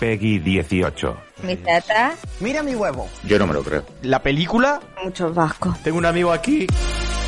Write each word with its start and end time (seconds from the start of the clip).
Peggy 0.00 0.38
18. 0.38 1.16
Mi 1.42 1.56
tata, 1.56 2.14
Mira 2.40 2.62
mi 2.62 2.74
huevo. 2.74 3.08
Yo 3.24 3.38
no 3.38 3.46
me 3.46 3.54
lo 3.54 3.62
creo. 3.62 3.84
La 4.02 4.22
película. 4.22 4.80
muchos 5.02 5.34
vascos. 5.34 5.82
Tengo 5.82 5.98
un 5.98 6.06
amigo 6.06 6.32
aquí. 6.32 6.66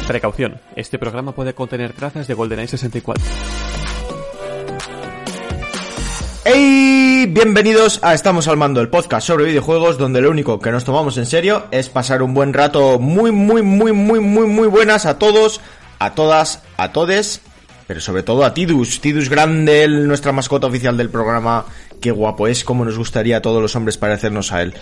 Precaución, 0.06 0.60
este 0.76 0.98
programa 0.98 1.32
puede 1.32 1.54
contener 1.54 1.92
trazas 1.92 2.26
de 2.26 2.34
GoldenEye 2.34 2.68
64. 2.68 3.24
¡Hey! 6.50 7.26
Bienvenidos 7.28 7.98
a 8.02 8.14
Estamos 8.14 8.48
al 8.48 8.56
Mando, 8.56 8.80
el 8.80 8.88
podcast 8.88 9.26
sobre 9.26 9.44
videojuegos 9.44 9.98
donde 9.98 10.22
lo 10.22 10.30
único 10.30 10.58
que 10.60 10.72
nos 10.72 10.82
tomamos 10.82 11.18
en 11.18 11.26
serio 11.26 11.66
es 11.70 11.90
pasar 11.90 12.22
un 12.22 12.32
buen 12.32 12.54
rato 12.54 12.98
muy, 12.98 13.30
muy, 13.32 13.60
muy, 13.60 13.92
muy, 13.92 14.18
muy, 14.18 14.46
muy 14.46 14.66
buenas 14.66 15.04
a 15.04 15.18
todos, 15.18 15.60
a 15.98 16.14
todas, 16.14 16.62
a 16.78 16.90
todes, 16.90 17.42
pero 17.86 18.00
sobre 18.00 18.22
todo 18.22 18.46
a 18.46 18.54
Tidus, 18.54 18.98
Tidus 19.02 19.28
Grande, 19.28 19.84
el- 19.84 20.08
nuestra 20.08 20.32
mascota 20.32 20.68
oficial 20.68 20.96
del 20.96 21.10
programa. 21.10 21.66
Qué 22.00 22.12
guapo 22.12 22.48
es, 22.48 22.64
como 22.64 22.82
nos 22.86 22.96
gustaría 22.96 23.36
a 23.36 23.42
todos 23.42 23.60
los 23.60 23.76
hombres 23.76 23.98
parecernos 23.98 24.50
a 24.50 24.62
él. 24.62 24.72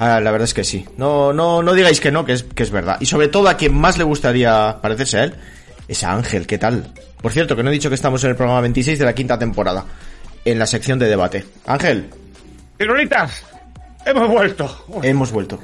Ah, 0.00 0.18
la 0.18 0.32
verdad 0.32 0.46
es 0.46 0.54
que 0.54 0.64
sí. 0.64 0.84
No, 0.96 1.32
no, 1.32 1.62
no 1.62 1.72
digáis 1.72 2.00
que 2.00 2.10
no, 2.10 2.24
que 2.24 2.32
es, 2.32 2.42
que 2.42 2.64
es 2.64 2.72
verdad. 2.72 2.96
Y 2.98 3.06
sobre 3.06 3.28
todo 3.28 3.48
a 3.48 3.56
quien 3.56 3.74
más 3.78 3.96
le 3.96 4.02
gustaría 4.02 4.78
parecerse 4.82 5.18
a 5.18 5.24
él 5.24 5.34
es 5.86 6.02
a 6.02 6.14
Ángel, 6.14 6.48
¿qué 6.48 6.58
tal? 6.58 6.92
Por 7.22 7.30
cierto, 7.30 7.54
que 7.54 7.62
no 7.62 7.70
he 7.70 7.72
dicho 7.74 7.90
que 7.90 7.94
estamos 7.94 8.24
en 8.24 8.30
el 8.30 8.36
programa 8.36 8.60
26 8.62 8.98
de 8.98 9.04
la 9.04 9.14
quinta 9.14 9.38
temporada, 9.38 9.84
en 10.44 10.58
la 10.58 10.66
sección 10.66 10.98
de 10.98 11.08
debate. 11.08 11.44
Ángel, 11.66 12.08
¡Tirolitas! 12.78 13.44
¡Hemos 14.04 14.28
vuelto! 14.28 14.86
Hemos 15.02 15.30
vuelto. 15.30 15.60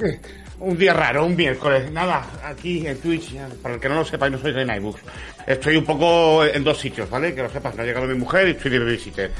Un 0.59 0.77
día 0.77 0.93
raro, 0.93 1.25
un 1.25 1.35
miércoles. 1.35 1.91
Nada, 1.91 2.25
aquí 2.45 2.85
en 2.85 2.97
Twitch, 2.97 3.35
para 3.61 3.75
el 3.75 3.81
que 3.81 3.89
no 3.89 3.95
lo 3.95 4.05
sepa 4.05 4.27
y 4.27 4.31
no 4.31 4.37
soy 4.37 4.53
de 4.53 4.65
Nightbooks. 4.65 5.01
Estoy 5.47 5.77
un 5.77 5.85
poco 5.85 6.45
en 6.45 6.63
dos 6.63 6.77
sitios, 6.77 7.09
¿vale? 7.09 7.33
Que 7.33 7.41
lo 7.41 7.49
sepas, 7.49 7.75
me 7.75 7.83
ha 7.83 7.85
llegado 7.85 8.07
mi 8.07 8.15
mujer 8.15 8.47
y 8.47 8.51
estoy 8.51 8.71
de 8.71 8.79
babysitter. 8.79 9.31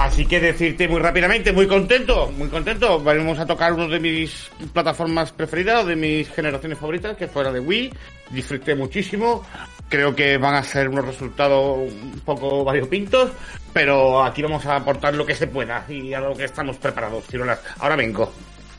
Así 0.00 0.24
que 0.24 0.40
decirte 0.40 0.88
muy 0.88 0.98
rápidamente, 0.98 1.52
muy 1.52 1.66
contento, 1.66 2.32
muy 2.34 2.48
contento. 2.48 2.98
Vamos 3.00 3.38
a 3.38 3.44
tocar 3.44 3.74
una 3.74 3.86
de 3.86 4.00
mis 4.00 4.50
plataformas 4.72 5.30
preferidas, 5.30 5.84
de 5.84 5.94
mis 5.94 6.26
generaciones 6.30 6.78
favoritas, 6.78 7.18
que 7.18 7.28
fue 7.28 7.44
la 7.44 7.52
de 7.52 7.60
Wii. 7.60 7.92
Disfruté 8.30 8.74
muchísimo. 8.74 9.44
Creo 9.90 10.16
que 10.16 10.38
van 10.38 10.54
a 10.54 10.62
ser 10.64 10.88
unos 10.88 11.04
resultados 11.04 11.80
un 11.92 12.18
poco 12.24 12.64
variopintos, 12.64 13.32
pero 13.74 14.24
aquí 14.24 14.40
vamos 14.40 14.64
a 14.64 14.76
aportar 14.76 15.14
lo 15.14 15.26
que 15.26 15.34
se 15.34 15.48
pueda 15.48 15.84
y 15.86 16.14
a 16.14 16.20
lo 16.20 16.34
que 16.34 16.44
estamos 16.44 16.78
preparados, 16.78 17.26
Ciruelas. 17.26 17.60
Ahora 17.78 17.96
vengo. 17.96 18.32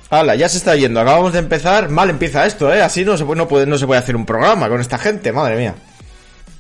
Hala, 0.09 0.33
ya 0.33 0.49
se 0.49 0.57
está 0.57 0.75
yendo. 0.75 1.01
Acabamos 1.01 1.33
de 1.33 1.39
empezar. 1.39 1.87
Mal 1.89 2.09
empieza 2.09 2.47
esto, 2.47 2.73
¿eh? 2.73 2.81
Así 2.81 3.05
no 3.05 3.15
se, 3.15 3.25
puede, 3.25 3.67
no 3.67 3.77
se 3.77 3.85
puede 3.85 3.99
hacer 3.99 4.15
un 4.15 4.25
programa 4.25 4.67
con 4.67 4.81
esta 4.81 4.97
gente, 4.97 5.31
madre 5.31 5.55
mía. 5.55 5.75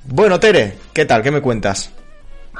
Bueno, 0.05 0.39
Tere, 0.39 0.77
¿qué 0.93 1.05
tal? 1.05 1.23
¿Qué 1.23 1.31
me 1.31 1.41
cuentas? 1.41 1.91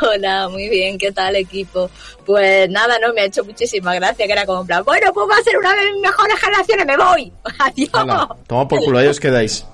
Hola, 0.01 0.49
muy 0.49 0.69
bien, 0.69 0.97
¿qué 0.97 1.11
tal 1.11 1.35
equipo? 1.35 1.89
Pues 2.25 2.69
nada, 2.69 2.97
no, 2.99 3.13
me 3.13 3.21
ha 3.21 3.25
hecho 3.25 3.43
muchísima 3.43 3.93
gracia, 3.95 4.25
que 4.25 4.31
era 4.31 4.45
como 4.45 4.61
en 4.61 4.67
plan, 4.67 4.83
bueno, 4.83 5.11
pues 5.13 5.27
va 5.29 5.37
a 5.37 5.43
ser 5.43 5.57
una 5.57 5.75
de 5.75 5.91
mis 5.93 6.01
mejores 6.01 6.39
generaciones, 6.39 6.85
me 6.85 6.97
voy. 6.97 7.33
Adiós. 7.59 7.89
Hala, 7.93 8.35
toma 8.47 8.67
por 8.67 8.83
culo, 8.83 8.99
ahí 8.99 9.07
os 9.07 9.19
quedáis. 9.19 9.65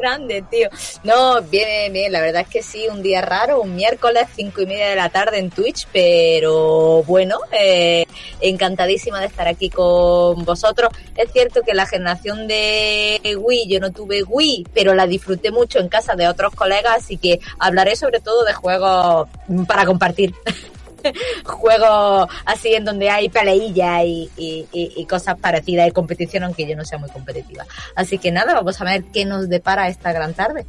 Grande, 0.00 0.42
tío. 0.50 0.68
No, 1.02 1.40
bien, 1.42 1.92
bien, 1.92 2.12
la 2.12 2.20
verdad 2.20 2.42
es 2.42 2.48
que 2.48 2.62
sí, 2.62 2.86
un 2.90 3.02
día 3.02 3.20
raro, 3.22 3.60
un 3.60 3.76
miércoles, 3.76 4.26
cinco 4.34 4.62
y 4.62 4.66
media 4.66 4.88
de 4.88 4.96
la 4.96 5.08
tarde 5.08 5.38
en 5.38 5.50
Twitch, 5.50 5.86
pero 5.92 7.02
bueno, 7.04 7.38
eh, 7.52 8.04
encantadísima 8.40 9.20
de 9.20 9.26
estar 9.26 9.46
aquí 9.46 9.70
con 9.70 10.44
vosotros. 10.44 10.90
Es 11.16 11.32
cierto 11.32 11.62
que 11.62 11.74
la 11.74 11.86
generación 11.86 12.46
de 12.46 13.20
Wii, 13.38 13.68
yo 13.68 13.80
no 13.80 13.92
tuve 13.92 14.22
Wii, 14.22 14.66
pero 14.74 14.94
la 14.94 15.06
disfruté 15.06 15.50
mucho 15.50 15.78
en 15.78 15.88
casa 15.88 16.14
de 16.14 16.28
otros 16.28 16.54
colegas, 16.54 16.96
así 16.96 17.16
que 17.16 17.40
hablaré 17.58 17.96
sobre 17.96 18.20
todo 18.20 18.44
de 18.44 18.52
juegos 18.52 19.28
para 19.66 19.86
compartir. 19.86 20.34
juegos 21.44 22.28
así 22.46 22.74
en 22.74 22.84
donde 22.84 23.10
hay 23.10 23.28
peleilla 23.28 24.04
y, 24.04 25.06
cosas 25.08 25.38
parecidas 25.38 25.88
y 25.88 25.92
competición, 25.92 26.44
aunque 26.44 26.66
yo 26.66 26.76
no 26.76 26.84
sea 26.84 26.98
muy 26.98 27.10
competitiva. 27.10 27.64
Así 27.94 28.18
que 28.18 28.32
nada, 28.32 28.54
vamos 28.54 28.80
a 28.80 28.84
ver 28.84 29.04
qué 29.12 29.24
nos 29.24 29.48
depara 29.48 29.88
esta 29.88 30.12
gran 30.12 30.34
tarde. 30.34 30.66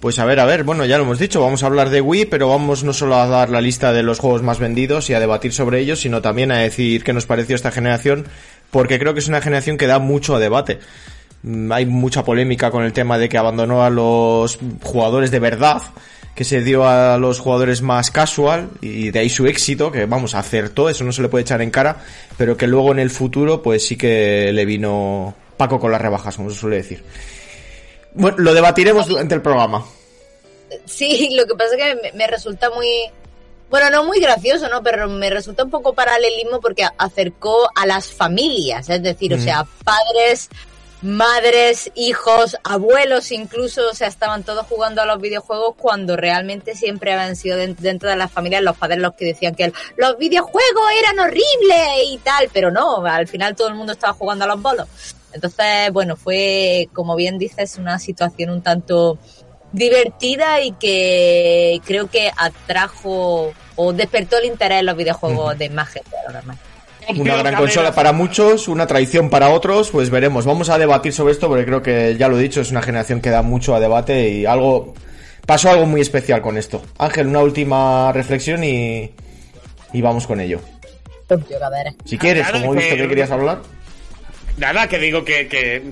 Pues 0.00 0.18
a 0.18 0.24
ver, 0.24 0.40
a 0.40 0.46
ver, 0.46 0.64
bueno, 0.64 0.86
ya 0.86 0.96
lo 0.96 1.04
hemos 1.04 1.18
dicho, 1.18 1.42
vamos 1.42 1.62
a 1.62 1.66
hablar 1.66 1.90
de 1.90 2.00
Wii, 2.00 2.24
pero 2.26 2.48
vamos 2.48 2.84
no 2.84 2.94
solo 2.94 3.16
a 3.16 3.26
dar 3.26 3.50
la 3.50 3.60
lista 3.60 3.92
de 3.92 4.02
los 4.02 4.18
juegos 4.18 4.42
más 4.42 4.58
vendidos 4.58 5.10
y 5.10 5.14
a 5.14 5.20
debatir 5.20 5.52
sobre 5.52 5.80
ellos, 5.80 6.00
sino 6.00 6.22
también 6.22 6.50
a 6.52 6.58
decir 6.58 7.04
qué 7.04 7.12
nos 7.12 7.26
pareció 7.26 7.54
esta 7.54 7.70
generación, 7.70 8.26
porque 8.70 8.98
creo 8.98 9.12
que 9.12 9.20
es 9.20 9.28
una 9.28 9.42
generación 9.42 9.76
que 9.76 9.86
da 9.86 9.98
mucho 9.98 10.38
debate. 10.38 10.78
Mm, 11.42 11.70
Hay 11.72 11.84
mucha 11.84 12.24
polémica 12.24 12.70
con 12.70 12.84
el 12.84 12.94
tema 12.94 13.18
de 13.18 13.28
que 13.28 13.36
abandonó 13.36 13.84
a 13.84 13.90
los 13.90 14.58
jugadores 14.82 15.30
de 15.30 15.38
verdad, 15.38 15.82
que 16.34 16.44
se 16.44 16.62
dio 16.62 16.88
a 16.88 17.18
los 17.18 17.38
jugadores 17.38 17.82
más 17.82 18.10
casual, 18.10 18.70
y 18.80 19.10
de 19.10 19.18
ahí 19.18 19.28
su 19.28 19.46
éxito, 19.46 19.92
que 19.92 20.06
vamos, 20.06 20.34
acertó, 20.34 20.88
eso 20.88 21.04
no 21.04 21.12
se 21.12 21.22
le 21.22 21.28
puede 21.28 21.42
echar 21.42 21.60
en 21.60 21.70
cara, 21.70 22.04
pero 22.38 22.56
que 22.56 22.66
luego 22.66 22.92
en 22.92 22.98
el 22.98 23.10
futuro, 23.10 23.62
pues 23.62 23.86
sí 23.86 23.96
que 23.96 24.50
le 24.52 24.64
vino 24.64 25.34
Paco 25.56 25.78
con 25.78 25.92
las 25.92 26.00
rebajas, 26.00 26.36
como 26.36 26.50
se 26.50 26.56
suele 26.56 26.76
decir. 26.76 27.04
Bueno, 28.14 28.38
lo 28.38 28.54
debatiremos 28.54 29.06
durante 29.06 29.34
el 29.34 29.42
programa. 29.42 29.84
Sí, 30.86 31.30
lo 31.36 31.46
que 31.46 31.54
pasa 31.54 31.76
es 31.76 31.82
que 31.82 32.12
me, 32.16 32.26
resulta 32.26 32.70
muy, 32.70 32.88
bueno, 33.68 33.90
no 33.90 34.04
muy 34.04 34.20
gracioso, 34.20 34.68
¿no? 34.68 34.82
Pero 34.82 35.08
me 35.08 35.30
resulta 35.30 35.64
un 35.64 35.70
poco 35.70 35.94
paralelismo 35.94 36.60
porque 36.60 36.86
acercó 36.96 37.68
a 37.74 37.86
las 37.86 38.10
familias, 38.10 38.88
es 38.88 39.02
decir, 39.02 39.34
o 39.34 39.38
sea, 39.38 39.66
padres, 39.84 40.48
madres, 41.02 41.90
hijos, 41.94 42.56
abuelos 42.62 43.32
incluso, 43.32 43.88
o 43.90 43.94
sea, 43.94 44.08
estaban 44.08 44.42
todos 44.42 44.66
jugando 44.66 45.00
a 45.00 45.06
los 45.06 45.20
videojuegos 45.20 45.74
cuando 45.76 46.16
realmente 46.16 46.74
siempre 46.74 47.12
habían 47.12 47.36
sido 47.36 47.56
den- 47.56 47.76
dentro 47.78 48.10
de 48.10 48.16
las 48.16 48.30
familias 48.30 48.62
los 48.62 48.76
padres 48.76 48.98
los 48.98 49.14
que 49.14 49.24
decían 49.24 49.54
que 49.54 49.72
los 49.96 50.18
videojuegos 50.18 50.90
eran 50.98 51.18
horribles 51.18 52.04
y 52.06 52.18
tal, 52.18 52.48
pero 52.52 52.70
no, 52.70 53.04
al 53.06 53.26
final 53.28 53.56
todo 53.56 53.68
el 53.68 53.74
mundo 53.74 53.92
estaba 53.92 54.12
jugando 54.12 54.44
a 54.44 54.48
los 54.48 54.60
bolos. 54.60 54.88
Entonces, 55.32 55.92
bueno, 55.92 56.16
fue, 56.16 56.88
como 56.92 57.14
bien 57.16 57.38
dices, 57.38 57.76
una 57.78 57.98
situación 57.98 58.50
un 58.50 58.62
tanto 58.62 59.18
divertida 59.72 60.60
y 60.60 60.72
que 60.72 61.80
creo 61.84 62.10
que 62.10 62.30
atrajo 62.36 63.52
o 63.76 63.92
despertó 63.92 64.36
el 64.38 64.46
interés 64.46 64.80
en 64.80 64.86
los 64.86 64.96
videojuegos 64.96 65.56
de 65.56 65.70
más 65.70 65.88
gente 65.88 66.10
normal. 66.32 66.58
Una 67.18 67.36
gran 67.36 67.54
consola 67.56 67.94
para 67.94 68.12
muchos, 68.12 68.68
una 68.68 68.86
traición 68.86 69.30
para 69.30 69.50
otros, 69.50 69.90
pues 69.90 70.10
veremos. 70.10 70.44
Vamos 70.46 70.68
a 70.70 70.78
debatir 70.78 71.12
sobre 71.12 71.32
esto 71.32 71.48
porque 71.48 71.64
creo 71.64 71.82
que 71.82 72.16
ya 72.18 72.28
lo 72.28 72.38
he 72.38 72.42
dicho, 72.42 72.60
es 72.60 72.70
una 72.70 72.82
generación 72.82 73.20
que 73.20 73.30
da 73.30 73.42
mucho 73.42 73.74
a 73.74 73.80
debate 73.80 74.28
y 74.28 74.46
algo 74.46 74.94
pasó 75.46 75.70
algo 75.70 75.86
muy 75.86 76.00
especial 76.00 76.40
con 76.42 76.56
esto. 76.56 76.82
Ángel, 76.98 77.26
una 77.26 77.40
última 77.40 78.12
reflexión 78.12 78.62
y 78.64 79.10
y 79.92 80.00
vamos 80.02 80.26
con 80.26 80.40
ello. 80.40 80.60
Si 82.04 82.16
quieres, 82.18 82.48
como 82.50 82.74
he 82.74 82.78
visto 82.78 82.94
que- 82.96 83.02
que 83.02 83.08
querías 83.08 83.30
hablar. 83.30 83.58
Nada, 84.58 84.86
que 84.88 84.98
digo 84.98 85.24
que, 85.24 85.48
que 85.48 85.82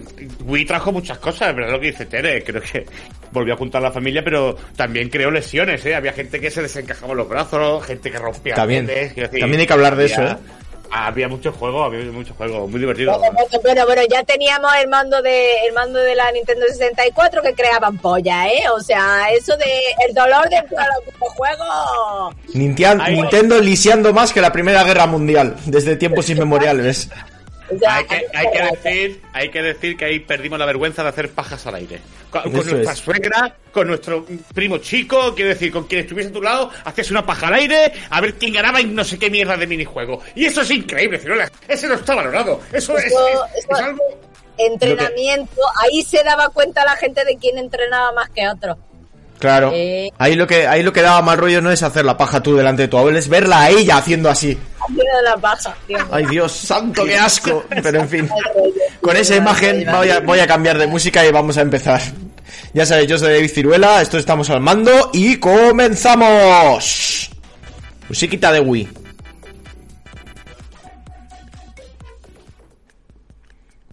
Wii 0.45 0.65
trajo 0.67 0.93
muchas 0.93 1.19
cosas, 1.19 1.55
verdad 1.55 1.73
lo 1.73 1.81
que 1.81 1.87
dice 1.87 2.05
Tere, 2.07 2.43
creo 2.45 2.61
que 2.61 2.85
volvió 3.33 3.55
a 3.55 3.57
juntar 3.57 3.81
a 3.81 3.85
la 3.89 3.93
familia, 3.93 4.23
pero 4.23 4.57
también 4.77 5.09
creó 5.09 5.31
lesiones, 5.31 5.87
¿eh? 5.87 5.95
Había 5.95 6.13
gente 6.13 6.39
que 6.39 6.51
se 6.51 6.61
desencajaba 6.61 7.15
los 7.15 7.29
brazos, 7.29 7.85
gente 7.87 8.11
que 8.11 8.19
rompía 8.19 8.55
También. 8.55 8.85
decir, 8.87 9.29
También 9.29 9.61
hay 9.61 9.67
que 9.67 9.73
hablar 9.73 9.97
de 9.97 10.05
eso, 10.07 10.23
¿eh? 10.23 10.37
Había 10.91 11.29
muchos 11.29 11.55
juegos, 11.55 11.85
había 11.87 12.11
muchos 12.11 12.37
juegos, 12.37 12.69
muy 12.71 12.81
divertido. 12.81 13.19
Bueno, 13.63 13.85
bueno, 13.87 14.03
ya 14.11 14.23
teníamos 14.25 14.71
el 14.83 14.89
mando 14.89 15.21
de 15.23 15.67
el 15.67 15.73
mando 15.75 15.99
de 15.99 16.15
la 16.15 16.31
Nintendo 16.33 16.65
64 16.67 17.43
que 17.43 17.55
creaban 17.55 17.99
polla, 17.99 18.49
¿eh? 18.49 18.63
O 18.75 18.81
sea, 18.81 19.27
eso 19.31 19.57
de 19.57 19.65
el 20.09 20.15
dolor 20.15 20.49
de 20.49 20.57
los 20.63 21.15
Ahí- 23.01 23.17
Nintendo 23.17 23.61
lisiando 23.61 24.13
más 24.13 24.33
que 24.33 24.41
la 24.41 24.51
Primera 24.53 24.83
Guerra 24.85 25.07
Mundial, 25.07 25.57
desde 25.67 25.97
tiempos 25.97 26.29
inmemoriales. 26.31 27.09
O 27.75 27.79
sea, 27.79 27.97
Hay 27.97 28.05
que, 28.07 28.27
hay 28.35 28.47
que 28.51 28.63
decir, 28.63 29.23
hay 29.33 29.51
que 29.51 29.63
decir 29.63 29.97
que 29.97 30.05
ahí 30.07 30.19
perdimos 30.21 30.59
la 30.59 30.67
vergüenza 30.67 31.03
de 31.03 31.11
hacer 31.11 31.31
pajas 31.31 31.67
al 31.67 31.75
aire. 31.75 32.01
Con, 32.31 32.53
nuestra 32.53 32.93
es. 32.93 32.99
suegra, 32.99 33.57
con 33.73 33.87
nuestro 33.89 34.27
primo 34.55 34.79
chico, 34.79 35.35
quiero 35.35 35.51
decir, 35.51 35.73
con 35.73 35.85
quien 35.85 36.03
estuviese 36.03 36.31
a 36.31 36.33
tu 36.33 36.43
lado, 36.43 36.71
hacías 36.85 37.11
una 37.11 37.25
paja 37.25 37.49
al 37.49 37.55
aire, 37.55 37.93
a 38.11 38.21
ver 38.21 38.35
quién 38.35 38.53
ganaba 38.53 38.81
y 38.81 38.85
no 38.85 39.05
sé 39.05 39.19
qué 39.19 39.31
mierda 39.31 39.57
de 39.57 39.67
minijuego. 39.67 40.21
Y 40.35 40.45
eso 40.47 40.61
es 40.63 40.71
increíble, 40.71 41.19
Ciruela. 41.19 41.51
Ese 41.67 41.87
no 41.89 41.95
está 41.95 42.15
valorado. 42.15 42.61
Eso, 42.73 42.97
es, 42.99 43.05
Eso- 43.07 43.29
es- 43.29 43.65
eso- 43.65 43.73
es 43.75 43.81
algo... 43.81 44.03
entrenamiento, 44.59 45.61
ahí 45.83 46.03
se 46.03 46.23
daba 46.23 46.49
cuenta 46.51 46.85
la 46.85 46.97
gente 46.97 47.25
de 47.25 47.37
quién 47.37 47.59
entrenaba 47.59 48.13
más 48.13 48.29
que 48.31 48.49
otro. 48.49 48.77
Claro. 49.39 49.71
Eh. 49.73 50.11
Ahí 50.19 50.35
lo 50.35 50.47
que 50.47 50.67
ahí 50.67 50.83
lo 50.83 50.93
que 50.93 51.03
daba 51.03 51.23
mal 51.23 51.39
rollo 51.39 51.61
no 51.61 51.71
es 51.71 51.83
hacer 51.83 52.05
la 52.05 52.17
paja 52.17 52.43
tú 52.43 52.57
delante 52.57 52.83
de 52.83 52.89
tu 52.89 52.99
abuelo, 52.99 53.19
es 53.19 53.29
verla 53.29 53.63
a 53.63 53.71
ella 53.71 53.99
haciendo 53.99 54.29
así. 54.29 54.59
La 55.25 55.37
paja, 55.37 55.77
tío. 55.87 55.99
Ay 56.11 56.27
Dios 56.27 56.53
santo, 56.53 57.05
qué 57.05 57.17
asco. 57.17 57.65
Pero 57.83 58.01
en 58.01 58.09
fin, 58.09 58.29
con 59.01 59.17
esa 59.17 59.37
imagen 59.37 59.87
voy 59.91 60.11
a, 60.11 60.21
voy 60.21 60.41
a 60.41 60.47
cambiar 60.47 60.79
de 60.79 60.87
música 60.87 61.25
y 61.25 61.31
vamos 61.31 61.57
a 61.59 61.63
empezar. 61.63 62.01
Ya 62.75 62.85
sabéis, 62.85 63.09
yo 63.09 63.19
soy 63.19 63.33
David 63.33 63.51
Ciruela, 63.51 64.03
esto 64.03 64.19
estamos 64.19 64.51
al 64.51 64.61
mando 64.61 65.11
y 65.13 65.37
comenzamos. 65.37 67.31
Musiquita 68.09 68.53
de 68.53 68.61
Wii. 68.61 68.89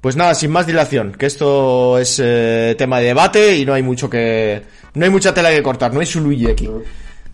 Pues 0.06 0.16
nada, 0.16 0.36
sin 0.36 0.52
más 0.52 0.68
dilación, 0.68 1.14
que 1.14 1.26
esto 1.26 1.98
es 1.98 2.22
eh, 2.24 2.76
tema 2.78 3.00
de 3.00 3.08
debate 3.08 3.58
y 3.58 3.66
no 3.66 3.74
hay 3.74 3.82
mucho 3.82 4.08
que... 4.08 4.62
No 4.96 5.06
hay 5.06 5.12
mucha 5.12 5.34
tela 5.34 5.52
que 5.52 5.62
cortar, 5.62 5.94
no 5.94 6.00
hay 6.00 6.06
su 6.06 6.22
Luigi 6.22 6.50
aquí. 6.50 6.70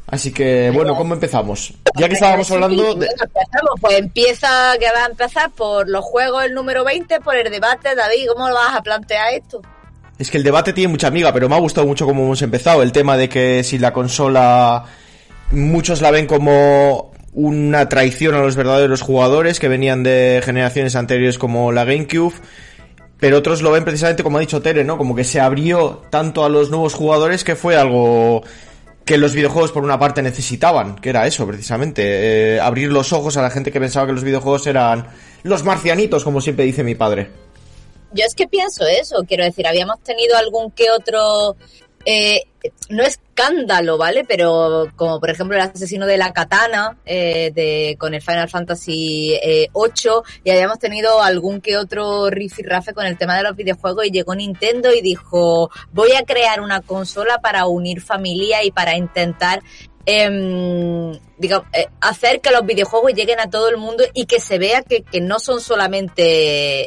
Así 0.07 0.33
que, 0.33 0.71
bueno, 0.71 0.95
¿cómo 0.95 1.13
empezamos? 1.13 1.73
Ya 1.95 2.07
que 2.09 2.15
estábamos 2.15 2.51
hablando 2.51 2.95
de... 2.95 3.07
Empezamos, 3.07 3.79
pues 3.79 3.97
empieza, 3.97 4.73
que 4.77 4.87
va 4.87 5.05
a 5.05 5.09
empezar 5.09 5.49
por 5.51 5.89
los 5.89 6.03
juegos 6.03 6.43
el 6.43 6.53
número 6.53 6.83
20, 6.83 7.21
por 7.21 7.37
el 7.37 7.49
debate, 7.49 7.95
David, 7.95 8.27
¿cómo 8.33 8.49
lo 8.49 8.55
vas 8.55 8.75
a 8.75 8.83
plantear 8.83 9.33
esto? 9.33 9.61
Es 10.19 10.29
que 10.29 10.37
el 10.37 10.43
debate 10.43 10.73
tiene 10.73 10.91
mucha 10.91 11.07
amiga, 11.07 11.31
pero 11.31 11.47
me 11.47 11.55
ha 11.55 11.59
gustado 11.59 11.87
mucho 11.87 12.05
cómo 12.05 12.23
hemos 12.23 12.41
empezado. 12.41 12.83
El 12.83 12.91
tema 12.91 13.15
de 13.15 13.29
que 13.29 13.63
si 13.63 13.77
la 13.77 13.93
consola... 13.93 14.83
Muchos 15.51 16.01
la 16.01 16.11
ven 16.11 16.27
como 16.27 17.11
una 17.33 17.89
traición 17.89 18.35
a 18.35 18.41
los 18.41 18.55
verdaderos 18.55 19.01
jugadores 19.01 19.59
que 19.59 19.67
venían 19.67 20.03
de 20.03 20.41
generaciones 20.43 20.95
anteriores 20.95 21.37
como 21.37 21.71
la 21.71 21.85
GameCube. 21.85 22.33
Pero 23.21 23.37
otros 23.37 23.61
lo 23.61 23.69
ven 23.69 23.85
precisamente 23.85 24.23
como 24.23 24.37
ha 24.37 24.41
dicho 24.41 24.63
Tere, 24.63 24.83
¿no? 24.83 24.97
Como 24.97 25.15
que 25.15 25.23
se 25.23 25.39
abrió 25.39 26.01
tanto 26.09 26.43
a 26.43 26.49
los 26.49 26.71
nuevos 26.71 26.95
jugadores 26.95 27.43
que 27.43 27.55
fue 27.55 27.75
algo 27.77 28.41
que 29.05 29.19
los 29.19 29.35
videojuegos 29.35 29.71
por 29.71 29.83
una 29.83 29.99
parte 29.99 30.23
necesitaban, 30.23 30.95
que 30.95 31.09
era 31.09 31.27
eso 31.27 31.45
precisamente, 31.45 32.55
eh, 32.55 32.59
abrir 32.59 32.91
los 32.91 33.13
ojos 33.13 33.37
a 33.37 33.43
la 33.43 33.51
gente 33.51 33.71
que 33.71 33.79
pensaba 33.79 34.07
que 34.07 34.13
los 34.13 34.23
videojuegos 34.23 34.65
eran 34.65 35.07
los 35.43 35.63
marcianitos, 35.63 36.23
como 36.23 36.41
siempre 36.41 36.65
dice 36.65 36.83
mi 36.83 36.95
padre. 36.95 37.29
Yo 38.11 38.25
es 38.25 38.33
que 38.33 38.47
pienso 38.47 38.87
eso, 38.87 39.23
quiero 39.27 39.43
decir, 39.43 39.67
habíamos 39.67 39.99
tenido 40.01 40.35
algún 40.35 40.71
que 40.71 40.89
otro 40.89 41.55
eh, 42.05 42.41
no 42.89 43.03
escándalo, 43.03 43.97
¿vale? 43.97 44.23
Pero 44.25 44.87
como 44.95 45.19
por 45.19 45.29
ejemplo 45.29 45.55
el 45.55 45.63
asesino 45.63 46.05
de 46.05 46.17
la 46.17 46.33
katana 46.33 46.97
eh, 47.05 47.51
de, 47.53 47.95
con 47.97 48.13
el 48.13 48.21
Final 48.21 48.49
Fantasy 48.49 49.33
eh, 49.41 49.67
8 49.73 50.23
y 50.43 50.51
habíamos 50.51 50.79
tenido 50.79 51.21
algún 51.21 51.61
que 51.61 51.77
otro 51.77 52.29
rifirrafe 52.29 52.93
con 52.93 53.05
el 53.05 53.17
tema 53.17 53.35
de 53.37 53.43
los 53.43 53.55
videojuegos 53.55 54.05
y 54.05 54.11
llegó 54.11 54.35
Nintendo 54.35 54.93
y 54.93 55.01
dijo 55.01 55.69
voy 55.91 56.13
a 56.13 56.23
crear 56.23 56.61
una 56.61 56.81
consola 56.81 57.39
para 57.39 57.65
unir 57.67 58.01
familia 58.01 58.63
y 58.63 58.71
para 58.71 58.95
intentar 58.95 59.61
eh, 60.05 61.19
digamos, 61.41 61.67
eh, 61.73 61.87
hacer 61.99 62.39
que 62.39 62.51
los 62.51 62.63
videojuegos 62.65 63.13
lleguen 63.13 63.39
a 63.39 63.49
todo 63.49 63.67
el 63.67 63.77
mundo 63.77 64.03
y 64.13 64.25
que 64.25 64.39
se 64.39 64.59
vea 64.59 64.83
que, 64.83 65.03
no 65.21 65.39
son 65.39 65.59
solamente 65.59 66.21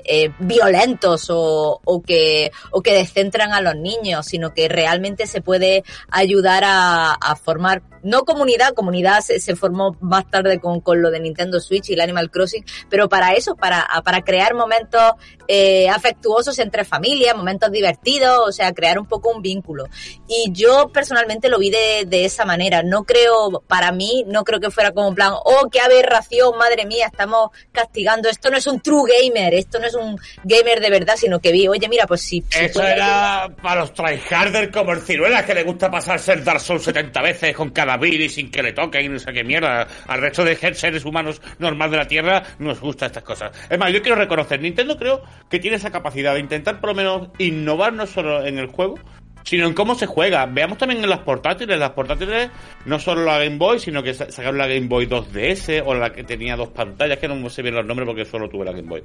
eh, 0.05 0.33
violentos 0.39 1.27
o, 1.29 1.81
que, 2.07 2.53
o 2.71 2.81
que 2.81 2.95
descentran 2.95 3.53
a 3.53 3.61
los 3.61 3.75
niños, 3.75 4.27
sino 4.27 4.55
que 4.55 4.69
realmente 4.69 5.27
se 5.27 5.41
puede 5.41 5.83
ayudar 6.09 6.63
a, 6.65 7.17
formar, 7.43 7.83
no 8.03 8.25
comunidad, 8.25 8.75
comunidad 8.75 9.21
se, 9.21 9.41
se 9.41 9.57
formó 9.57 9.97
más 10.01 10.31
tarde 10.31 10.61
con, 10.61 10.81
con, 10.81 11.03
lo 11.03 11.11
de 11.11 11.19
Nintendo 11.19 11.59
Switch 11.61 11.91
y 11.91 11.95
el 11.95 12.01
Animal 12.01 12.31
Crossing, 12.31 12.65
pero 12.89 13.09
para 13.09 13.33
eso, 13.33 13.57
para, 13.57 13.89
para 14.05 14.23
crear 14.23 14.55
momentos 14.55 15.15
eh, 15.49 15.89
afectuosos 15.89 16.59
entre 16.61 16.85
familias, 16.85 17.37
momentos 17.37 17.73
divertidos, 17.73 18.49
o 18.49 18.53
sea, 18.53 18.73
crear 18.73 18.99
un 18.99 19.07
poco 19.07 19.31
un 19.31 19.43
vínculo. 19.43 19.89
Y 20.29 20.53
yo 20.53 20.91
personalmente 20.93 21.49
lo 21.49 21.59
vi 21.59 21.71
de, 21.71 22.05
de 22.07 22.25
esa 22.25 22.45
manera, 22.45 22.83
no 22.83 23.05
creo, 23.05 23.63
para 23.67 23.91
mí, 23.91 24.25
no 24.29 24.44
creo 24.45 24.61
que 24.61 24.71
fuera 24.71 24.93
como 24.93 25.15
plan, 25.15 25.33
oh, 25.33 25.69
qué 25.71 25.81
aberración, 25.81 26.57
madre 26.59 26.87
mía, 26.87 27.07
estamos 27.07 27.51
castigando. 27.73 28.29
Esto 28.29 28.51
no 28.51 28.57
es 28.57 28.67
un 28.67 28.81
true 28.81 29.11
gamer, 29.11 29.55
esto 29.55 29.79
no 29.79 29.87
es 29.87 29.95
un 29.95 30.19
gamer 30.45 30.81
de 30.81 30.91
verdad, 30.91 31.15
sino 31.17 31.41
que 31.41 31.53
vi, 31.53 31.69
oye, 31.69 31.89
mira, 31.89 32.07
pues 32.07 32.23
sí. 32.23 32.45
Si 32.49 32.65
Eso 32.65 32.83
era 32.83 33.49
para 33.63 33.81
los 33.81 33.93
tryharders 33.95 34.71
como 34.73 34.93
el 34.93 35.01
Ciruela, 35.01 35.45
que 35.45 35.55
le 35.55 35.63
gusta 35.63 35.91
pasarse 35.91 36.33
el 36.33 36.45
Dark 36.45 36.61
Souls 36.61 36.83
70 36.83 37.23
veces 37.23 37.55
con 37.55 37.71
cada 37.71 37.97
build 37.97 38.21
y 38.21 38.29
sin 38.29 38.51
que 38.51 38.63
le 38.63 38.73
toquen 38.73 39.05
y 39.05 39.09
no 39.09 39.19
sé 39.19 39.33
qué 39.33 39.45
mierda. 39.45 39.87
Al 40.07 40.21
resto 40.21 40.45
de 40.45 40.57
seres 40.75 41.05
humanos 41.05 41.41
normal 41.59 41.91
de 41.91 41.97
la 41.97 42.07
Tierra 42.07 42.43
nos 42.59 42.81
gusta 42.81 43.07
estas 43.07 43.23
cosas. 43.23 43.57
Es 43.69 43.79
más, 43.79 43.93
yo 43.93 44.03
quiero 44.03 44.17
reconocer, 44.17 44.61
Nintendo 44.61 44.97
creo 44.97 45.23
que 45.51 45.59
tiene 45.59 45.77
esa 45.77 45.91
capacidad 45.91 46.35
de 46.35 46.41
intentar 46.41 46.81
por 46.81 46.91
lo 46.91 46.95
menos 46.95 47.29
innovar 47.39 47.93
no 47.93 48.07
solo 48.07 48.45
en 48.45 48.59
el 48.59 48.67
juego, 48.67 48.99
sino 49.45 49.67
en 49.67 49.75
cómo 49.75 49.95
se 49.95 50.07
juega. 50.07 50.47
Veamos 50.47 50.79
también 50.79 51.03
en 51.03 51.11
las 51.11 51.21
portátiles. 51.21 51.79
Las 51.79 51.91
portátiles, 51.91 52.51
no 52.87 52.99
solo 52.99 53.25
la 53.25 53.39
Game 53.39 53.59
Boy, 53.59 53.79
sino 53.79 54.03
que 54.03 54.15
sacaron 54.15 54.59
la 54.59 54.67
Game 54.67 54.89
Boy 54.89 55.07
2DS 55.07 55.83
o 55.87 55.95
la 55.95 56.13
que 56.13 56.25
tenía 56.25 56.57
dos 56.57 56.71
pantallas, 56.71 57.19
que 57.19 57.29
no 57.29 57.49
sé 57.51 57.63
bien 57.63 57.75
los 57.75 57.87
nombres 57.87 58.07
porque 58.07 58.25
solo 58.25 58.49
tuve 58.49 58.65
la 58.65 58.73
Game 58.73 58.89
Boy. 58.89 59.03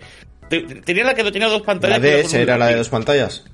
Tenía 0.83 1.03
la 1.03 1.13
que 1.13 1.29
tenía 1.31 1.47
dos 1.47 1.61
pantallas. 1.61 1.99
La 2.01 2.07
DS 2.07 2.33
era 2.33 2.57
la 2.57 2.67
de 2.67 2.75
dos 2.75 2.89
pantallas. 2.89 3.45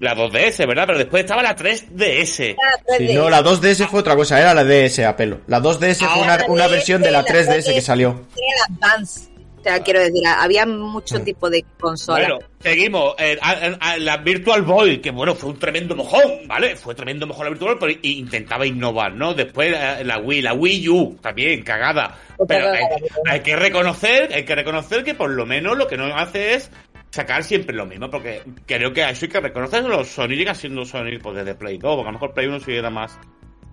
La 0.00 0.14
2DS, 0.14 0.64
¿verdad? 0.64 0.84
Pero 0.86 0.98
después 0.98 1.24
estaba 1.24 1.42
la 1.42 1.56
3DS. 1.56 2.56
Sí, 2.98 3.14
no, 3.14 3.28
la 3.28 3.42
2DS 3.42 3.88
fue 3.88 3.98
otra 3.98 4.14
cosa, 4.14 4.40
era 4.40 4.54
la 4.54 4.64
DS 4.64 5.00
a 5.00 5.16
pelo. 5.16 5.40
La 5.48 5.60
2DS 5.60 6.06
fue 6.06 6.22
una, 6.22 6.38
una 6.46 6.68
versión 6.68 7.02
de 7.02 7.10
la 7.10 7.24
3DS 7.24 7.74
que 7.74 7.80
salió. 7.80 8.24
Era 8.36 8.90
Advance. 8.90 9.28
O 9.58 9.62
sea, 9.62 9.82
quiero 9.82 10.00
decir, 10.00 10.22
había 10.26 10.66
mucho 10.66 11.20
tipo 11.22 11.50
de 11.50 11.64
consolas. 11.78 12.28
Bueno, 12.28 12.46
seguimos. 12.60 13.14
Eh, 13.18 13.38
a, 13.40 13.50
a, 13.80 13.98
la 13.98 14.18
Virtual 14.18 14.62
Boy, 14.62 14.98
que 14.98 15.10
bueno, 15.10 15.34
fue 15.34 15.50
un 15.50 15.58
tremendo 15.58 15.96
mojón, 15.96 16.46
¿vale? 16.46 16.76
Fue 16.76 16.94
tremendo 16.94 17.26
mojón 17.26 17.44
la 17.44 17.50
Virtual 17.50 17.74
Boy, 17.74 17.80
pero 17.80 18.00
intentaba 18.02 18.66
innovar, 18.66 19.14
¿no? 19.14 19.34
Después 19.34 19.74
eh, 19.74 20.04
la 20.04 20.18
Wii, 20.18 20.42
la 20.42 20.54
Wii 20.54 20.88
U, 20.88 21.18
también, 21.20 21.62
cagada. 21.62 22.16
Pero 22.46 22.70
hay, 22.70 22.84
hay, 23.28 23.40
que 23.40 23.56
reconocer, 23.56 24.32
hay 24.32 24.44
que 24.44 24.54
reconocer 24.54 25.02
que 25.02 25.14
por 25.14 25.30
lo 25.30 25.44
menos 25.44 25.76
lo 25.76 25.88
que 25.88 25.96
no 25.96 26.04
hace 26.16 26.54
es 26.54 26.70
sacar 27.10 27.42
siempre 27.42 27.74
lo 27.74 27.86
mismo, 27.86 28.10
porque 28.10 28.42
creo 28.66 28.92
que 28.92 29.02
eso 29.08 29.24
hay 29.24 29.30
que 29.30 29.40
reconocerlo. 29.40 30.04
Sony 30.04 30.28
llega 30.28 30.54
siendo 30.54 30.84
Sony 30.84 31.18
pues, 31.20 31.36
desde 31.36 31.54
Play 31.54 31.78
2, 31.78 31.96
porque 31.96 32.08
a 32.08 32.12
lo 32.12 32.18
mejor 32.18 32.34
Play 32.34 32.46
1 32.46 32.60
sí 32.60 32.72
era 32.72 32.90
más 32.90 33.18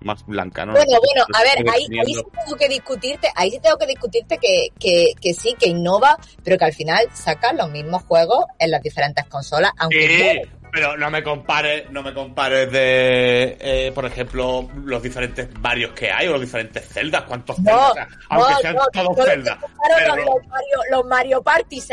más 0.00 0.24
blanca, 0.26 0.64
¿no? 0.64 0.72
Bueno, 0.72 0.98
bueno, 1.00 1.26
a 1.34 1.42
ver, 1.42 1.68
ahí, 1.72 1.86
ahí, 1.98 2.14
sí 2.14 2.22
tengo 2.44 2.56
que 2.56 2.68
discutirte, 2.68 3.28
ahí 3.34 3.50
sí 3.50 3.60
tengo 3.60 3.76
que 3.76 3.86
discutirte 3.86 4.38
que, 4.38 4.68
que, 4.78 5.12
que, 5.20 5.34
sí, 5.34 5.54
que 5.58 5.68
innova, 5.68 6.16
pero 6.44 6.58
que 6.58 6.64
al 6.64 6.72
final 6.72 7.06
saca 7.12 7.52
los 7.52 7.70
mismos 7.70 8.02
juegos 8.04 8.44
en 8.58 8.70
las 8.70 8.82
diferentes 8.82 9.24
consolas, 9.26 9.72
aunque 9.78 10.44
sí, 10.44 10.50
pero 10.76 10.94
no 10.96 11.10
me 11.10 11.22
compares, 11.22 11.90
no 11.90 12.02
me 12.02 12.12
compares 12.12 12.70
de, 12.70 13.56
eh, 13.60 13.92
por 13.94 14.04
ejemplo, 14.04 14.68
los 14.84 15.02
diferentes 15.02 15.48
varios 15.58 15.92
que 15.92 16.10
hay 16.10 16.28
o 16.28 16.32
los 16.32 16.40
diferentes 16.42 16.86
celdas, 16.86 17.22
cuántos 17.22 17.58
no, 17.60 17.70
celdas, 17.70 17.90
o 17.90 17.94
sea, 17.94 18.08
aunque 18.28 18.52
no, 18.52 18.58
sean 18.60 18.74
no, 18.74 18.86
todos 18.92 19.16
no, 19.16 19.24
celdas. 19.24 19.58
Pero... 19.96 20.16
Los, 20.16 20.46
Mario, 20.46 20.78
los 20.90 21.04
Mario 21.06 21.42
Parties. 21.42 21.88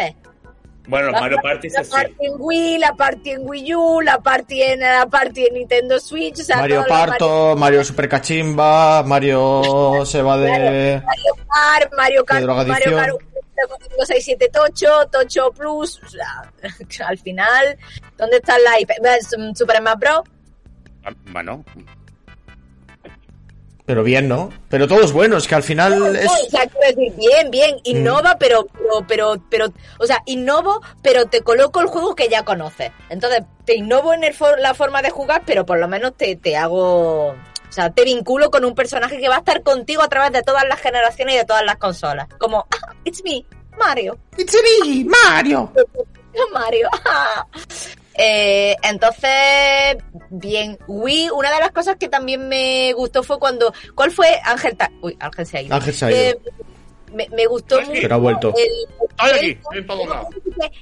Bueno, 0.88 1.12
los 1.12 1.22
Mario 1.22 1.38
Party 1.42 1.70
La 1.70 1.84
party 1.84 2.16
en 2.20 2.34
Wii, 2.38 2.78
la 2.78 2.94
party 2.94 3.30
en 3.32 3.48
Wii 3.48 3.76
U, 3.76 4.02
la 4.02 4.20
party 4.20 4.62
en 4.62 4.80
la 4.82 5.06
party 5.06 5.46
en 5.46 5.54
Nintendo 5.54 6.00
Switch. 6.00 6.40
O 6.40 6.44
sea, 6.44 6.58
Mario 6.58 6.84
Parto, 6.88 7.28
Mario... 7.28 7.56
Mario 7.56 7.84
Super 7.86 8.10
Cachimba, 8.10 9.04
Mario 9.04 10.04
se 10.06 10.22
va 10.22 10.38
de. 10.38 11.02
Mario 11.02 11.36
Kart, 11.48 11.94
Mario 11.96 12.26
Kart, 12.26 12.46
Mario 12.46 12.98
Kart 12.98 13.16
567 13.98 14.50
Tocho, 14.50 15.08
Tocho 15.12 15.52
Plus. 15.52 16.02
O 16.04 16.10
sea, 16.10 16.52
al 17.08 17.18
final, 17.18 17.78
¿dónde 18.18 18.38
está 18.38 18.58
la 18.60 18.80
IP? 18.80 18.92
Super 19.56 19.78
Smash 19.78 19.98
Bros. 20.00 20.22
Bueno, 21.32 21.64
pero 23.86 24.04
bien, 24.04 24.28
¿no? 24.28 24.50
Pero 24.70 24.88
todos 24.88 25.12
buenos, 25.12 25.48
que 25.48 25.56
al 25.56 25.64
final 25.64 26.00
no, 26.00 26.08
es... 26.08 26.30
O 26.30 26.50
sea, 26.50 26.68
quiero 26.68 26.88
decir, 26.88 27.14
bien, 27.18 27.52
bien, 27.52 27.76
innova, 27.84 28.36
mm. 28.36 28.38
pero, 28.40 28.68
pero, 28.74 29.06
pero, 29.08 29.44
pero, 29.50 29.74
o 30.00 30.06
sea, 30.06 30.22
innovo, 30.26 30.82
pero 31.02 31.26
te 31.26 31.42
coloco 31.42 31.82
el 31.82 31.88
juego 31.88 32.16
que 32.16 32.30
ya 32.30 32.44
conoces. 32.44 32.92
Entonces, 33.10 33.44
te 33.66 33.76
innovo 33.76 34.14
en 34.14 34.24
el 34.24 34.34
for 34.34 34.60
la 34.60 34.74
forma 34.74 35.02
de 35.02 35.10
jugar, 35.10 35.44
pero 35.46 35.66
por 35.66 35.80
lo 35.80 35.88
menos 35.88 36.16
te, 36.16 36.36
te 36.36 36.56
hago, 36.56 37.30
o 37.30 37.72
sea, 37.72 37.90
te 37.90 38.06
vinculo 38.06 38.52
con 38.52 38.64
un 38.64 38.74
personaje 38.76 39.20
que 39.20 39.30
va 39.30 39.36
a 39.36 39.40
estar 39.40 39.64
contigo 39.64 40.02
a 40.02 40.10
través 40.10 40.32
de 40.32 40.44
todas 40.44 40.64
las 40.68 40.80
generaciones 40.80 41.36
y 41.36 41.38
de 41.40 41.46
todas 41.46 41.66
las 41.66 41.78
consolas. 41.78 42.28
Como, 42.38 42.66
ah, 42.72 42.94
it's 43.04 43.22
me, 43.24 43.46
Mario. 43.78 44.18
It's 44.38 44.56
me, 44.86 45.04
Mario. 45.06 45.72
Mario. 46.54 46.90
Eh, 48.16 48.76
entonces, 48.84 49.98
bien, 50.30 50.78
Wii, 50.88 51.30
una 51.32 51.52
de 51.52 51.60
las 51.60 51.72
cosas 51.72 51.96
que 51.98 52.10
también 52.10 52.48
me 52.48 52.94
gustó 52.94 53.24
fue 53.24 53.40
cuando, 53.40 53.74
¿cuál 53.96 54.12
fue 54.12 54.40
Ángel? 54.44 54.78
Ta 54.78 54.92
Uy, 55.02 55.18
Ángel 55.20 55.46
se 55.46 55.58
ha 55.58 55.62
ido. 55.62 55.76
Ángel 55.76 55.94
se 55.94 56.06
ha 56.06 56.12
ido. 56.12 56.20
Eh, 56.20 56.40
me, 57.14 57.28
me, 57.30 57.46
gustó 57.46 57.80
mucho 57.82 57.92
Pero 58.02 58.16
ha 58.16 58.18
vuelto. 58.18 58.54
el, 58.58 58.68
el, 59.32 59.60
el, 59.72 59.88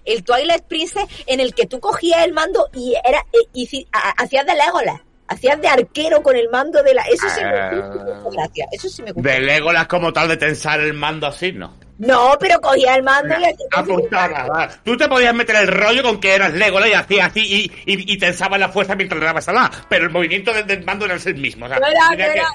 el, 0.06 0.24
Twilight 0.24 0.64
Princess 0.64 1.04
en 1.26 1.40
el 1.40 1.54
que 1.54 1.66
tú 1.66 1.80
cogías 1.80 2.24
el 2.26 2.34
mando 2.34 2.68
y 2.74 2.96
era 3.06 3.26
y, 3.54 3.64
y, 3.64 3.88
hacías 4.18 4.46
de 4.46 4.56
Legolas 4.56 5.02
hacías 5.28 5.62
de 5.62 5.68
arquero 5.68 6.22
con 6.22 6.36
el 6.36 6.50
mando 6.50 6.84
de 6.84 6.94
la 6.94 7.04
eso 7.04 7.28
sí 7.30 7.42
me 7.44 7.82
gustó 7.82 8.30
gracias 8.32 8.68
eso 8.72 8.90
sí 8.90 9.02
me 9.04 9.12
gustó 9.12 9.30
de 9.30 9.40
Legolas 9.40 9.88
como 9.88 10.12
tal 10.12 10.28
de 10.28 10.38
tensar 10.38 10.80
el 10.80 10.94
mando 10.94 11.28
así 11.28 11.52
no 11.52 11.74
no, 12.02 12.36
pero 12.40 12.60
cogía 12.60 12.96
el 12.96 13.04
mando 13.04 13.36
y 13.40 13.46
apuntaba. 13.72 14.70
Tú 14.84 14.98
te 14.98 15.08
podías 15.08 15.36
meter 15.36 15.56
el 15.58 15.68
rollo 15.68 16.02
con 16.02 16.20
que 16.20 16.34
eras 16.34 16.52
Legolas 16.54 16.90
y 16.90 16.94
hacías 16.94 17.30
así 17.30 17.72
y, 17.86 17.94
y, 17.94 18.14
y 18.14 18.18
tensabas 18.18 18.60
la 18.60 18.70
fuerza 18.70 18.96
mientras 18.96 19.20
le 19.20 19.26
dabas 19.28 19.48
a 19.48 19.54
la, 19.54 19.72
pero 19.88 20.06
el 20.06 20.10
movimiento 20.10 20.52
del, 20.52 20.66
del 20.66 20.84
mando 20.84 21.06
era 21.06 21.16
el 21.16 21.36
mismo. 21.36 21.68
O 21.68 21.70
sea, 21.70 21.78
era, 21.78 22.26
era, 22.26 22.34
era. 22.34 22.48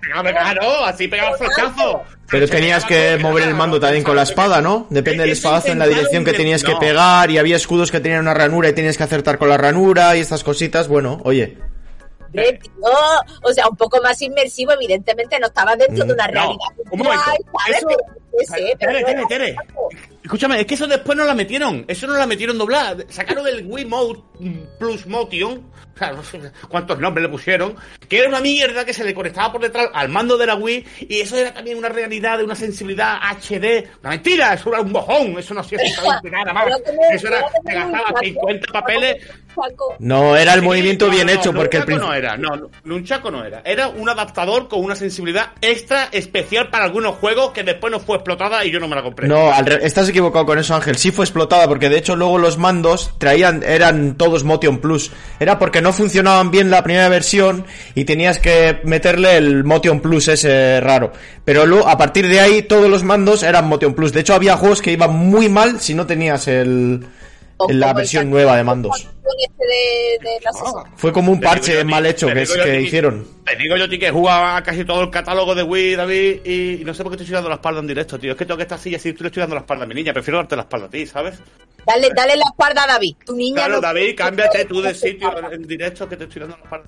Claro, 0.00 0.84
así 0.84 1.08
pegaba 1.08 1.36
flechazo. 1.36 2.02
Pero 2.30 2.46
tenías 2.46 2.84
que 2.84 3.18
mover 3.20 3.48
el 3.48 3.54
mando 3.54 3.80
también 3.80 4.04
con 4.04 4.14
la 4.14 4.22
espada, 4.22 4.60
¿no? 4.60 4.86
Depende 4.88 5.24
del 5.24 5.32
espadazo 5.32 5.72
en 5.72 5.80
la 5.80 5.88
dirección 5.88 6.24
que 6.24 6.32
tenías 6.32 6.62
que 6.62 6.76
pegar 6.76 7.28
y 7.30 7.38
había 7.38 7.56
escudos 7.56 7.90
que 7.90 7.98
tenían 7.98 8.20
una 8.20 8.34
ranura 8.34 8.68
y 8.68 8.72
tenías 8.72 8.96
que 8.96 9.02
acertar 9.02 9.38
con 9.38 9.48
la 9.48 9.56
ranura 9.56 10.16
y 10.16 10.20
estas 10.20 10.44
cositas. 10.44 10.86
Bueno, 10.86 11.20
oye. 11.24 11.58
Hombre, 12.32 12.52
tío, 12.62 12.72
o 13.42 13.52
sea, 13.52 13.68
un 13.68 13.76
poco 13.76 14.00
más 14.02 14.20
inmersivo, 14.22 14.72
evidentemente 14.72 15.38
no 15.40 15.48
estaba 15.48 15.74
dentro 15.76 16.04
de 16.04 16.12
una 16.12 16.26
No, 16.28 16.32
realidad. 16.32 16.66
un 16.90 16.98
momento. 16.98 17.24
Eso- 17.68 17.88
qué 18.38 18.46
sé, 18.46 18.76
pero 18.78 18.92
Tere, 18.92 19.14
no 19.14 19.26
Tere, 19.26 19.46
Tere. 19.46 19.56
Escúchame, 20.30 20.60
es 20.60 20.66
que 20.66 20.74
eso 20.74 20.86
después 20.86 21.18
no 21.18 21.24
la 21.24 21.34
metieron. 21.34 21.84
Eso 21.88 22.06
no 22.06 22.14
la 22.14 22.24
metieron 22.24 22.56
doblada. 22.56 23.02
Sacaron 23.08 23.44
el 23.48 23.66
Wii 23.66 23.84
Mode 23.84 24.20
Plus 24.78 25.04
Motion. 25.08 25.64
O 25.92 25.98
sea, 25.98 26.12
no 26.12 26.22
sé 26.22 26.40
cuántos 26.68 27.00
nombres 27.00 27.24
le 27.24 27.28
pusieron. 27.28 27.74
Que 28.08 28.20
era 28.20 28.28
una 28.28 28.40
mierda 28.40 28.84
que 28.84 28.94
se 28.94 29.02
le 29.02 29.12
conectaba 29.12 29.50
por 29.50 29.60
detrás 29.60 29.88
al 29.92 30.08
mando 30.08 30.38
de 30.38 30.46
la 30.46 30.54
Wii. 30.54 30.86
Y 31.08 31.18
eso 31.20 31.36
era 31.36 31.52
también 31.52 31.78
una 31.78 31.88
realidad 31.88 32.38
de 32.38 32.44
una 32.44 32.54
sensibilidad 32.54 33.16
HD. 33.20 33.88
Una 34.02 34.10
mentira, 34.10 34.54
eso 34.54 34.68
era 34.70 34.82
un 34.82 34.92
mojón. 34.92 35.36
Eso 35.36 35.52
no 35.52 35.60
hacía 35.62 35.78
absolutamente 35.84 36.30
nada 36.30 36.52
más. 36.52 36.66
Eso 37.12 37.26
era, 37.26 37.40
te 37.50 37.60
me- 37.64 37.74
gastaba 37.74 38.20
50 38.22 38.72
papeles. 38.72 39.26
No, 39.98 40.36
era 40.36 40.54
el 40.54 40.62
movimiento 40.62 41.06
no, 41.06 41.12
bien 41.12 41.26
no, 41.26 41.32
hecho, 41.32 41.52
porque 41.52 41.78
el 41.78 41.86
no 41.98 42.14
era, 42.14 42.36
no, 42.36 42.54
no, 42.56 42.70
Nunchaku 42.84 43.32
no 43.32 43.44
era. 43.44 43.60
Era 43.64 43.88
un 43.88 44.08
adaptador 44.08 44.68
con 44.68 44.82
una 44.82 44.94
sensibilidad 44.94 45.50
extra 45.60 46.08
especial 46.12 46.70
para 46.70 46.84
algunos 46.84 47.16
juegos 47.16 47.50
que 47.50 47.64
después 47.64 47.90
no 47.90 47.98
fue 47.98 48.14
explotada 48.16 48.64
y 48.64 48.70
yo 48.70 48.78
no 48.78 48.86
me 48.86 48.94
la 48.94 49.02
compré. 49.02 49.26
No, 49.26 49.50
al 49.52 49.66
re- 49.66 49.84
estás 49.84 50.08
equivocado 50.08 50.19
con 50.20 50.58
eso, 50.58 50.74
Ángel. 50.74 50.96
Sí 50.96 51.10
fue 51.10 51.24
explotada 51.24 51.66
porque 51.66 51.88
de 51.88 51.98
hecho 51.98 52.16
luego 52.16 52.38
los 52.38 52.58
mandos 52.58 53.14
traían 53.18 53.62
eran 53.62 54.16
todos 54.16 54.44
Motion 54.44 54.78
Plus. 54.78 55.10
Era 55.38 55.58
porque 55.58 55.80
no 55.80 55.92
funcionaban 55.92 56.50
bien 56.50 56.70
la 56.70 56.84
primera 56.84 57.08
versión 57.08 57.64
y 57.94 58.04
tenías 58.04 58.38
que 58.38 58.80
meterle 58.84 59.36
el 59.36 59.64
Motion 59.64 60.00
Plus 60.00 60.28
ese 60.28 60.80
raro. 60.80 61.12
Pero 61.44 61.64
luego 61.64 61.88
a 61.88 61.96
partir 61.96 62.28
de 62.28 62.40
ahí 62.40 62.62
todos 62.62 62.90
los 62.90 63.02
mandos 63.02 63.42
eran 63.42 63.68
Motion 63.68 63.94
Plus. 63.94 64.12
De 64.12 64.20
hecho 64.20 64.34
había 64.34 64.56
juegos 64.56 64.82
que 64.82 64.92
iban 64.92 65.14
muy 65.14 65.48
mal 65.48 65.80
si 65.80 65.94
no 65.94 66.06
tenías 66.06 66.46
el 66.48 67.00
O 67.64 67.72
la 67.72 67.92
versión 67.92 68.30
nueva 68.30 68.56
de 68.56 68.64
mandos. 68.64 68.96
este 69.38 69.66
de, 69.66 70.30
de 70.30 70.40
la 70.42 70.52
sesión. 70.52 70.84
Fue 70.96 71.12
como 71.12 71.32
un 71.32 71.40
parche 71.40 71.80
a 71.80 71.84
mal 71.84 72.04
hecho 72.06 72.26
que, 72.26 72.40
a 72.40 72.80
hicieron. 72.80 73.26
Te 73.44 73.56
digo 73.56 73.76
yo 73.76 73.84
a 73.84 73.88
ti 73.88 73.98
que 73.98 74.10
jugaba 74.10 74.56
a 74.56 74.62
casi 74.62 74.84
todo 74.84 75.02
el 75.02 75.10
catálogo 75.10 75.54
de 75.54 75.62
Wii, 75.62 75.96
David, 75.96 76.40
y, 76.44 76.80
y 76.80 76.84
no 76.84 76.92
sé 76.94 77.02
por 77.02 77.12
qué 77.12 77.18
te 77.18 77.22
estoy 77.24 77.34
dando 77.34 77.48
la 77.48 77.56
espalda 77.56 77.80
en 77.80 77.86
directo, 77.86 78.18
tío. 78.18 78.32
Es 78.32 78.38
que 78.38 78.44
tengo 78.44 78.56
que 78.56 78.62
estar 78.64 78.78
así 78.78 78.90
y 78.90 78.94
así 78.94 79.12
tú 79.12 79.22
le 79.24 79.28
estoy 79.28 79.40
dando 79.42 79.54
la 79.56 79.60
espalda 79.62 79.84
a 79.84 79.86
mi 79.86 79.94
niña. 79.94 80.12
Prefiero 80.12 80.38
darte 80.38 80.56
la 80.56 80.62
espalda 80.62 80.86
a 80.86 80.90
ti, 80.90 81.06
¿sabes? 81.06 81.38
Dale, 81.86 82.10
dale 82.14 82.36
la 82.36 82.44
espalda 82.44 82.84
a 82.84 82.86
David. 82.86 83.16
Tu 83.24 83.34
niña 83.36 83.54
Claro, 83.56 83.74
no- 83.74 83.80
David, 83.80 84.14
cámbiate 84.16 84.64
tú 84.66 84.80
de 84.82 84.94
sitio 84.94 85.32
en 85.52 85.66
directo 85.66 86.08
que 86.08 86.16
te 86.16 86.24
estoy 86.24 86.40
dando 86.40 86.56
la 86.58 86.64
espalda. 86.64 86.86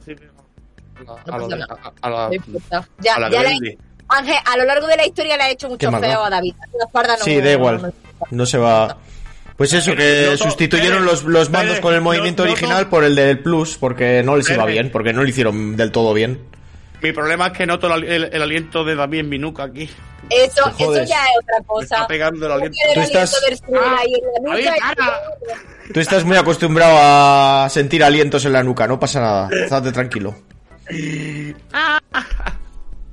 A, 1.06 1.12
a, 1.12 1.16
a- 1.34 1.92
a 2.02 2.10
la, 2.10 2.30
No. 2.46 2.86
Ya, 3.00 3.14
a 3.16 3.20
la 3.20 3.30
ya 3.30 3.42
le- 3.42 3.48
Glendy. 3.48 3.78
Ángel, 4.08 4.36
a 4.44 4.56
lo 4.58 4.64
largo 4.64 4.86
de 4.86 4.96
la 4.96 5.06
historia 5.06 5.36
le 5.38 5.42
ha 5.44 5.50
hecho 5.50 5.68
mucho 5.68 5.90
feo 5.90 6.22
a 6.22 6.28
David. 6.30 6.54
La 6.78 6.84
espalda 6.84 7.16
no- 7.16 7.24
Sí, 7.24 7.40
da 7.40 7.52
igual. 7.52 7.94
No 8.30 8.46
se 8.46 8.58
va. 8.58 8.98
Pues 9.62 9.74
eso, 9.74 9.94
que 9.94 10.24
Noto- 10.26 10.38
sustituyeron 10.44 11.04
Pérez, 11.04 11.12
los, 11.12 11.24
los 11.24 11.50
mandos 11.50 11.68
Pérez, 11.68 11.80
con 11.80 11.92
el 11.94 12.00
no- 12.00 12.04
movimiento 12.04 12.42
noto- 12.42 12.52
original 12.52 12.88
por 12.88 13.04
el 13.04 13.14
del 13.14 13.38
Plus, 13.38 13.76
porque 13.78 14.20
no 14.24 14.36
les 14.36 14.50
iba 14.50 14.64
bien, 14.66 14.90
porque 14.90 15.12
no 15.12 15.22
lo 15.22 15.28
hicieron 15.28 15.76
del 15.76 15.92
todo 15.92 16.12
bien. 16.12 16.40
Mi 17.00 17.12
problema 17.12 17.46
es 17.46 17.52
que 17.52 17.64
noto 17.64 17.94
el, 17.94 18.02
el- 18.02 18.24
el 18.32 18.42
aliento 18.42 18.82
de 18.84 18.96
David 18.96 19.20
en 19.20 19.28
mi 19.28 19.38
nuca 19.38 19.62
aquí. 19.62 19.88
Eso, 20.30 20.68
eso 20.78 20.94
ya 21.04 21.22
es 21.24 21.30
otra 21.42 21.58
Me 21.60 21.64
cosa. 21.66 21.82
está 21.94 22.06
pegando 22.08 22.46
el 22.46 22.52
aliento. 22.52 22.76
Tú 22.92 23.00
estás- 23.00 23.40
Ah, 23.72 23.96
ahí 24.00 24.12
en 24.14 24.20
la 24.44 24.50
nuca 24.50 24.52
David, 24.52 24.66
y- 24.76 24.80
para. 24.96 25.12
Tú 25.94 26.00
estás 26.00 26.24
muy 26.24 26.36
acostumbrado 26.36 26.96
a 27.00 27.68
sentir 27.70 28.02
alientos 28.02 28.44
en 28.44 28.52
la 28.54 28.64
nuca, 28.64 28.88
no 28.88 28.98
pasa 28.98 29.20
nada, 29.20 29.48
estate 29.62 29.92
tranquilo. 29.92 30.34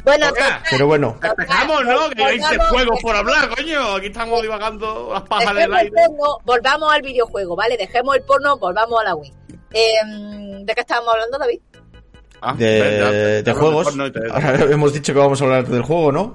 Bueno, 0.10 0.30
total, 0.30 0.62
Pero 0.70 0.88
bueno, 0.88 1.20
Empezamos, 1.22 1.86
¿no? 1.86 2.10
Que 2.10 2.24
hay 2.24 2.38
Volvamos- 2.40 2.50
seis 2.50 2.62
juegos 2.70 3.00
por 3.02 3.16
hablar, 3.16 3.50
coño. 3.50 3.96
Aquí 3.96 4.08
estamos 4.08 4.42
divagando 4.42 5.10
las 5.14 5.24
pajas 5.24 5.56
del 5.56 5.64
el 5.66 5.74
aire. 5.74 5.92
porno, 5.92 6.38
volvamos 6.46 6.94
al 6.94 7.02
videojuego, 7.02 7.56
¿vale? 7.56 7.78
Dejemos 7.78 8.16
el 8.16 8.24
porno, 8.24 8.58
volvamos 8.58 9.00
a 9.02 9.04
la 9.04 9.16
Wii. 9.16 9.34
Eh, 9.72 9.92
¿De 10.64 10.74
qué 10.76 10.82
estábamos 10.82 11.14
hablando, 11.14 11.38
David? 11.38 11.60
Ah, 12.42 12.54
de, 12.58 12.66
de 12.66 13.44
te 13.44 13.52
hablo 13.52 13.62
juegos. 13.84 13.88
Ahora 14.32 14.64
hemos 14.72 14.94
dicho 14.94 15.14
que 15.14 15.20
vamos 15.20 15.42
a 15.42 15.46
hablar 15.46 15.68
del 15.68 15.82
juego, 15.84 16.12
¿no? 16.12 16.34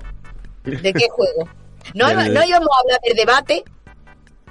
¿De 0.65 0.93
qué 0.93 1.09
juego? 1.11 1.49
No, 1.95 2.09
Del- 2.09 2.33
no 2.35 2.45
íbamos 2.45 2.69
a 2.77 2.81
hablar 2.81 3.01
del 3.05 3.17
debate. 3.17 3.65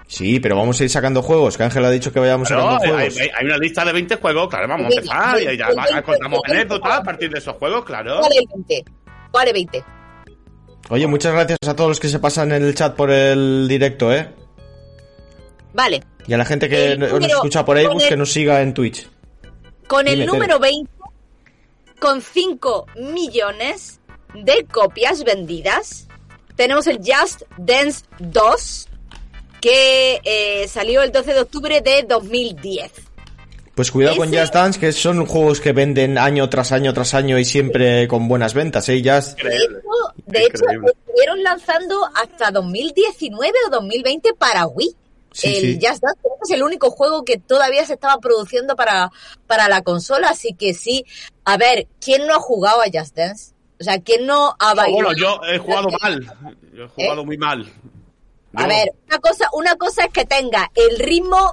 Sí, 0.08 0.40
pero 0.40 0.56
vamos 0.58 0.80
a 0.80 0.84
ir 0.84 0.90
sacando 0.90 1.24
juegos, 1.24 1.58
que 1.58 1.64
Ángel 1.64 1.84
ha 1.86 1.90
dicho 1.90 2.12
que 2.12 2.20
vayamos 2.20 2.48
Claro, 2.48 2.64
sacando 2.64 2.84
hay, 2.84 2.92
juegos. 3.10 3.18
hay- 3.20 3.30
hay 3.36 3.46
una 3.46 3.58
lista 3.58 3.86
de 3.86 3.94
20 3.94 4.16
juegos, 4.18 4.48
claro, 4.50 4.68
vamos 4.68 4.86
a 4.92 4.96
empezar 4.96 5.42
y 5.42 5.58
ya 5.58 6.02
contamos 6.04 6.40
anécdotas 6.46 7.00
a 7.00 7.04
partir 7.04 7.32
de 7.32 7.40
esos 7.40 7.56
juegos, 7.56 7.84
claro. 7.86 8.20
¿Cuál 8.20 8.32
es 8.34 8.38
el 8.40 8.48
20? 8.54 8.86
¿Cuál 9.34 9.48
es 9.48 9.54
20? 9.56 9.84
Oye, 10.90 11.08
muchas 11.08 11.34
gracias 11.34 11.58
a 11.68 11.76
todos 11.76 11.90
los 11.90 12.00
que 12.00 12.08
se 12.08 12.20
pasan 12.20 12.52
en 12.52 12.64
el 12.64 12.76
chat 12.76 12.96
por 12.96 13.10
el 13.10 13.66
directo, 13.68 14.14
¿eh? 14.14 14.30
Vale. 15.74 16.04
Y 16.28 16.34
a 16.34 16.38
la 16.38 16.46
gente 16.46 16.70
que 16.70 16.96
nos 16.98 17.12
escucha 17.26 17.66
por 17.66 17.76
ahí, 17.78 17.86
el- 17.86 18.08
que 18.08 18.16
nos 18.16 18.32
siga 18.32 18.62
en 18.62 18.76
Twitch. 18.76 19.10
Con 19.88 20.08
el 20.08 20.20
Tere. 20.20 20.26
número 20.28 20.60
20, 20.60 20.88
con 22.00 22.22
5 22.22 22.86
millones 22.96 24.00
de 24.36 24.66
copias 24.72 25.24
vendidas, 25.24 26.08
tenemos 26.56 26.86
el 26.86 26.98
Just 27.00 27.42
Dance 27.58 28.06
2, 28.20 28.88
que 29.62 30.22
eh, 30.24 30.68
salió 30.68 31.02
el 31.02 31.12
12 31.12 31.34
de 31.34 31.40
octubre 31.40 31.82
de 31.82 32.04
2010. 32.08 32.92
Pues 33.76 33.90
cuidado 33.92 34.18
con 34.18 34.32
Just 34.32 34.54
Dance, 34.54 34.80
que 34.80 34.92
son 34.92 35.26
juegos 35.26 35.60
que 35.60 35.72
venden 35.74 36.20
año 36.20 36.48
tras 36.48 36.72
año 36.72 36.94
tras 36.94 37.16
año 37.16 37.40
y 37.40 37.46
siempre 37.46 38.08
con 38.08 38.28
buenas 38.28 38.54
ventas, 38.54 38.88
¿eh? 38.90 39.02
Just... 39.04 39.36
De 39.42 39.44
Increíble. 39.56 39.80
hecho, 39.80 40.14
de 40.28 40.40
hecho, 40.44 40.64
Increíble. 40.64 40.92
estuvieron 41.08 41.44
lanzando 41.44 42.06
hasta 42.16 42.52
2019 42.52 43.52
o 43.68 43.70
2020 43.72 44.34
para 44.36 44.68
Wii. 44.68 44.96
Sí, 45.32 45.48
el 45.48 45.62
sí. 45.62 45.80
Just 45.82 46.04
Dance 46.04 46.20
es 46.44 46.52
el 46.52 46.62
único 46.62 46.92
juego 46.92 47.26
que 47.26 47.40
todavía 47.40 47.84
se 47.88 47.94
estaba 47.94 48.20
produciendo 48.20 48.76
para, 48.76 49.12
para 49.48 49.68
la 49.68 49.82
consola, 49.82 50.30
así 50.30 50.54
que 50.54 50.76
sí. 50.76 51.04
A 51.44 51.58
ver, 51.58 51.88
¿quién 52.00 52.28
no 52.28 52.36
ha 52.36 52.40
jugado 52.40 52.82
a 52.82 52.86
Just 52.94 53.16
Dance? 53.16 53.54
O 53.80 53.84
sea, 53.84 54.00
¿quién 54.00 54.28
no 54.28 54.56
ha 54.60 54.70
No, 54.70 54.76
bailado? 54.76 55.04
bueno, 55.06 55.20
yo 55.20 55.40
he 55.52 55.58
jugado 55.58 55.88
mal. 56.00 56.32
Yo 56.76 56.84
he 56.84 56.88
jugado 56.90 57.26
muy 57.26 57.38
mal. 57.40 57.64
¿Eh? 57.66 57.72
A 58.54 58.68
ver, 58.68 58.92
una 59.08 59.18
cosa, 59.18 59.48
una 59.54 59.76
cosa 59.78 60.04
es 60.06 60.14
que 60.14 60.26
tenga 60.26 60.70
el 60.76 61.00
ritmo 61.00 61.52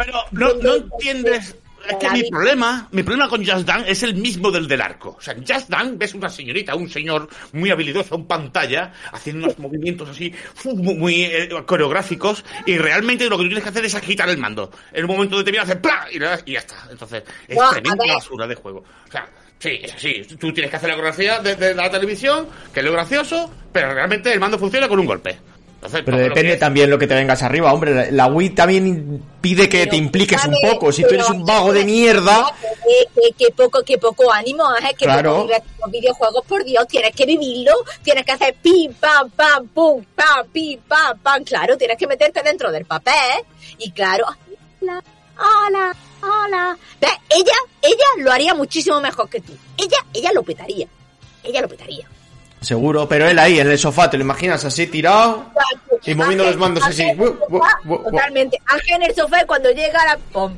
Pero 0.00 0.24
no, 0.32 0.54
no 0.62 0.76
entiendes. 0.76 1.56
Es 1.88 1.96
que 1.96 2.10
mi 2.10 2.22
problema, 2.30 2.88
mi 2.92 3.02
problema 3.02 3.28
con 3.28 3.44
Just 3.44 3.66
Dance 3.66 3.90
es 3.90 4.02
el 4.02 4.14
mismo 4.14 4.50
del 4.50 4.68
del 4.68 4.80
arco. 4.80 5.16
O 5.18 5.20
sea, 5.20 5.34
en 5.34 5.46
Just 5.46 5.68
Dance 5.68 5.96
ves 5.96 6.14
una 6.14 6.28
señorita, 6.28 6.74
un 6.74 6.90
señor 6.90 7.28
muy 7.52 7.70
habilidoso 7.70 8.16
en 8.16 8.26
pantalla, 8.26 8.92
haciendo 9.12 9.46
unos 9.46 9.58
movimientos 9.58 10.08
así, 10.10 10.32
muy, 10.64 10.94
muy, 10.94 11.22
eh, 11.22 11.48
coreográficos, 11.66 12.44
y 12.66 12.76
realmente 12.76 13.28
lo 13.28 13.38
que 13.38 13.44
tienes 13.44 13.62
que 13.62 13.70
hacer 13.70 13.84
es 13.84 13.94
agitar 13.94 14.28
el 14.28 14.36
mando. 14.36 14.70
En 14.92 15.04
un 15.04 15.10
momento 15.10 15.38
determinado 15.38 15.70
hace 15.70 15.80
¡plá! 15.80 16.06
y, 16.12 16.16
y 16.50 16.52
ya 16.52 16.60
está. 16.60 16.86
Entonces, 16.90 17.22
es 17.48 17.58
a 17.58 17.70
tremenda 17.70 18.04
basura 18.14 18.46
de 18.46 18.54
juego. 18.54 18.84
O 19.08 19.10
sea, 19.10 19.28
sí, 19.58 19.80
es 19.82 19.94
así. 19.94 20.22
Tú 20.38 20.52
tienes 20.52 20.70
que 20.70 20.76
hacer 20.76 20.90
la 20.90 20.96
coreografía 20.96 21.38
de, 21.40 21.56
de 21.56 21.74
la 21.74 21.90
televisión, 21.90 22.46
que 22.74 22.80
es 22.80 22.86
lo 22.86 22.92
gracioso, 22.92 23.50
pero 23.72 23.94
realmente 23.94 24.32
el 24.32 24.38
mando 24.38 24.58
funciona 24.58 24.86
con 24.86 24.98
un 24.98 25.06
golpe. 25.06 25.38
Entonces, 25.82 26.02
Pero 26.04 26.18
lo 26.18 26.22
depende 26.24 26.52
es- 26.52 26.58
también 26.60 26.90
lo 26.90 26.98
que 26.98 27.06
te 27.06 27.14
vengas 27.14 27.42
arriba, 27.42 27.72
hombre. 27.72 28.12
la- 28.12 28.26
Wii 28.26 28.50
también 28.50 29.22
pide 29.40 29.66
que 29.66 29.78
Pero, 29.78 29.90
te 29.92 29.96
impliques 29.96 30.44
un 30.44 30.54
poco. 30.70 30.92
Si 30.92 31.02
tú 31.04 31.14
eres 31.14 31.30
un 31.30 31.42
vago 31.46 31.72
de 31.72 31.86
mierda, 31.86 32.52
Que, 32.60 33.06
que- 33.22 33.32
que 33.46 33.50
poco, 33.52 33.82
que 33.82 33.96
poco 33.96 34.30
ánimo, 34.30 34.66
Ángel, 34.68 34.94
que 34.96 35.04
Claro. 35.06 35.46
los 35.80 35.90
videojuegos, 35.90 36.44
por 36.46 36.64
Dios, 36.64 36.86
tienes 36.86 37.14
que 37.14 37.24
vivirlo, 37.24 37.72
tienes 38.02 38.26
que 38.26 38.32
hacer 38.32 38.56
pim, 38.60 38.92
pam, 38.94 39.30
pam, 39.30 39.68
pum, 39.68 40.04
pam, 40.14 40.46
pim, 40.52 40.78
pam, 40.86 41.18
pam, 41.20 41.44
claro, 41.44 41.78
tienes 41.78 41.96
que 41.96 42.06
meterte 42.06 42.42
dentro 42.42 42.70
del 42.70 42.84
papel, 42.84 43.42
y 43.78 43.90
claro, 43.92 44.26
hola, 44.82 45.02
hola, 45.38 45.96
hola. 46.22 46.78
Ella, 47.30 47.52
ella 47.80 48.04
lo 48.18 48.32
haría 48.32 48.54
muchísimo 48.54 49.00
mejor 49.00 49.30
que 49.30 49.40
tú. 49.40 49.52
Ella, 49.78 49.98
ella 50.12 50.30
lo 50.34 50.42
petaría. 50.42 50.86
Ella 51.42 51.62
lo 51.62 51.68
petaría. 51.68 52.06
Seguro. 52.60 53.08
Pero 53.08 53.28
él 53.28 53.38
ahí 53.38 53.58
en 53.60 53.70
el 53.70 53.78
sofá, 53.78 54.10
te 54.10 54.16
lo 54.16 54.24
imaginas 54.24 54.64
así 54.64 54.86
tirado. 54.86 55.46
Y 56.04 56.14
moviendo 56.14 56.44
los 56.44 56.56
mandos 56.56 56.84
así. 56.84 57.02
Ángel. 57.02 57.38
Totalmente. 57.86 58.60
Ángel 58.66 58.96
en 58.96 59.02
el 59.02 59.14
sofá 59.14 59.42
y 59.42 59.46
cuando 59.46 59.70
llega 59.70 60.04
la... 60.04 60.18
Pom, 60.32 60.54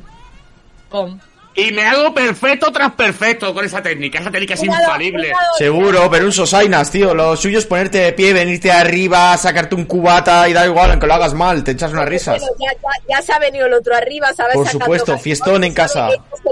pom. 0.89 1.19
Y 1.55 1.71
me 1.71 1.85
hago 1.85 2.13
perfecto 2.15 2.71
tras 2.71 2.93
perfecto 2.93 3.53
con 3.53 3.63
esa 3.63 3.81
técnica. 3.81 4.19
Esa 4.19 4.31
técnica 4.31 4.55
es 4.55 4.59
Cuidado, 4.61 4.81
infalible. 4.81 5.23
cuidado. 5.29 5.47
Seguro, 5.57 6.09
pero 6.09 6.25
un 6.25 6.31
sosainas, 6.31 6.89
tío. 6.89 7.13
Lo 7.13 7.35
suyo 7.35 7.59
es 7.59 7.65
ponerte 7.67 7.99
de 7.99 8.13
pie, 8.13 8.33
venirte 8.33 8.71
arriba, 8.71 9.37
sacarte 9.37 9.75
un 9.75 9.85
cubata 9.85 10.49
y 10.49 10.53
da 10.53 10.65
igual, 10.65 10.89
aunque 10.91 11.05
lo 11.05 11.13
hagas 11.13 11.33
mal, 11.35 11.63
te 11.63 11.71
echas 11.71 11.91
unas 11.91 12.09
risas. 12.09 12.39
Bueno, 12.39 12.55
ya, 12.59 12.71
ya, 12.73 13.15
ya 13.17 13.21
se 13.21 13.33
ha 13.33 13.39
venido 13.39 13.67
el 13.67 13.73
otro 13.73 13.95
arriba, 13.95 14.33
¿sabes? 14.33 14.55
Por 14.55 14.67
supuesto, 14.67 15.17
fiestón 15.19 15.63
en 15.63 15.73
casa, 15.75 16.07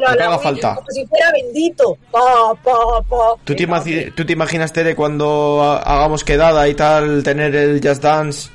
habla 0.08 0.26
haga 0.28 0.38
falta. 0.40 0.76
Como 0.76 0.88
si 0.92 1.06
fuera 1.08 1.32
bendito. 1.32 1.98
Pa, 2.12 2.54
pa, 2.64 3.02
pa. 3.10 3.18
¿Tú 3.44 3.56
te, 3.56 3.66
No, 3.66 3.82
¿Tú 4.16 4.26
te 4.26 4.34
imaginas, 4.34 4.72
Tere, 4.72 4.96
cuando 4.96 5.64
ha- 5.64 5.78
hagamos 5.80 6.24
quedada 6.24 6.68
y 6.68 6.76
tal, 6.76 7.24
tener 7.24 7.56
el 7.56 7.82
Just 7.84 8.04
Dance 8.04 8.50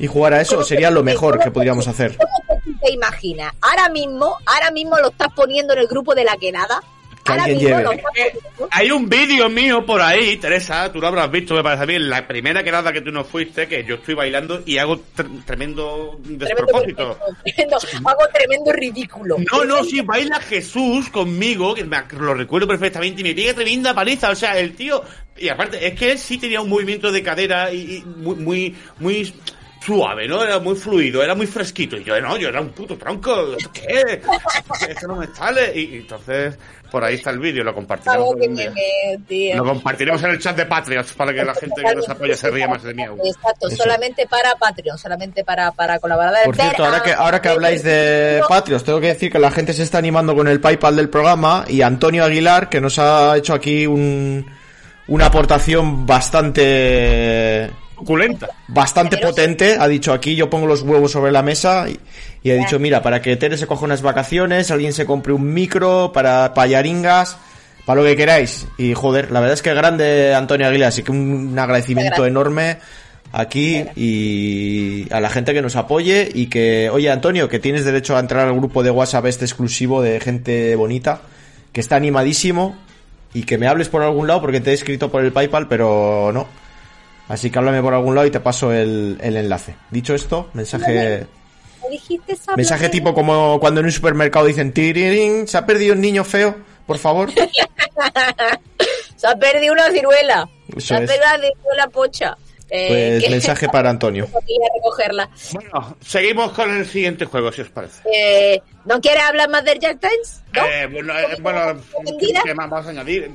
y 0.00 0.06
jugar 0.08 0.34
a 0.34 0.40
eso? 0.40 0.56
¿Cómo 0.56 0.66
Sería 0.66 0.88
que- 0.88 0.94
lo 0.94 1.04
mejor 1.04 1.38
que 1.38 1.50
podríamos 1.52 1.84
que- 1.84 1.90
hacer. 1.90 2.16
¿Cómo 2.16 2.60
que 2.64 2.72
te 2.86 2.92
imaginas? 2.92 3.52
Ahora 3.60 3.88
mismo, 3.90 4.36
ahora 4.46 4.70
mismo 4.72 4.98
lo 4.98 5.10
estás 5.10 5.28
poniendo 5.36 5.74
en 5.74 5.80
el 5.80 5.86
grupo 5.86 6.14
de 6.14 6.24
la 6.24 6.36
quedada. 6.36 6.80
Que 7.22 7.24
que 7.24 7.32
Ahora 7.32 7.42
alguien 7.44 7.58
mismo 7.58 7.78
lleve. 7.80 7.84
los 7.84 7.94
Eh, 8.16 8.38
Hay 8.70 8.90
un 8.90 9.06
vídeo 9.06 9.50
mío 9.50 9.84
por 9.84 10.00
ahí, 10.00 10.38
Teresa, 10.38 10.90
tú 10.90 11.00
lo 11.00 11.06
habrás 11.08 11.30
visto, 11.30 11.54
me 11.54 11.62
parece 11.62 11.82
a 11.82 11.86
mí, 11.86 11.94
en 11.96 12.08
la 12.08 12.26
primera 12.26 12.64
quedada 12.64 12.94
que 12.94 13.02
tú 13.02 13.10
no 13.12 13.24
fuiste, 13.24 13.68
que 13.68 13.84
yo 13.84 13.96
estoy 13.96 14.14
bailando 14.14 14.62
y 14.64 14.78
hago 14.78 14.96
tr- 14.96 15.44
tremendo 15.44 16.18
Tremendo, 16.22 16.46
despropósito. 16.46 17.18
tremendo, 17.44 17.78
hago 18.06 18.20
tremendo 18.32 18.72
ridículo. 18.72 19.36
No, 19.52 19.64
no, 19.66 19.84
sí, 19.84 20.00
baila 20.00 20.40
Jesús 20.40 21.10
conmigo, 21.10 21.74
que 21.74 21.84
me, 21.84 21.98
lo 22.18 22.32
recuerdo 22.32 22.66
perfectamente, 22.66 23.20
y 23.20 23.24
me 23.24 23.34
pega 23.34 23.52
tremenda 23.52 23.92
paliza, 23.94 24.30
o 24.30 24.34
sea, 24.34 24.58
el 24.58 24.74
tío... 24.74 25.02
Y 25.36 25.48
aparte, 25.50 25.86
es 25.86 25.94
que 25.98 26.12
él 26.12 26.18
sí 26.18 26.38
tenía 26.38 26.62
un 26.62 26.70
movimiento 26.70 27.12
de 27.12 27.22
cadera 27.22 27.70
y, 27.70 27.96
y 27.96 28.02
muy, 28.04 28.36
muy, 28.36 28.76
muy 28.98 29.34
suave, 29.80 30.28
¿no? 30.28 30.42
Era 30.42 30.58
muy 30.58 30.76
fluido, 30.76 31.22
era 31.22 31.34
muy 31.34 31.46
fresquito. 31.46 31.96
Y 31.96 32.04
yo, 32.04 32.20
no, 32.20 32.36
yo 32.36 32.48
era 32.48 32.60
un 32.60 32.70
puto 32.70 32.96
tronco, 32.96 33.54
¿esto 33.56 33.70
¿qué? 33.72 34.20
Esto 34.88 35.08
no 35.08 35.16
me 35.16 35.26
sale. 35.28 35.72
Y, 35.74 35.94
y 35.94 35.96
entonces, 35.98 36.56
por 36.90 37.02
ahí 37.02 37.14
está 37.14 37.30
el 37.30 37.38
vídeo, 37.38 37.64
lo 37.64 37.74
compartiremos. 37.74 38.34
Lo 39.56 39.64
compartiremos 39.64 40.22
en 40.22 40.30
el 40.30 40.38
chat 40.38 40.56
de 40.56 40.66
Patreons 40.66 41.12
para 41.14 41.32
que 41.32 41.44
la 41.44 41.54
gente 41.54 41.82
que 41.82 41.94
nos 41.94 42.08
apoya 42.08 42.36
se 42.36 42.50
ría 42.50 42.68
más 42.68 42.82
de 42.82 42.94
mí. 42.94 43.02
aún. 43.04 43.20
Exacto, 43.24 43.68
Eso. 43.68 43.76
solamente 43.82 44.26
para 44.26 44.54
Patreon, 44.56 44.98
solamente 44.98 45.44
para, 45.44 45.72
para 45.72 45.98
colaboradores. 45.98 46.44
Por 46.44 46.56
cierto, 46.56 46.84
ahora 46.84 47.02
que, 47.02 47.12
ahora 47.12 47.40
que 47.40 47.48
habláis 47.48 47.82
de 47.82 48.42
Patreon, 48.48 48.82
tengo 48.82 49.00
que 49.00 49.08
decir 49.08 49.32
que 49.32 49.38
la 49.38 49.50
gente 49.50 49.72
se 49.72 49.82
está 49.82 49.98
animando 49.98 50.34
con 50.34 50.48
el 50.48 50.60
PayPal 50.60 50.96
del 50.96 51.08
programa 51.08 51.64
y 51.68 51.82
Antonio 51.82 52.24
Aguilar, 52.24 52.68
que 52.68 52.80
nos 52.80 52.98
ha 52.98 53.36
hecho 53.36 53.54
aquí 53.54 53.86
un, 53.86 54.44
una 55.08 55.26
aportación 55.26 56.04
bastante 56.06 57.70
Suculenta. 58.00 58.48
bastante 58.68 59.18
potente, 59.18 59.76
ha 59.78 59.86
dicho 59.86 60.12
aquí 60.12 60.34
yo 60.34 60.50
pongo 60.50 60.66
los 60.66 60.82
huevos 60.82 61.12
sobre 61.12 61.30
la 61.32 61.42
mesa 61.42 61.88
y, 61.88 61.98
y 62.42 62.50
ha 62.50 62.54
dicho 62.54 62.78
mira, 62.78 63.02
para 63.02 63.22
que 63.22 63.36
Tere 63.36 63.56
se 63.56 63.66
coja 63.66 63.84
unas 63.84 64.02
vacaciones, 64.02 64.70
alguien 64.70 64.92
se 64.92 65.06
compre 65.06 65.32
un 65.32 65.54
micro 65.54 66.12
para 66.12 66.52
payaringas, 66.54 67.36
para 67.84 68.00
lo 68.00 68.06
que 68.06 68.16
queráis. 68.16 68.66
Y 68.78 68.94
joder, 68.94 69.30
la 69.30 69.40
verdad 69.40 69.54
es 69.54 69.62
que 69.62 69.74
grande 69.74 70.34
Antonio 70.34 70.66
Aguilar, 70.66 70.88
así 70.88 71.02
que 71.02 71.12
un 71.12 71.58
agradecimiento 71.58 72.26
enorme 72.26 72.78
aquí 73.32 73.84
y 73.96 75.12
a 75.12 75.20
la 75.20 75.30
gente 75.30 75.52
que 75.52 75.62
nos 75.62 75.76
apoye 75.76 76.28
y 76.32 76.46
que, 76.46 76.90
oye 76.90 77.10
Antonio, 77.10 77.48
que 77.48 77.58
tienes 77.58 77.84
derecho 77.84 78.16
a 78.16 78.20
entrar 78.20 78.48
al 78.48 78.54
grupo 78.54 78.82
de 78.82 78.90
WhatsApp 78.90 79.26
este 79.26 79.44
exclusivo 79.44 80.02
de 80.02 80.20
gente 80.20 80.74
bonita, 80.76 81.22
que 81.72 81.80
está 81.80 81.96
animadísimo 81.96 82.76
y 83.32 83.44
que 83.44 83.58
me 83.58 83.68
hables 83.68 83.88
por 83.88 84.02
algún 84.02 84.26
lado 84.26 84.40
porque 84.40 84.60
te 84.60 84.70
he 84.70 84.74
escrito 84.74 85.10
por 85.10 85.24
el 85.24 85.32
PayPal, 85.32 85.68
pero 85.68 86.30
no. 86.32 86.46
Así 87.30 87.48
que 87.48 87.58
háblame 87.60 87.80
por 87.80 87.94
algún 87.94 88.16
lado 88.16 88.26
y 88.26 88.32
te 88.32 88.40
paso 88.40 88.72
el, 88.72 89.16
el 89.22 89.36
enlace. 89.36 89.76
Dicho 89.88 90.14
esto, 90.16 90.50
mensaje 90.52 91.26
¿No 91.80 91.88
dijiste 91.88 92.32
esa 92.32 92.56
mensaje 92.56 92.88
tipo 92.88 93.14
como 93.14 93.60
cuando 93.60 93.80
en 93.80 93.86
un 93.86 93.92
supermercado 93.92 94.46
dicen 94.46 94.72
tirirín, 94.72 95.46
se 95.46 95.56
ha 95.56 95.64
perdido 95.64 95.94
un 95.94 96.00
niño 96.00 96.24
feo, 96.24 96.56
por 96.86 96.98
favor. 96.98 97.30
Se 99.16 99.26
ha 99.26 99.36
perdido 99.36 99.74
una 99.74 99.90
ciruela. 99.90 100.48
Eso 100.68 100.80
se 100.80 100.94
ha 100.94 100.98
perdido 101.00 101.18
una 101.18 101.48
ciruela 101.54 101.88
pocha. 101.88 102.36
Eh, 102.70 103.18
Pues 103.20 103.30
mensaje 103.30 103.68
para 103.68 103.90
Antonio. 103.90 104.26
Recogerla. 104.76 105.28
Bueno, 105.52 105.96
seguimos 106.00 106.52
con 106.52 106.74
el 106.74 106.86
siguiente 106.86 107.26
juego, 107.26 107.52
si 107.52 107.60
os 107.60 107.68
parece. 107.68 108.00
Eh, 108.10 108.62
¿No 108.86 108.98
quieres 108.98 109.22
hablar 109.22 109.50
más 109.50 109.62
del 109.64 109.78
Jack 109.78 110.00
Times? 110.00 110.42
¿No? 110.54 110.64
Eh, 110.64 110.86
bueno, 110.90 111.18
eh, 111.18 111.36
bueno. 111.42 111.82
¿qué 112.44 112.54
más 112.54 112.70
vamos 112.70 112.86
a 112.86 112.90
añadir? 112.90 113.30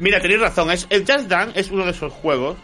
Mira, 0.00 0.20
tenéis 0.20 0.40
razón, 0.40 0.70
es, 0.72 0.86
el 0.90 1.04
Just 1.06 1.28
Dance 1.28 1.58
es 1.58 1.70
uno 1.70 1.84
de 1.84 1.90
esos 1.92 2.12
juegos, 2.12 2.56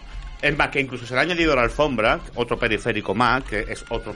es 0.44 0.58
más, 0.58 0.68
que 0.68 0.78
incluso 0.78 1.06
se 1.06 1.14
le 1.14 1.20
ha 1.20 1.22
añadido 1.22 1.56
la 1.56 1.62
alfombra, 1.62 2.20
otro 2.34 2.58
periférico 2.58 3.14
más, 3.14 3.42
que 3.44 3.60
es 3.60 3.82
otro 3.88 4.14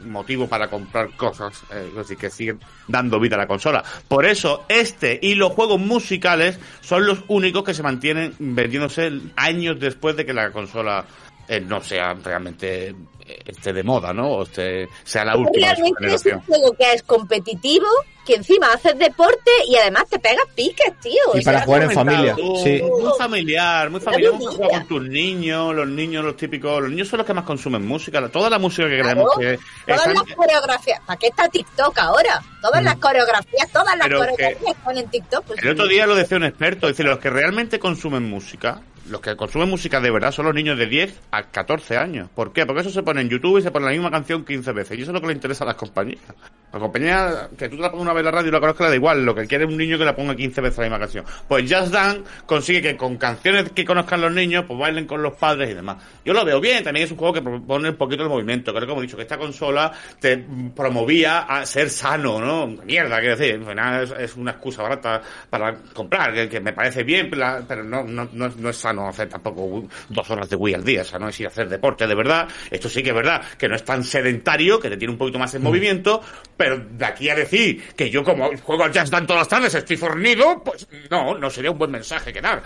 motivo 0.00 0.48
para 0.48 0.68
comprar 0.68 1.10
cosas, 1.14 1.62
eh, 1.70 1.90
decir, 1.94 2.16
que 2.16 2.30
siguen 2.30 2.58
dando 2.88 3.20
vida 3.20 3.36
a 3.36 3.40
la 3.40 3.46
consola. 3.46 3.84
Por 4.08 4.24
eso, 4.24 4.64
este 4.68 5.18
y 5.20 5.34
los 5.34 5.52
juegos 5.52 5.78
musicales 5.78 6.58
son 6.80 7.06
los 7.06 7.22
únicos 7.28 7.64
que 7.64 7.74
se 7.74 7.82
mantienen 7.82 8.34
vendiéndose 8.38 9.12
años 9.36 9.78
después 9.78 10.16
de 10.16 10.24
que 10.24 10.32
la 10.32 10.50
consola 10.50 11.04
eh, 11.48 11.60
no 11.60 11.82
sea 11.82 12.14
realmente 12.14 12.94
esté 13.46 13.72
de 13.72 13.82
moda, 13.82 14.12
¿no? 14.12 14.28
O 14.30 14.42
esté, 14.42 14.88
sea 15.02 15.24
la 15.24 15.36
última 15.36 15.68
de 15.70 15.76
su 15.76 15.82
Realmente 15.82 16.06
es 16.06 16.12
un 16.12 16.18
generación. 16.30 16.40
juego 16.46 16.72
que 16.76 16.92
es 16.92 17.02
competitivo, 17.02 17.86
que 18.26 18.34
encima 18.36 18.72
haces 18.72 18.98
deporte 18.98 19.50
y 19.66 19.76
además 19.76 20.04
te 20.08 20.18
pegas 20.18 20.46
piques, 20.54 20.98
tío. 21.00 21.22
Y 21.34 21.42
para 21.44 21.62
jugar 21.62 21.82
en 21.84 21.90
familia, 21.90 22.34
tú, 22.34 22.56
sí. 22.62 22.82
Muy 22.82 23.12
familiar, 23.18 23.90
muy 23.90 24.00
familiar. 24.00 24.32
Muy 24.32 24.40
Juega 24.46 24.56
familiar. 24.58 24.78
con 24.80 24.88
tus 24.88 25.08
niños, 25.08 25.74
los 25.74 25.88
niños, 25.88 26.24
los 26.24 26.36
típicos. 26.36 26.80
Los 26.82 26.90
niños 26.90 27.08
son 27.08 27.18
los 27.18 27.26
que 27.26 27.34
más 27.34 27.44
consumen 27.44 27.86
música. 27.86 28.20
la- 28.20 28.28
Toda 28.30 28.48
la 28.50 28.58
música 28.58 28.88
que 28.88 29.00
Claro, 29.00 29.26
creemos 29.34 29.38
que. 29.38 29.58
Todas 29.86 30.06
están- 30.06 30.14
las 30.26 30.36
coreografías. 30.36 31.00
¿Para 31.06 31.18
qué 31.18 31.26
está 31.26 31.48
TikTok 31.48 31.98
ahora? 31.98 32.42
Todas 32.62 32.82
las 32.82 32.96
coreografías, 32.96 33.70
todas 33.70 33.96
las 33.98 34.06
Pero 34.08 34.20
que- 34.22 34.26
coreografías 34.32 34.76
están 34.78 34.98
en 34.98 35.08
TikTok. 35.08 35.44
pues 35.44 35.62
El 35.62 35.68
otro 35.70 35.86
día 35.86 36.06
lo 36.06 36.14
decía 36.14 36.36
un 36.38 36.44
experto, 36.44 36.88
dice, 36.88 37.02
los 37.04 37.18
que 37.18 37.28
realmente 37.30 37.78
consumen 37.78 38.22
música, 38.28 38.80
los 39.08 39.20
que 39.20 39.36
consumen 39.36 39.68
música 39.68 40.00
de 40.00 40.10
verdad 40.10 40.32
son 40.32 40.46
los 40.46 40.54
niños 40.54 40.78
de 40.78 40.86
10 40.86 41.20
a 41.30 41.44
14 41.44 41.96
años. 41.96 42.28
¿Por 42.34 42.52
qué? 42.52 42.64
Porque 42.64 42.80
eso 42.80 42.90
se 42.90 43.02
pone 43.02 43.20
en 43.20 43.28
YouTube 43.28 43.58
y 43.58 43.62
se 43.62 43.70
pone 43.70 43.86
la 43.86 43.92
misma 43.92 44.10
canción 44.10 44.44
15 44.44 44.72
veces. 44.72 44.98
Y 44.98 45.02
eso 45.02 45.10
es 45.10 45.14
lo 45.14 45.20
que 45.20 45.28
le 45.28 45.34
interesa 45.34 45.64
a 45.64 45.68
las 45.68 45.76
compañías. 45.76 46.20
La 46.72 46.80
compañía, 46.80 47.48
que 47.56 47.68
tú 47.68 47.76
te 47.76 47.82
la 47.82 47.90
pongas 47.90 48.02
una 48.02 48.12
vez 48.14 48.20
en 48.20 48.24
la 48.24 48.30
radio 48.30 48.48
y 48.48 48.52
la 48.52 48.60
conozcas, 48.60 48.86
le 48.86 48.90
da 48.90 48.96
igual. 48.96 49.24
Lo 49.24 49.34
que 49.34 49.46
quiere 49.46 49.64
es 49.64 49.70
un 49.70 49.76
niño 49.76 49.98
que 49.98 50.04
la 50.04 50.16
ponga 50.16 50.34
15 50.34 50.60
veces 50.60 50.78
la 50.78 50.84
misma 50.84 50.98
canción. 50.98 51.24
Pues 51.46 51.70
Just 51.70 51.92
Dance 51.92 52.22
consigue 52.46 52.82
que 52.82 52.96
con 52.96 53.16
canciones 53.16 53.70
que 53.70 53.84
conozcan 53.84 54.20
los 54.20 54.32
niños, 54.32 54.64
pues 54.66 54.78
bailen 54.78 55.06
con 55.06 55.22
los 55.22 55.34
padres 55.34 55.70
y 55.70 55.74
demás. 55.74 56.02
Yo 56.24 56.32
lo 56.32 56.44
veo 56.44 56.60
bien, 56.60 56.82
también 56.82 57.04
es 57.04 57.12
un 57.12 57.18
juego 57.18 57.34
que 57.34 57.42
propone 57.42 57.90
un 57.90 57.96
poquito 57.96 58.22
el 58.22 58.28
movimiento. 58.28 58.72
Creo 58.72 58.82
que 58.82 58.88
como 58.88 59.02
he 59.02 59.04
dicho, 59.04 59.16
que 59.16 59.22
esta 59.22 59.38
consola 59.38 59.92
te 60.18 60.44
promovía 60.74 61.40
a 61.40 61.64
ser 61.66 61.90
sano, 61.90 62.40
¿no? 62.40 62.66
Mierda, 62.66 63.20
quiero 63.20 63.36
decir, 63.36 63.54
al 63.54 63.66
final 63.66 64.14
es, 64.18 64.34
una 64.34 64.52
excusa 64.52 64.82
barata 64.82 65.22
para 65.48 65.76
comprar, 65.92 66.48
que, 66.48 66.60
me 66.60 66.72
parece 66.72 67.04
bien, 67.04 67.30
pero 67.30 67.84
no, 67.84 68.02
no, 68.02 68.28
no, 68.32 68.48
no 68.48 68.68
es 68.70 68.76
sano 68.76 68.93
hacer 69.02 69.28
tampoco 69.28 69.84
dos 70.08 70.30
horas 70.30 70.48
de 70.48 70.56
Wii 70.56 70.74
al 70.74 70.84
día, 70.84 71.02
o 71.02 71.04
sea, 71.04 71.18
no 71.18 71.28
es 71.28 71.38
ir 71.40 71.46
a 71.46 71.50
hacer 71.50 71.68
deporte 71.68 72.06
de 72.06 72.14
verdad. 72.14 72.48
Esto 72.70 72.88
sí 72.88 73.02
que 73.02 73.10
es 73.10 73.14
verdad, 73.14 73.42
que 73.58 73.68
no 73.68 73.76
es 73.76 73.84
tan 73.84 74.04
sedentario, 74.04 74.78
que 74.80 74.90
te 74.90 74.96
tiene 74.96 75.12
un 75.12 75.18
poquito 75.18 75.38
más 75.38 75.54
en 75.54 75.62
movimiento, 75.62 76.20
pero 76.56 76.78
de 76.78 77.04
aquí 77.04 77.28
a 77.28 77.34
decir 77.34 77.82
que 77.94 78.10
yo 78.10 78.22
como 78.22 78.56
juego 78.58 78.84
al 78.84 78.92
Just 78.92 79.10
Dance 79.10 79.26
todas 79.26 79.40
las 79.42 79.48
tardes 79.48 79.74
estoy 79.74 79.96
fornido, 79.96 80.62
pues 80.62 80.86
no, 81.10 81.38
no 81.38 81.50
sería 81.50 81.70
un 81.70 81.78
buen 81.78 81.90
mensaje 81.90 82.32
que 82.32 82.40
dar. 82.40 82.62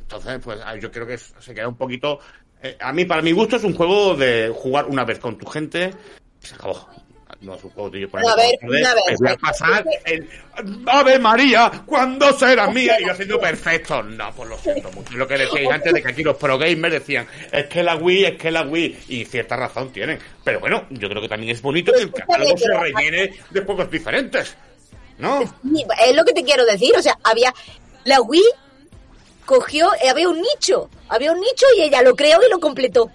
Entonces, 0.00 0.40
pues 0.42 0.58
ah, 0.64 0.76
yo 0.76 0.90
creo 0.90 1.06
que 1.06 1.18
se 1.18 1.54
queda 1.54 1.68
un 1.68 1.76
poquito... 1.76 2.18
eh, 2.62 2.76
a 2.80 2.92
mí, 2.92 3.04
para 3.04 3.22
mi 3.22 3.32
gusto, 3.32 3.56
es 3.56 3.64
un 3.64 3.74
juego 3.74 4.14
de 4.14 4.50
jugar 4.54 4.86
una 4.86 5.04
vez 5.04 5.18
con 5.18 5.36
tu 5.36 5.46
gente 5.46 5.92
y 6.42 6.46
se 6.46 6.54
acabó. 6.54 6.88
No 7.40 7.56
de 7.90 8.00
yo 8.00 8.08
por 8.10 8.20
Una 8.20 8.34
ejemplo, 8.34 8.36
vez, 8.36 8.52
joder, 8.62 8.80
una 8.80 8.94
vez. 8.94 9.04
me 9.08 9.16
voy 9.16 9.28
a 9.28 9.36
pasar 9.36 9.84
el 10.06 10.28
Ave 10.86 11.18
María, 11.18 11.70
¿cuándo 11.86 12.32
será 12.32 12.68
mía? 12.68 12.96
Y 13.00 13.06
yo 13.06 13.12
haciendo 13.12 13.38
perfecto. 13.38 14.02
No, 14.02 14.32
pues 14.34 14.48
lo 14.48 14.58
siento 14.58 14.90
mucho. 14.90 15.16
Lo 15.16 15.28
que 15.28 15.38
decíais 15.38 15.70
antes 15.70 15.92
de 15.92 16.02
que 16.02 16.08
aquí 16.08 16.24
los 16.24 16.36
pro 16.36 16.58
gamers 16.58 16.94
decían, 16.94 17.28
es 17.52 17.66
que 17.66 17.82
la 17.82 17.96
Wii, 17.96 18.24
es 18.24 18.38
que 18.38 18.50
la 18.50 18.62
Wii. 18.62 18.98
Y 19.08 19.24
cierta 19.24 19.56
razón 19.56 19.92
tienen. 19.92 20.18
Pero 20.42 20.58
bueno, 20.58 20.86
yo 20.90 21.08
creo 21.08 21.22
que 21.22 21.28
también 21.28 21.52
es 21.52 21.62
bonito 21.62 21.92
que 21.92 22.00
el 22.02 22.12
catálogo 22.12 22.56
se 22.56 22.76
rellene 22.76 23.32
de 23.50 23.60
juegos 23.60 23.90
diferentes. 23.90 24.56
¿No? 25.18 25.40
Es 25.42 26.16
lo 26.16 26.24
que 26.24 26.32
te 26.32 26.44
quiero 26.44 26.64
decir, 26.64 26.92
o 26.96 27.02
sea, 27.02 27.18
había 27.24 27.52
la 28.04 28.20
Wii 28.20 28.42
cogió, 29.44 29.90
había 30.08 30.28
un 30.28 30.40
nicho, 30.40 30.90
había 31.08 31.32
un 31.32 31.40
nicho 31.40 31.66
y 31.76 31.82
ella 31.82 32.02
lo 32.02 32.14
creó 32.16 32.38
y 32.46 32.50
lo 32.50 32.58
completó. 32.60 33.10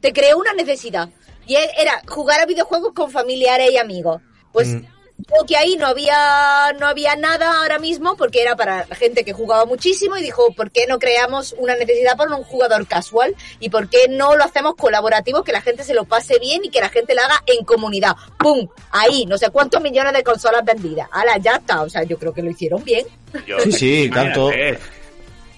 Te 0.00 0.12
creó 0.12 0.38
una 0.38 0.52
necesidad. 0.52 1.08
Y 1.46 1.56
era 1.56 2.00
jugar 2.06 2.40
a 2.40 2.46
videojuegos 2.46 2.92
con 2.94 3.10
familiares 3.10 3.70
y 3.72 3.76
amigos. 3.78 4.20
Pues 4.52 4.68
Mm. 4.68 4.80
creo 5.26 5.46
que 5.46 5.56
ahí 5.56 5.76
no 5.76 5.86
había 5.86 6.72
no 6.78 6.86
había 6.86 7.14
nada 7.16 7.60
ahora 7.60 7.78
mismo 7.78 8.16
porque 8.16 8.42
era 8.42 8.56
para 8.56 8.84
la 8.88 8.96
gente 8.96 9.24
que 9.24 9.32
jugaba 9.32 9.64
muchísimo 9.64 10.16
y 10.16 10.22
dijo, 10.22 10.52
¿por 10.54 10.70
qué 10.72 10.86
no 10.88 10.98
creamos 10.98 11.54
una 11.58 11.76
necesidad 11.76 12.16
para 12.16 12.34
un 12.34 12.42
jugador 12.44 12.86
casual? 12.86 13.34
¿Y 13.60 13.68
por 13.70 13.88
qué 13.88 14.08
no 14.10 14.36
lo 14.36 14.44
hacemos 14.44 14.74
colaborativo, 14.74 15.44
que 15.44 15.52
la 15.52 15.60
gente 15.60 15.84
se 15.84 15.94
lo 15.94 16.04
pase 16.04 16.38
bien 16.40 16.64
y 16.64 16.68
que 16.70 16.80
la 16.80 16.88
gente 16.88 17.14
lo 17.14 17.22
haga 17.22 17.42
en 17.46 17.64
comunidad? 17.64 18.16
¡Pum! 18.38 18.66
Ahí, 18.90 19.24
no 19.26 19.38
sé 19.38 19.50
cuántos 19.50 19.80
millones 19.82 20.12
de 20.14 20.22
consolas 20.24 20.64
vendidas. 20.64 21.08
¡Hala, 21.12 21.38
ya 21.38 21.56
está! 21.56 21.82
O 21.82 21.88
sea, 21.88 22.02
yo 22.02 22.18
creo 22.18 22.32
que 22.34 22.42
lo 22.42 22.50
hicieron 22.50 22.82
bien. 22.84 23.06
Yo- 23.46 23.60
Sí, 23.60 23.72
sí, 23.72 24.10
tanto. 24.12 24.50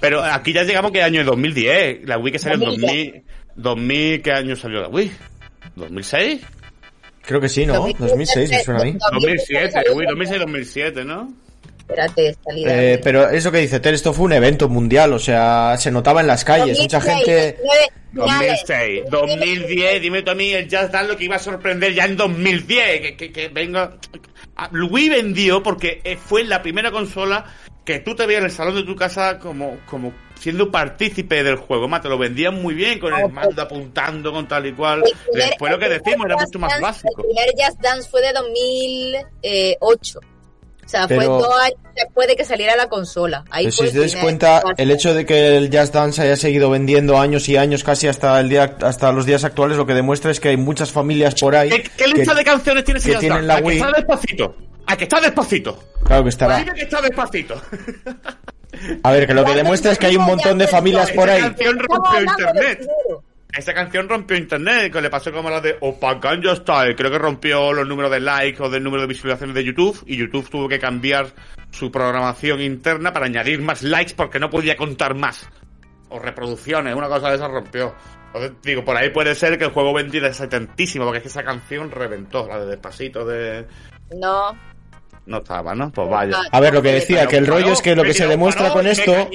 Pero 0.00 0.22
aquí 0.22 0.52
ya 0.52 0.62
llegamos 0.62 0.92
que 0.92 1.02
año 1.02 1.24
2010. 1.24 2.06
La 2.06 2.18
Wii 2.18 2.32
que 2.32 2.38
salió 2.38 2.54
en 2.56 2.60
2010. 2.60 3.24
2000, 3.24 3.24
2000. 3.56 4.22
¿Qué 4.22 4.32
año 4.32 4.54
salió 4.56 4.82
la 4.82 4.88
Wii? 4.88 5.10
¿2006? 5.76 6.40
Creo 7.22 7.40
que 7.40 7.48
sí, 7.48 7.66
¿no? 7.66 7.74
2006 7.98 8.50
me 8.50 8.62
suena 8.62 8.80
a 8.80 8.84
mí. 8.84 8.96
2007, 9.12 9.90
Wii 9.92 10.08
2006-2007, 10.08 11.04
¿no? 11.04 11.32
Espérate, 11.78 12.36
salida. 12.44 12.82
Eh, 12.82 13.00
pero 13.02 13.28
eso 13.28 13.52
que 13.52 13.58
dice 13.58 13.80
Ter, 13.80 13.94
esto 13.94 14.12
fue 14.12 14.26
un 14.26 14.32
evento 14.32 14.68
mundial, 14.68 15.12
o 15.12 15.18
sea, 15.18 15.76
se 15.78 15.90
notaba 15.90 16.20
en 16.20 16.26
las 16.26 16.44
calles, 16.44 16.78
mucha 16.80 16.98
2006, 16.98 17.26
gente... 17.26 17.58
19, 18.12 18.46
2006, 18.56 19.02
2010, 19.10 20.02
dime 20.02 20.22
tú 20.22 20.30
a 20.30 20.34
mí 20.34 20.52
el 20.52 20.64
Just 20.64 20.92
Dance 20.92 21.08
lo 21.08 21.16
que 21.16 21.24
iba 21.24 21.36
a 21.36 21.40
sorprender 21.40 21.94
ya 21.94 22.04
en 22.06 22.16
2010, 22.16 23.00
que, 23.00 23.16
que, 23.16 23.32
que 23.32 23.48
venga... 23.48 23.96
Ah, 24.56 24.70
Wii 24.72 25.08
vendió 25.10 25.62
porque 25.62 26.00
eh, 26.02 26.16
fue 26.16 26.42
la 26.42 26.62
primera 26.62 26.90
consola 26.90 27.44
que 27.84 28.00
tú 28.00 28.14
te 28.16 28.26
veías 28.26 28.40
en 28.40 28.46
el 28.46 28.52
salón 28.52 28.74
de 28.74 28.82
tu 28.84 28.96
casa 28.96 29.38
como, 29.38 29.78
como 29.86 30.12
siendo 30.38 30.70
partícipe 30.70 31.42
del 31.42 31.56
juego, 31.56 31.88
más 31.88 32.02
te 32.02 32.08
lo 32.08 32.18
vendían 32.18 32.60
muy 32.62 32.74
bien 32.74 32.98
con 32.98 33.12
el 33.14 33.30
mando 33.32 33.60
apuntando 33.62 34.32
con 34.32 34.46
tal 34.46 34.66
y 34.66 34.72
cual. 34.72 35.02
El 35.04 35.12
primer- 35.30 35.48
Después 35.50 35.72
lo 35.72 35.78
que 35.78 35.88
decimos 35.88 36.26
era 36.26 36.36
mucho 36.36 36.58
más 36.58 36.72
Dance- 36.72 36.82
básico. 36.82 37.14
El 37.22 37.26
primer 37.26 37.48
Just 37.66 37.80
Dance 37.80 38.08
fue 38.10 38.22
de 38.22 38.32
2008. 38.32 40.20
O 40.84 40.88
sea, 40.88 41.08
fue 41.08 41.16
Pero- 41.18 41.38
dos 41.38 41.60
años 41.60 41.78
después 41.96 42.28
de 42.28 42.36
que 42.36 42.44
saliera 42.44 42.76
la 42.76 42.88
consola. 42.88 43.44
Ahí 43.50 43.64
Pero 43.64 43.72
si 43.72 43.78
fue 43.88 43.98
dais 43.98 44.12
primer- 44.12 44.22
cuenta, 44.22 44.62
el 44.76 44.90
hecho 44.92 45.14
de 45.14 45.26
que 45.26 45.56
el 45.56 45.76
Just 45.76 45.92
Dance 45.92 46.22
haya 46.22 46.36
seguido 46.36 46.70
vendiendo 46.70 47.18
años 47.18 47.48
y 47.48 47.56
años 47.56 47.82
casi 47.82 48.06
hasta 48.06 48.38
el 48.38 48.48
día, 48.48 48.76
hasta 48.82 49.10
los 49.10 49.26
días 49.26 49.42
actuales, 49.42 49.76
lo 49.78 49.84
que 49.86 49.94
demuestra 49.94 50.30
es 50.30 50.38
que 50.38 50.50
hay 50.50 50.56
muchas 50.56 50.92
familias 50.92 51.34
por 51.34 51.56
ahí. 51.56 51.70
¿Qué, 51.70 51.82
qué 51.96 52.06
lista 52.06 52.32
que- 52.32 52.38
de 52.38 52.44
canciones 52.44 52.84
tiene 52.84 52.98
ese 52.98 53.08
que 53.08 53.14
Just 53.14 53.20
tienen 53.20 53.46
Dance? 53.46 53.48
la 53.48 53.54
¿A 53.54 53.58
que 53.58 53.64
Wii. 53.66 53.76
está 53.78 53.90
despacito? 53.96 54.56
¿A 54.86 54.96
que 54.96 55.04
está 55.04 55.20
despacito? 55.20 55.84
Claro 56.04 56.22
que 56.22 56.28
estará. 56.28 56.58
Dime 56.58 56.74
que 56.74 56.82
está 56.82 57.00
despacito. 57.02 57.60
A 59.02 59.12
ver, 59.12 59.26
que 59.26 59.34
lo 59.34 59.44
que 59.44 59.54
demuestra 59.54 59.92
es 59.92 59.98
que 59.98 60.06
hay 60.06 60.16
un 60.16 60.24
montón 60.24 60.58
de 60.58 60.66
familias 60.66 61.10
por 61.12 61.28
ahí. 61.28 61.40
Esa 61.40 61.48
canción 61.48 61.78
rompió 61.78 62.20
internet. 62.20 62.86
Esa 63.56 63.72
canción 63.72 64.08
rompió 64.08 64.36
internet, 64.36 64.92
que 64.92 65.00
le 65.00 65.08
pasó 65.08 65.32
como 65.32 65.48
la 65.48 65.60
de 65.60 65.76
Opa 65.80 66.14
Ganja 66.14 66.56
Style. 66.56 66.94
Creo 66.94 67.10
que 67.10 67.18
rompió 67.18 67.72
los 67.72 67.86
números 67.86 68.10
de 68.10 68.20
likes 68.20 68.62
o 68.62 68.68
del 68.68 68.82
número 68.82 69.02
de 69.02 69.08
visualizaciones 69.08 69.54
de 69.54 69.64
YouTube 69.64 70.02
y 70.06 70.16
YouTube 70.16 70.50
tuvo 70.50 70.68
que 70.68 70.78
cambiar 70.78 71.28
su 71.70 71.90
programación 71.90 72.60
interna 72.60 73.12
para 73.12 73.26
añadir 73.26 73.60
más 73.62 73.82
likes 73.82 74.12
porque 74.14 74.38
no 74.38 74.50
podía 74.50 74.76
contar 74.76 75.14
más. 75.14 75.48
O 76.10 76.18
reproducciones, 76.18 76.94
una 76.94 77.08
cosa 77.08 77.30
de 77.30 77.36
esa 77.36 77.48
rompió. 77.48 77.94
Entonces, 78.26 78.52
digo, 78.62 78.84
por 78.84 78.96
ahí 78.96 79.08
puede 79.08 79.34
ser 79.34 79.56
que 79.56 79.64
el 79.64 79.70
juego 79.70 79.94
vendiera 79.94 80.30
tantísimo, 80.32 81.06
porque 81.06 81.18
es 81.18 81.22
que 81.22 81.28
esa 81.28 81.42
canción 81.42 81.90
reventó, 81.90 82.46
la 82.46 82.60
de 82.60 82.66
Despacito 82.66 83.24
de... 83.24 83.66
No. 84.14 84.54
No 85.26 85.38
estaba, 85.38 85.74
¿no? 85.74 85.90
Pues 85.90 86.08
vaya. 86.08 86.36
A 86.52 86.60
ver, 86.60 86.72
lo 86.72 86.80
que 86.82 86.92
decía, 86.92 87.26
que 87.26 87.36
el 87.36 87.46
rollo 87.48 87.72
es 87.72 87.82
que 87.82 87.96
lo 87.96 88.04
que 88.04 88.14
se 88.14 88.26
demuestra 88.28 88.72
con 88.72 88.86
esto 88.86 89.28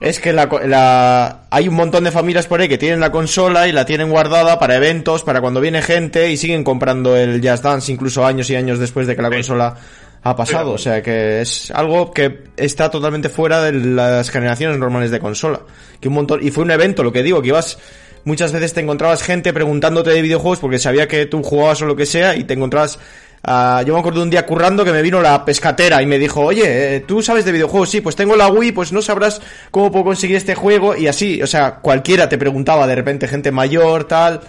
es 0.00 0.18
que 0.18 0.32
la, 0.32 0.48
co- 0.48 0.58
la- 0.60 1.42
hay 1.50 1.68
un 1.68 1.74
montón 1.74 2.02
de 2.04 2.10
familias 2.10 2.46
por 2.48 2.60
ahí 2.60 2.68
que 2.68 2.76
tienen 2.76 2.98
la 2.98 3.12
consola 3.12 3.68
y 3.68 3.72
la 3.72 3.84
tienen 3.86 4.10
guardada 4.10 4.58
para 4.58 4.74
eventos, 4.76 5.22
para 5.22 5.40
cuando 5.40 5.60
viene 5.60 5.80
gente 5.80 6.28
y 6.30 6.36
siguen 6.36 6.64
comprando 6.64 7.16
el 7.16 7.40
Just 7.40 7.62
Dance 7.62 7.92
incluso 7.92 8.26
años 8.26 8.50
y 8.50 8.56
años 8.56 8.80
después 8.80 9.06
de 9.06 9.14
que 9.14 9.22
la 9.22 9.30
consola 9.30 9.76
ha 10.24 10.34
pasado. 10.34 10.72
O 10.72 10.78
sea 10.78 11.00
que 11.02 11.40
es 11.40 11.70
algo 11.70 12.10
que 12.12 12.44
está 12.56 12.90
totalmente 12.90 13.28
fuera 13.28 13.62
de 13.62 13.72
las 13.72 14.30
generaciones 14.30 14.76
normales 14.78 15.12
de 15.12 15.20
consola. 15.20 15.60
Que 16.00 16.08
un 16.08 16.14
montón, 16.14 16.40
y 16.44 16.50
fue 16.50 16.64
un 16.64 16.72
evento, 16.72 17.04
lo 17.04 17.12
que 17.12 17.22
digo, 17.22 17.40
que 17.42 17.48
ibas, 17.48 17.78
muchas 18.24 18.50
veces 18.50 18.74
te 18.74 18.80
encontrabas 18.80 19.22
gente 19.22 19.52
preguntándote 19.52 20.10
de 20.10 20.20
videojuegos 20.20 20.58
porque 20.58 20.80
sabía 20.80 21.06
que 21.06 21.26
tú 21.26 21.44
jugabas 21.44 21.80
o 21.82 21.86
lo 21.86 21.94
que 21.94 22.06
sea 22.06 22.34
y 22.34 22.42
te 22.42 22.54
encontrabas 22.54 22.98
Ah, 23.42 23.82
yo 23.86 23.94
me 23.94 24.00
acuerdo 24.00 24.22
un 24.22 24.30
día 24.30 24.44
currando 24.44 24.84
que 24.84 24.92
me 24.92 25.02
vino 25.02 25.20
la 25.20 25.44
pescatera 25.44 26.02
y 26.02 26.06
me 26.06 26.18
dijo, 26.18 26.42
oye, 26.42 26.96
eh, 26.96 27.00
¿tú 27.00 27.22
sabes 27.22 27.44
de 27.44 27.52
videojuegos? 27.52 27.90
Sí, 27.90 28.00
pues 28.00 28.16
tengo 28.16 28.36
la 28.36 28.48
Wii, 28.48 28.72
pues 28.72 28.92
no 28.92 29.00
sabrás 29.00 29.40
cómo 29.70 29.92
puedo 29.92 30.06
conseguir 30.06 30.36
este 30.36 30.54
juego 30.54 30.96
y 30.96 31.06
así, 31.06 31.40
o 31.42 31.46
sea, 31.46 31.76
cualquiera 31.76 32.28
te 32.28 32.38
preguntaba 32.38 32.86
de 32.86 32.94
repente, 32.94 33.28
gente 33.28 33.52
mayor, 33.52 34.04
tal, 34.04 34.40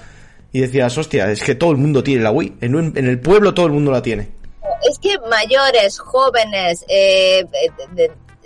y 0.52 0.62
decías, 0.62 0.98
hostia, 0.98 1.32
es 1.32 1.44
que 1.44 1.56
todo 1.56 1.72
el 1.72 1.78
mundo 1.78 2.04
tiene 2.04 2.24
la 2.24 2.32
Wii, 2.32 2.58
en, 2.62 2.94
el 2.96 3.20
pueblo 3.20 3.54
todo 3.54 3.68
el 3.68 3.74
mundo 3.74 3.92
la 3.92 4.02
tiene. 4.02 4.30
Es 4.90 4.98
que 5.00 5.18
mayores, 5.30 6.00
jóvenes, 6.00 6.86
eh, 6.88 7.46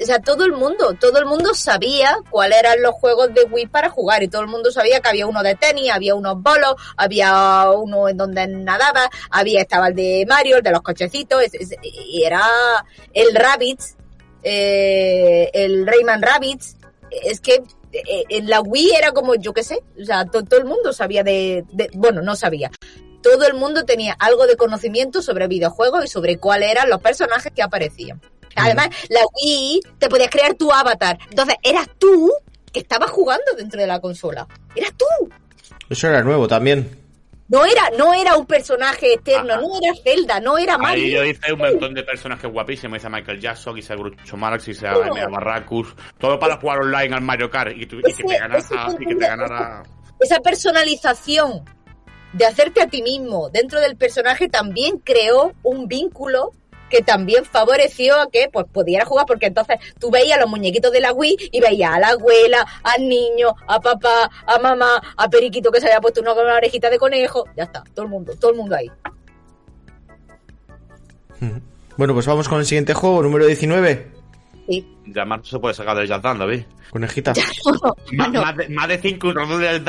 o 0.02 0.06
sea, 0.06 0.20
todo 0.20 0.44
el 0.46 0.54
mundo, 0.54 0.96
todo 1.00 1.20
el 1.20 1.26
mundo 1.26 1.54
sabía 1.54 2.18
cuáles 2.30 2.58
eran 2.60 2.82
los 2.82 2.94
juegos 2.96 3.34
de 3.34 3.44
Wii 3.44 3.68
para 3.68 3.90
jugar 3.90 4.24
y 4.24 4.28
todo 4.28 4.42
el 4.42 4.48
mundo 4.48 4.72
sabía 4.72 5.00
que 5.00 5.10
había 5.10 5.28
uno 5.28 5.44
de 5.44 5.56
tenis, 5.56 5.92
había 5.92 6.16
unos 6.16 6.42
bolos, 6.42 6.76
había 6.98 7.70
uno 7.72 8.10
en 8.10 8.18
donde 8.18 8.48
nadaba, 8.48 9.10
había 9.30 9.62
estaba 9.62 9.88
el 9.90 9.96
de 9.96 10.26
Mario, 10.28 10.58
el 10.58 10.64
de 10.64 10.72
los 10.72 10.82
cochecitos, 10.82 11.44
y 11.84 12.24
era 12.24 12.42
el 13.14 13.36
Rabbids, 13.36 13.96
eh, 14.42 15.50
el 15.54 15.86
Rayman 15.88 16.22
Rabbids, 16.22 16.76
es 17.12 17.40
que 17.40 17.64
eh, 17.92 18.24
en 18.30 18.50
la 18.50 18.62
Wii 18.62 18.92
era 18.96 19.12
como, 19.12 19.36
yo 19.36 19.54
qué 19.54 19.64
sé, 19.64 19.84
o 20.02 20.06
sea, 20.06 20.26
to- 20.26 20.44
todo 20.44 20.60
el 20.60 20.66
mundo 20.66 20.92
sabía 20.94 21.24
de, 21.24 21.64
de- 21.72 21.90
bueno, 21.94 22.22
no 22.22 22.36
sabía, 22.36 22.72
todo 23.22 23.46
el 23.46 23.54
mundo 23.54 23.86
tenía 23.86 24.16
algo 24.20 24.48
de 24.48 24.58
conocimiento 24.58 25.22
sobre 25.22 25.48
videojuegos 25.48 26.04
y 26.04 26.08
sobre 26.08 26.40
cuáles 26.40 26.72
eran 26.72 26.90
los 26.90 27.02
personajes 27.02 27.54
que 27.54 27.62
aparecían. 27.62 28.20
Además, 28.56 28.90
la 29.10 29.22
Wii 29.42 29.82
te 30.00 30.10
podías 30.10 30.30
crear 30.30 30.54
tu 30.56 30.72
avatar. 30.72 31.18
Entonces, 31.30 31.56
eras 31.64 31.88
tú 31.98 32.32
que 32.72 32.80
estabas 32.80 33.12
jugando 33.12 33.54
dentro 33.58 33.80
de 33.80 33.88
la 33.88 34.00
consola. 34.00 34.48
Eras 34.76 34.94
tú. 34.98 35.06
Eso 35.90 36.08
era 36.08 36.22
nuevo 36.24 36.48
también. 36.48 37.00
No 37.50 37.66
era, 37.66 37.90
no 37.98 38.14
era 38.14 38.36
un 38.36 38.48
personaje 38.48 39.14
eterno, 39.14 39.58
no 39.58 39.68
era 39.80 39.94
Zelda, 40.02 40.40
no 40.40 40.58
era 40.58 40.74
Ahí 40.76 40.82
Mario. 40.82 41.08
yo 41.18 41.26
hice 41.26 41.54
un 41.54 41.60
montón 41.60 41.94
de 41.94 42.02
personajes 42.02 42.50
guapísimos. 42.52 42.98
Hice 42.98 43.08
a 43.08 43.10
Michael 43.12 43.40
Jackson, 43.40 43.78
hice 43.78 43.94
a 43.94 43.96
Groucho 43.98 44.38
Marx, 44.38 44.68
hice 44.70 44.88
a 44.88 44.94
Barracus. 45.30 45.94
Todo 46.18 46.40
para 46.40 46.58
jugar 46.58 46.80
online 46.80 47.14
al 47.16 47.22
Mario 47.22 47.52
Kart 47.52 47.74
y, 47.78 47.86
tu- 47.86 48.00
y 48.00 48.14
que 48.14 48.24
te 48.24 48.38
ganas 48.40 48.66
ese 48.66 48.76
a- 48.76 48.96
y 49.00 49.06
que 49.06 49.16
te 49.16 49.28
ganara... 49.28 49.84
Esa 50.20 50.40
personalización 50.40 51.64
de 52.32 52.46
hacerte 52.46 52.82
a 52.82 52.88
ti 52.88 53.04
mismo 53.04 53.50
dentro 53.50 53.80
del 53.82 53.98
personaje 53.98 54.48
también 54.50 54.98
creó 55.00 55.54
un 55.62 55.88
vínculo 55.88 56.52
que 56.94 57.02
también 57.02 57.44
favoreció 57.44 58.22
a 58.22 58.30
que 58.30 58.50
pues 58.54 58.68
pudiera 58.72 59.04
jugar 59.04 59.26
porque 59.26 59.48
entonces 59.48 59.80
tú 60.00 60.12
veías 60.12 60.40
los 60.40 60.48
muñequitos 60.48 60.92
de 60.92 61.02
la 61.02 61.12
Wii 61.12 61.50
y 61.52 61.60
veías 61.60 61.92
a 61.92 62.00
la 62.00 62.10
abuela, 62.10 62.68
al 62.84 63.10
niño, 63.10 63.56
a 63.68 63.80
papá, 63.80 64.30
a 64.46 64.60
mamá, 64.60 65.02
a 65.18 65.28
Periquito 65.28 65.72
que 65.72 65.82
se 65.82 65.88
había 65.88 66.02
puesto 66.02 66.22
una 66.22 66.34
orejita 66.34 66.92
de 66.92 67.00
conejo, 67.00 67.46
ya 67.58 67.64
está, 67.64 67.84
todo 67.96 68.06
el 68.06 68.12
mundo, 68.12 68.36
todo 68.40 68.52
el 68.52 68.58
mundo 68.58 68.76
ahí. 68.76 68.92
Bueno, 71.98 72.14
pues 72.14 72.28
vamos 72.28 72.48
con 72.48 72.60
el 72.60 72.66
siguiente 72.68 72.94
juego, 72.94 73.24
número 73.24 73.48
19. 73.48 74.13
Sí. 74.68 74.88
Ya 75.08 75.26
más 75.26 75.46
se 75.48 75.60
puede 75.60 75.74
sacar 75.74 75.98
del 75.98 76.08
Dance, 76.08 76.40
David. 76.40 76.64
Conejita. 76.90 77.34
Más, 78.14 78.30
no. 78.32 78.42
más 78.42 78.56
de, 78.56 78.70
más 78.70 78.88
de 78.88 78.98
cinco 79.00 79.34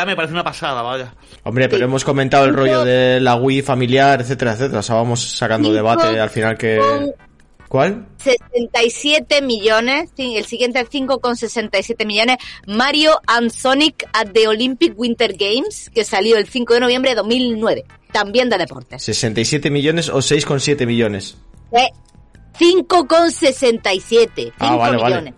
me 0.06 0.16
parece 0.16 0.32
una 0.32 0.42
pasada, 0.42 0.80
vaya. 0.82 1.14
Hombre, 1.44 1.66
pero 1.68 1.78
Sí. 1.80 1.84
hemos 1.84 2.04
comentado 2.04 2.46
el 2.46 2.54
rollo 2.54 2.82
de 2.84 3.20
la 3.20 3.36
Wii 3.36 3.62
familiar, 3.62 4.20
etcétera, 4.22 4.52
etcétera. 4.54 4.78
O 4.80 4.82
sea, 4.82 4.96
vamos 4.96 5.22
sacando 5.22 5.68
Cinco 5.68 5.76
debate 5.76 6.18
al 6.18 6.30
final 6.30 6.56
que... 6.58 6.78
con- 6.78 7.12
¿Cuál? 7.68 8.06
67 8.18 9.42
millones, 9.42 10.10
el 10.16 10.44
siguiente 10.44 10.80
es 10.80 10.88
5,67 10.90 12.06
millones, 12.06 12.36
Mario 12.68 13.18
and 13.26 13.50
Sonic 13.50 14.08
at 14.12 14.28
the 14.32 14.46
Olympic 14.46 14.94
Winter 14.96 15.34
Games, 15.36 15.90
que 15.92 16.04
salió 16.04 16.36
el 16.36 16.46
5 16.46 16.74
de 16.74 16.80
noviembre 16.80 17.10
de 17.10 17.16
2009, 17.16 17.84
también 18.12 18.48
de 18.48 18.58
deportes. 18.58 19.08
¿67 19.08 19.70
millones 19.72 20.08
o 20.08 20.18
6,7 20.18 20.86
millones? 20.86 21.36
Eh, 21.72 21.88
5,67, 22.58 24.30
5 24.34 24.52
Ah, 24.60 24.76
vale, 24.76 24.96
vale. 24.96 25.14
millones. 25.16 25.34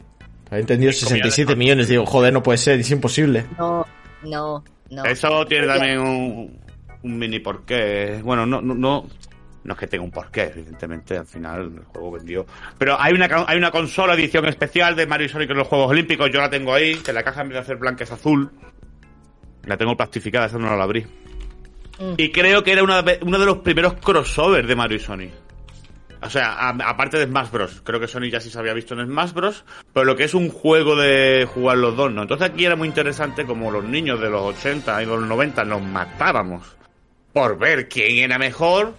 He 0.50 0.58
entendido 0.60 0.92
67 0.92 1.56
millones. 1.56 1.88
Digo, 1.88 2.06
joder, 2.06 2.32
no 2.32 2.42
puede 2.42 2.58
ser, 2.58 2.78
es 2.80 2.90
imposible. 2.90 3.46
No, 3.58 3.84
no, 4.22 4.62
no. 4.90 5.04
Eso 5.04 5.44
tiene 5.46 5.66
también 5.66 5.98
un, 5.98 6.60
un 7.02 7.18
mini 7.18 7.40
porqué. 7.40 8.20
Bueno, 8.22 8.46
no, 8.46 8.60
no, 8.60 8.74
no, 8.74 9.06
no 9.64 9.72
es 9.72 9.78
que 9.78 9.86
tenga 9.88 10.04
un 10.04 10.10
porqué, 10.12 10.42
evidentemente, 10.54 11.16
al 11.18 11.26
final 11.26 11.72
el 11.78 11.84
juego 11.84 12.12
vendió. 12.12 12.46
Pero 12.78 13.00
hay 13.00 13.12
una, 13.12 13.28
hay 13.48 13.58
una 13.58 13.70
consola 13.72 14.14
edición 14.14 14.46
especial 14.46 14.94
de 14.94 15.06
Mario 15.06 15.26
y 15.26 15.28
Sonic 15.30 15.50
en 15.50 15.56
los 15.56 15.66
Juegos 15.68 15.90
Olímpicos, 15.90 16.30
yo 16.30 16.40
la 16.40 16.48
tengo 16.50 16.72
ahí, 16.72 16.94
que 16.96 17.12
la 17.12 17.24
caja 17.24 17.42
en 17.42 17.48
vez 17.48 17.54
de 17.56 17.60
hacer 17.62 17.76
blanca 17.76 18.04
es 18.04 18.12
azul. 18.12 18.50
La 19.64 19.76
tengo 19.76 19.96
plastificada, 19.96 20.46
esa 20.46 20.58
no 20.58 20.76
la 20.76 20.84
abrí. 20.84 21.04
Mm. 21.98 22.14
Y 22.18 22.30
creo 22.30 22.62
que 22.62 22.70
era 22.72 22.84
una 22.84 23.02
de- 23.02 23.18
uno 23.22 23.36
de 23.38 23.46
los 23.46 23.58
primeros 23.58 23.94
crossovers 23.94 24.68
de 24.68 24.76
Mario 24.76 24.98
y 24.98 25.00
Sonic. 25.00 25.32
O 26.26 26.30
sea, 26.30 26.68
aparte 26.68 27.18
de 27.18 27.26
Smash 27.26 27.50
Bros. 27.50 27.82
Creo 27.84 28.00
que 28.00 28.08
Sonic 28.08 28.32
ya 28.32 28.40
sí 28.40 28.50
se 28.50 28.58
había 28.58 28.74
visto 28.74 28.94
en 28.94 29.06
Smash 29.06 29.32
Bros. 29.32 29.64
Pero 29.92 30.04
lo 30.04 30.16
que 30.16 30.24
es 30.24 30.34
un 30.34 30.50
juego 30.50 30.96
de 30.96 31.46
jugar 31.52 31.78
los 31.78 31.96
dos, 31.96 32.12
¿no? 32.12 32.22
Entonces 32.22 32.50
aquí 32.50 32.64
era 32.64 32.76
muy 32.76 32.88
interesante 32.88 33.46
como 33.46 33.70
los 33.70 33.84
niños 33.84 34.20
de 34.20 34.28
los 34.28 34.42
80 34.42 35.02
y 35.02 35.06
los 35.06 35.22
90 35.22 35.64
nos 35.64 35.82
matábamos 35.82 36.76
por 37.32 37.58
ver 37.58 37.88
quién 37.88 38.18
era 38.18 38.38
mejor. 38.38 38.94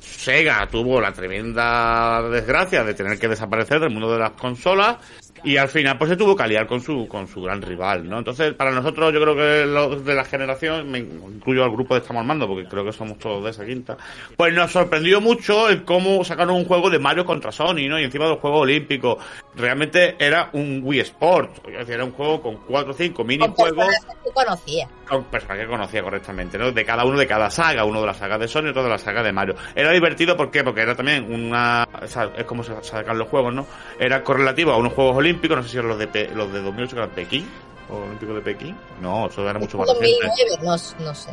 Sega 0.00 0.66
tuvo 0.68 1.00
la 1.00 1.12
tremenda 1.12 2.22
desgracia 2.28 2.84
de 2.84 2.94
tener 2.94 3.18
que 3.18 3.28
desaparecer 3.28 3.80
del 3.80 3.90
mundo 3.90 4.12
de 4.12 4.18
las 4.18 4.32
consolas 4.32 4.96
y 5.44 5.56
al 5.56 5.68
final 5.68 5.98
pues 5.98 6.10
se 6.10 6.16
tuvo 6.16 6.36
que 6.36 6.42
aliar 6.42 6.66
con 6.66 6.80
su 6.80 7.06
con 7.08 7.26
su 7.26 7.42
gran 7.42 7.60
rival, 7.62 8.08
¿no? 8.08 8.18
Entonces, 8.18 8.54
para 8.54 8.70
nosotros 8.70 9.12
yo 9.12 9.20
creo 9.20 9.34
que 9.36 9.66
los 9.66 10.04
de 10.04 10.14
la 10.14 10.24
generación, 10.24 10.90
me 10.90 10.98
incluyo 10.98 11.64
al 11.64 11.70
grupo 11.70 11.94
de 11.94 12.00
Estamos 12.00 12.20
Armando 12.20 12.46
porque 12.46 12.68
creo 12.68 12.84
que 12.84 12.92
somos 12.92 13.18
todos 13.18 13.44
de 13.44 13.50
esa 13.50 13.64
quinta, 13.64 13.96
pues 14.36 14.52
nos 14.54 14.70
sorprendió 14.70 15.20
mucho 15.20 15.68
el 15.68 15.84
cómo 15.84 16.24
sacaron 16.24 16.56
un 16.56 16.64
juego 16.64 16.90
de 16.90 16.98
Mario 16.98 17.24
contra 17.24 17.52
Sony, 17.52 17.88
¿no? 17.88 17.98
Y 17.98 18.04
encima 18.04 18.26
del 18.26 18.36
juego 18.36 18.60
olímpico. 18.60 19.18
Realmente 19.54 20.16
era 20.18 20.48
un 20.54 20.80
Wii 20.82 21.00
Sport, 21.00 21.68
es 21.68 21.78
decir, 21.78 21.94
era 21.94 22.04
un 22.04 22.12
juego 22.12 22.40
con 22.40 22.56
cuatro 22.66 22.92
o 22.92 22.94
cinco 22.94 23.18
Con 23.18 23.26
minijuegos 23.26 23.86
personajes 23.86 24.16
que 24.24 24.30
conocía. 24.32 24.88
con 25.06 25.24
personajes 25.24 25.64
que 25.64 25.70
conocía 25.70 26.02
correctamente, 26.02 26.58
¿no? 26.58 26.72
De 26.72 26.84
cada 26.84 27.04
uno 27.04 27.18
de 27.18 27.26
cada 27.26 27.50
saga, 27.50 27.84
uno 27.84 28.00
de 28.00 28.06
la 28.06 28.14
saga 28.14 28.38
de 28.38 28.48
Sony, 28.48 28.68
otro 28.68 28.82
de 28.82 28.88
la 28.88 28.98
saga 28.98 29.22
de 29.22 29.32
Mario. 29.32 29.54
Era 29.74 29.90
divertido, 29.92 30.36
¿por 30.36 30.50
qué? 30.50 30.64
Porque 30.64 30.80
era 30.80 30.94
también 30.94 31.32
una... 31.32 31.86
es 32.02 32.44
como 32.44 32.62
se 32.62 32.72
sacan 32.82 33.18
los 33.18 33.28
juegos, 33.28 33.52
¿no? 33.54 33.66
Era 33.98 34.22
correlativo 34.22 34.72
a 34.72 34.78
unos 34.78 34.92
Juegos 34.92 35.16
Olímpicos, 35.16 35.31
no 35.32 35.62
sé 35.62 35.68
si 35.68 35.76
eran 35.76 35.88
los 35.88 35.98
de, 35.98 36.06
Pe- 36.08 36.30
los 36.34 36.52
de 36.52 36.60
2008 36.62 36.90
que 36.96 37.02
eran 37.02 37.10
Pekín, 37.14 37.48
o 37.90 37.96
Olímpico 37.96 38.34
de 38.34 38.40
Pekín. 38.40 38.76
No, 39.00 39.26
eso 39.26 39.48
era 39.48 39.58
mucho 39.58 39.78
más 39.78 39.88
reciente. 39.98 40.26
2009, 40.26 40.88
no, 40.98 41.04
no 41.06 41.14
sé. 41.14 41.30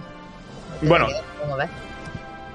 Bueno. 0.81 1.07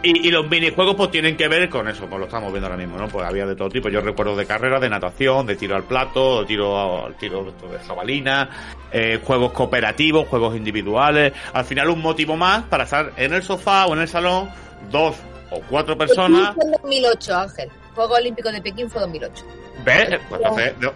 Y, 0.03 0.29
y 0.29 0.31
los 0.31 0.47
minijuegos 0.51 0.97
pues 0.97 1.11
tienen 1.11 1.35
que 1.35 1.49
ver 1.49 1.71
con 1.71 1.89
eso, 1.89 2.07
pues 2.07 2.19
lo 2.21 2.27
estamos 2.27 2.53
viendo 2.53 2.67
ahora 2.67 2.77
mismo, 2.77 2.99
¿no? 2.99 3.09
Pues 3.09 3.27
había 3.27 3.47
de 3.47 3.57
todo 3.57 3.71
tipo. 3.71 3.89
Yo 3.89 4.03
recuerdo 4.03 4.37
de 4.37 4.45
carrera, 4.45 4.79
de 4.79 4.91
natación, 4.91 5.47
de 5.47 5.57
tiro 5.57 5.77
al 5.77 5.85
plato, 5.85 6.41
de 6.41 6.47
tiro, 6.47 7.07
al 7.07 7.15
tiro 7.15 7.45
de 7.45 7.79
jabalina, 7.87 8.51
eh, 8.93 9.19
juegos 9.25 9.53
cooperativos, 9.53 10.29
juegos 10.29 10.57
individuales. 10.57 11.33
Al 11.55 11.65
final 11.65 11.89
un 11.89 12.03
motivo 12.03 12.37
más 12.37 12.65
para 12.65 12.85
estar 12.85 13.13
en 13.17 13.33
el 13.33 13.43
sofá 13.43 13.87
o 13.87 13.95
en 13.95 14.01
el 14.01 14.09
salón, 14.09 14.51
dos 14.91 15.17
o 15.51 15.61
cuatro 15.71 15.97
personas. 15.97 16.55
En 16.63 16.71
2008, 16.73 17.35
Ángel. 17.35 17.71
Juegos 17.95 18.19
Olímpicos 18.19 18.53
de 18.53 18.61
Pekín 18.61 18.91
fue 18.91 19.01
2008. 19.01 19.43
¿Ves? 19.85 20.19
Pues 20.29 20.41
entonces, 20.43 20.75
no, 20.81 20.93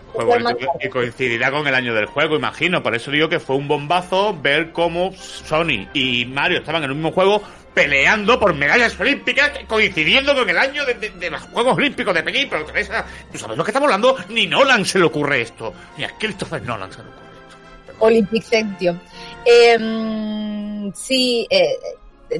que- 0.56 0.86
y 0.86 0.88
coincidirá 0.88 1.50
con 1.50 1.66
el 1.66 1.74
año 1.74 1.94
del 1.94 2.06
juego, 2.06 2.36
imagino. 2.36 2.82
Por 2.82 2.94
eso 2.94 3.10
digo 3.10 3.28
que 3.28 3.40
fue 3.40 3.56
un 3.56 3.66
bombazo 3.68 4.36
ver 4.40 4.72
cómo 4.72 5.12
Sony 5.14 5.88
y 5.94 6.24
Mario 6.26 6.58
estaban 6.58 6.84
en 6.84 6.90
el 6.90 6.94
mismo 6.96 7.12
juego 7.12 7.42
peleando 7.74 8.40
por 8.40 8.54
medallas 8.54 8.98
olímpicas, 8.98 9.50
coincidiendo 9.68 10.34
con 10.34 10.48
el 10.48 10.58
año 10.58 10.84
de, 10.84 10.94
de- 10.94 11.10
de 11.10 11.30
los 11.30 11.42
Juegos 11.42 11.76
Olímpicos 11.76 12.14
de 12.14 12.22
Pekín. 12.22 12.48
Pero 12.50 12.64
Teresa, 12.64 13.04
¿tú 13.30 13.38
sabes 13.38 13.56
lo 13.56 13.64
que 13.64 13.70
estamos 13.70 13.86
hablando? 13.86 14.16
Ni 14.30 14.46
Nolan 14.46 14.84
se 14.84 14.98
le 14.98 15.04
ocurre 15.04 15.42
esto. 15.42 15.72
Ni 15.96 16.04
a 16.04 16.10
Christopher 16.18 16.62
Nolan 16.62 16.90
se 16.90 16.98
le 16.98 17.08
ocurre 17.08 17.24
esto. 17.48 17.96
Olympic 18.00 18.42
Centio. 18.42 18.96
Eh, 19.44 20.90
sí, 20.94 21.46
eh, 21.50 21.76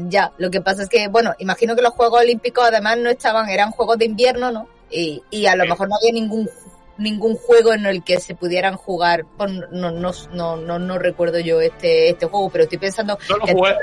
ya, 0.09 0.33
lo 0.39 0.51
que 0.51 0.61
pasa 0.61 0.83
es 0.83 0.89
que, 0.89 1.09
bueno, 1.09 1.35
imagino 1.39 1.75
que 1.77 1.83
los 1.83 1.93
Juegos 1.93 2.21
Olímpicos 2.23 2.65
además 2.67 2.99
no 2.99 3.11
estaban, 3.11 3.49
eran 3.49 3.71
Juegos 3.71 3.99
de 3.99 4.07
invierno, 4.07 4.51
¿no? 4.51 4.69
Y, 4.91 5.23
y 5.31 5.47
a 5.47 5.57
lo 5.57 5.65
Sí. 5.65 5.71
mejor 5.71 5.89
no 5.89 5.97
había 5.97 6.13
ningún 6.13 6.49
ningún 6.99 7.37
juego 7.37 7.73
en 7.73 7.87
el 7.87 8.03
que 8.03 8.19
se 8.19 8.35
pudieran 8.35 8.75
jugar, 8.75 9.25
no, 9.71 9.93
no, 9.93 10.13
no, 10.33 10.57
no, 10.57 10.79
no 10.81 10.99
recuerdo 10.99 11.39
yo 11.39 11.61
este, 11.61 12.11
este 12.11 12.27
juego, 12.27 12.51
pero 12.51 12.65
estoy 12.65 12.79
pensando 12.79 13.17
No 13.29 13.47
que 13.47 13.53
jugué. 13.53 13.77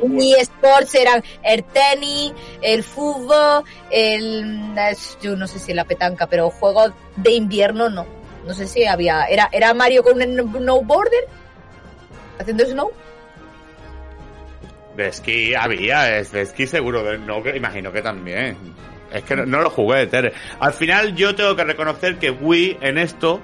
Wii 0.00 0.34
Sports 0.36 0.94
eran 0.94 1.22
el 1.42 1.62
tenis, 1.64 2.32
el 2.62 2.82
fútbol, 2.84 3.64
el, 3.90 4.74
yo 5.20 5.36
no 5.36 5.46
sé 5.46 5.58
si 5.58 5.74
la 5.74 5.84
petanca, 5.84 6.26
pero 6.26 6.48
juegos 6.48 6.92
de 7.16 7.32
invierno 7.32 7.90
no. 7.90 8.06
No 8.46 8.54
sé 8.54 8.66
si 8.66 8.86
había, 8.86 9.24
era, 9.26 9.50
era 9.52 9.74
Mario 9.74 10.02
con 10.02 10.14
un 10.22 10.50
snowboarder 10.56 11.24
haciendo 12.38 12.64
snow. 12.64 12.90
De 14.96 15.08
esquí 15.08 15.54
había, 15.54 16.04
de 16.04 16.40
esquí 16.40 16.66
seguro, 16.66 17.18
no, 17.18 17.42
que 17.42 17.54
imagino 17.56 17.92
que 17.92 18.00
también. 18.00 18.56
Es 19.12 19.22
que 19.24 19.36
no, 19.36 19.46
no 19.46 19.60
lo 19.60 19.70
jugué, 19.70 20.06
Tere. 20.06 20.32
Al 20.60 20.72
final 20.72 21.14
yo 21.14 21.34
tengo 21.34 21.56
que 21.56 21.64
reconocer 21.64 22.18
que 22.18 22.30
Wii 22.30 22.78
en 22.80 22.98
esto 22.98 23.40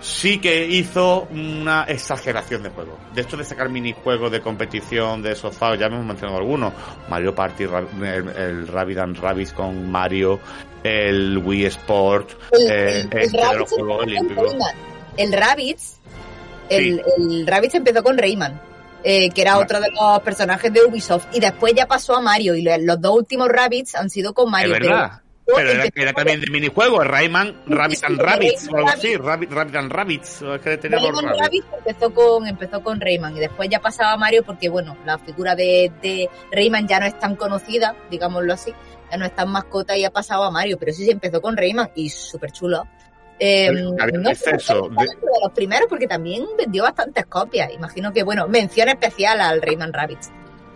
sí 0.00 0.38
que 0.38 0.66
hizo 0.66 1.28
una 1.30 1.84
exageración 1.84 2.62
de 2.64 2.70
juego. 2.70 2.98
De 3.14 3.20
esto 3.20 3.36
de 3.36 3.44
sacar 3.44 3.68
minijuegos 3.68 4.32
de 4.32 4.40
competición 4.40 5.22
de 5.22 5.34
sofá, 5.36 5.76
ya 5.76 5.86
hemos 5.86 6.04
mencionado 6.04 6.38
algunos. 6.40 6.72
Mario 7.08 7.34
Party, 7.34 7.64
el, 7.64 8.28
el 8.36 8.66
Rabbit 8.68 8.98
and 8.98 9.16
Rabbids 9.18 9.52
con 9.52 9.90
Mario, 9.90 10.40
el 10.82 11.38
Wii 11.38 11.66
Sport, 11.66 12.30
El, 12.50 12.70
eh, 12.70 13.00
el- 13.12 13.18
este 13.18 13.36
de 13.36 13.42
los 13.42 13.52
Rabbids 13.52 13.70
Juegos 13.70 13.70
empezó 13.70 13.76
con 13.76 14.08
Olímpicos. 14.08 14.46
Rayman. 14.50 14.74
El 15.18 15.32
Rabbids, 15.32 16.00
el, 16.70 16.84
Sí. 16.96 17.00
el 17.18 17.46
Rabbids 17.46 17.74
empezó 17.74 18.02
con 18.02 18.18
Rayman, 18.18 18.60
eh, 19.04 19.30
que 19.30 19.42
era 19.42 19.58
otro 19.58 19.80
de 19.80 19.90
los 19.90 20.20
personajes 20.22 20.72
de 20.72 20.84
Ubisoft, 20.84 21.26
y 21.32 21.40
después 21.40 21.74
ya 21.74 21.86
pasó 21.86 22.16
a 22.16 22.20
Mario, 22.20 22.54
y 22.54 22.62
lo- 22.62 22.76
los 22.78 23.00
dos 23.00 23.16
últimos 23.16 23.48
Rabbids 23.48 23.94
han 23.94 24.10
sido 24.10 24.32
con 24.34 24.46
Es 24.46 24.52
Mario. 24.52 24.72
verdad. 24.72 25.12
pero- 25.44 25.56
Pero 25.56 25.70
era, 25.96 26.12
también 26.12 26.40
de 26.40 26.46
minijuegos, 26.52 27.04
Rayman, 27.04 27.62
Rabbit 27.66 28.04
and 28.04 28.20
Rabbits, 28.20 28.68
o 28.72 28.76
algo 28.76 28.88
así. 28.90 29.16
Rabbit, 29.16 29.50
Rabbit 29.50 29.74
and 29.74 29.92
Rabbits, 29.92 30.40
es 30.42 30.60
que 30.60 30.78
tenía 30.78 30.98
Rayman 30.98 31.24
rabbits. 31.24 31.40
Rabbids 31.42 31.66
empezó 31.78 32.14
con, 32.14 32.46
empezó 32.46 32.80
con 32.82 33.00
Rayman 33.00 33.36
y 33.36 33.40
después 33.40 33.68
ya 33.68 33.80
pasaba 33.80 34.12
a 34.12 34.16
Mario 34.16 34.44
porque, 34.44 34.68
bueno, 34.68 34.96
la 35.04 35.18
figura 35.18 35.56
de, 35.56 35.90
de 36.00 36.30
Rayman 36.52 36.86
ya 36.86 37.00
no 37.00 37.06
es 37.06 37.18
tan 37.18 37.34
conocida, 37.34 37.96
digámoslo 38.08 38.52
así, 38.54 38.72
ya 39.10 39.16
no 39.16 39.26
es 39.26 39.34
tan 39.34 39.50
mascota 39.50 39.96
y 39.96 40.04
ha 40.04 40.10
pasado 40.12 40.44
a 40.44 40.50
Mario, 40.52 40.78
pero 40.78 40.92
sí 40.92 41.04
se 41.04 41.10
empezó 41.10 41.42
con 41.42 41.56
Rayman 41.56 41.90
y 41.96 42.08
súper 42.08 42.52
chulo. 42.52 42.86
Eh, 43.44 43.68
Pero 43.72 43.96
había 44.00 44.18
un 44.18 44.22
no 44.22 44.34
sé, 44.36 44.50
exceso 44.50 44.88
de- 44.88 45.04
de 45.04 45.40
los 45.42 45.52
primeros 45.52 45.86
porque 45.88 46.06
también 46.06 46.44
vendió 46.56 46.84
bastantes 46.84 47.26
copias. 47.26 47.72
Imagino 47.72 48.12
que, 48.12 48.22
bueno, 48.22 48.46
mención 48.46 48.88
especial 48.88 49.40
al 49.40 49.60
Rayman 49.60 49.92
Rabbids. 49.92 50.30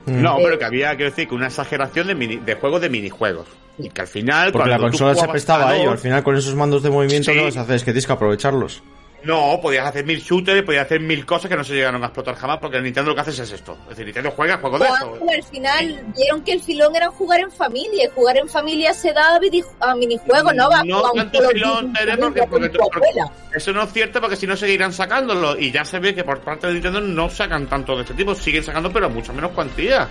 Mm. 0.06 0.20
No, 0.22 0.38
Eh, 0.38 0.42
pero 0.44 0.58
que 0.58 0.64
había, 0.64 0.96
quiero 0.96 1.10
decir, 1.10 1.28
que 1.28 1.34
una 1.36 1.46
exageración 1.46 2.08
de, 2.08 2.14
mini- 2.16 2.38
de 2.44 2.54
juegos 2.56 2.80
de 2.80 2.88
minijuegos. 2.90 3.46
Y 3.78 3.88
que 3.90 4.00
al 4.00 4.06
final. 4.08 4.50
Porque 4.52 4.70
la 4.70 4.78
consola 4.78 5.14
se 5.14 5.28
prestaba 5.28 5.70
a 5.70 5.76
ello. 5.76 5.90
Al 5.92 5.98
final 5.98 6.22
con 6.24 6.34
esos 6.36 6.54
mandos 6.56 6.82
de 6.82 6.90
movimiento 6.90 7.30
Sí. 7.30 7.36
no 7.38 7.44
los 7.44 7.56
haces, 7.56 7.82
que 7.82 7.92
tienes 7.92 8.06
que 8.06 8.12
aprovecharlos. 8.14 8.82
No, 9.26 9.60
podías 9.60 9.84
hacer 9.86 10.04
mil 10.04 10.20
shooters, 10.20 10.62
podías 10.62 10.84
hacer 10.86 11.00
mil 11.00 11.26
cosas 11.26 11.48
que 11.50 11.56
no 11.56 11.64
se 11.64 11.74
llegaron 11.74 12.00
a 12.02 12.06
explotar 12.06 12.36
jamás, 12.36 12.58
porque 12.60 12.76
el 12.76 12.84
Nintendo 12.84 13.10
lo 13.10 13.14
que 13.16 13.22
hace 13.22 13.30
es 13.42 13.50
esto. 13.50 13.76
Es 13.82 13.88
decir, 13.90 14.04
Nintendo 14.04 14.30
juega 14.30 14.58
juegos 14.58 14.80
de 14.80 14.86
eso. 14.86 15.10
Cuando 15.10 15.32
al 15.32 15.42
final 15.42 16.04
vieron 16.16 16.42
que 16.44 16.52
el 16.52 16.62
filón 16.62 16.94
era 16.94 17.08
jugar 17.10 17.40
en 17.40 17.50
familia 17.50 18.04
y 18.04 18.08
jugar 18.14 18.36
en 18.38 18.48
familia 18.48 18.94
se 18.94 19.12
da 19.12 19.36
a, 19.80 19.94
minijuegos, 19.96 20.54
no 20.54 20.70
va 20.70 20.84
No 20.84 21.06
a 21.06 21.12
tanto 21.12 21.40
filón, 21.50 21.92
Tere, 21.92 22.16
con 22.18 22.32
porque- 22.34 22.68
porque-. 22.70 23.20
Eso 23.52 23.72
no 23.72 23.82
es 23.82 23.92
cierto 23.92 24.20
porque 24.20 24.36
si 24.36 24.46
no 24.46 24.56
seguirán 24.56 24.92
sacándolo. 24.92 25.58
Y 25.58 25.72
ya 25.72 25.84
se 25.84 25.98
ve 25.98 26.14
que 26.14 26.22
por 26.22 26.40
parte 26.40 26.68
de 26.68 26.74
Nintendo 26.74 27.00
no 27.00 27.28
sacan 27.28 27.66
tanto 27.66 27.96
de 27.96 28.02
este 28.02 28.14
tipo, 28.14 28.32
siguen 28.34 28.62
sacando, 28.62 28.92
pero 28.92 29.06
a 29.06 29.08
mucha 29.08 29.32
menos 29.32 29.50
cuantía. 29.50 30.08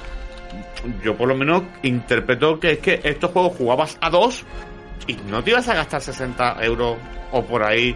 Yo 1.04 1.16
por 1.16 1.28
lo 1.30 1.36
menos 1.36 1.64
interpreto 1.84 2.60
que 2.60 2.74
es 2.74 2.80
que 2.80 3.00
estos 3.04 3.32
juegos 3.32 3.56
jugabas 3.58 3.98
a 4.02 4.10
dos 4.10 4.44
y 5.08 5.14
no 5.30 5.44
te 5.44 5.52
ibas 5.52 5.68
a 5.70 5.76
gastar 5.76 6.02
60 6.02 6.58
euros 6.66 6.98
o 7.32 7.44
por 7.44 7.64
ahí 7.64 7.96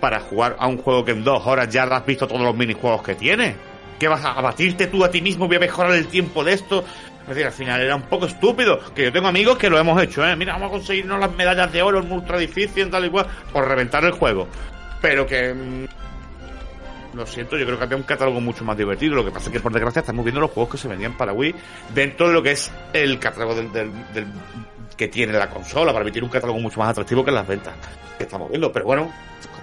para 0.00 0.20
jugar 0.20 0.56
a 0.58 0.66
un 0.66 0.78
juego 0.78 1.04
que 1.04 1.12
en 1.12 1.22
dos 1.24 1.46
horas 1.46 1.68
ya 1.68 1.84
has 1.84 2.06
visto 2.06 2.26
todos 2.26 2.40
los 2.42 2.56
minijuegos 2.56 3.02
que 3.02 3.14
tiene. 3.14 3.54
¿Qué 3.98 4.08
vas 4.08 4.24
a 4.24 4.40
batirte 4.40 4.86
tú 4.86 5.04
a 5.04 5.10
ti 5.10 5.20
mismo? 5.20 5.46
Voy 5.46 5.56
a 5.56 5.60
mejorar 5.60 5.92
el 5.92 6.06
tiempo 6.06 6.42
de 6.42 6.54
esto. 6.54 6.82
Es 7.22 7.28
decir, 7.28 7.44
al 7.46 7.52
final 7.52 7.80
era 7.82 7.94
un 7.94 8.02
poco 8.02 8.24
estúpido. 8.26 8.80
Que 8.94 9.04
yo 9.04 9.12
tengo 9.12 9.28
amigos 9.28 9.58
que 9.58 9.68
lo 9.68 9.78
hemos 9.78 10.02
hecho, 10.02 10.26
¿eh? 10.26 10.34
Mira, 10.36 10.54
vamos 10.54 10.68
a 10.68 10.72
conseguirnos 10.72 11.20
las 11.20 11.30
medallas 11.32 11.70
de 11.70 11.82
oro 11.82 12.00
en 12.00 12.10
ultra 12.10 12.38
difícil, 12.38 12.88
tal 12.90 13.04
y 13.04 13.10
cual, 13.10 13.26
por 13.52 13.68
reventar 13.68 14.02
el 14.04 14.12
juego. 14.12 14.48
Pero 15.02 15.26
que. 15.26 15.52
mm, 15.54 15.84
Lo 17.16 17.26
siento, 17.26 17.58
yo 17.58 17.66
creo 17.66 17.76
que 17.76 17.84
había 17.84 17.96
un 17.96 18.04
catálogo 18.04 18.40
mucho 18.40 18.64
más 18.64 18.76
divertido. 18.76 19.16
Lo 19.16 19.24
que 19.24 19.30
pasa 19.32 19.46
es 19.48 19.52
que, 19.52 19.60
por 19.60 19.72
desgracia, 19.72 20.00
estamos 20.00 20.24
viendo 20.24 20.40
los 20.40 20.50
juegos 20.50 20.72
que 20.72 20.78
se 20.78 20.88
vendían 20.88 21.16
para 21.16 21.32
Wii 21.32 21.54
dentro 21.94 22.28
de 22.28 22.34
lo 22.34 22.42
que 22.42 22.52
es 22.52 22.70
el 22.92 23.18
catálogo 23.18 23.54
del, 23.56 23.70
del- 23.72 23.90
que 24.96 25.08
tiene 25.08 25.32
la 25.34 25.48
consola, 25.50 25.92
para 25.92 26.02
emitir 26.02 26.22
un 26.22 26.30
catálogo 26.30 26.58
mucho 26.60 26.78
más 26.80 26.90
atractivo 26.90 27.24
que 27.24 27.30
las 27.32 27.46
ventas 27.46 27.74
que 28.16 28.24
estamos 28.24 28.48
viendo. 28.48 28.70
Pero 28.72 28.84
bueno, 28.86 29.12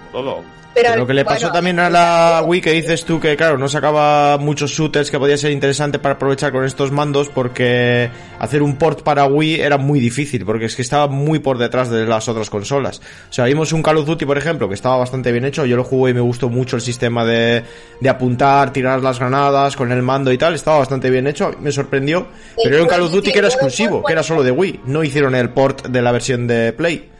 todo. 0.08 0.42
Pero, 0.74 0.96
Lo 0.96 1.06
que 1.06 1.14
le 1.14 1.24
pasó 1.24 1.46
bueno, 1.46 1.52
también 1.54 1.80
a 1.80 1.90
la 1.90 2.42
Wii 2.44 2.60
que 2.60 2.72
dices 2.72 3.04
tú 3.04 3.18
que 3.18 3.36
claro, 3.36 3.58
no 3.58 3.68
sacaba 3.68 4.38
muchos 4.38 4.70
shooters 4.70 5.10
que 5.10 5.18
podía 5.18 5.36
ser 5.36 5.50
interesante 5.50 5.98
para 5.98 6.14
aprovechar 6.14 6.52
con 6.52 6.64
estos 6.64 6.92
mandos 6.92 7.28
porque 7.30 8.10
hacer 8.38 8.62
un 8.62 8.76
port 8.76 9.02
para 9.02 9.26
Wii 9.26 9.60
era 9.60 9.78
muy 9.78 9.98
difícil 9.98 10.44
porque 10.44 10.66
es 10.66 10.76
que 10.76 10.82
estaba 10.82 11.08
muy 11.08 11.38
por 11.40 11.58
detrás 11.58 11.90
de 11.90 12.06
las 12.06 12.28
otras 12.28 12.48
consolas. 12.50 13.00
O 13.28 13.32
sea, 13.32 13.46
vimos 13.46 13.72
un 13.72 13.82
Call 13.82 13.96
of 13.96 14.06
Duty, 14.06 14.24
por 14.24 14.38
ejemplo, 14.38 14.68
que 14.68 14.74
estaba 14.74 14.96
bastante 14.98 15.32
bien 15.32 15.44
hecho, 15.44 15.66
yo 15.66 15.76
lo 15.76 15.84
jugué 15.84 16.12
y 16.12 16.14
me 16.14 16.20
gustó 16.20 16.48
mucho 16.48 16.76
el 16.76 16.82
sistema 16.82 17.24
de, 17.24 17.64
de 18.00 18.08
apuntar, 18.08 18.72
tirar 18.72 19.02
las 19.02 19.18
granadas 19.18 19.74
con 19.74 19.90
el 19.90 20.02
mando 20.02 20.30
y 20.32 20.38
tal, 20.38 20.54
estaba 20.54 20.78
bastante 20.78 21.10
bien 21.10 21.26
hecho, 21.26 21.50
me 21.60 21.72
sorprendió, 21.72 22.28
pero 22.62 22.76
era 22.76 22.84
un 22.84 22.88
Call 22.88 23.02
of 23.02 23.12
Duty 23.12 23.32
que 23.32 23.38
era 23.38 23.48
exclusivo, 23.48 24.04
que 24.04 24.12
era 24.12 24.22
solo 24.22 24.44
de 24.44 24.52
Wii, 24.52 24.82
no 24.84 25.02
hicieron 25.02 25.34
el 25.34 25.50
port 25.50 25.86
de 25.88 26.02
la 26.02 26.12
versión 26.12 26.46
de 26.46 26.72
Play. 26.72 27.17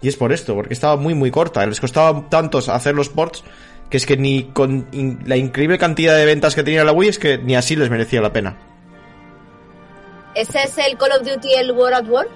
Y 0.00 0.08
es 0.08 0.16
por 0.16 0.32
esto, 0.32 0.54
porque 0.54 0.74
estaba 0.74 0.96
muy 0.96 1.14
muy 1.14 1.30
corta. 1.30 1.66
Les 1.66 1.80
costaba 1.80 2.28
tantos 2.28 2.68
hacer 2.68 2.94
los 2.94 3.08
ports 3.08 3.42
que 3.90 3.96
es 3.96 4.06
que 4.06 4.16
ni 4.16 4.44
con 4.44 4.86
in- 4.92 5.18
la 5.26 5.36
increíble 5.36 5.78
cantidad 5.78 6.14
de 6.16 6.24
ventas 6.26 6.54
que 6.54 6.62
tenía 6.62 6.84
la 6.84 6.92
Wii 6.92 7.08
es 7.08 7.18
que 7.18 7.38
ni 7.38 7.56
así 7.56 7.74
les 7.74 7.90
merecía 7.90 8.20
la 8.20 8.32
pena. 8.32 8.56
¿Ese 10.34 10.62
es 10.62 10.78
el 10.78 10.96
Call 10.96 11.12
of 11.12 11.26
Duty, 11.26 11.52
el 11.54 11.72
War 11.72 11.94
at 11.94 12.06
War? 12.08 12.26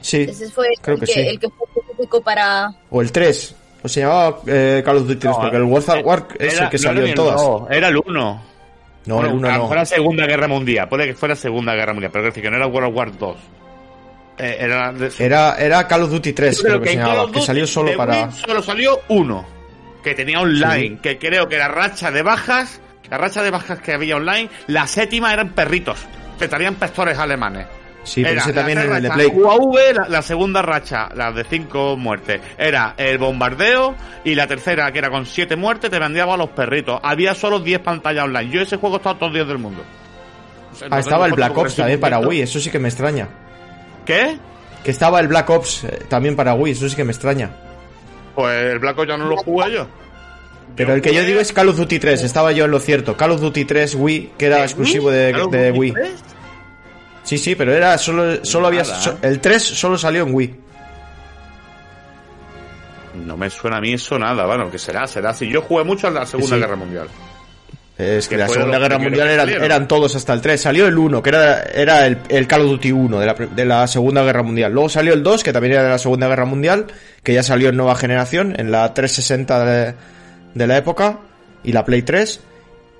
Sí, 0.00 0.22
Ese 0.28 0.48
fue 0.50 0.68
creo 0.80 0.94
el 0.94 1.00
que 1.00 1.06
que, 1.06 1.12
sí. 1.12 1.20
el 1.20 1.38
que 1.38 1.48
fue 1.50 1.66
específico 1.76 2.22
para... 2.22 2.72
o 2.90 3.02
el 3.02 3.12
3. 3.12 3.56
O 3.82 3.88
se 3.88 4.00
llamaba 4.00 4.38
eh, 4.46 4.82
Call 4.84 4.96
of 4.98 5.02
Duty 5.06 5.16
3, 5.20 5.36
porque 5.40 5.56
el 5.56 5.64
World 5.64 5.90
at 5.90 6.04
War 6.04 6.28
es 6.38 6.58
el 6.58 6.68
que 6.70 6.76
no 6.78 6.82
salió 6.82 7.04
en 7.04 7.14
todas. 7.14 7.36
dos, 7.42 7.62
era 7.70 7.88
el 7.88 7.96
1. 7.98 8.42
No, 9.06 9.20
el 9.24 9.32
1 9.32 9.48
a 9.48 9.50
lo 9.52 9.56
no. 9.56 9.62
mejor 9.64 9.76
era 9.76 9.84
Segunda 9.86 10.26
Guerra 10.26 10.48
Mundial. 10.48 10.88
Puede 10.88 11.06
que 11.06 11.14
fuera 11.14 11.34
Segunda 11.36 11.74
Guerra 11.74 11.92
Mundial, 11.92 12.12
pero 12.12 12.24
es 12.28 12.30
decir, 12.32 12.42
que 12.44 12.50
no 12.50 12.56
era 12.56 12.66
World 12.66 12.94
War 12.96 13.18
2. 13.18 13.36
Eh, 14.42 14.56
era, 14.60 14.92
de- 14.92 15.12
Era, 15.18 15.56
era 15.58 15.86
Call 15.86 16.04
of 16.04 16.10
Duty 16.10 16.32
3, 16.32 16.56
Yo 16.56 16.62
creo 16.62 16.80
que 16.80 16.90
que 16.96 17.02
Duty 17.02 17.40
salió 17.42 17.66
solo 17.66 17.94
para... 17.96 18.24
Wii 18.24 18.32
solo 18.32 18.62
salió 18.62 19.00
uno, 19.08 19.44
que 20.02 20.14
tenía 20.14 20.40
online, 20.40 20.98
que 21.02 21.18
creo 21.18 21.46
que 21.48 21.58
la 21.58 21.68
racha 21.68 22.10
de 22.10 22.22
bajas, 22.22 22.80
la 23.10 23.18
racha 23.18 23.42
de 23.42 23.50
bajas 23.50 23.80
que 23.80 23.92
había 23.92 24.16
online, 24.16 24.48
la 24.68 24.86
séptima 24.86 25.32
eran 25.32 25.50
perritos, 25.50 25.98
te 26.38 26.48
traían 26.48 26.76
pastores 26.76 27.18
alemanes. 27.18 27.66
Sí, 28.02 28.22
pero 28.22 28.32
Era 28.32 28.42
ese 28.44 28.52
también 28.54 28.78
el 28.78 29.02
de 29.02 29.10
Play. 29.10 29.26
UAV, 29.26 29.74
la, 29.94 30.08
la 30.08 30.22
segunda 30.22 30.62
racha, 30.62 31.10
la 31.14 31.32
de 31.32 31.44
cinco 31.44 31.98
muertes, 31.98 32.40
era 32.56 32.94
el 32.96 33.18
bombardeo 33.18 33.94
y 34.24 34.34
la 34.34 34.46
tercera, 34.46 34.90
que 34.90 35.00
era 35.00 35.10
con 35.10 35.26
siete 35.26 35.54
muertes, 35.54 35.90
te 35.90 35.98
vendíaba 35.98 36.32
a 36.32 36.36
los 36.38 36.48
perritos. 36.48 36.98
Había 37.02 37.34
solo 37.34 37.60
10 37.60 37.80
pantallas 37.80 38.24
online. 38.24 38.50
Yo 38.50 38.62
ese 38.62 38.78
juego 38.78 38.96
he 38.96 38.98
estado 39.00 39.16
todos 39.16 39.32
los 39.32 39.34
días 39.34 39.48
del 39.48 39.58
mundo. 39.58 39.82
O 40.72 40.76
sea, 40.76 40.88
no 40.88 40.96
Ah, 40.96 41.00
estaba 41.00 41.26
el 41.26 41.32
Black 41.34 41.54
Ops 41.58 41.76
también 41.76 42.00
para 42.00 42.20
Wii, 42.20 42.40
eso 42.40 42.58
sí 42.58 42.70
que 42.70 42.78
me 42.78 42.88
extraña. 42.88 43.28
¿Qué? 44.12 44.38
Que 44.84 44.90
estaba 44.90 45.20
el 45.20 45.28
Black 45.28 45.48
Ops 45.50 45.84
eh, 45.84 46.04
también 46.08 46.36
para 46.36 46.54
Wii, 46.54 46.72
eso 46.72 46.88
sí 46.88 46.96
que 46.96 47.04
me 47.04 47.12
extraña. 47.12 47.50
Pues 48.34 48.72
el 48.72 48.78
Black 48.78 48.98
Ops 48.98 49.08
ya 49.08 49.16
no 49.16 49.26
lo 49.26 49.36
jugué 49.36 49.72
yo. 49.72 49.86
Pero 50.76 50.94
el 50.94 51.02
que 51.02 51.12
yo 51.12 51.22
digo 51.24 51.40
es 51.40 51.52
Call 51.52 51.68
of 51.68 51.76
Duty 51.76 51.98
3, 51.98 52.22
estaba 52.22 52.52
yo 52.52 52.64
en 52.64 52.70
lo 52.70 52.78
cierto. 52.78 53.16
Call 53.16 53.32
of 53.32 53.40
Duty 53.40 53.64
3 53.64 53.94
Wii, 53.96 54.32
que 54.38 54.46
era 54.46 54.58
¿De 54.58 54.62
exclusivo 54.64 55.10
de, 55.10 55.32
¿Call 55.32 55.40
of 55.42 55.52
de 55.52 55.66
Duty 55.68 55.78
Wii. 55.80 55.92
3? 55.92 56.10
Sí, 57.24 57.38
sí, 57.38 57.54
pero 57.54 57.74
era 57.74 57.98
solo, 57.98 58.44
solo 58.44 58.68
había. 58.68 58.84
So- 58.84 59.18
el 59.22 59.40
3 59.40 59.62
solo 59.62 59.98
salió 59.98 60.22
en 60.22 60.34
Wii. 60.34 60.54
No 63.26 63.36
me 63.36 63.50
suena 63.50 63.78
a 63.78 63.80
mí 63.80 63.92
eso 63.92 64.18
nada, 64.18 64.46
bueno, 64.46 64.70
que 64.70 64.78
será, 64.78 65.06
será. 65.06 65.34
Si 65.34 65.48
yo 65.50 65.60
jugué 65.62 65.84
mucho 65.84 66.08
en 66.08 66.14
la 66.14 66.24
Segunda 66.26 66.54
Sí. 66.56 66.60
Guerra 66.62 66.76
Mundial. 66.76 67.08
Es 68.00 68.28
que 68.28 68.36
Que 68.36 68.40
la 68.40 68.48
Segunda 68.48 68.78
Guerra 68.78 68.98
Mundial 68.98 69.28
eran, 69.48 69.86
todos 69.88 70.16
hasta 70.16 70.32
el 70.32 70.40
3. 70.40 70.60
Salió 70.60 70.86
el 70.86 70.96
1, 70.96 71.22
que 71.22 71.28
era, 71.30 71.62
era 71.62 72.06
el, 72.06 72.18
el 72.28 72.46
Call 72.46 72.62
of 72.62 72.70
Duty 72.70 72.92
1 72.92 73.20
de 73.20 73.26
la, 73.26 73.34
de 73.34 73.64
la 73.64 73.86
Segunda 73.86 74.22
Guerra 74.22 74.42
Mundial. 74.42 74.72
Luego 74.72 74.88
salió 74.88 75.12
el 75.12 75.22
2, 75.22 75.44
que 75.44 75.52
también 75.52 75.74
era 75.74 75.82
de 75.84 75.90
la 75.90 75.98
Segunda 75.98 76.28
Guerra 76.28 76.44
Mundial, 76.44 76.86
que 77.22 77.34
ya 77.34 77.42
salió 77.42 77.68
en 77.68 77.76
nueva 77.76 77.94
generación, 77.94 78.54
en 78.58 78.70
la 78.70 78.94
360 78.94 79.64
de, 79.64 79.94
de 80.54 80.66
la 80.66 80.76
época, 80.76 81.20
y 81.62 81.72
la 81.72 81.84
Play 81.84 82.02
3. 82.02 82.40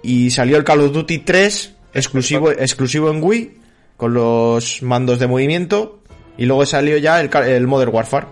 Y 0.03 0.31
salió 0.31 0.57
el 0.57 0.65
Call 0.65 0.81
of 0.81 0.93
Duty 0.93 1.19
3, 1.19 1.75
exclusivo, 1.95 2.51
exclusivo 2.51 3.11
en 3.11 3.23
Wii, 3.23 3.59
con 3.97 4.15
los 4.15 4.83
mandos 4.83 5.19
de 5.19 5.27
movimiento. 5.27 6.01
Y 6.37 6.47
luego 6.47 6.65
salió 6.67 6.97
ya 6.99 7.21
el, 7.21 7.31
el 7.47 7.67
Modern 7.67 7.95
Warfare. 7.95 8.27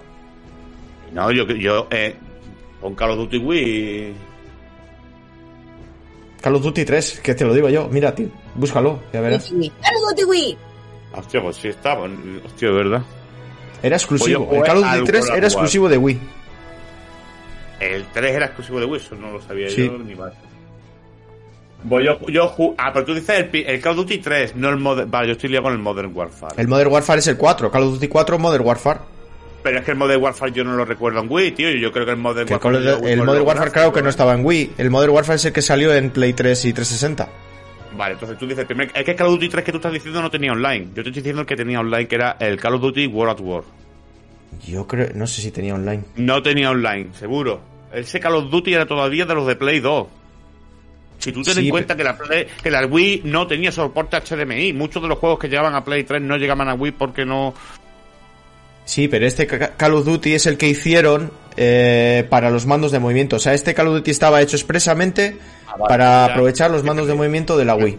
No, 1.12 1.30
yo, 1.32 1.46
yo 1.46 1.88
eh, 1.90 2.14
con 2.80 2.94
Call 2.94 3.10
of 3.12 3.18
Duty 3.18 3.38
Wii. 3.38 4.27
Call 6.48 6.56
of 6.56 6.62
Duty 6.62 6.84
3, 6.86 7.20
que 7.20 7.34
te 7.34 7.44
lo 7.44 7.52
digo 7.52 7.68
yo. 7.68 7.88
Mira, 7.90 8.14
tío, 8.14 8.28
búscalo, 8.54 9.00
ya 9.12 9.20
verás. 9.20 9.44
Sí. 9.44 9.70
¡Dale, 9.82 9.96
Guti, 10.08 10.24
Wii! 10.24 10.58
Hostia, 11.14 11.42
pues 11.42 11.56
sí 11.56 11.68
estaba. 11.68 12.08
Hostia, 12.42 12.68
de 12.68 12.74
verdad. 12.74 13.02
Era 13.82 13.96
exclusivo. 13.96 14.48
El 14.50 14.62
Call 14.62 14.78
of 14.78 14.84
Duty 14.92 15.04
3 15.04 15.20
World 15.20 15.36
era 15.36 15.46
of 15.46 15.52
exclusivo 15.52 15.88
de 15.90 15.98
Wii. 15.98 16.20
El 17.80 18.06
3 18.06 18.34
era 18.34 18.46
exclusivo 18.46 18.80
de 18.80 18.86
Wii, 18.86 18.96
eso 19.00 19.14
no 19.14 19.30
lo 19.30 19.42
sabía 19.42 19.68
Sí. 19.68 19.84
yo 19.84 19.98
ni 19.98 20.14
más. 20.14 20.32
Voy 21.84 22.06
yo, 22.06 22.18
yo 22.28 22.74
ah, 22.78 22.90
pero 22.94 23.04
tú 23.04 23.14
dices 23.14 23.46
el, 23.52 23.54
el 23.66 23.80
Call 23.82 23.92
of 23.92 23.98
Duty 23.98 24.18
3, 24.18 24.56
no 24.56 24.70
el 24.70 24.78
Modern. 24.78 25.10
Vale, 25.10 25.26
yo 25.28 25.32
estoy 25.32 25.50
liado 25.50 25.64
con 25.64 25.74
el 25.74 25.78
Modern 25.78 26.16
Warfare. 26.16 26.54
El 26.56 26.66
Modern 26.66 26.90
Warfare 26.90 27.18
es 27.18 27.26
el 27.26 27.36
4. 27.36 27.70
Call 27.70 27.82
of 27.82 27.92
Duty 27.92 28.08
4, 28.08 28.38
Modern 28.38 28.64
Warfare. 28.64 29.00
Pero 29.68 29.78
es 29.80 29.84
que 29.84 29.90
el 29.92 29.96
Modern 29.98 30.22
Warfare 30.22 30.52
yo 30.52 30.64
no 30.64 30.74
lo 30.76 30.84
recuerdo 30.84 31.20
en 31.20 31.26
Wii, 31.30 31.52
tío. 31.52 31.70
Yo 31.70 31.92
creo 31.92 32.04
que 32.06 32.12
el 32.12 32.16
Modern 32.16 32.46
Que 32.48 32.54
el, 32.54 32.60
Warfare. 32.62 32.84
Yo 32.84 33.08
el 33.08 33.18
con 33.18 33.26
Modern 33.26 33.46
Warfare, 33.46 33.70
claro 33.70 33.92
que 33.92 34.02
no 34.02 34.08
estaba 34.08 34.34
en 34.34 34.44
Wii. 34.44 34.72
El 34.78 34.90
Modern 34.90 35.12
Warfare 35.12 35.36
es 35.36 35.44
el 35.44 35.52
que 35.52 35.62
salió 35.62 35.94
en 35.94 36.10
Play 36.10 36.32
3 36.32 36.64
y 36.64 36.72
360. 36.72 37.28
Vale, 37.96 38.14
entonces 38.14 38.38
tú 38.38 38.46
dices, 38.46 38.64
primer, 38.64 38.90
es 38.94 39.04
que 39.04 39.10
el 39.10 39.16
Call 39.16 39.26
of 39.28 39.32
Duty 39.34 39.48
3 39.48 39.64
que 39.64 39.72
tú 39.72 39.78
estás 39.78 39.92
diciendo 39.92 40.22
no 40.22 40.30
tenía 40.30 40.52
online. 40.52 40.86
Yo 40.94 41.02
te 41.02 41.10
estoy 41.10 41.12
diciendo 41.14 41.40
el 41.42 41.46
que 41.46 41.56
tenía 41.56 41.80
online, 41.80 42.06
que 42.06 42.14
era 42.14 42.36
el 42.40 42.58
Call 42.58 42.74
of 42.74 42.80
Duty 42.82 43.06
World 43.08 43.32
at 43.34 43.40
War. 43.40 43.62
Yo 44.66 44.86
creo, 44.86 45.08
no 45.14 45.26
sé 45.26 45.42
si 45.42 45.50
tenía 45.50 45.74
online. 45.74 46.04
No 46.16 46.42
tenía 46.42 46.70
online, 46.70 47.08
seguro. 47.14 47.60
Ese 47.92 48.20
Call 48.20 48.36
of 48.36 48.50
Duty 48.50 48.74
era 48.74 48.86
todavía 48.86 49.24
de 49.26 49.34
los 49.34 49.46
de 49.46 49.56
Play 49.56 49.80
2. 49.80 50.06
Si 51.18 51.32
tú 51.32 51.42
ten 51.42 51.54
Sí, 51.54 51.64
en 51.64 51.70
cuenta 51.70 51.96
que 51.96 52.04
la, 52.04 52.16
Play- 52.16 52.46
que 52.62 52.70
la 52.70 52.86
Wii 52.86 53.22
no 53.24 53.46
tenía 53.48 53.72
soporte 53.72 54.16
HDMI, 54.20 54.72
muchos 54.72 55.02
de 55.02 55.08
los 55.08 55.18
juegos 55.18 55.38
que 55.40 55.48
llegaban 55.48 55.74
a 55.74 55.82
Play 55.84 56.04
3 56.04 56.22
no 56.22 56.36
llegaban 56.36 56.68
a 56.68 56.74
Wii 56.74 56.92
porque 56.92 57.24
no... 57.24 57.54
Sí, 58.88 59.06
pero 59.06 59.26
este 59.26 59.46
ca- 59.46 59.72
Call 59.76 59.92
of 59.94 60.06
Duty 60.06 60.32
es 60.34 60.46
el 60.46 60.56
que 60.56 60.66
hicieron 60.66 61.30
eh, 61.58 62.24
para 62.30 62.48
los 62.50 62.64
mandos 62.64 62.90
de 62.90 62.98
movimiento. 62.98 63.36
O 63.36 63.38
sea, 63.38 63.52
este 63.52 63.74
Call 63.74 63.88
of 63.88 63.94
Duty 63.96 64.10
estaba 64.10 64.40
hecho 64.40 64.56
expresamente 64.56 65.36
Ah, 65.66 65.72
vale, 65.78 65.88
para 65.90 66.04
ya. 66.04 66.24
aprovechar 66.32 66.70
los 66.70 66.82
mandos 66.84 67.06
de 67.06 67.12
movimiento 67.14 67.58
de 67.58 67.66
la 67.66 67.74
Wii. 67.74 67.98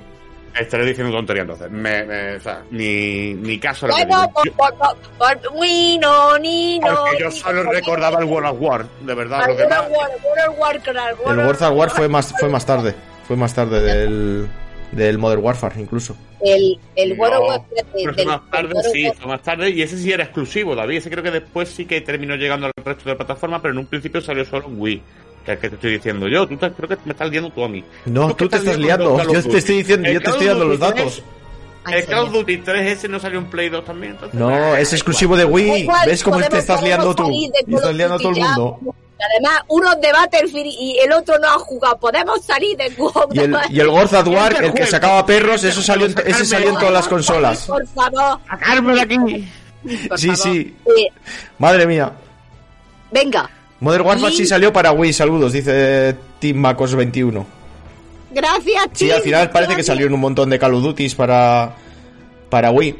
Estaré 0.59 0.83
diciendo 0.87 1.13
tontería 1.15 1.43
entonces. 1.43 1.69
Me, 1.69 2.03
me- 2.05 2.35
o 2.37 2.39
sea, 2.41 2.63
ni, 2.71 3.35
ni 3.35 3.59
caso 3.59 3.85
a 3.85 3.89
lo 3.89 3.95
que 3.97 4.05
Bueno, 4.05 4.21
digo. 4.23 4.33
por, 4.33 4.51
por, 4.53 4.97
por, 5.19 5.37
por, 5.37 5.57
Wii, 5.59 5.99
no, 5.99 6.39
ni, 6.39 6.79
no. 6.79 6.87
Porque 6.95 7.19
yo 7.19 7.29
solo 7.31 7.63
recordaba 7.71 8.17
el 8.19 8.25
World 8.25 8.49
of 8.49 8.57
War, 8.59 8.85
de 9.01 9.13
verdad. 9.13 9.45
Demás, 9.45 9.59
World 9.59 9.85
of 9.85 9.91
War, 9.91 10.09
World 10.09 10.49
of 10.49 10.59
Warcraft, 10.59 10.97
El 10.97 11.03
World 11.23 11.39
of 11.39 11.45
World 11.45 11.61
of 11.63 11.77
War 11.77 11.89
fue 11.91 12.09
más, 12.09 12.33
fue 12.39 12.49
más 12.49 12.65
tarde. 12.65 12.95
Fue 13.27 13.35
más 13.37 13.53
tarde 13.53 13.79
del, 13.79 14.47
del 14.91 15.17
Modern 15.17 15.43
Warfare, 15.43 15.79
incluso. 15.79 16.15
El, 16.41 16.79
el 16.95 17.13
World 17.19 17.35
of 17.35 17.41
No, 17.41 17.47
War. 17.47 17.61
pero 17.93 18.13
del- 18.13 18.25
más 18.27 18.49
tarde, 18.49 18.73
World 18.73 18.91
sí, 18.91 19.05
War- 19.07 19.27
más 19.27 19.41
tarde 19.43 19.69
y 19.69 19.81
ese 19.81 19.97
sí 19.97 20.11
era 20.11 20.23
exclusivo, 20.23 20.75
David. 20.75 20.97
Ese 20.97 21.09
creo 21.09 21.23
que 21.23 21.31
después 21.31 21.69
sí 21.69 21.85
que 21.85 22.01
terminó 22.01 22.35
llegando 22.35 22.67
al 22.67 22.71
resto 22.83 23.09
de 23.09 23.15
plataformas, 23.15 23.61
pero 23.61 23.73
en 23.73 23.79
un 23.79 23.85
principio 23.87 24.21
salió 24.21 24.45
solo 24.45 24.67
en 24.67 24.79
Wii. 24.79 25.01
Que 25.45 25.51
es 25.53 25.55
el 25.57 25.61
que 25.61 25.69
te 25.69 25.75
estoy 25.75 25.91
diciendo 25.93 26.27
yo. 26.27 26.47
Tú 26.47 26.57
te- 26.57 26.71
creo 26.71 26.89
que 26.89 26.97
me 27.05 27.11
estás 27.13 27.29
liando 27.29 27.49
tú 27.51 27.63
a 27.63 27.69
mí. 27.69 27.83
No, 28.05 28.33
tú 28.35 28.47
te 28.49 28.57
estás 28.57 28.77
liando. 28.77 29.21
Yo 29.31 29.41
te 29.43 29.57
estoy 29.57 29.77
diciendo, 29.77 30.07
El 30.07 30.13
yo 30.15 30.21
te 30.21 30.29
estoy 30.31 30.47
dando 30.47 30.65
los 30.65 30.79
datos. 30.79 31.15
3, 31.15 31.23
Ay, 31.85 31.99
El 32.01 32.05
Call 32.07 32.25
of. 32.25 32.33
Duty 32.33 32.57
3 32.57 32.91
ese 32.97 33.07
no 33.07 33.19
salió 33.19 33.39
en 33.39 33.45
Play 33.45 33.69
2 33.69 33.85
también, 33.85 34.11
entonces. 34.13 34.37
No, 34.39 34.75
es 34.75 34.91
exclusivo 34.91 35.37
de 35.37 35.45
Wii. 35.45 35.87
¿Ves 36.05 36.23
cómo 36.23 36.39
te 36.41 36.57
estás 36.57 36.83
liando 36.83 37.15
tú? 37.15 37.27
de 37.29 37.33
Y 37.67 37.75
estás 37.75 37.95
liando 37.95 38.15
a 38.15 38.17
todo 38.19 38.29
el 38.31 38.37
mundo. 38.39 38.79
Además, 39.19 39.61
uno 39.67 39.91
es 39.93 40.01
de 40.01 40.11
Battlefield 40.13 40.65
y 40.79 40.97
el 40.99 41.11
otro 41.11 41.37
no 41.39 41.47
ha 41.47 41.59
jugado. 41.59 41.97
Podemos 41.99 42.41
salir 42.43 42.77
de. 42.77 42.85
Y 43.33 43.39
el, 43.39 43.57
y 43.69 43.79
el 43.81 43.87
War, 43.89 44.63
el 44.63 44.73
que 44.73 44.85
sacaba 44.85 45.25
perros, 45.25 45.63
eso 45.63 45.81
salió 45.81 46.05
en- 46.05 46.15
ese 46.25 46.45
salió 46.45 46.69
en 46.69 46.75
todas 46.75 46.93
las 46.93 47.07
consolas. 47.07 47.65
Por 47.65 47.85
favor. 47.87 48.39
¡Sacarme 48.49 48.93
de 48.95 49.01
aquí! 49.01 49.17
por 50.07 50.17
Sí, 50.19 50.35
sí. 50.35 50.75
Madre 51.57 51.85
mía. 51.85 52.11
venga. 53.11 53.49
Modern 53.81 54.05
Warfare 54.05 54.33
sí 54.33 54.45
salió 54.45 54.73
para 54.73 54.91
Wii, 54.91 55.13
saludos, 55.13 55.53
dice 55.53 56.15
Team 56.39 56.57
Macos21. 56.57 57.45
Gracias, 58.31 58.83
Sí, 58.93 59.05
Tim, 59.05 59.11
al 59.15 59.21
final 59.21 59.49
parece 59.49 59.69
que 59.69 59.75
gracias. 59.75 59.87
salieron 59.87 60.13
un 60.13 60.19
montón 60.19 60.49
de 60.49 60.59
Call 60.59 60.73
of 60.75 60.83
Duties 60.83 61.15
para, 61.15 61.75
para 62.49 62.71
Wii. 62.71 62.95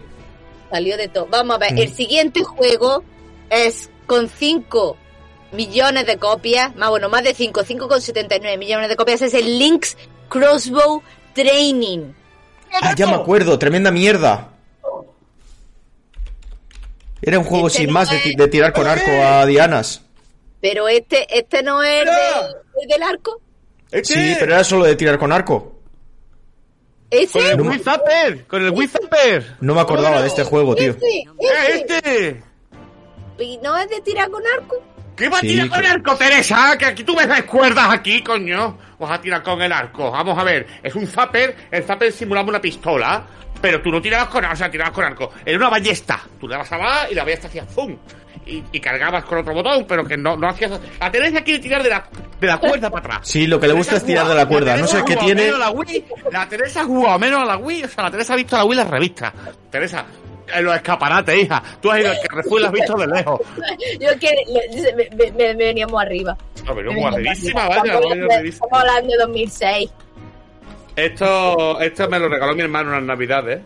Salió 0.72 0.98
de 0.98 1.08
todo. 1.10 1.28
Vamos 1.30 1.56
a 1.58 1.60
ver, 1.60 1.74
Mm. 1.74 1.78
el 1.80 1.90
siguiente 1.94 2.44
juego 2.44 3.04
es 3.50 3.90
con 4.08 4.30
5 4.30 4.96
millones 5.52 6.06
de 6.06 6.18
copias, 6.18 6.76
más 6.76 6.90
bueno, 6.90 7.10
más 7.10 7.24
de 7.24 7.34
5, 7.34 7.62
5,79 7.64 8.58
millones 8.58 8.90
de 8.90 8.96
copias, 8.96 9.22
es 9.22 9.34
el 9.34 9.58
Link's 9.60 9.98
Crossbow 10.30 11.02
Training. 11.34 12.14
Ah, 12.82 12.94
ya 12.96 13.08
me 13.08 13.16
acuerdo, 13.16 13.58
tremenda 13.58 13.92
mierda. 13.92 14.50
Era 17.22 17.40
un 17.40 17.46
juego 17.46 17.68
Este 17.68 17.80
sin 17.80 17.88
no 17.88 17.94
más 17.94 18.10
de, 18.10 18.18
es- 18.18 18.36
de 18.38 18.48
tirar 18.48 18.74
con 18.74 18.88
arco 18.88 19.10
a 19.12 19.46
dianas. 19.46 20.02
Pero 20.62 20.88
este, 20.88 21.26
este 21.38 21.64
no 21.64 21.82
es 21.84 22.06
¡No! 22.06 22.12
del, 22.12 22.56
el 22.84 22.88
del 22.90 23.04
arco. 23.04 23.42
Sí, 24.04 24.36
pero 24.40 24.54
era 24.54 24.64
solo 24.64 24.86
de 24.86 24.96
tirar 24.96 25.18
con 25.18 25.32
arco. 25.32 25.60
Con 27.10 27.20
Ese, 27.20 27.52
el 27.52 27.58
No- 27.58 27.64
Wii 27.72 27.80
Zapper, 27.80 28.46
con 28.46 28.64
el 28.64 28.70
Wii 28.72 28.88
Zapper. 28.88 29.58
No 29.62 29.74
me 29.74 29.82
acordaba 29.82 30.22
de 30.22 30.28
este 30.28 30.44
juego, 30.44 30.76
tío. 30.76 30.92
¡Eh, 30.92 31.26
este! 31.74 32.44
¿Y 33.40 33.58
no 33.60 33.78
es 33.78 33.90
de 33.90 34.00
tirar 34.02 34.30
con 34.30 34.44
arco? 34.46 34.76
¿Qué 35.20 35.30
va 35.30 35.38
a 35.38 35.42
Sí, 35.42 35.48
tirar 35.50 35.68
con 35.70 35.80
el 35.80 35.86
arco, 35.92 36.16
Teresa? 36.16 36.78
Que 36.78 36.86
aquí 36.86 37.04
tú 37.04 37.14
me 37.16 37.28
das 37.28 37.44
cuerdas 37.44 37.90
aquí, 37.92 38.24
coño. 38.24 38.78
Vas 38.98 39.12
a 39.12 39.22
tirar 39.22 39.44
con 39.44 39.62
el 39.62 39.72
arco. 39.72 40.10
Vamos 40.12 40.38
a 40.38 40.44
ver. 40.44 40.66
Es 40.82 40.96
un 40.96 41.06
zapper. 41.06 41.56
El 41.70 41.84
zapper 41.84 42.12
simulaba 42.12 42.48
una 42.50 42.62
pistola. 42.62 43.24
Pero 43.62 43.82
tú 43.82 43.92
no 43.92 44.02
tirabas 44.02 44.30
con 44.30 44.44
arco, 44.46 44.54
o 44.54 44.58
sea, 44.58 44.72
tirabas 44.72 44.94
con 44.94 45.04
arco. 45.04 45.32
Era 45.46 45.58
una 45.58 45.70
ballesta. 45.70 46.22
Tú 46.40 46.48
le 46.48 46.54
dabas 46.54 46.72
a 46.72 46.78
la 46.78 47.12
y 47.12 47.14
la 47.16 47.24
ballesta 47.26 47.48
hacía 47.50 47.66
¡fum! 47.66 47.94
Y, 48.46 48.64
y 48.72 48.80
cargabas 48.80 49.26
con 49.26 49.40
otro 49.40 49.54
botón, 49.54 49.86
pero 49.86 50.06
que 50.06 50.16
no, 50.16 50.38
no 50.38 50.48
hacías... 50.48 50.72
La 51.00 51.12
Teresa 51.12 51.42
quiere 51.44 51.60
tirar 51.60 51.84
de 51.84 51.90
la, 51.90 52.06
de 52.40 52.48
la 52.48 52.58
cuerda 52.58 52.90
para 52.90 53.16
atrás. 53.16 53.28
Sí, 53.30 53.46
lo 53.48 53.60
que 53.60 53.68
le 53.68 53.74
gusta 53.74 53.98
es 53.98 54.06
tirar 54.06 54.26
de 54.28 54.34
la 54.34 54.46
cuerda. 54.48 54.78
No 54.78 54.88
sé 54.88 55.04
qué 55.06 55.18
tiene. 55.18 55.44
menos 55.44 55.60
La, 55.60 55.72
Wii. 55.72 56.06
la 56.32 56.48
Teresa 56.48 56.86
jugaba 56.86 57.20
menos 57.20 57.42
a 57.42 57.46
la 57.46 57.58
Wii. 57.58 57.84
O 57.84 57.88
sea, 57.90 58.06
la 58.06 58.12
Teresa 58.12 58.34
ha 58.34 58.38
visto 58.38 58.56
a 58.56 58.60
la 58.60 58.66
Wii 58.66 58.80
en 58.80 58.84
las 58.86 58.92
revistas. 58.92 59.34
Teresa, 59.70 60.06
en 60.54 60.66
los 60.66 60.76
escaparates, 60.76 61.44
hija. 61.44 61.62
Tú 61.82 61.92
has 61.92 62.00
ido 62.02 62.12
al 62.12 62.18
Carrefour 62.28 62.60
y 62.60 62.62
la 62.64 62.68
has 62.70 62.74
visto 62.74 62.96
de 62.98 63.08
lejos. 63.08 63.42
Yo 64.00 64.10
que 64.20 64.32
me, 64.96 65.10
me- 65.16 65.32
me- 65.32 65.54
veníamos 65.56 66.02
arriba. 66.02 66.38
No, 66.66 66.76
pero 66.76 66.92
Me 66.94 67.04
arriba. 67.06 67.34
vaya. 67.54 67.94
Hablando-. 67.98 68.34
Estamos 68.44 68.80
hablando 68.80 69.12
de 69.12 69.18
2006. 69.20 69.92
Esto, 70.96 71.80
esto 71.80 72.10
me 72.10 72.20
lo 72.20 72.28
regaló 72.28 72.54
mi 72.56 72.62
hermano 72.62 72.90
en 72.90 72.96
las 72.98 73.04
navidades. 73.04 73.62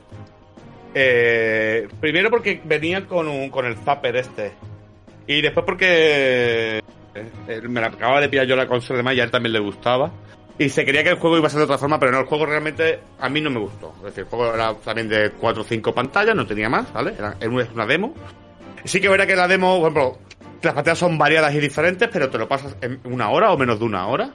Eh, 0.93 1.87
primero 1.99 2.29
porque 2.29 2.61
venía 2.63 3.05
con, 3.07 3.27
un, 3.27 3.49
con 3.49 3.65
el 3.65 3.75
zapper 3.77 4.15
este. 4.17 4.51
Y 5.25 5.41
después 5.41 5.65
porque 5.65 6.79
eh, 7.15 7.61
me 7.63 7.81
la 7.81 7.87
acababa 7.87 8.21
de 8.21 8.29
pillar 8.29 8.45
yo 8.45 8.55
la 8.55 8.67
consola 8.67 8.97
de 8.97 9.03
más 9.03 9.15
y 9.15 9.21
a 9.21 9.23
él 9.23 9.31
también 9.31 9.53
le 9.53 9.59
gustaba. 9.59 10.11
Y 10.57 10.69
se 10.69 10.85
creía 10.85 11.03
que 11.03 11.09
el 11.09 11.17
juego 11.17 11.37
iba 11.37 11.47
a 11.47 11.49
ser 11.49 11.59
de 11.59 11.65
otra 11.65 11.77
forma, 11.77 11.99
pero 11.99 12.11
no, 12.11 12.19
el 12.19 12.25
juego 12.25 12.45
realmente 12.45 12.99
a 13.19 13.27
mí 13.27 13.41
no 13.41 13.49
me 13.49 13.59
gustó. 13.59 13.93
Es 13.97 14.03
decir, 14.03 14.23
el 14.23 14.29
juego 14.29 14.53
era 14.53 14.73
también 14.75 15.09
de 15.09 15.31
4 15.31 15.61
o 15.61 15.65
5 15.65 15.93
pantallas, 15.93 16.35
no 16.35 16.45
tenía 16.45 16.69
más, 16.69 16.93
¿vale? 16.93 17.15
Era, 17.17 17.35
una 17.73 17.85
demo. 17.85 18.13
Sí 18.83 19.01
que 19.01 19.09
verá 19.09 19.25
que 19.25 19.35
la 19.35 19.47
demo, 19.47 19.79
por 19.79 19.91
ejemplo, 19.91 20.17
las 20.61 20.73
pantallas 20.73 20.99
son 20.99 21.17
variadas 21.17 21.55
y 21.55 21.59
diferentes, 21.59 22.07
pero 22.11 22.29
te 22.29 22.37
lo 22.37 22.47
pasas 22.47 22.75
en 22.81 22.99
una 23.05 23.29
hora 23.29 23.51
o 23.51 23.57
menos 23.57 23.79
de 23.79 23.85
una 23.85 24.07
hora. 24.07 24.29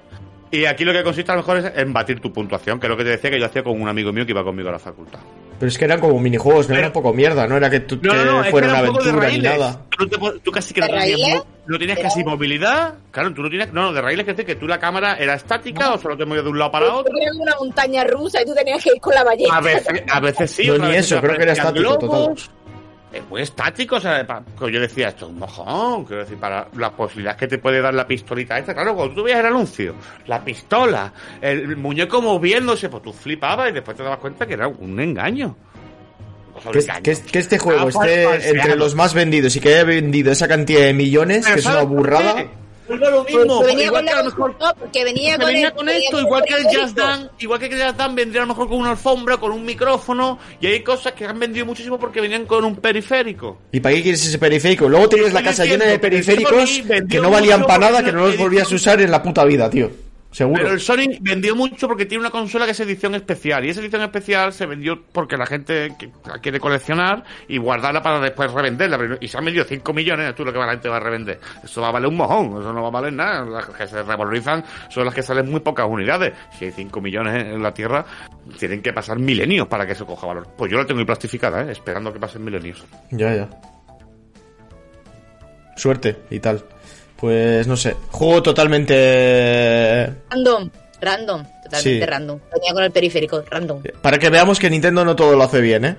Y 0.50 0.64
aquí 0.64 0.84
lo 0.84 0.92
que 0.92 1.02
consiste 1.02 1.30
a 1.30 1.34
lo 1.34 1.42
mejor 1.42 1.58
es 1.58 1.72
en 1.76 1.92
batir 1.92 2.20
tu 2.20 2.32
puntuación, 2.32 2.80
que 2.80 2.86
es 2.86 2.90
lo 2.90 2.96
que 2.96 3.04
te 3.04 3.10
decía 3.10 3.30
que 3.30 3.38
yo 3.38 3.46
hacía 3.46 3.62
con 3.62 3.80
un 3.80 3.88
amigo 3.88 4.12
mío 4.12 4.24
que 4.24 4.32
iba 4.32 4.42
conmigo 4.42 4.68
a 4.70 4.72
la 4.72 4.78
facultad. 4.78 5.18
Pero 5.58 5.68
es 5.68 5.76
que 5.76 5.84
eran 5.86 5.98
como 6.00 6.18
minijuegos, 6.20 6.68
no 6.68 6.76
era 6.76 6.86
un 6.86 6.92
poco 6.92 7.12
mierda, 7.12 7.46
no 7.48 7.56
era 7.56 7.68
que, 7.68 7.80
tú, 7.80 8.00
que 8.00 8.06
es 8.08 8.12
fuera 8.12 8.22
que 8.22 8.28
una 8.30 8.38
era 8.38 8.46
un 8.46 8.50
juego 8.50 8.66
de 8.68 8.78
aventura 8.78 9.12
ni 9.12 9.20
raíles. 9.42 9.58
nada. 9.58 9.82
Tú, 9.90 10.06
te 10.08 10.16
tú 10.40 10.50
casi 10.52 10.72
que 10.72 10.80
no 10.80 10.86
¿De 10.86 10.92
tenías, 10.92 11.42
no 11.66 11.78
tenías 11.78 11.98
Era- 11.98 12.08
casi 12.08 12.22
movilidad. 12.24 12.94
Claro, 13.10 13.34
tú 13.34 13.42
no 13.42 13.50
tienes. 13.50 13.72
No, 13.72 13.92
de 13.92 14.00
raíles 14.00 14.24
que 14.24 14.32
decir 14.32 14.46
que 14.46 14.54
tú 14.54 14.68
la 14.68 14.78
cámara 14.78 15.16
era 15.18 15.34
estática 15.34 15.92
o 15.92 15.98
solo 15.98 16.16
te 16.16 16.24
movías 16.24 16.44
de 16.44 16.50
un 16.50 16.58
lado 16.60 16.70
para 16.70 16.86
otro. 16.94 17.12
Yo 17.12 17.18
creo 17.18 17.32
que 17.32 17.38
una 17.42 17.56
montaña 17.58 18.04
rusa 18.04 18.40
y 18.40 18.44
tú 18.46 18.54
tenías 18.54 18.82
que 18.82 18.90
ir 18.94 19.00
con 19.00 19.12
la 19.14 19.24
ballesta. 19.24 19.56
A 19.56 19.60
veces, 19.60 20.02
a 20.08 20.20
veces 20.20 20.50
sí. 20.52 20.66
No, 20.68 20.78
ni 20.88 20.94
eso, 20.94 21.20
creo 21.20 21.36
que 21.36 21.42
era 21.42 21.52
estático, 21.52 21.98
globos. 21.98 22.50
Es 23.18 23.28
muy 23.28 23.42
estático, 23.42 23.96
o 23.96 24.00
sea, 24.00 24.26
pa- 24.26 24.42
pues 24.56 24.72
yo 24.72 24.80
decía, 24.80 25.08
esto 25.08 25.26
es 25.26 25.32
un 25.32 25.38
mojón, 25.38 26.04
quiero 26.04 26.22
decir, 26.22 26.38
para 26.38 26.68
las 26.76 26.90
posibilidades 26.92 27.38
que 27.38 27.48
te 27.48 27.58
puede 27.58 27.80
dar 27.80 27.92
la 27.94 28.06
pistolita 28.06 28.58
esta, 28.58 28.74
claro, 28.74 28.94
cuando 28.94 29.14
tú 29.14 29.22
veías 29.24 29.40
el 29.40 29.46
anuncio, 29.46 29.94
la 30.26 30.44
pistola, 30.44 31.12
el 31.40 31.76
muñeco 31.76 32.20
moviéndose, 32.22 32.88
pues 32.88 33.02
tú 33.02 33.12
flipabas 33.12 33.70
y 33.70 33.72
después 33.72 33.96
te 33.96 34.02
dabas 34.02 34.18
cuenta 34.18 34.46
que 34.46 34.54
era 34.54 34.68
un 34.68 34.98
engaño. 35.00 35.56
Que, 36.72 36.80
que- 37.02 37.22
que 37.22 37.38
este 37.38 37.56
juego 37.58 37.82
Ah, 37.84 37.88
esté 37.88 38.24
falseado. 38.24 38.56
entre 38.56 38.76
los 38.76 38.94
más 38.96 39.14
vendidos 39.14 39.54
y 39.54 39.60
que 39.60 39.68
haya 39.68 39.84
vendido 39.84 40.32
esa 40.32 40.48
cantidad 40.48 40.80
de 40.80 40.92
millones, 40.92 41.42
Pero 41.44 41.54
que 41.54 41.60
es 41.60 41.66
una 41.66 41.74
¿sabes 41.74 41.88
por 41.88 41.96
burrada. 41.96 42.34
qué? 42.34 42.48
Vuelve 42.88 43.06
a 43.06 43.10
lo 43.10 43.16
Porque 43.18 43.36
mismo. 43.36 43.62
venía 43.62 43.84
igual 43.84 44.02
con 44.02 44.06
que 44.06 44.12
a 44.12 44.22
lo 44.22 44.24
mejor 44.30 44.56
no, 44.58 44.74
porque 44.78 45.04
venía 45.04 45.32
que 45.34 45.38
con, 45.38 45.46
venía 45.46 45.66
el- 45.68 45.72
con 45.74 45.86
venía 45.86 46.00
esto, 46.08 46.20
igual 46.20 46.42
que 46.44 46.54
el 46.54 46.62
Jazz 46.64 46.72
periférico. 46.94 47.00
Dan, 47.06 47.30
igual 47.38 47.58
que 47.60 47.66
el 47.66 47.78
Jazz 47.78 47.96
Dan 47.96 48.14
vendría 48.14 48.42
a 48.42 48.44
lo 48.46 48.48
mejor 48.54 48.68
con 48.68 48.78
una 48.78 48.90
alfombra, 48.92 49.36
con 49.36 49.52
un 49.52 49.64
micrófono, 49.64 50.38
y 50.60 50.66
hay 50.66 50.82
cosas 50.82 51.12
que 51.12 51.26
han 51.26 51.38
vendido 51.38 51.66
muchísimo 51.66 51.98
porque 51.98 52.20
venían 52.20 52.46
con 52.46 52.64
un 52.64 52.76
periférico. 52.76 53.58
¿Y 53.72 53.80
para 53.80 53.94
qué 53.94 54.02
quieres 54.02 54.24
ese 54.26 54.38
periférico? 54.38 54.88
Luego 54.88 55.08
tienes 55.08 55.32
la 55.32 55.42
casa 55.42 55.64
llena 55.64 55.84
de 55.84 55.98
periféricos 55.98 56.80
que 57.08 57.18
no 57.20 57.30
valían 57.30 57.62
para 57.64 57.78
nada, 57.90 58.02
que 58.04 58.12
no 58.12 58.26
los 58.26 58.36
volvías 58.36 58.70
a 58.72 58.74
usar 58.74 59.00
en 59.00 59.10
la 59.10 59.22
puta 59.22 59.44
vida, 59.44 59.68
tío. 59.68 59.90
Seguro. 60.30 60.62
Pero 60.62 60.74
el 60.74 60.80
Sony 60.80 61.18
vendió 61.20 61.56
mucho 61.56 61.88
porque 61.88 62.04
tiene 62.04 62.20
una 62.20 62.30
consola 62.30 62.66
que 62.66 62.72
es 62.72 62.80
edición 62.80 63.14
especial. 63.14 63.64
Y 63.64 63.70
esa 63.70 63.80
edición 63.80 64.02
especial 64.02 64.52
se 64.52 64.66
vendió 64.66 65.02
porque 65.12 65.36
la 65.36 65.46
gente 65.46 65.96
la 66.26 66.38
quiere 66.38 66.60
coleccionar 66.60 67.24
y 67.48 67.56
guardarla 67.56 68.02
para 68.02 68.20
después 68.20 68.52
revenderla. 68.52 69.18
Y 69.20 69.28
se 69.28 69.38
han 69.38 69.44
vendido 69.44 69.64
5 69.64 69.92
millones, 69.92 70.34
tú 70.34 70.44
lo 70.44 70.52
que 70.52 70.58
la 70.58 70.70
gente 70.70 70.88
va 70.88 70.98
a 70.98 71.00
revender. 71.00 71.40
Eso 71.64 71.80
va 71.80 71.88
a 71.88 71.92
valer 71.92 72.08
un 72.08 72.16
mojón, 72.16 72.60
eso 72.60 72.72
no 72.72 72.82
va 72.82 72.88
a 72.88 72.90
valer 72.90 73.12
nada. 73.12 73.44
Las 73.44 73.66
que 73.66 73.86
se 73.86 74.02
revalorizan 74.02 74.64
son 74.90 75.06
las 75.06 75.14
que 75.14 75.22
salen 75.22 75.50
muy 75.50 75.60
pocas 75.60 75.86
unidades. 75.88 76.34
Si 76.58 76.66
hay 76.66 76.72
5 76.72 77.00
millones 77.00 77.46
en 77.46 77.62
la 77.62 77.72
Tierra, 77.72 78.04
tienen 78.58 78.82
que 78.82 78.92
pasar 78.92 79.18
milenios 79.18 79.66
para 79.66 79.86
que 79.86 79.92
eso 79.92 80.04
coja 80.04 80.26
valor. 80.26 80.48
Pues 80.56 80.70
yo 80.70 80.76
la 80.76 80.84
tengo 80.84 81.04
plastificada, 81.06 81.62
¿eh? 81.62 81.72
esperando 81.72 82.12
que 82.12 82.20
pasen 82.20 82.44
milenios. 82.44 82.84
Ya, 83.10 83.34
ya. 83.34 83.48
Suerte 85.76 86.16
y 86.30 86.40
tal. 86.40 86.64
Pues 87.18 87.66
no 87.66 87.76
sé. 87.76 87.96
Juego 88.10 88.42
totalmente. 88.42 90.04
Random, 90.30 90.70
random, 91.00 91.42
totalmente 91.64 91.80
Sí. 91.82 92.00
random. 92.06 92.38
Venía 92.54 92.72
con 92.72 92.84
el 92.84 92.90
periférico, 92.92 93.42
random. 93.50 93.82
Para 94.00 94.18
que 94.18 94.30
veamos 94.30 94.58
que 94.58 94.70
Nintendo 94.70 95.04
no 95.04 95.16
todo 95.16 95.34
lo 95.36 95.42
hace 95.42 95.60
bien, 95.60 95.84
¿eh? 95.84 95.96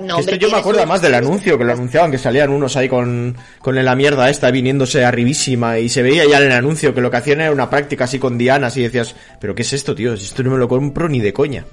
No, 0.00 0.18
hombre, 0.18 0.34
esto 0.36 0.46
yo 0.46 0.52
me 0.52 0.58
acuerdo 0.58 0.78
además 0.78 1.02
del 1.02 1.14
anuncio, 1.14 1.58
que 1.58 1.64
lo 1.64 1.72
anunciaban, 1.72 2.12
que 2.12 2.18
salían 2.18 2.50
unos 2.50 2.76
ahí 2.76 2.88
con, 2.88 3.36
con 3.58 3.74
la 3.84 3.96
mierda 3.96 4.30
esta 4.30 4.48
viniéndose 4.52 5.04
arribísima 5.04 5.80
y 5.80 5.88
se 5.88 6.02
veía 6.02 6.24
ya 6.24 6.38
en 6.38 6.44
el 6.44 6.52
anuncio 6.52 6.94
que 6.94 7.00
lo 7.00 7.10
que 7.10 7.16
hacían 7.16 7.40
era 7.40 7.50
una 7.50 7.68
práctica 7.68 8.04
así 8.04 8.20
con 8.20 8.38
dianas 8.38 8.76
y 8.76 8.82
decías, 8.84 9.16
pero 9.40 9.56
¿qué 9.56 9.62
es 9.62 9.72
esto, 9.72 9.96
tío? 9.96 10.14
Esto 10.14 10.44
no 10.44 10.52
me 10.52 10.58
lo 10.58 10.68
compro 10.68 11.08
ni 11.08 11.18
de 11.20 11.32
coña. 11.32 11.64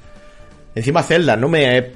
Encima 0.74 1.03
Zelda, 1.03 1.36
no 1.36 1.49
me 1.49 1.91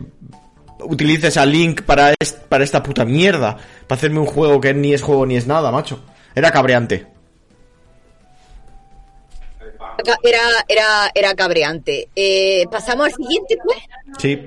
utilices 0.81 1.37
a 1.37 1.45
Link 1.45 1.83
para, 1.83 2.13
est- 2.19 2.37
para 2.47 2.63
esta 2.63 2.81
puta 2.83 3.05
mierda, 3.05 3.57
para 3.87 3.97
hacerme 3.97 4.19
un 4.19 4.25
juego 4.25 4.59
que 4.61 4.73
ni 4.73 4.93
es 4.93 5.01
juego 5.01 5.25
ni 5.25 5.35
es 5.35 5.47
nada, 5.47 5.71
macho. 5.71 6.01
Era 6.35 6.51
cabreante. 6.51 7.07
Era, 10.23 10.41
era, 10.67 11.11
era 11.13 11.35
cabreante. 11.35 12.09
Eh, 12.15 12.65
Pasamos 12.71 13.07
al 13.07 13.13
siguiente, 13.13 13.57
pues. 13.63 13.77
Sí. 14.17 14.45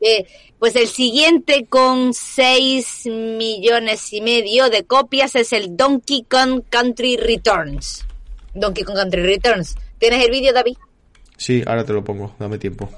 Eh, 0.00 0.24
pues 0.58 0.74
el 0.76 0.88
siguiente 0.88 1.66
con 1.68 2.12
6 2.14 3.06
millones 3.06 4.12
y 4.12 4.20
medio 4.20 4.68
de 4.70 4.84
copias 4.84 5.34
es 5.36 5.52
el 5.52 5.76
Donkey 5.76 6.24
Kong 6.28 6.62
Country 6.68 7.16
Returns. 7.16 8.04
Donkey 8.54 8.82
Kong 8.84 8.96
Country 8.96 9.22
Returns. 9.22 9.76
¿Tienes 9.98 10.24
el 10.24 10.30
vídeo, 10.30 10.52
David? 10.52 10.76
Sí, 11.36 11.62
ahora 11.66 11.84
te 11.84 11.92
lo 11.92 12.02
pongo, 12.02 12.34
dame 12.38 12.58
tiempo. 12.58 12.90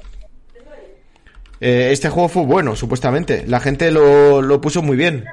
Eh, 1.64 1.92
este 1.92 2.08
juego 2.08 2.28
fue 2.28 2.44
bueno, 2.44 2.74
supuestamente. 2.74 3.44
La 3.46 3.60
gente 3.60 3.90
lo, 3.92 4.42
lo 4.42 4.60
puso 4.60 4.82
muy 4.82 4.96
bien. 4.96 5.24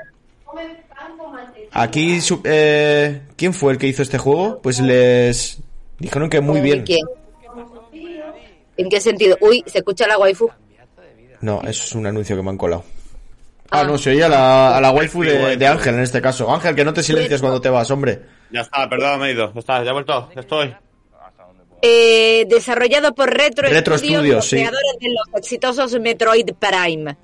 Aquí, 1.72 2.22
su- 2.22 2.42
eh, 2.44 3.22
¿quién 3.36 3.54
fue 3.54 3.72
el 3.74 3.78
que 3.80 3.88
hizo 3.88 4.02
este 4.04 4.18
juego? 4.18 4.60
Pues 4.62 4.80
les 4.80 5.60
dijeron 6.00 6.30
que 6.30 6.40
muy 6.42 6.54
¿Cómo 6.56 6.64
bien. 6.64 6.84
quién? 6.84 7.06
¿En 8.78 8.90
qué 8.90 9.02
sentido? 9.02 9.38
Uy, 9.42 9.64
se 9.68 9.80
escucha 9.80 10.08
la 10.08 10.18
waifu. 10.18 10.50
No, 11.42 11.62
eso 11.62 11.84
es 11.84 11.94
un 11.96 12.06
anuncio 12.06 12.36
que 12.36 12.42
me 12.42 12.50
han 12.50 12.58
colado. 12.58 12.84
Ah, 13.72 13.82
Ah. 13.82 13.84
no, 13.84 13.98
se 13.98 14.10
oye 14.12 14.24
a 14.24 14.30
la, 14.30 14.78
a 14.78 14.82
la 14.82 14.92
waifu 14.92 15.22
de, 15.24 15.58
de 15.58 15.68
Ángel 15.68 15.96
en 15.96 16.02
este 16.02 16.22
caso. 16.22 16.52
Ángel, 16.54 16.76
que 16.76 16.84
no 16.86 16.94
te 16.94 17.04
silencias 17.04 17.40
cuando 17.42 17.62
te 17.62 17.70
vas, 17.70 17.90
hombre. 17.92 18.20
Ya 18.52 18.62
está, 18.62 18.90
perdón, 18.90 19.20
me 19.20 19.30
he 19.30 19.34
ido. 19.34 19.54
Ya 19.54 19.60
está, 19.60 19.84
ya 19.84 19.90
he 19.92 19.94
vuelto, 19.94 20.30
ya 20.34 20.42
estoy. 20.42 20.76
Eh, 21.82 22.46
desarrollado 22.50 23.14
por 23.16 23.30
Retro, 23.30 23.70
Retro 23.70 23.98
Studios, 23.98 24.20
Studios, 24.20 24.36
los 24.36 24.50
sí. 24.50 24.56
creadores 24.58 24.92
de 25.00 25.08
los 25.10 25.42
exitosos 25.42 26.00
Metroid 26.00 26.50
Prime. 26.60 27.16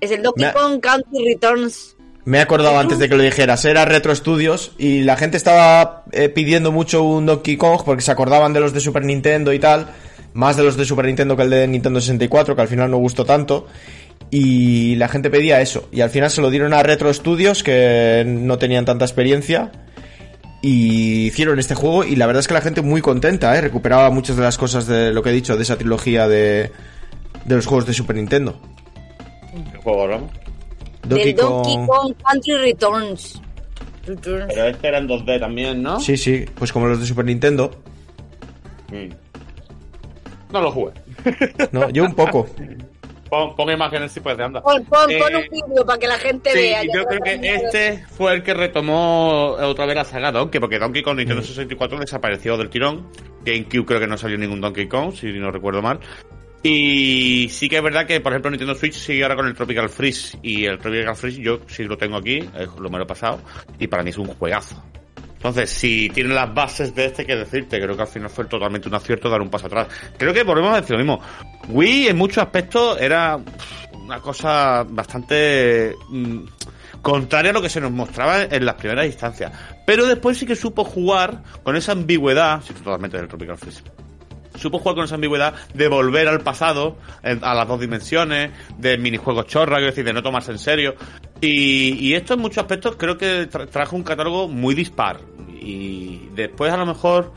Es 0.00 0.10
el 0.10 0.22
Donkey 0.22 0.52
Kong 0.52 0.80
Country 0.80 1.32
Returns. 1.32 1.96
Me 2.24 2.38
he 2.38 2.40
acordado 2.40 2.78
antes 2.78 2.98
de 2.98 3.08
que 3.08 3.16
lo 3.16 3.22
dijeras, 3.22 3.64
era 3.64 3.84
Retro 3.84 4.14
Studios 4.14 4.72
y 4.78 5.02
la 5.02 5.16
gente 5.16 5.36
estaba 5.36 6.04
eh, 6.12 6.28
pidiendo 6.28 6.70
mucho 6.70 7.02
un 7.02 7.26
Donkey 7.26 7.56
Kong 7.56 7.82
porque 7.84 8.02
se 8.02 8.12
acordaban 8.12 8.52
de 8.52 8.60
los 8.60 8.72
de 8.72 8.80
Super 8.80 9.04
Nintendo 9.04 9.52
y 9.52 9.58
tal, 9.58 9.88
más 10.32 10.56
de 10.56 10.62
los 10.62 10.76
de 10.76 10.84
Super 10.84 11.06
Nintendo 11.06 11.36
que 11.36 11.42
el 11.42 11.50
de 11.50 11.66
Nintendo 11.66 12.00
64, 12.00 12.54
que 12.54 12.62
al 12.62 12.68
final 12.68 12.90
no 12.90 12.98
gustó 12.98 13.24
tanto. 13.24 13.66
Y 14.30 14.94
la 14.96 15.08
gente 15.08 15.28
pedía 15.28 15.60
eso. 15.60 15.88
Y 15.92 16.00
al 16.00 16.08
final 16.08 16.30
se 16.30 16.40
lo 16.40 16.48
dieron 16.48 16.72
a 16.72 16.82
Retro 16.82 17.12
Studios, 17.12 17.62
que 17.62 18.24
no 18.26 18.56
tenían 18.56 18.86
tanta 18.86 19.04
experiencia. 19.04 19.70
Y 20.62 21.26
hicieron 21.26 21.58
este 21.58 21.74
juego. 21.74 22.04
Y 22.04 22.16
la 22.16 22.26
verdad 22.26 22.40
es 22.40 22.48
que 22.48 22.54
la 22.54 22.60
gente 22.60 22.82
muy 22.82 23.00
contenta, 23.02 23.56
¿eh? 23.56 23.60
Recuperaba 23.60 24.10
muchas 24.10 24.36
de 24.36 24.42
las 24.42 24.56
cosas 24.56 24.86
de 24.86 25.12
lo 25.12 25.22
que 25.22 25.30
he 25.30 25.32
dicho, 25.32 25.56
de 25.56 25.64
esa 25.64 25.76
trilogía 25.76 26.28
de, 26.28 26.70
de 27.44 27.54
los 27.56 27.66
juegos 27.66 27.86
de 27.86 27.92
Super 27.92 28.16
Nintendo. 28.16 28.60
¿Qué 29.72 29.78
juego 29.78 30.02
hablamos? 30.02 30.30
del 31.04 31.34
Donkey 31.34 31.86
Kong 31.86 32.14
Country 32.24 32.56
Returns. 32.58 33.42
Returns. 34.06 34.46
Pero 34.48 34.66
este 34.66 34.88
era 34.88 34.98
en 34.98 35.08
2D 35.08 35.40
también, 35.40 35.82
¿no? 35.82 36.00
Sí, 36.00 36.16
sí, 36.16 36.44
pues 36.54 36.72
como 36.72 36.86
los 36.86 37.00
de 37.00 37.06
Super 37.06 37.24
Nintendo. 37.24 37.70
Mm. 38.90 39.12
No 40.52 40.60
lo 40.60 40.70
jugué. 40.70 40.92
No, 41.72 41.90
yo 41.90 42.04
un 42.04 42.14
poco. 42.14 42.46
Pon, 43.32 43.56
pon 43.56 43.70
imágenes 43.70 44.12
si 44.12 44.20
puedes, 44.20 44.38
anda. 44.38 44.60
Pon, 44.60 44.84
pon, 44.84 45.10
Eh, 45.10 45.18
pon 45.18 45.34
un 45.34 45.42
vídeo 45.44 45.86
para 45.86 45.98
que 45.98 46.06
la 46.06 46.18
gente 46.18 46.50
Sí, 46.52 46.58
vea. 46.58 46.82
yo 46.84 47.02
creo 47.06 47.20
que 47.22 47.54
este 47.54 48.04
fue 48.08 48.34
el 48.34 48.42
que 48.42 48.52
retomó 48.52 49.52
otra 49.52 49.86
vez 49.86 49.96
la 49.96 50.04
saga 50.04 50.30
Donkey, 50.30 50.60
porque 50.60 50.78
Donkey 50.78 51.02
Kong 51.02 51.16
Nintendo 51.16 51.40
64 51.42 51.98
desapareció 51.98 52.58
del 52.58 52.68
tirón. 52.68 53.08
GameCube 53.42 53.86
creo 53.86 54.00
que 54.00 54.06
no 54.06 54.18
salió 54.18 54.36
ningún 54.36 54.60
Donkey 54.60 54.86
Kong, 54.86 55.14
si 55.14 55.28
no 55.32 55.50
recuerdo 55.50 55.80
mal. 55.80 55.98
Y 56.62 57.48
sí 57.48 57.70
que 57.70 57.78
es 57.78 57.82
verdad 57.82 58.06
que, 58.06 58.20
por 58.20 58.32
ejemplo, 58.32 58.50
Nintendo 58.50 58.74
Switch 58.74 58.96
sigue 58.96 59.22
ahora 59.22 59.36
con 59.36 59.46
el 59.46 59.54
Tropical 59.54 59.88
Freeze. 59.88 60.38
Y 60.42 60.66
el 60.66 60.76
Tropical 60.78 61.16
Freeze 61.16 61.40
yo 61.40 61.60
sí 61.68 61.84
lo 61.84 61.96
tengo 61.96 62.18
aquí, 62.18 62.36
eh, 62.36 62.66
lo 62.78 62.90
me 62.90 62.98
lo 62.98 63.04
he 63.04 63.06
pasado. 63.06 63.40
Y 63.78 63.86
para 63.86 64.02
mí 64.02 64.10
es 64.10 64.18
un 64.18 64.26
juegazo. 64.26 64.76
Entonces, 65.42 65.70
si 65.70 66.08
tiene 66.10 66.32
las 66.32 66.54
bases 66.54 66.94
de 66.94 67.06
este, 67.06 67.26
que 67.26 67.34
decirte, 67.34 67.80
creo 67.80 67.96
que 67.96 68.02
al 68.02 68.08
final 68.08 68.30
fue 68.30 68.44
totalmente 68.44 68.86
un 68.86 68.94
acierto 68.94 69.28
dar 69.28 69.40
un 69.40 69.50
paso 69.50 69.66
atrás. 69.66 69.88
Creo 70.16 70.32
que 70.32 70.44
volvemos 70.44 70.72
a 70.72 70.80
decir 70.80 70.92
lo 70.92 70.98
mismo. 70.98 71.20
Wii 71.68 72.06
en 72.06 72.16
muchos 72.16 72.38
aspectos 72.38 73.00
era 73.00 73.40
una 73.92 74.20
cosa 74.20 74.86
bastante 74.88 75.96
mm, 76.10 76.44
contraria 77.02 77.50
a 77.50 77.54
lo 77.54 77.60
que 77.60 77.68
se 77.68 77.80
nos 77.80 77.90
mostraba 77.90 78.44
en 78.44 78.64
las 78.64 78.76
primeras 78.76 79.06
instancias. 79.06 79.50
Pero 79.84 80.06
después 80.06 80.38
sí 80.38 80.46
que 80.46 80.54
supo 80.54 80.84
jugar 80.84 81.42
con 81.64 81.74
esa 81.74 81.90
ambigüedad, 81.90 82.62
sí, 82.62 82.72
totalmente 82.74 83.16
del 83.16 83.26
Tropical 83.26 83.58
Freeze 83.58 83.82
supo 84.54 84.78
jugar 84.78 84.94
con 84.96 85.04
esa 85.04 85.14
ambigüedad 85.16 85.54
de 85.74 85.88
volver 85.88 86.28
al 86.28 86.40
pasado, 86.40 86.96
en- 87.22 87.44
a 87.44 87.54
las 87.54 87.66
dos 87.68 87.80
dimensiones, 87.80 88.50
de 88.78 88.98
minijuegos 88.98 89.46
chorra, 89.46 89.76
quiero 89.76 89.90
decir, 89.90 90.04
de 90.04 90.12
no 90.12 90.22
tomarse 90.22 90.52
en 90.52 90.58
serio. 90.58 90.94
Y, 91.40 92.14
esto 92.14 92.34
en 92.34 92.40
muchos 92.40 92.58
aspectos 92.58 92.96
creo 92.96 93.18
que 93.18 93.48
tra- 93.50 93.68
trajo 93.68 93.96
un 93.96 94.04
catálogo 94.04 94.48
muy 94.48 94.74
dispar. 94.74 95.20
Y 95.60 96.28
después 96.34 96.72
a 96.72 96.76
lo 96.76 96.86
mejor 96.86 97.32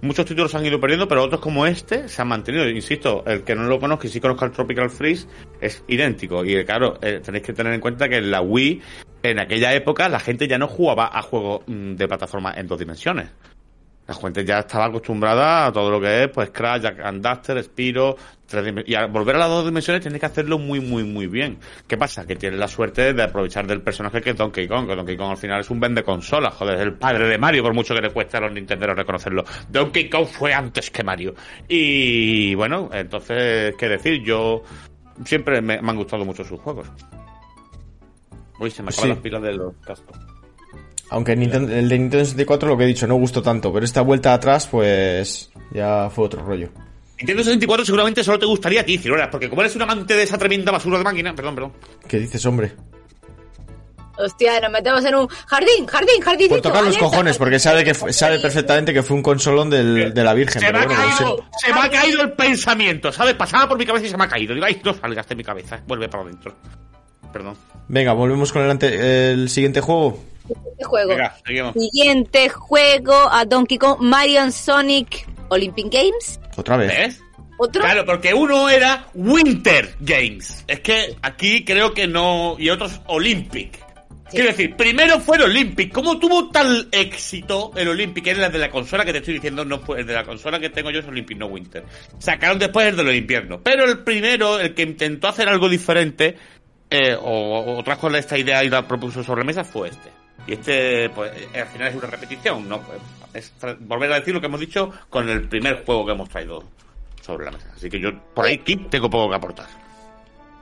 muchos 0.00 0.26
títulos 0.26 0.50
se 0.52 0.56
han 0.58 0.66
ido 0.66 0.80
perdiendo, 0.80 1.08
pero 1.08 1.24
otros 1.24 1.40
como 1.40 1.66
este 1.66 2.08
se 2.08 2.22
han 2.22 2.28
mantenido. 2.28 2.68
Insisto, 2.68 3.24
el 3.26 3.42
que 3.42 3.54
no 3.56 3.64
lo 3.64 3.80
conozca 3.80 4.06
y 4.06 4.10
sí 4.10 4.20
conozca 4.20 4.46
el 4.46 4.52
Tropical 4.52 4.90
Freeze 4.90 5.26
es 5.60 5.82
idéntico. 5.88 6.44
Y 6.44 6.64
claro, 6.64 6.98
eh, 7.02 7.20
tenéis 7.24 7.44
que 7.44 7.52
tener 7.52 7.72
en 7.72 7.80
cuenta 7.80 8.08
que 8.08 8.16
en 8.18 8.30
la 8.30 8.40
Wii, 8.40 8.80
en 9.24 9.38
aquella 9.40 9.72
época, 9.74 10.08
la 10.08 10.20
gente 10.20 10.46
ya 10.46 10.58
no 10.58 10.68
jugaba 10.68 11.10
a 11.12 11.22
juegos 11.22 11.62
mm, 11.66 11.94
de 11.94 12.06
plataforma 12.08 12.52
en 12.56 12.68
dos 12.68 12.78
dimensiones. 12.78 13.28
La 14.08 14.14
gente 14.14 14.42
ya 14.44 14.60
estaba 14.60 14.86
acostumbrada 14.86 15.66
a 15.66 15.72
todo 15.72 15.90
lo 15.90 16.00
que 16.00 16.24
es, 16.24 16.28
pues 16.30 16.50
Crash, 16.50 16.80
Jack 16.80 16.98
and 17.04 17.22
Daxter, 17.22 17.62
Spiro, 17.62 18.16
y 18.86 18.94
al 18.94 19.08
volver 19.10 19.36
a 19.36 19.40
las 19.40 19.48
dos 19.50 19.66
dimensiones 19.66 20.00
tienes 20.00 20.18
que 20.18 20.24
hacerlo 20.24 20.58
muy, 20.58 20.80
muy, 20.80 21.04
muy 21.04 21.26
bien. 21.26 21.58
¿Qué 21.86 21.98
pasa? 21.98 22.26
Que 22.26 22.34
tienes 22.34 22.58
la 22.58 22.68
suerte 22.68 23.12
de 23.12 23.22
aprovechar 23.22 23.66
del 23.66 23.82
personaje 23.82 24.22
que 24.22 24.30
es 24.30 24.36
Donkey 24.36 24.66
Kong, 24.66 24.88
que 24.88 24.96
Donkey 24.96 25.14
Kong 25.14 25.32
al 25.32 25.36
final 25.36 25.60
es 25.60 25.68
un 25.68 25.78
vende 25.78 26.02
consolas, 26.02 26.54
joder, 26.54 26.76
es 26.76 26.80
el 26.84 26.94
padre 26.94 27.28
de 27.28 27.36
Mario, 27.36 27.62
por 27.62 27.74
mucho 27.74 27.94
que 27.94 28.00
le 28.00 28.08
cueste 28.10 28.38
a 28.38 28.40
los 28.40 28.52
nintenderos 28.52 28.96
reconocerlo. 28.96 29.44
Donkey 29.68 30.08
Kong 30.08 30.24
fue 30.26 30.54
antes 30.54 30.90
que 30.90 31.04
Mario. 31.04 31.34
Y 31.68 32.54
bueno, 32.54 32.88
entonces, 32.90 33.74
¿qué 33.76 33.88
decir? 33.90 34.22
Yo 34.24 34.62
siempre 35.26 35.60
me, 35.60 35.82
me 35.82 35.90
han 35.90 35.96
gustado 35.96 36.24
mucho 36.24 36.42
sus 36.44 36.58
juegos. 36.58 36.90
Uy, 38.58 38.70
se 38.70 38.82
me 38.82 38.88
acaban 38.88 39.02
Sí. 39.04 39.08
las 39.10 39.18
pilas 39.18 39.42
de 39.42 39.52
los 39.52 39.74
cascos. 39.84 40.16
Aunque 41.10 41.34
Nintendo- 41.36 41.72
el 41.72 41.88
de 41.88 41.98
Nintendo 41.98 42.24
64 42.24 42.68
lo 42.68 42.76
que 42.76 42.84
he 42.84 42.86
dicho 42.88 43.06
no 43.06 43.14
gustó 43.16 43.42
tanto, 43.42 43.72
pero 43.72 43.84
esta 43.84 44.02
vuelta 44.02 44.34
atrás 44.34 44.66
pues 44.66 45.50
ya 45.72 46.10
fue 46.10 46.26
otro 46.26 46.42
rollo. 46.44 46.68
Nintendo 47.18 47.42
64 47.42 47.84
seguramente 47.86 48.22
solo 48.22 48.38
te 48.38 48.46
gustaría 48.46 48.82
a 48.82 48.84
ti, 48.84 48.98
Ciruelas, 48.98 49.28
porque 49.30 49.48
como 49.48 49.62
eres 49.62 49.74
un 49.74 49.82
amante 49.82 50.14
de 50.14 50.22
esa 50.22 50.36
tremenda 50.38 50.70
basura 50.70 50.98
de 50.98 51.04
máquina, 51.04 51.34
perdón, 51.34 51.54
perdón. 51.54 51.72
¿Qué 52.06 52.18
dices, 52.18 52.44
hombre? 52.46 52.72
Hostia, 54.20 54.58
nos 54.60 54.72
metemos 54.72 55.04
en 55.04 55.14
un 55.14 55.28
jardín, 55.28 55.86
jardín, 55.86 56.20
jardín. 56.20 56.48
Por 56.48 56.60
tocar 56.60 56.82
los 56.82 56.98
cojones, 56.98 57.38
porque 57.38 57.60
sabe 57.60 57.84
que 57.84 57.94
fue- 57.94 58.12
sabe 58.12 58.40
perfectamente 58.40 58.92
que 58.92 59.02
fue 59.04 59.16
un 59.16 59.22
consolón 59.22 59.70
del- 59.70 60.12
de 60.12 60.24
la 60.24 60.34
Virgen. 60.34 60.60
Se 60.60 60.66
pero 60.66 60.78
me, 60.80 60.84
ha 60.84 60.86
bueno, 60.88 61.02
no 61.04 61.12
sé. 61.16 61.22
caído, 61.24 61.44
se 61.64 61.72
me 61.72 61.80
ha 61.80 61.88
caído 61.90 62.22
el 62.22 62.32
pensamiento, 62.32 63.12
¿sabes? 63.12 63.34
Pasaba 63.34 63.68
por 63.68 63.78
mi 63.78 63.86
cabeza 63.86 64.06
y 64.06 64.10
se 64.10 64.16
me 64.16 64.24
ha 64.24 64.28
caído. 64.28 64.54
Digo, 64.54 64.66
ay, 64.66 64.80
no 64.84 64.92
salgas 64.92 65.28
de 65.28 65.34
mi 65.36 65.44
cabeza, 65.44 65.80
vuelve 65.86 66.08
para 66.08 66.24
adentro. 66.24 66.56
Perdón. 67.32 67.56
Venga, 67.88 68.12
volvemos 68.12 68.52
con 68.52 68.62
el, 68.62 68.70
ante- 68.70 69.30
el 69.32 69.48
siguiente 69.48 69.80
juego. 69.80 70.22
Este 70.48 70.84
juego. 70.84 71.10
Venga, 71.10 71.36
seguimos. 71.46 71.74
Siguiente 71.74 72.48
juego 72.48 73.14
a 73.30 73.44
Donkey 73.44 73.78
Kong, 73.78 73.98
Mario 74.00 74.40
and 74.40 74.52
Sonic 74.52 75.26
Olympic 75.48 75.86
Games. 75.92 76.40
Otra 76.56 76.76
vez. 76.76 76.88
¿Ves? 76.88 77.20
Otro. 77.58 77.82
Claro, 77.82 78.04
porque 78.06 78.32
uno 78.34 78.68
era 78.68 79.06
Winter 79.14 79.94
Games. 80.00 80.64
Es 80.68 80.80
que 80.80 81.16
aquí 81.22 81.64
creo 81.64 81.92
que 81.92 82.06
no. 82.06 82.56
Y 82.58 82.70
otros 82.70 83.00
Olympic. 83.06 83.78
Quiero 84.30 84.48
decir, 84.48 84.76
primero 84.76 85.18
fue 85.20 85.38
el 85.38 85.44
Olympic. 85.44 85.90
¿Cómo 85.90 86.18
tuvo 86.18 86.50
tal 86.50 86.88
éxito 86.92 87.72
el 87.74 87.88
Olympic? 87.88 88.26
Es 88.26 88.38
el 88.38 88.52
de 88.52 88.58
la 88.58 88.70
consola 88.70 89.04
que 89.06 89.12
te 89.12 89.18
estoy 89.18 89.34
diciendo, 89.34 89.64
no 89.64 89.80
fue 89.80 90.00
el 90.00 90.06
de 90.06 90.12
la 90.12 90.22
consola 90.24 90.60
que 90.60 90.68
tengo 90.68 90.90
yo 90.90 91.00
es 91.00 91.06
Olympic, 91.06 91.38
no 91.38 91.46
Winter. 91.46 91.82
Sacaron 92.18 92.58
después 92.58 92.86
el 92.88 92.96
de 92.96 93.04
los 93.04 93.14
inviernos. 93.14 93.60
Pero 93.64 93.84
el 93.86 94.00
primero, 94.00 94.60
el 94.60 94.74
que 94.74 94.82
intentó 94.82 95.28
hacer 95.28 95.48
algo 95.48 95.66
diferente, 95.70 96.36
eh, 96.90 97.16
o, 97.20 97.76
o 97.78 97.82
trajo 97.82 98.08
esta 98.10 98.38
idea 98.38 98.64
y 98.64 98.68
la 98.68 98.86
propuso 98.86 99.22
sobre 99.22 99.42
la 99.42 99.46
mesa, 99.46 99.64
fue 99.64 99.88
este. 99.88 100.10
Y 100.46 100.54
este, 100.54 101.10
pues, 101.10 101.30
eh, 101.36 101.60
al 101.60 101.68
final 101.68 101.88
es 101.88 101.94
una 101.96 102.06
repetición, 102.06 102.68
¿no? 102.68 102.80
Pues, 102.80 102.98
es 103.34 103.52
volver 103.80 104.12
a 104.12 104.18
decir 104.20 104.34
lo 104.34 104.40
que 104.40 104.46
hemos 104.46 104.60
dicho 104.60 104.90
con 105.10 105.28
el 105.28 105.48
primer 105.48 105.84
juego 105.84 106.06
que 106.06 106.12
hemos 106.12 106.28
traído 106.28 106.64
sobre 107.20 107.44
la 107.44 107.52
mesa. 107.52 107.70
Así 107.76 107.90
que 107.90 108.00
yo, 108.00 108.10
por 108.34 108.46
ahí, 108.46 108.54
aquí 108.54 108.76
tengo 108.76 109.10
poco 109.10 109.28
que 109.28 109.36
aportar. 109.36 109.66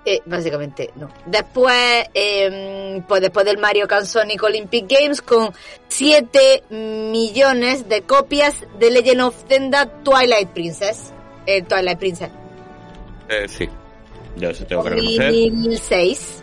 Eh, 0.05 0.20
básicamente, 0.24 0.91
no. 0.97 1.09
Después, 1.27 2.07
eh, 2.14 3.03
pues 3.09 3.20
después 3.20 3.45
del 3.45 3.59
Mario 3.59 3.89
Kart 3.89 4.07
Sonic 4.07 4.43
Olympic 4.43 4.87
Games 4.89 5.20
con 5.20 5.53
7 5.89 6.64
millones 6.70 7.89
de 7.89 8.03
copias 8.03 8.64
de 8.79 8.91
Legend 8.91 9.20
of 9.22 9.45
Zelda 9.49 9.87
Twilight 10.05 10.51
Princess. 10.51 11.12
Eh, 11.45 11.62
Twilight 11.62 11.99
Princess. 11.99 12.31
Eh, 13.29 13.49
sí. 13.49 13.68
Yo 14.37 14.51
eso 14.51 14.64
tengo 14.66 14.84
que 14.84 14.91
reconocer. 14.91 15.32
2006. 15.32 16.43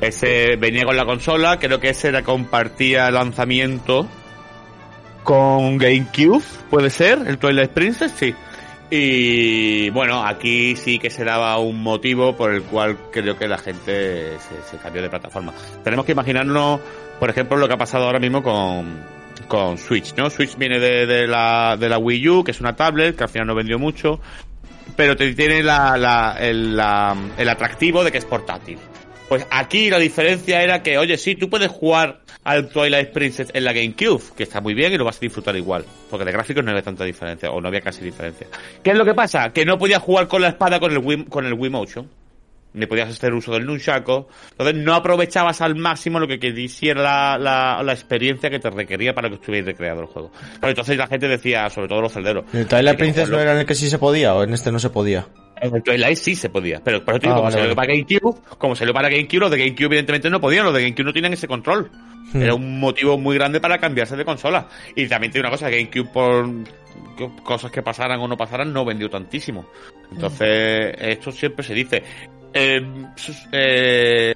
Ese 0.00 0.56
venía 0.56 0.84
con 0.84 0.96
la 0.96 1.04
consola, 1.04 1.58
creo 1.58 1.80
que 1.80 1.90
ese 1.90 2.08
era 2.08 2.22
compartía 2.22 3.10
lanzamiento 3.10 4.08
con 5.22 5.78
GameCube, 5.78 6.44
puede 6.68 6.90
ser, 6.90 7.20
el 7.26 7.38
Twilight 7.38 7.70
Princess, 7.70 8.12
sí. 8.12 8.34
Y 8.90 9.88
bueno, 9.90 10.24
aquí 10.24 10.76
sí 10.76 10.98
que 10.98 11.10
se 11.10 11.24
daba 11.24 11.58
un 11.58 11.82
motivo 11.82 12.36
por 12.36 12.52
el 12.52 12.62
cual 12.62 12.98
creo 13.10 13.36
que 13.36 13.48
la 13.48 13.58
gente 13.58 14.38
se, 14.38 14.70
se 14.70 14.76
cambió 14.76 15.00
de 15.00 15.08
plataforma. 15.08 15.54
Tenemos 15.82 16.04
que 16.04 16.12
imaginarnos, 16.12 16.80
por 17.18 17.30
ejemplo, 17.30 17.56
lo 17.56 17.66
que 17.66 17.74
ha 17.74 17.78
pasado 17.78 18.04
ahora 18.04 18.20
mismo 18.20 18.42
con, 18.42 18.98
con 19.48 19.78
Switch, 19.78 20.14
¿no? 20.16 20.28
Switch 20.28 20.56
viene 20.56 20.78
de, 20.78 21.06
de 21.06 21.26
la, 21.26 21.76
de 21.78 21.88
la 21.88 21.98
Wii 21.98 22.28
U, 22.28 22.44
que 22.44 22.50
es 22.50 22.60
una 22.60 22.76
tablet, 22.76 23.16
que 23.16 23.24
al 23.24 23.30
final 23.30 23.46
no 23.46 23.54
vendió 23.54 23.78
mucho, 23.78 24.20
pero 24.96 25.16
te 25.16 25.32
tiene 25.34 25.62
la, 25.62 25.96
la- 25.96 26.36
el, 26.40 26.76
la- 26.76 27.16
el 27.36 27.48
atractivo 27.48 28.04
de 28.04 28.12
que 28.12 28.18
es 28.18 28.24
portátil. 28.24 28.78
Pues 29.28 29.46
aquí 29.50 29.88
la 29.90 29.98
diferencia 29.98 30.62
era 30.62 30.82
que, 30.82 30.98
oye, 30.98 31.16
sí, 31.16 31.34
tú 31.34 31.48
puedes 31.48 31.70
jugar 31.70 32.20
al 32.44 32.68
Twilight 32.68 33.10
Princess 33.10 33.48
en 33.54 33.64
la 33.64 33.72
GameCube, 33.72 34.22
que 34.36 34.42
está 34.42 34.60
muy 34.60 34.74
bien 34.74 34.92
y 34.92 34.98
lo 34.98 35.04
vas 35.06 35.16
a 35.16 35.20
disfrutar 35.20 35.56
igual, 35.56 35.84
porque 36.10 36.26
de 36.26 36.32
gráficos 36.32 36.62
no 36.62 36.70
había 36.70 36.82
tanta 36.82 37.04
diferencia, 37.04 37.50
o 37.50 37.58
no 37.60 37.68
había 37.68 37.80
casi 37.80 38.04
diferencia. 38.04 38.46
¿Qué 38.82 38.90
es 38.90 38.96
lo 38.96 39.04
que 39.06 39.14
pasa? 39.14 39.50
Que 39.50 39.64
no 39.64 39.78
podías 39.78 40.02
jugar 40.02 40.28
con 40.28 40.42
la 40.42 40.48
espada 40.48 40.78
con 40.78 40.92
el 40.92 40.98
Wii, 40.98 41.24
con 41.24 41.46
el 41.46 41.54
Wii 41.54 41.70
Motion, 41.70 42.10
ni 42.74 42.86
podías 42.86 43.08
hacer 43.08 43.32
uso 43.32 43.52
del 43.52 43.64
Nunchaku, 43.66 44.26
entonces 44.50 44.74
no 44.76 44.94
aprovechabas 44.94 45.60
al 45.62 45.74
máximo 45.76 46.18
lo 46.20 46.26
que 46.28 46.38
quisiera 46.38 47.00
la, 47.02 47.38
la, 47.38 47.82
la 47.82 47.92
experiencia 47.92 48.50
que 48.50 48.58
te 48.58 48.68
requería 48.68 49.14
para 49.14 49.28
que 49.28 49.36
estuviera 49.36 49.64
recreado 49.66 50.00
el 50.02 50.06
juego. 50.06 50.30
Pero 50.60 50.70
entonces 50.70 50.96
la 50.96 51.06
gente 51.06 51.28
decía, 51.28 51.70
sobre 51.70 51.88
todo 51.88 52.00
los 52.02 52.12
celderos, 52.12 52.44
¿El 52.52 52.66
Twilight 52.66 52.88
"Hay 52.88 52.92
que 52.96 52.98
Princess 52.98 53.22
no 53.28 53.36
jugarlo". 53.36 53.42
era 53.42 53.52
en 53.52 53.58
el 53.60 53.66
que 53.66 53.74
sí 53.74 53.88
se 53.88 53.98
podía 53.98 54.34
o 54.34 54.42
en 54.42 54.52
este 54.52 54.70
no 54.72 54.78
se 54.78 54.90
podía? 54.90 55.26
En 55.60 55.74
el 55.74 55.82
Twilight 55.84 56.18
sí 56.18 56.34
se 56.34 56.50
podía, 56.50 56.80
pero 56.82 57.04
por 57.04 57.14
eso 57.14 57.26
Ah, 57.26 57.30
como 57.30 57.42
vale, 57.44 57.52
salió 57.52 57.74
vale. 57.74 57.76
para 57.76 57.92
GameCube, 57.94 58.58
como 58.58 58.74
salió 58.74 58.92
para 58.92 59.08
GameCube, 59.08 59.38
los 59.40 59.50
de 59.52 59.58
GameCube 59.58 59.84
evidentemente 59.86 60.28
no 60.28 60.40
podían, 60.40 60.64
los 60.66 60.74
de 60.74 60.82
GameCube 60.82 61.04
no 61.04 61.12
tienen 61.12 61.32
ese 61.32 61.46
control. 61.46 61.90
Hmm. 62.32 62.42
Era 62.42 62.54
un 62.54 62.80
motivo 62.80 63.16
muy 63.18 63.36
grande 63.36 63.60
para 63.60 63.78
cambiarse 63.78 64.16
de 64.16 64.24
consola. 64.24 64.66
Y 64.96 65.06
también 65.06 65.30
tiene 65.32 65.46
una 65.46 65.56
cosa, 65.56 65.70
GameCube 65.70 66.08
por 66.12 66.50
co- 67.16 67.36
cosas 67.44 67.70
que 67.70 67.82
pasaran 67.82 68.18
o 68.20 68.26
no 68.26 68.36
pasaran 68.36 68.72
no 68.72 68.84
vendió 68.84 69.08
tantísimo. 69.08 69.64
Entonces, 70.10 70.94
esto 70.98 71.30
siempre 71.32 71.64
se 71.64 71.74
dice. 71.74 72.02
Eh, 72.54 72.80
eh, 73.52 74.34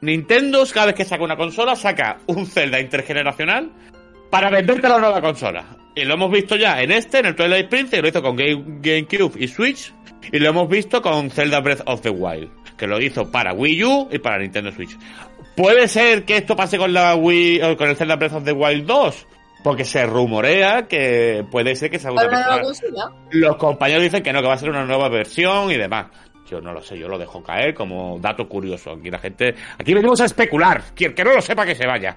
Nintendo 0.00 0.64
cada 0.72 0.86
vez 0.86 0.94
que 0.94 1.04
saca 1.04 1.22
una 1.24 1.36
consola 1.36 1.76
saca 1.76 2.18
un 2.26 2.46
Zelda 2.46 2.80
intergeneracional 2.80 3.70
para 4.30 4.50
venderte 4.50 4.88
la 4.88 4.98
nueva 4.98 5.20
consola. 5.20 5.64
Y 5.94 6.04
lo 6.04 6.14
hemos 6.14 6.30
visto 6.30 6.56
ya 6.56 6.80
en 6.80 6.92
este, 6.92 7.18
en 7.18 7.26
el 7.26 7.34
Twilight 7.34 7.68
Princess, 7.68 8.00
lo 8.00 8.08
hizo 8.08 8.22
con 8.22 8.36
Game- 8.36 8.78
GameCube 8.80 9.32
y 9.42 9.48
Switch, 9.48 9.92
y 10.30 10.38
lo 10.38 10.50
hemos 10.50 10.68
visto 10.68 11.02
con 11.02 11.30
Zelda 11.30 11.60
Breath 11.60 11.82
of 11.86 12.02
the 12.02 12.10
Wild, 12.10 12.48
que 12.76 12.86
lo 12.86 13.00
hizo 13.00 13.30
para 13.30 13.52
Wii 13.52 13.84
U 13.84 14.08
y 14.12 14.18
para 14.18 14.38
Nintendo 14.38 14.70
Switch. 14.70 14.96
¿Puede 15.56 15.88
ser 15.88 16.24
que 16.24 16.36
esto 16.36 16.54
pase 16.54 16.78
con 16.78 16.92
la 16.92 17.16
Wii 17.16 17.62
o 17.62 17.76
con 17.76 17.88
el 17.88 17.96
Zelda 17.96 18.14
Breath 18.14 18.34
of 18.34 18.44
the 18.44 18.52
Wild 18.52 18.86
2? 18.86 19.26
Porque 19.64 19.84
se 19.84 20.06
rumorea 20.06 20.86
que 20.86 21.44
puede 21.50 21.74
ser 21.74 21.90
que 21.90 21.98
se 21.98 22.06
haga 22.06 22.14
Para 22.16 22.28
una 22.28 22.38
una 22.38 22.46
nueva. 22.48 22.62
Los 23.32 23.56
compañeros 23.56 24.04
dicen 24.04 24.22
que 24.22 24.32
no, 24.32 24.40
que 24.40 24.46
va 24.46 24.54
a 24.54 24.58
ser 24.58 24.70
una 24.70 24.84
nueva 24.84 25.08
versión 25.08 25.72
y 25.72 25.76
demás. 25.76 26.06
Yo 26.50 26.60
no 26.60 26.72
lo 26.72 26.82
sé, 26.82 26.98
yo 26.98 27.08
lo 27.08 27.18
dejo 27.18 27.42
caer 27.42 27.74
como 27.74 28.18
dato 28.20 28.48
curioso. 28.48 28.92
Aquí 28.92 29.10
la 29.10 29.18
gente. 29.18 29.54
Aquí 29.78 29.94
venimos 29.94 30.20
a 30.20 30.24
especular. 30.24 30.82
Quien 30.94 31.14
que 31.14 31.24
no 31.24 31.34
lo 31.34 31.40
sepa 31.40 31.66
que 31.66 31.74
se 31.74 31.86
vaya. 31.86 32.16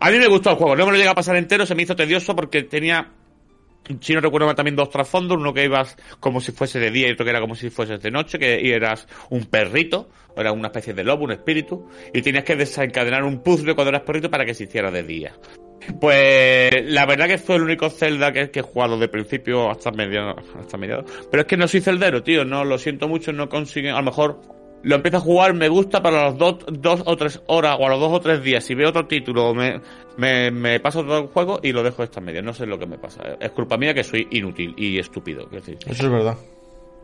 A 0.00 0.10
mí 0.10 0.18
me 0.18 0.26
gustó 0.26 0.50
el 0.50 0.56
juego, 0.56 0.76
no 0.76 0.86
me 0.86 0.92
lo 0.92 0.98
llega 0.98 1.12
a 1.12 1.14
pasar 1.14 1.36
entero, 1.36 1.64
se 1.64 1.74
me 1.74 1.82
hizo 1.82 1.96
tedioso 1.96 2.34
porque 2.34 2.64
tenía. 2.64 3.10
Si 4.00 4.14
no 4.14 4.20
recuerdo 4.20 4.46
mal, 4.46 4.56
también 4.56 4.76
dos 4.76 4.88
trasfondos, 4.88 5.36
uno 5.36 5.52
que 5.52 5.64
ibas 5.64 5.96
como 6.18 6.40
si 6.40 6.52
fuese 6.52 6.78
de 6.78 6.90
día 6.90 7.08
y 7.08 7.12
otro 7.12 7.24
que 7.24 7.30
era 7.30 7.40
como 7.40 7.54
si 7.54 7.68
fuese 7.68 7.98
de 7.98 8.10
noche, 8.10 8.38
que 8.38 8.74
eras 8.74 9.06
un 9.28 9.44
perrito, 9.44 10.08
era 10.36 10.52
una 10.52 10.68
especie 10.68 10.94
de 10.94 11.04
lobo, 11.04 11.24
un 11.24 11.32
espíritu, 11.32 11.86
y 12.12 12.22
tenías 12.22 12.44
que 12.44 12.56
desencadenar 12.56 13.24
un 13.24 13.42
puzzle 13.42 13.74
cuando 13.74 13.90
eras 13.90 14.02
perrito 14.02 14.30
para 14.30 14.46
que 14.46 14.54
se 14.54 14.64
hiciera 14.64 14.90
de 14.90 15.02
día. 15.02 15.34
Pues 16.00 16.72
la 16.86 17.06
verdad 17.06 17.26
que 17.26 17.38
fue 17.38 17.56
el 17.56 17.62
único 17.62 17.90
Zelda 17.90 18.32
que, 18.32 18.50
que 18.50 18.60
he 18.60 18.62
jugado 18.62 18.98
de 18.98 19.08
principio 19.08 19.70
hasta 19.70 19.90
mediano, 19.90 20.34
hasta 20.58 20.76
mediados. 20.76 21.10
Pero 21.30 21.42
es 21.42 21.46
que 21.46 21.56
no 21.56 21.68
soy 21.68 21.80
celdero, 21.80 22.22
tío, 22.22 22.44
no 22.44 22.64
lo 22.64 22.78
siento 22.78 23.08
mucho, 23.08 23.32
no 23.32 23.48
consiguen, 23.48 23.94
a 23.94 23.98
lo 23.98 24.04
mejor 24.04 24.40
lo 24.84 24.96
empiezo 24.96 25.16
a 25.16 25.20
jugar, 25.20 25.54
me 25.54 25.68
gusta 25.68 26.02
para 26.02 26.24
las 26.24 26.38
dos, 26.38 26.58
dos 26.68 27.02
o 27.06 27.16
tres 27.16 27.40
horas 27.46 27.76
o 27.80 27.86
a 27.86 27.88
los 27.88 28.00
dos 28.00 28.12
o 28.12 28.20
tres 28.20 28.42
días. 28.42 28.62
Si 28.62 28.74
veo 28.74 28.90
otro 28.90 29.06
título, 29.06 29.54
me, 29.54 29.80
me, 30.18 30.50
me 30.50 30.78
paso 30.78 31.02
todo 31.02 31.18
el 31.18 31.26
juego 31.28 31.58
y 31.62 31.72
lo 31.72 31.82
dejo 31.82 32.02
esta 32.02 32.20
media. 32.20 32.42
No 32.42 32.52
sé 32.52 32.66
lo 32.66 32.78
que 32.78 32.86
me 32.86 32.98
pasa. 32.98 33.22
Es 33.40 33.50
culpa 33.52 33.78
mía 33.78 33.94
que 33.94 34.04
soy 34.04 34.28
inútil 34.30 34.74
y 34.76 34.98
estúpido. 34.98 35.46
decir. 35.46 35.78
Eso 35.86 36.04
es 36.04 36.10
verdad. 36.10 36.36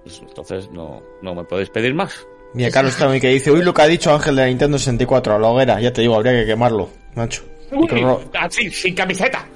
Entonces 0.04 0.70
no, 0.70 1.02
no 1.22 1.34
me 1.34 1.44
podéis 1.44 1.70
pedir 1.70 1.94
más. 1.94 2.26
Mira, 2.52 2.70
Carlos 2.70 2.96
también 2.96 3.20
que 3.20 3.28
dice, 3.28 3.50
uy, 3.50 3.62
lo 3.62 3.72
que 3.72 3.82
ha 3.82 3.86
dicho 3.86 4.12
Ángel 4.12 4.36
de 4.36 4.42
la 4.42 4.48
Nintendo 4.48 4.78
64, 4.78 5.34
a 5.34 5.38
la 5.38 5.48
hoguera. 5.48 5.80
Ya 5.80 5.92
te 5.92 6.02
digo, 6.02 6.16
habría 6.16 6.32
que 6.32 6.46
quemarlo, 6.46 6.90
macho. 7.14 7.44
Uy, 7.72 7.88
Micro- 7.90 8.22
así, 8.38 8.70
sin 8.70 8.94
camiseta. 8.94 9.46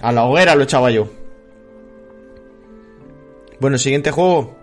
A 0.00 0.10
la 0.12 0.24
hoguera 0.24 0.54
lo 0.54 0.64
echaba 0.64 0.90
yo. 0.90 1.06
Bueno, 3.60 3.78
siguiente 3.78 4.10
juego. 4.10 4.56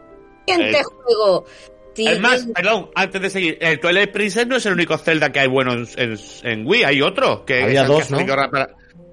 Siguiente 0.46 0.80
Eh, 0.80 0.84
juego. 0.84 1.46
Es 1.96 2.20
más, 2.20 2.46
perdón, 2.56 2.90
antes 2.96 3.22
de 3.22 3.30
seguir, 3.30 3.58
el 3.60 3.80
Twilight 3.80 4.12
Princess 4.12 4.48
no 4.48 4.56
es 4.56 4.66
el 4.66 4.74
único 4.74 4.98
Zelda 4.98 5.32
que 5.32 5.40
hay 5.42 5.48
bueno 5.50 5.74
en, 5.74 5.86
en, 5.98 6.18
en 6.44 6.68
Wii, 6.68 6.84
hay 6.84 7.02
otro. 7.02 7.44
Que 7.46 7.64
Había 7.64 7.84
dos, 7.84 8.08
que 8.08 8.24
¿no? 8.24 8.26
para- 8.50 8.70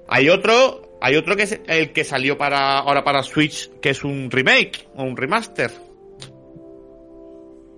Hay 0.07 0.29
otro, 0.29 0.97
hay 1.01 1.15
otro 1.17 1.35
que 1.35 1.43
es 1.43 1.59
el 1.67 1.91
que 1.91 2.03
salió 2.05 2.37
para 2.37 2.79
ahora 2.79 3.03
para 3.03 3.23
Switch, 3.23 3.69
que 3.81 3.89
es 3.89 4.03
un 4.05 4.31
remake 4.31 4.87
o 4.95 5.03
un 5.03 5.17
remaster. 5.17 5.69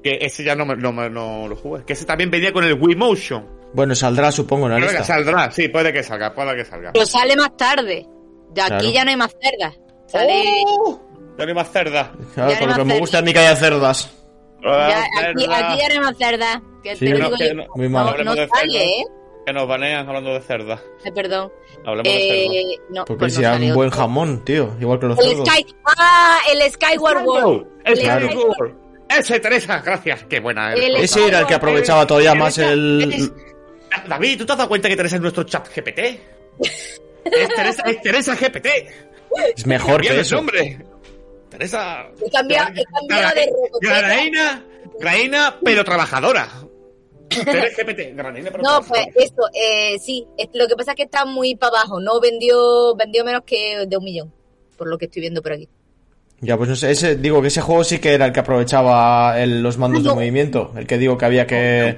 Que 0.04 0.20
ese 0.22 0.44
ya 0.44 0.56
no, 0.56 0.66
me- 0.66 0.76
no, 0.76 0.92
me- 0.94 1.10
no 1.10 1.48
lo 1.48 1.56
jugué. 1.56 1.84
Que 1.86 1.94
ese 1.94 2.06
también 2.06 2.30
venía 2.30 2.54
con 2.54 2.64
el 2.64 2.74
Wii 2.74 2.96
Motion. 2.96 3.59
Bueno, 3.74 3.94
saldrá, 3.96 4.32
supongo, 4.32 4.66
en 4.66 4.72
la 4.74 4.78
Creo 4.78 4.90
que 4.90 4.98
lista. 4.98 5.14
saldrá, 5.14 5.52
sí, 5.52 5.68
puede 5.68 5.94
que 5.94 6.02
salga, 6.04 6.34
puede 6.34 6.56
que 6.56 6.66
salga. 6.66 6.92
Pero 6.94 7.06
sale 7.06 7.36
más 7.36 7.56
tarde. 7.56 8.06
De 8.52 8.62
aquí 8.62 8.70
Claro. 8.70 8.90
ya 8.90 9.04
no 9.06 9.10
hay 9.12 9.16
más 9.18 9.36
cerdas. 9.42 9.80
Sale. 10.08 10.44
¡Oh! 10.66 11.00
Ya 11.38 11.46
no 11.46 11.50
hay 11.50 11.56
más 11.56 11.72
cerda. 11.72 12.12
Claro, 12.34 12.52
Ya 12.52 12.60
con 12.60 12.68
lo 12.68 12.74
hay 12.74 12.80
que 12.80 12.86
más 12.86 12.94
me 12.96 13.00
gusta 13.00 13.18
a 13.20 13.22
mí 13.22 13.32
que 13.34 13.40
haya 13.40 13.56
cerdas. 13.56 14.12
Ya, 14.64 15.04
aquí, 15.20 15.46
aquí 15.46 15.78
ya 15.80 15.88
no 15.88 15.94
hay 15.94 16.00
más 16.00 16.18
cerdas. 16.18 16.60
Que 16.84 16.96
Sí, 16.96 17.06
te 17.06 17.12
lo 17.12 17.18
no, 17.20 17.26
digo 17.26 17.38
que 17.38 17.48
yo. 17.50 17.54
no- 17.54 17.66
muy 17.76 17.90
mal. 17.90 18.06
No, 18.18 18.24
no 18.24 18.32
sale, 18.36 18.48
cerdas. 18.50 18.76
¿eh? 18.76 19.04
Que 19.46 19.54
nos 19.54 19.68
banean 19.68 20.08
hablando 20.08 20.34
de 20.34 20.42
cerda. 20.42 20.82
Ay, 21.06 21.12
perdón. 21.12 21.52
Hablemos 21.86 22.04
de. 22.04 22.46
Eh, 22.46 22.80
no, 22.90 23.06
Porque 23.06 23.20
pues 23.20 23.34
no 23.36 23.40
sea 23.40 23.54
sale 23.54 23.68
un 23.70 23.76
buen 23.76 23.90
jamón, 23.92 24.44
tío. 24.44 24.76
Igual 24.82 25.00
que 25.00 25.06
los 25.08 25.20
El 25.20 25.26
cerdos. 25.30 25.48
Sky. 25.48 25.66
Ah, 25.98 26.40
el 26.52 26.72
Skyward 26.72 27.24
World. 27.26 27.68
¡Es 27.86 28.00
Claro. 28.00 28.28
Skyward! 28.30 28.74
¡Ese, 29.10 29.40
Teresa! 29.40 29.80
Gracias, 29.84 30.24
qué 30.26 30.40
buena. 30.40 30.74
El 30.74 30.98
Ese 30.98 31.28
era 31.28 31.40
el 31.40 31.48
que 31.48 31.56
aprovechaba 31.56 32.06
todavía 32.06 32.36
más 32.36 32.58
el... 32.60 33.32
David, 34.08 34.38
¿tú 34.38 34.46
te 34.46 34.52
has 34.54 34.58
dado 34.58 34.70
cuenta 34.70 34.88
que 34.90 34.96
Teresa 34.96 35.16
es 35.16 35.22
nuestro 35.22 35.44
chat 35.44 35.68
GPT? 35.74 36.00
Es 36.60 37.00
Teresa, 37.56 37.84
es 37.84 38.02
Teresa 38.02 38.36
GPT. 38.36 38.68
Es 39.56 39.66
mejor 39.66 40.02
que 40.02 40.20
eso. 40.20 40.36
nombre. 40.38 40.80
Teresa. 41.50 42.08
He 42.26 42.30
cambiado- 42.30 42.72
he 42.76 42.84
cambiado 42.86 43.32
de 43.36 43.50
Graina, 45.00 45.58
pero 45.64 45.84
trabajadora. 45.84 46.48
Teresa 47.30 47.76
GPT, 47.84 48.14
pero 48.16 48.32
No, 48.64 48.82
pues 48.82 49.02
trabajadora. 49.08 49.12
eso, 49.18 49.50
eh, 49.54 49.98
sí. 50.00 50.26
Lo 50.54 50.68
que 50.68 50.76
pasa 50.76 50.92
es 50.92 50.98
que 50.98 51.04
está 51.04 51.26
muy 51.26 51.56
para 51.56 51.78
abajo. 51.80 52.00
No 52.00 52.20
vendió 52.20 52.96
vendió 52.96 53.24
menos 53.24 53.44
que 53.46 53.86
de 53.88 53.98
un 53.98 54.04
millón. 54.04 54.34
Por 54.78 54.88
lo 54.88 54.98
que 54.98 55.06
estoy 55.06 55.22
viendo 55.22 55.42
por 55.42 55.54
aquí. 55.54 55.68
Ya, 56.42 56.56
pues 56.58 56.70
no 56.70 56.76
sé, 56.76 56.90
ese, 56.92 57.18
digo 57.18 57.42
que 57.42 57.50
ese 57.50 57.60
juego 57.62 57.84
sí 57.84 58.00
que 58.00 58.14
era 58.14 58.26
el 58.26 58.32
que 58.32 58.40
aprovechaba 58.40 59.40
el- 59.42 59.62
los 59.62 59.78
mandos 59.78 60.04
de 60.04 60.10
No. 60.10 60.16
movimiento. 60.16 60.72
El 60.78 60.88
que 60.88 60.98
digo 60.98 61.18
que 61.18 61.26
había 61.26 61.46
que 61.46 61.98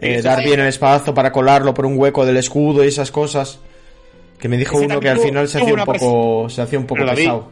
eh, 0.00 0.22
dar 0.22 0.38
sí. 0.40 0.44
bien 0.46 0.60
el 0.60 0.66
espadazo 0.66 1.14
para 1.14 1.30
colarlo 1.32 1.74
por 1.74 1.86
un 1.86 1.98
hueco 1.98 2.24
del 2.26 2.36
escudo 2.36 2.84
y 2.84 2.88
esas 2.88 3.10
cosas. 3.10 3.60
Que 4.38 4.48
me 4.48 4.56
dijo 4.56 4.76
Ese 4.78 4.86
uno 4.86 5.00
que 5.00 5.08
al 5.10 5.18
final 5.18 5.46
se 5.48 5.58
hacía 5.60 5.74
un 5.74 5.84
poco, 5.84 6.48
se 6.48 6.62
hacía 6.62 6.78
un 6.78 6.86
poco 6.86 7.04
pesado. 7.04 7.48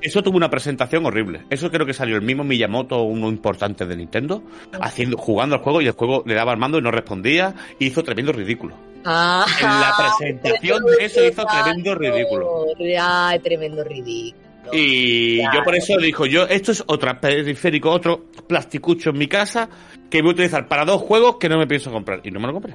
Eso 0.00 0.20
tuvo 0.20 0.36
una 0.36 0.50
presentación 0.50 1.06
horrible. 1.06 1.42
Eso 1.48 1.70
creo 1.70 1.86
que 1.86 1.94
salió 1.94 2.16
el 2.16 2.22
mismo 2.22 2.42
Miyamoto, 2.42 3.02
uno 3.04 3.28
importante 3.28 3.86
de 3.86 3.94
Nintendo, 3.96 4.42
haciendo, 4.80 5.16
jugando 5.16 5.54
al 5.54 5.62
juego 5.62 5.80
y 5.80 5.86
el 5.86 5.92
juego 5.92 6.24
le 6.26 6.34
daba 6.34 6.50
al 6.50 6.58
mando 6.58 6.78
y 6.78 6.82
no 6.82 6.90
respondía. 6.90 7.54
Y 7.78 7.86
hizo 7.86 8.02
tremendo 8.02 8.32
ridículo. 8.32 8.74
Ah, 9.04 9.46
En 9.60 9.66
la 9.68 9.94
presentación 9.96 10.84
de 10.84 11.04
eso 11.04 11.24
hizo 11.24 11.44
tremendo 11.44 11.94
ridículo. 11.94 12.66
Ay, 13.00 13.38
tremendo 13.38 13.84
ridículo. 13.84 14.42
Y 14.72 15.38
Claro. 15.40 15.58
yo 15.58 15.64
por 15.64 15.74
eso 15.76 15.96
dijo, 15.98 16.26
yo, 16.26 16.44
esto 16.48 16.72
es 16.72 16.82
otro 16.86 17.20
periférico, 17.20 17.90
otro 17.90 18.26
plasticucho 18.46 19.10
en 19.10 19.18
mi 19.18 19.26
casa 19.26 19.68
que 20.12 20.20
voy 20.22 20.30
a 20.30 20.32
utilizar 20.34 20.68
para 20.68 20.84
dos 20.84 21.00
juegos 21.00 21.36
que 21.40 21.48
no 21.48 21.58
me 21.58 21.66
pienso 21.66 21.90
comprar. 21.90 22.20
Y 22.22 22.30
no 22.30 22.38
me 22.38 22.46
lo 22.46 22.52
compré. 22.52 22.74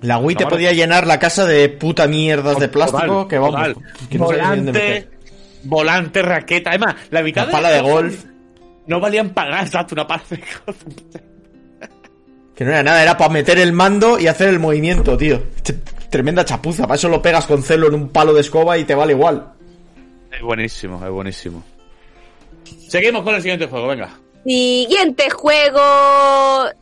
La 0.00 0.18
Wii 0.18 0.34
te 0.36 0.46
podía 0.46 0.72
llenar 0.72 1.06
la 1.06 1.18
casa 1.18 1.44
de 1.46 1.68
puta 1.68 2.08
mierdas 2.08 2.58
de 2.58 2.66
Total, 2.68 2.70
plástico 2.90 3.28
que 3.28 3.38
vamos. 3.38 3.54
total. 3.54 3.76
que 4.10 4.18
no 4.18 4.24
volante, 4.24 5.08
volante, 5.64 6.22
raqueta. 6.22 6.70
Además, 6.70 6.96
la 7.10 7.22
mitad 7.22 7.46
La 7.46 7.52
pala 7.52 7.70
de 7.70 7.80
golf. 7.82 8.24
No 8.86 8.98
valían 8.98 9.32
nada, 9.36 9.60
exacto, 9.62 9.94
una 9.94 10.06
pala 10.06 10.22
de 10.30 10.40
golf. 10.66 10.82
Que 12.54 12.64
no 12.66 12.70
era 12.72 12.82
nada, 12.82 13.02
era 13.02 13.16
para 13.16 13.32
meter 13.32 13.58
el 13.58 13.72
mando 13.72 14.18
y 14.18 14.26
hacer 14.26 14.48
el 14.50 14.58
movimiento, 14.58 15.16
tío. 15.16 15.42
Ch- 15.62 15.78
Tremenda 16.10 16.44
chapuza. 16.44 16.82
Para 16.82 16.96
eso 16.96 17.08
lo 17.08 17.22
pegas 17.22 17.46
con 17.46 17.62
celo 17.62 17.86
en 17.88 17.94
un 17.94 18.08
palo 18.10 18.34
de 18.34 18.42
escoba 18.42 18.76
y 18.76 18.84
te 18.84 18.94
vale 18.94 19.12
igual. 19.14 19.52
Es 20.30 20.42
buenísimo, 20.42 21.02
es 21.04 21.10
buenísimo. 21.10 21.62
Seguimos 22.88 23.22
con 23.22 23.34
el 23.34 23.40
siguiente 23.42 23.66
juego, 23.66 23.88
venga. 23.88 24.10
Siguiente 24.44 25.30
juego. 25.30 25.80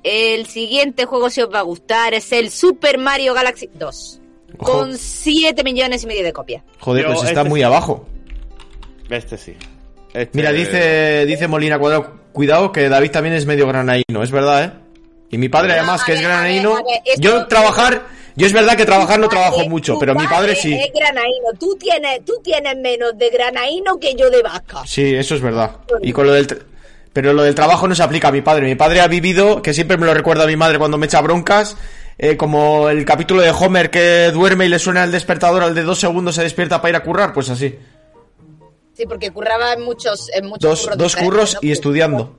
El 0.03 0.47
siguiente 0.47 1.05
juego, 1.05 1.31
si 1.31 1.43
os 1.43 1.53
va 1.53 1.61
a 1.61 1.63
gustar, 1.63 2.15
es 2.15 2.33
el 2.33 2.51
Super 2.51 2.99
Mario 2.99 3.35
Galaxy 3.35 3.69
2. 3.75 4.21
Ojo. 4.59 4.73
Con 4.73 4.97
7 4.99 5.63
millones 5.65 6.03
y 6.03 6.07
medio 6.07 6.25
de 6.25 6.33
copias. 6.33 6.63
Joder, 6.81 7.05
Yo, 7.05 7.09
pues 7.15 7.29
está 7.29 7.41
este 7.41 7.49
muy 7.51 7.61
sí. 7.61 7.65
abajo. 7.65 8.07
Este 9.09 9.37
sí. 9.39 9.55
Este- 10.13 10.37
Mira, 10.37 10.53
dice, 10.53 11.25
dice 11.27 11.47
Molina 11.49 11.79
Cuadrado, 11.79 12.17
cuidado 12.33 12.73
que 12.73 12.89
David 12.89 13.11
también 13.11 13.35
es 13.35 13.47
medio 13.47 13.67
granaíno, 13.67 14.23
es 14.23 14.31
verdad, 14.31 14.65
¿eh? 14.65 14.73
Y 15.31 15.39
mi 15.39 15.49
padre 15.49 15.69
No, 15.69 15.75
además 15.75 16.03
que 16.05 16.13
es 16.15 16.19
ver, 16.21 16.29
granaíno. 16.29 16.73
a 16.77 16.83
ver, 16.83 17.01
esto- 17.05 17.21
Yo 17.23 17.47
trabajar, 17.47 18.03
yo 18.35 18.47
es 18.47 18.53
verdad 18.53 18.77
que 18.77 18.85
trabajar 18.85 19.21
no 19.21 19.29
trabajo 19.29 19.69
mucho, 19.69 19.97
pero 20.01 20.15
mi 20.17 20.27
padre 20.27 20.57
sí. 20.57 20.75
Es 20.75 20.91
granaíno. 20.93 21.51
Tú 21.59 21.77
tienes, 21.79 22.25
tú 22.25 22.33
tienes 22.43 22.77
menos 22.79 23.17
de 23.17 23.31
granaíno 23.31 23.99
que 24.01 24.15
yo 24.17 24.29
de 24.31 24.43
vaca. 24.43 24.83
Sí, 24.87 25.15
eso 25.15 25.37
es 25.37 25.41
verdad. 25.41 25.77
Y 26.03 26.13
con 26.13 26.27
lo 26.27 26.33
del 26.33 26.49
pero 27.13 27.33
lo 27.33 27.43
del 27.43 27.55
trabajo 27.55 27.87
no 27.89 27.95
se 27.95 28.03
aplica 28.03 28.29
a 28.29 28.33
mi 28.33 28.41
padre. 28.41 28.67
Mi 28.67 28.75
padre 28.75 29.01
ha 29.01 29.09
vivido, 29.09 29.63
que 29.63 29.75
siempre 29.75 29.97
me 29.97 30.07
lo 30.07 30.15
recuerda 30.15 30.45
a 30.45 30.47
mi 30.47 30.57
madre 30.57 30.79
cuando 30.79 30.97
me 30.99 31.07
echa 31.07 31.21
broncas, 31.21 31.77
eh, 32.19 32.37
como 32.37 32.89
el 32.89 33.05
capítulo 33.05 33.43
de 33.43 33.51
Homer 33.51 33.91
que 33.91 34.31
duerme 34.33 34.67
y 34.67 34.69
le 34.69 34.79
suena 34.79 35.05
el 35.05 35.11
despertador 35.13 35.63
al 35.63 35.75
de 35.75 35.83
dos 35.83 35.99
segundos 35.99 36.35
se 36.35 36.43
despierta 36.43 36.81
para 36.81 36.91
ir 36.91 36.97
a 36.97 37.03
currar, 37.03 37.33
pues 37.33 37.49
así. 37.51 37.77
Sí, 38.95 39.07
porque 39.07 39.31
curraba 39.31 39.73
en 39.73 39.83
muchos, 39.83 40.29
en 40.35 40.47
muchos 40.47 40.61
Dos, 40.63 40.83
curros 40.83 40.99
dos 40.99 41.17
curros 41.17 41.59
y 41.63 41.71
estudiando. 41.73 42.37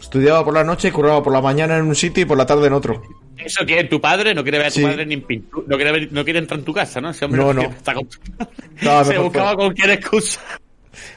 Estudiaba 0.00 0.44
por 0.44 0.54
la 0.54 0.62
noche 0.64 0.88
y 0.88 0.90
curraba 0.92 1.22
por 1.22 1.32
la 1.32 1.40
mañana 1.40 1.76
en 1.76 1.84
un 1.84 1.94
sitio 1.96 2.22
y 2.22 2.26
por 2.26 2.38
la 2.38 2.46
tarde 2.46 2.68
en 2.68 2.72
otro. 2.72 3.02
Eso 3.36 3.64
quiere 3.66 3.84
tu 3.84 4.00
padre, 4.00 4.34
no 4.34 4.42
quiere 4.42 4.58
ver 4.58 4.68
a 4.68 4.70
tu 4.70 4.76
Sí. 4.76 4.82
madre 4.82 5.04
ni 5.04 5.14
en 5.14 5.22
pintura, 5.22 5.64
no 5.68 5.76
quiere, 5.76 5.92
ver- 5.92 6.08
no 6.12 6.24
quiere 6.24 6.38
entrar 6.38 6.58
en 6.60 6.64
tu 6.64 6.72
casa, 6.72 7.00
¿no? 7.00 7.10
Ese 7.10 7.24
hombre 7.24 7.40
No, 7.42 7.52
no. 7.52 7.62
estar 7.62 7.94
con- 7.96 8.08
No, 8.82 9.04
Se 9.04 9.18
buscaba 9.18 9.44
fuera. 9.52 9.54
cualquier 9.56 9.90
excusa. 9.90 10.40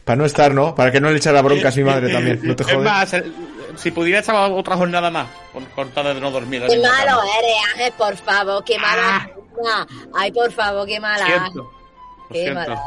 Para 0.04 0.16
no 0.18 0.26
estar, 0.26 0.54
¿no? 0.54 0.74
Para 0.76 0.92
que 0.92 1.00
no 1.02 1.10
le 1.10 1.18
echara 1.18 1.42
broncas 1.42 1.76
mi 1.78 1.84
madre 1.84 2.12
también. 2.12 2.40
No 2.44 2.56
te 2.56 2.64
Es 2.64 2.70
jodes. 2.70 2.84
más, 2.84 3.14
el- 3.14 3.34
si 3.78 3.92
pudiera 3.92 4.20
echar 4.20 4.36
otra 4.52 4.76
jornada 4.76 5.10
más, 5.10 5.28
con 5.54 5.64
cortada 5.66 6.14
de 6.14 6.20
no 6.20 6.30
dormir. 6.32 6.64
Qué 6.68 6.78
malo 6.80 7.06
cama. 7.06 7.24
eres, 7.40 7.56
Ángel, 7.74 7.94
por 7.98 8.16
favor, 8.18 8.64
qué 8.66 8.78
mala. 8.80 9.30
Ah. 9.66 9.86
Ay, 10.16 10.32
por 10.32 10.52
favor, 10.52 10.86
qué 10.88 11.00
mala. 11.00 11.26
Siento. 11.26 11.54
Lo 11.64 12.28
Qué 12.30 12.42
siento. 12.42 12.60
mala. 12.60 12.82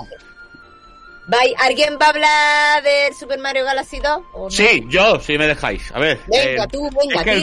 ¿Alguien 1.58 1.96
va 2.00 2.06
a 2.06 2.08
hablar 2.10 2.82
del 2.82 3.14
Super 3.14 3.38
Mario 3.38 3.64
Galaxy 3.64 3.98
2? 3.98 4.18
¿O 4.34 4.44
no? 4.44 4.50
Sí, 4.50 4.84
yo, 4.88 5.18
si 5.20 5.38
me 5.38 5.46
dejáis. 5.46 5.90
A 5.92 5.98
ver. 5.98 6.20
Venga, 6.26 6.66
tú, 6.66 6.82
venga, 6.90 7.20
es 7.20 7.22
que, 7.24 7.32
el 7.32 7.40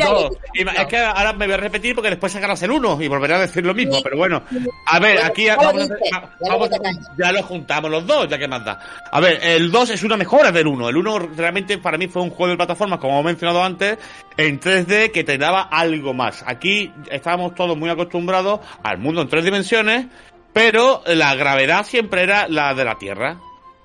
y- 0.53 0.81
es 0.81 0.87
que 0.87 0.97
ahora 0.97 1.33
me 1.33 1.45
voy 1.47 1.55
a 1.55 1.57
repetir 1.57 1.95
porque 1.95 2.11
después 2.11 2.31
sacarás 2.31 2.61
el 2.61 2.71
1 2.71 3.01
y 3.01 3.07
volveré 3.07 3.33
a 3.35 3.39
decir 3.39 3.65
lo 3.65 3.73
mismo. 3.73 3.99
Pero 4.03 4.17
bueno, 4.17 4.43
a 4.85 4.99
ver, 4.99 5.23
aquí 5.23 5.45
ya 5.45 5.55
vamos, 5.55 5.89
a, 5.89 5.95
ya 6.11 6.29
vamos 6.49 6.69
ya 7.17 7.31
lo 7.31 7.43
juntamos 7.43 7.89
los 7.89 8.05
dos, 8.05 8.27
ya 8.29 8.37
que 8.37 8.47
manda. 8.47 8.79
A 9.11 9.19
ver, 9.19 9.39
el 9.41 9.71
2 9.71 9.89
es 9.89 10.03
una 10.03 10.15
mejora 10.15 10.51
del 10.51 10.67
1. 10.67 10.89
El 10.89 10.97
1 10.97 11.19
realmente 11.35 11.77
para 11.79 11.97
mí 11.97 12.07
fue 12.07 12.21
un 12.21 12.29
juego 12.29 12.51
de 12.51 12.57
plataformas, 12.57 12.99
como 12.99 13.13
hemos 13.13 13.25
mencionado 13.25 13.63
antes, 13.63 13.97
en 14.37 14.59
3D 14.59 15.11
que 15.11 15.23
te 15.23 15.37
daba 15.39 15.63
algo 15.63 16.13
más. 16.13 16.43
Aquí 16.45 16.91
estábamos 17.09 17.55
todos 17.55 17.75
muy 17.75 17.89
acostumbrados 17.89 18.59
al 18.83 18.99
mundo 18.99 19.21
en 19.23 19.27
tres 19.29 19.43
dimensiones, 19.43 20.05
pero 20.53 21.01
la 21.07 21.33
gravedad 21.33 21.83
siempre 21.85 22.21
era 22.23 22.47
la 22.47 22.73
de 22.75 22.85
la 22.85 22.97
Tierra. 22.99 23.37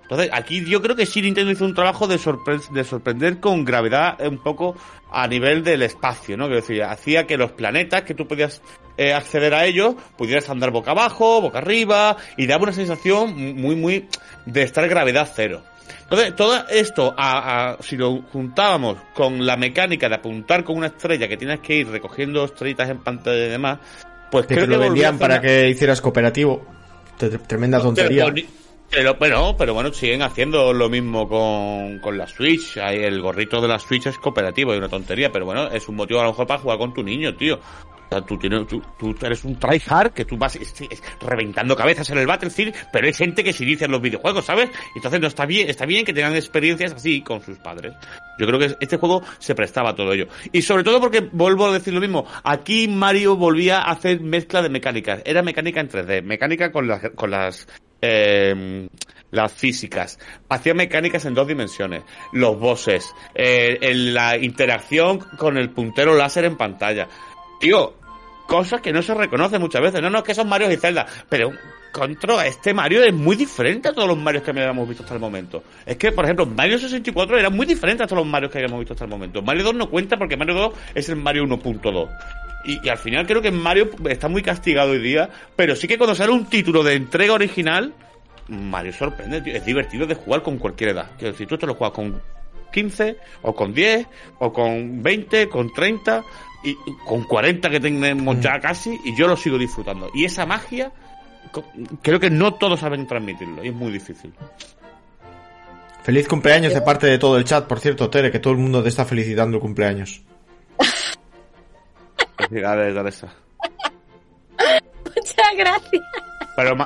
Entonces, 0.08 0.30
aquí 0.32 0.64
yo 0.64 0.80
creo 0.80 0.94
que 0.94 1.04
sí 1.04 1.20
Nintendo 1.20 1.50
hizo 1.50 1.64
un 1.64 1.74
trabajo 1.74 2.06
de, 2.06 2.16
sorpre- 2.16 2.68
de 2.70 2.84
sorprender 2.84 3.40
con 3.40 3.64
gravedad 3.64 4.16
un 4.24 4.38
poco 4.38 4.76
a 5.10 5.26
nivel 5.26 5.64
del 5.64 5.82
espacio, 5.82 6.36
¿no? 6.36 6.44
Quiero 6.44 6.60
decir, 6.60 6.82
hacía 6.84 7.26
que 7.26 7.36
los 7.36 7.50
planetas 7.52 8.02
que 8.02 8.14
tú 8.14 8.26
podías 8.28 8.62
eh, 8.96 9.12
acceder 9.12 9.52
a 9.54 9.64
ellos 9.66 9.96
pudieras 10.16 10.48
andar 10.48 10.70
boca 10.70 10.92
abajo, 10.92 11.40
boca 11.40 11.58
arriba, 11.58 12.16
y 12.36 12.46
daba 12.46 12.62
una 12.64 12.72
sensación 12.72 13.34
muy, 13.56 13.74
muy 13.74 14.08
de 14.44 14.62
estar 14.62 14.88
gravedad 14.88 15.28
cero. 15.34 15.62
Entonces, 16.04 16.36
todo 16.36 16.68
esto, 16.68 17.12
a- 17.18 17.72
a- 17.72 17.82
si 17.82 17.96
lo 17.96 18.22
juntábamos 18.32 18.98
con 19.12 19.44
la 19.44 19.56
mecánica 19.56 20.08
de 20.08 20.14
apuntar 20.14 20.62
con 20.62 20.76
una 20.76 20.86
estrella 20.86 21.26
que 21.26 21.36
tienes 21.36 21.58
que 21.60 21.78
ir 21.78 21.88
recogiendo 21.88 22.44
estrellitas 22.44 22.88
en 22.90 22.98
pantalla 22.98 23.44
y 23.46 23.48
demás, 23.48 23.78
pues 24.30 24.46
Que 24.46 24.54
creo 24.54 24.66
lo 24.68 24.78
que 24.78 24.84
a 24.84 24.86
vendían 24.86 25.18
para 25.18 25.34
una- 25.34 25.42
que 25.42 25.68
hicieras 25.68 26.00
cooperativo. 26.00 26.64
Tremenda 27.48 27.80
tontería. 27.80 28.26
pero, 28.26 28.46
pero, 28.90 29.18
pero, 29.18 29.56
pero 29.56 29.74
bueno, 29.74 29.92
siguen 29.92 30.22
haciendo 30.22 30.72
lo 30.72 30.88
mismo 30.88 31.28
con, 31.28 31.98
con 31.98 32.16
la 32.16 32.26
Switch. 32.26 32.78
Ahí 32.78 33.02
el 33.02 33.20
gorrito 33.20 33.60
de 33.60 33.68
la 33.68 33.78
Switch 33.78 34.06
es 34.06 34.18
cooperativo, 34.18 34.72
es 34.72 34.78
una 34.78 34.88
tontería, 34.88 35.30
pero 35.30 35.44
bueno, 35.44 35.68
es 35.68 35.88
un 35.88 35.96
motivo 35.96 36.20
a 36.20 36.24
lo 36.24 36.30
mejor 36.30 36.46
para 36.46 36.60
jugar 36.60 36.78
con 36.78 36.94
tu 36.94 37.02
niño, 37.02 37.34
tío. 37.34 37.58
O 38.06 38.08
sea, 38.08 38.20
tú, 38.20 38.38
tienes, 38.38 38.66
tú, 38.68 39.16
eres 39.20 39.44
un 39.44 39.58
tryhard 39.58 40.12
que 40.12 40.24
tú 40.24 40.36
vas 40.36 40.56
reventando 41.20 41.74
cabezas 41.74 42.08
en 42.10 42.18
el 42.18 42.26
Battlefield, 42.26 42.72
pero 42.92 43.06
hay 43.06 43.12
gente 43.12 43.42
que 43.42 43.52
se 43.52 43.64
inicia 43.64 43.86
en 43.86 43.90
los 43.90 44.00
videojuegos, 44.00 44.44
¿sabes? 44.44 44.70
Entonces 44.94 45.20
no 45.20 45.26
está 45.26 45.44
bien, 45.44 45.68
está 45.68 45.86
bien 45.86 46.04
que 46.04 46.12
tengan 46.12 46.36
experiencias 46.36 46.92
así 46.92 47.20
con 47.22 47.42
sus 47.42 47.58
padres. 47.58 47.94
Yo 48.38 48.46
creo 48.46 48.60
que 48.60 48.76
este 48.80 48.96
juego 48.96 49.22
se 49.40 49.56
prestaba 49.56 49.90
a 49.90 49.94
todo 49.96 50.12
ello. 50.12 50.28
Y 50.52 50.62
sobre 50.62 50.84
todo 50.84 51.00
porque, 51.00 51.28
vuelvo 51.32 51.66
a 51.66 51.72
decir 51.72 51.92
lo 51.92 52.00
mismo, 52.00 52.26
aquí 52.44 52.86
Mario 52.86 53.36
volvía 53.36 53.78
a 53.78 53.90
hacer 53.90 54.20
mezcla 54.20 54.62
de 54.62 54.68
mecánicas. 54.68 55.22
Era 55.24 55.42
mecánica 55.42 55.80
en 55.80 55.88
3D, 55.88 56.22
mecánica 56.22 56.70
con 56.70 56.86
las, 56.86 57.10
con 57.10 57.32
las, 57.32 57.66
eh, 58.00 58.88
las 59.30 59.52
físicas. 59.52 60.18
Hacía 60.48 60.74
mecánicas 60.74 61.24
en 61.24 61.34
dos 61.34 61.46
dimensiones. 61.46 62.02
Los 62.32 62.58
bosses, 62.58 63.14
eh, 63.34 63.78
la 63.94 64.36
interacción 64.36 65.18
con 65.18 65.56
el 65.56 65.70
puntero 65.70 66.14
láser 66.14 66.44
en 66.44 66.56
pantalla. 66.56 67.08
Tío, 67.60 67.94
cosas 68.46 68.80
que 68.80 68.92
no 68.92 69.02
se 69.02 69.14
reconocen 69.14 69.60
muchas 69.60 69.82
veces. 69.82 70.02
No, 70.02 70.10
no, 70.10 70.18
es 70.18 70.24
que 70.24 70.34
son 70.34 70.48
Mario 70.48 70.70
y 70.70 70.76
Zelda. 70.76 71.06
Pero, 71.28 71.52
contra, 71.92 72.46
este 72.46 72.74
Mario 72.74 73.02
es 73.02 73.12
muy 73.12 73.36
diferente 73.36 73.88
a 73.88 73.92
todos 73.92 74.08
los 74.08 74.18
Marios 74.18 74.42
que 74.42 74.50
habíamos 74.50 74.88
visto 74.88 75.02
hasta 75.02 75.14
el 75.14 75.20
momento. 75.20 75.62
Es 75.84 75.96
que, 75.96 76.12
por 76.12 76.24
ejemplo, 76.24 76.46
Mario 76.46 76.78
64 76.78 77.38
era 77.38 77.50
muy 77.50 77.66
diferente 77.66 78.02
a 78.02 78.06
todos 78.06 78.22
los 78.22 78.30
Marios 78.30 78.50
que 78.50 78.58
habíamos 78.58 78.78
visto 78.80 78.94
hasta 78.94 79.04
el 79.04 79.10
momento. 79.10 79.42
Mario 79.42 79.64
2 79.64 79.74
no 79.74 79.90
cuenta 79.90 80.16
porque 80.16 80.36
Mario 80.36 80.54
2 80.54 80.72
es 80.94 81.08
el 81.08 81.16
Mario 81.16 81.44
1.2. 81.44 82.08
Y, 82.66 82.84
y 82.84 82.88
al 82.88 82.98
final 82.98 83.26
creo 83.26 83.40
que 83.40 83.50
Mario 83.50 83.90
está 84.08 84.28
muy 84.28 84.42
castigado 84.42 84.90
hoy 84.92 85.00
día, 85.00 85.30
pero 85.54 85.76
sí 85.76 85.86
que 85.86 85.96
cuando 85.96 86.14
sale 86.14 86.32
un 86.32 86.46
título 86.46 86.82
de 86.82 86.94
entrega 86.94 87.32
original, 87.32 87.94
Mario 88.48 88.92
sorprende, 88.92 89.40
tío. 89.40 89.54
Es 89.54 89.64
divertido 89.64 90.06
de 90.06 90.14
jugar 90.14 90.42
con 90.42 90.58
cualquier 90.58 90.90
edad. 90.90 91.10
Quiero 91.18 91.32
decir, 91.32 91.46
tú 91.46 91.58
te 91.58 91.66
lo 91.66 91.74
juegas 91.74 91.94
con 91.94 92.20
15, 92.72 93.16
o 93.42 93.54
con 93.54 93.72
10, 93.72 94.06
o 94.38 94.52
con 94.52 95.02
20, 95.02 95.48
con 95.48 95.72
30, 95.72 96.24
y 96.64 96.76
con 97.04 97.24
40 97.24 97.70
que 97.70 97.80
tenemos 97.80 98.40
ya 98.40 98.60
casi, 98.60 98.98
y 99.04 99.16
yo 99.16 99.26
lo 99.26 99.36
sigo 99.36 99.58
disfrutando. 99.58 100.10
Y 100.14 100.24
esa 100.24 100.46
magia, 100.46 100.92
creo 102.02 102.20
que 102.20 102.30
no 102.30 102.54
todos 102.54 102.80
saben 102.80 103.06
transmitirlo, 103.06 103.64
y 103.64 103.68
es 103.68 103.74
muy 103.74 103.92
difícil. 103.92 104.32
Feliz 106.02 106.28
cumpleaños 106.28 106.72
de 106.72 106.82
parte 106.82 107.06
de 107.08 107.18
todo 107.18 107.36
el 107.36 107.44
chat, 107.44 107.66
por 107.66 107.80
cierto, 107.80 108.08
Tere, 108.08 108.30
que 108.30 108.38
todo 108.38 108.52
el 108.52 108.60
mundo 108.60 108.82
te 108.82 108.90
está 108.90 109.04
felicitando 109.04 109.56
el 109.56 109.60
cumpleaños. 109.60 110.22
Felicidades, 112.38 112.94
Teresa. 112.94 113.28
Muchas 115.04 115.56
gracias. 115.56 116.02
Pero, 116.56 116.76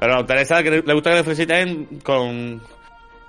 pero 0.00 0.26
Teresa, 0.26 0.62
que 0.62 0.70
le 0.70 0.94
gusta 0.94 1.10
que 1.10 1.16
le 1.16 1.24
feliciten 1.24 1.86
con, 2.02 2.62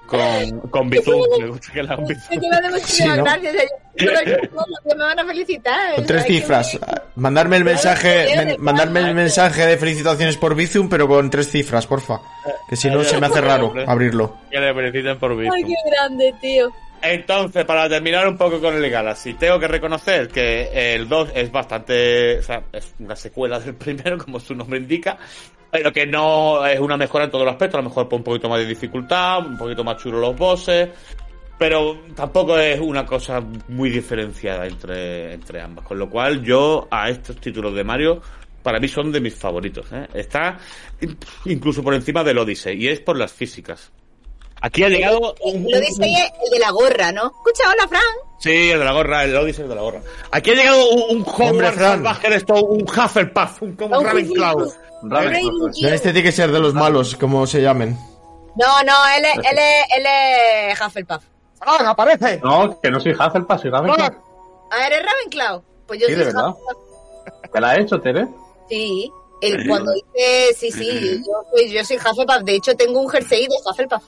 con, 0.07 0.59
con 0.69 0.89
Bizum. 0.89 1.21
Me 1.39 1.47
gusta 1.47 1.71
que 1.73 1.83
le 1.83 1.89
hagan 1.89 2.03
Es 2.11 2.29
Bizum. 2.29 2.41
que 2.41 2.49
me 2.61 2.69
muchísimas 2.71 3.17
gracias. 3.17 3.55
Yo 3.97 4.11
me 4.95 5.03
van 5.03 5.19
a 5.19 5.25
felicitar. 5.25 5.95
Con 5.95 6.05
tres 6.05 6.25
cifras. 6.25 6.79
Mandarme 7.15 7.57
el 7.57 7.63
mensaje, 7.63 8.27
men- 8.45 8.55
mandarme 8.59 8.99
el 9.01 9.15
mensaje 9.15 9.65
de 9.65 9.77
felicitaciones 9.77 10.37
por 10.37 10.55
Bizum, 10.55 10.89
pero 10.89 11.07
con 11.07 11.29
tres 11.29 11.49
cifras, 11.49 11.87
porfa. 11.87 12.19
Que 12.69 12.75
si 12.75 12.89
no 12.89 13.03
se 13.03 13.19
me 13.19 13.27
hace 13.27 13.41
raro 13.41 13.73
abrirlo. 13.87 14.37
Que 14.51 14.59
le 14.59 14.73
feliciten 14.73 15.17
por 15.19 15.35
Bizum. 15.37 15.53
Ay, 15.53 15.63
qué 15.63 15.75
grande, 15.91 16.33
tío. 16.41 16.71
Entonces, 17.07 17.65
para 17.65 17.87
terminar 17.87 18.27
un 18.27 18.37
poco 18.37 18.59
con 18.59 18.75
el 18.75 18.89
Galaxy, 18.89 19.35
tengo 19.35 19.59
que 19.59 19.67
reconocer 19.67 20.27
que 20.27 20.95
el 20.95 21.07
2 21.07 21.29
es 21.35 21.51
bastante. 21.51 22.39
O 22.39 22.41
sea, 22.41 22.63
es 22.71 22.95
una 22.99 23.15
secuela 23.15 23.59
del 23.59 23.75
primero, 23.75 24.17
como 24.17 24.39
su 24.39 24.55
nombre 24.55 24.79
indica, 24.79 25.17
pero 25.69 25.91
que 25.91 26.07
no 26.07 26.65
es 26.65 26.79
una 26.79 26.97
mejora 26.97 27.25
en 27.25 27.31
todos 27.31 27.45
los 27.45 27.53
aspectos. 27.53 27.77
A 27.79 27.83
lo 27.83 27.89
mejor 27.89 28.09
por 28.09 28.17
un 28.17 28.23
poquito 28.23 28.49
más 28.49 28.59
de 28.59 28.65
dificultad, 28.65 29.45
un 29.45 29.57
poquito 29.57 29.83
más 29.83 29.97
chulo 30.01 30.19
los 30.19 30.35
bosses, 30.35 30.89
pero 31.57 31.99
tampoco 32.15 32.57
es 32.57 32.79
una 32.79 33.05
cosa 33.05 33.41
muy 33.67 33.89
diferenciada 33.89 34.65
entre, 34.65 35.33
entre 35.33 35.61
ambas. 35.61 35.85
Con 35.85 35.99
lo 35.99 36.09
cual, 36.09 36.41
yo 36.43 36.87
a 36.89 37.09
estos 37.09 37.37
títulos 37.37 37.75
de 37.75 37.83
Mario. 37.83 38.21
Para 38.63 38.79
mí 38.79 38.87
son 38.87 39.11
de 39.11 39.21
mis 39.21 39.35
favoritos. 39.35 39.85
¿eh? 39.91 40.07
Está 40.11 40.57
incluso 41.45 41.83
por 41.83 41.93
encima 41.93 42.23
del 42.23 42.39
Odyssey. 42.39 42.83
Y 42.83 42.87
es 42.87 42.99
por 42.99 43.15
las 43.15 43.31
físicas. 43.31 43.91
Aquí 44.61 44.83
ha 44.83 44.89
llegado 44.89 45.35
un, 45.41 45.63
Lo 45.69 45.79
dice 45.79 46.03
el 46.05 46.51
de 46.51 46.59
la 46.59 46.71
gorra, 46.71 47.11
¿no? 47.11 47.27
Escucha, 47.27 47.69
hola, 47.71 47.87
Fran. 47.87 48.01
Sí, 48.39 48.71
el 48.71 48.79
de 48.79 48.85
la 48.85 48.91
gorra, 48.93 49.23
el 49.23 49.35
Odyssey 49.35 49.63
el 49.63 49.69
de 49.69 49.75
la 49.75 49.81
gorra. 49.81 50.01
Aquí 50.31 50.51
ha 50.51 50.53
llegado 50.55 50.89
un, 50.89 51.17
un 51.17 51.25
Hombre, 51.25 51.47
Hogwarts 51.47 51.75
Fran. 51.77 51.91
salvaje, 51.91 52.35
esto, 52.35 52.53
un 52.63 52.81
Hufflepuff, 52.83 53.61
un, 53.61 53.75
como 53.75 53.99
un 53.99 54.05
Ravenclaw. 54.05 54.73
Este 55.83 56.11
tiene 56.11 56.23
que 56.23 56.31
ser 56.31 56.51
de 56.51 56.59
los 56.59 56.73
malos, 56.73 57.15
como 57.15 57.45
se 57.45 57.61
llamen. 57.61 57.97
No, 58.55 58.83
no, 58.83 58.93
él 59.17 59.25
es, 59.25 59.35
él 59.37 59.57
es, 59.57 59.85
él 59.97 60.05
es 60.71 60.81
Hufflepuff. 60.81 61.23
¡Ah, 61.61 61.89
aparece! 61.89 62.39
No, 62.43 62.79
que 62.81 62.89
no 62.89 62.99
soy 62.99 63.11
Hufflepuff, 63.13 63.61
soy 63.61 63.69
Ravenclaw. 63.71 64.09
Ah, 64.71 64.87
¿eres 64.87 65.03
Ravenclaw? 65.05 65.63
Pues 65.87 65.99
yo 65.99 66.07
Sí, 66.07 66.13
soy 66.13 66.19
de 66.19 66.25
verdad. 66.25 66.49
Hufflepuff. 66.49 67.51
¿Te 67.51 67.61
la 67.61 67.71
has 67.71 67.79
hecho, 67.79 67.99
Tere? 68.01 68.27
Sí. 68.69 69.11
El, 69.41 69.67
cuando 69.67 69.91
dice, 69.91 70.53
sí, 70.57 70.71
sí, 70.71 71.21
yo 71.27 71.33
soy, 71.51 71.69
yo 71.71 71.83
soy 71.85 71.97
Hufflepuff. 71.97 72.41
De 72.43 72.55
hecho, 72.55 72.75
tengo 72.75 72.99
un 73.01 73.09
jersey 73.09 73.47
de 73.47 73.55
Hufflepuff. 73.69 74.03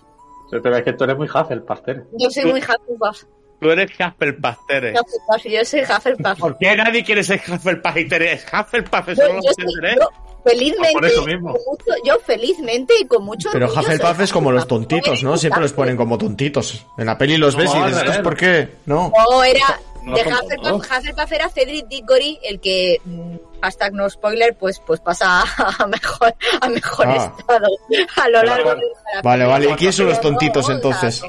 Pero 0.50 0.76
es 0.78 0.84
que 0.84 0.94
tú 0.94 1.04
eres 1.04 1.18
muy 1.18 1.28
Hufflepuff, 1.28 1.82
Tere. 1.84 2.04
Yo 2.18 2.30
soy 2.30 2.46
muy 2.46 2.60
Hufflepuff. 2.62 3.24
Tú 3.60 3.72
eres 3.72 3.90
Hufflepuff, 3.92 4.56
Tere. 4.68 4.92
Hufflepuff, 4.94 5.44
Yo 5.52 5.66
soy 5.66 5.82
Hufflepuff. 5.82 6.40
¿Por 6.40 6.58
qué 6.58 6.76
nadie 6.76 7.04
quiere 7.04 7.24
ser 7.24 7.42
Hufflepuff 7.48 7.98
y 7.98 8.08
Tere 8.08 8.34
es 8.34 8.46
Hufflepuff? 8.52 9.10
Eso 9.10 9.22
Yo, 9.24 9.28
no 9.30 9.34
lo 9.36 9.42
yo 9.44 9.50
sé, 9.52 9.64
soy- 9.64 9.82
Tere. 9.82 9.96
yo 10.00 10.10
felizmente, 10.46 10.94
Por 10.94 11.06
eso 11.06 11.26
mismo. 11.26 11.54
con 11.54 11.62
mucho- 11.68 12.02
yo 12.06 12.20
felizmente 12.26 12.94
y 13.02 13.06
con 13.08 13.26
mucho 13.26 13.50
Pero 13.52 13.68
Hufflepuff 13.68 14.20
es 14.22 14.32
como 14.32 14.52
los 14.52 14.68
tontitos, 14.68 15.22
¿no? 15.24 15.36
Siempre 15.38 15.62
los 15.62 15.74
ponen 15.74 15.98
como 15.98 16.18
tontitos. 16.18 16.86
En 16.98 17.08
la 17.08 17.18
peli 17.18 17.36
los 17.38 17.56
ves 17.56 17.66
y 17.66 17.68
dices, 17.78 17.84
al 17.84 17.92
revés. 17.92 18.10
"¿Estos 18.12 18.24
¿por 18.24 18.38
qué? 18.38 18.70
No. 18.86 19.12
No, 19.30 19.44
era 19.44 19.80
No 20.08 20.16
de 20.16 20.22
Hufflepuff. 20.22 20.86
Hufflepuff 20.92 21.32
era 21.32 21.50
Cedric 21.50 21.88
Diggory, 21.88 22.40
el 22.44 22.60
que 22.60 23.00
mm, 23.04 23.36
hashtag 23.62 23.94
no 23.94 24.10
spoiler, 24.10 24.56
pues 24.58 24.80
pues 24.86 25.00
pasa 25.02 25.44
a 25.80 25.86
mejor 25.88 26.34
a 26.62 26.70
mejor 26.70 27.08
Ah. 27.08 27.34
estado 27.38 27.68
a 28.16 28.30
lo 28.30 28.44
largo 28.44 28.70
de 28.76 28.82
la 29.14 29.22
Vale, 29.22 29.46
vale. 29.46 29.70
¿Y 29.70 29.74
quiénes 29.76 29.96
son 29.96 30.08
los 30.08 30.22
tontitos 30.22 30.70
entonces? 30.70 31.24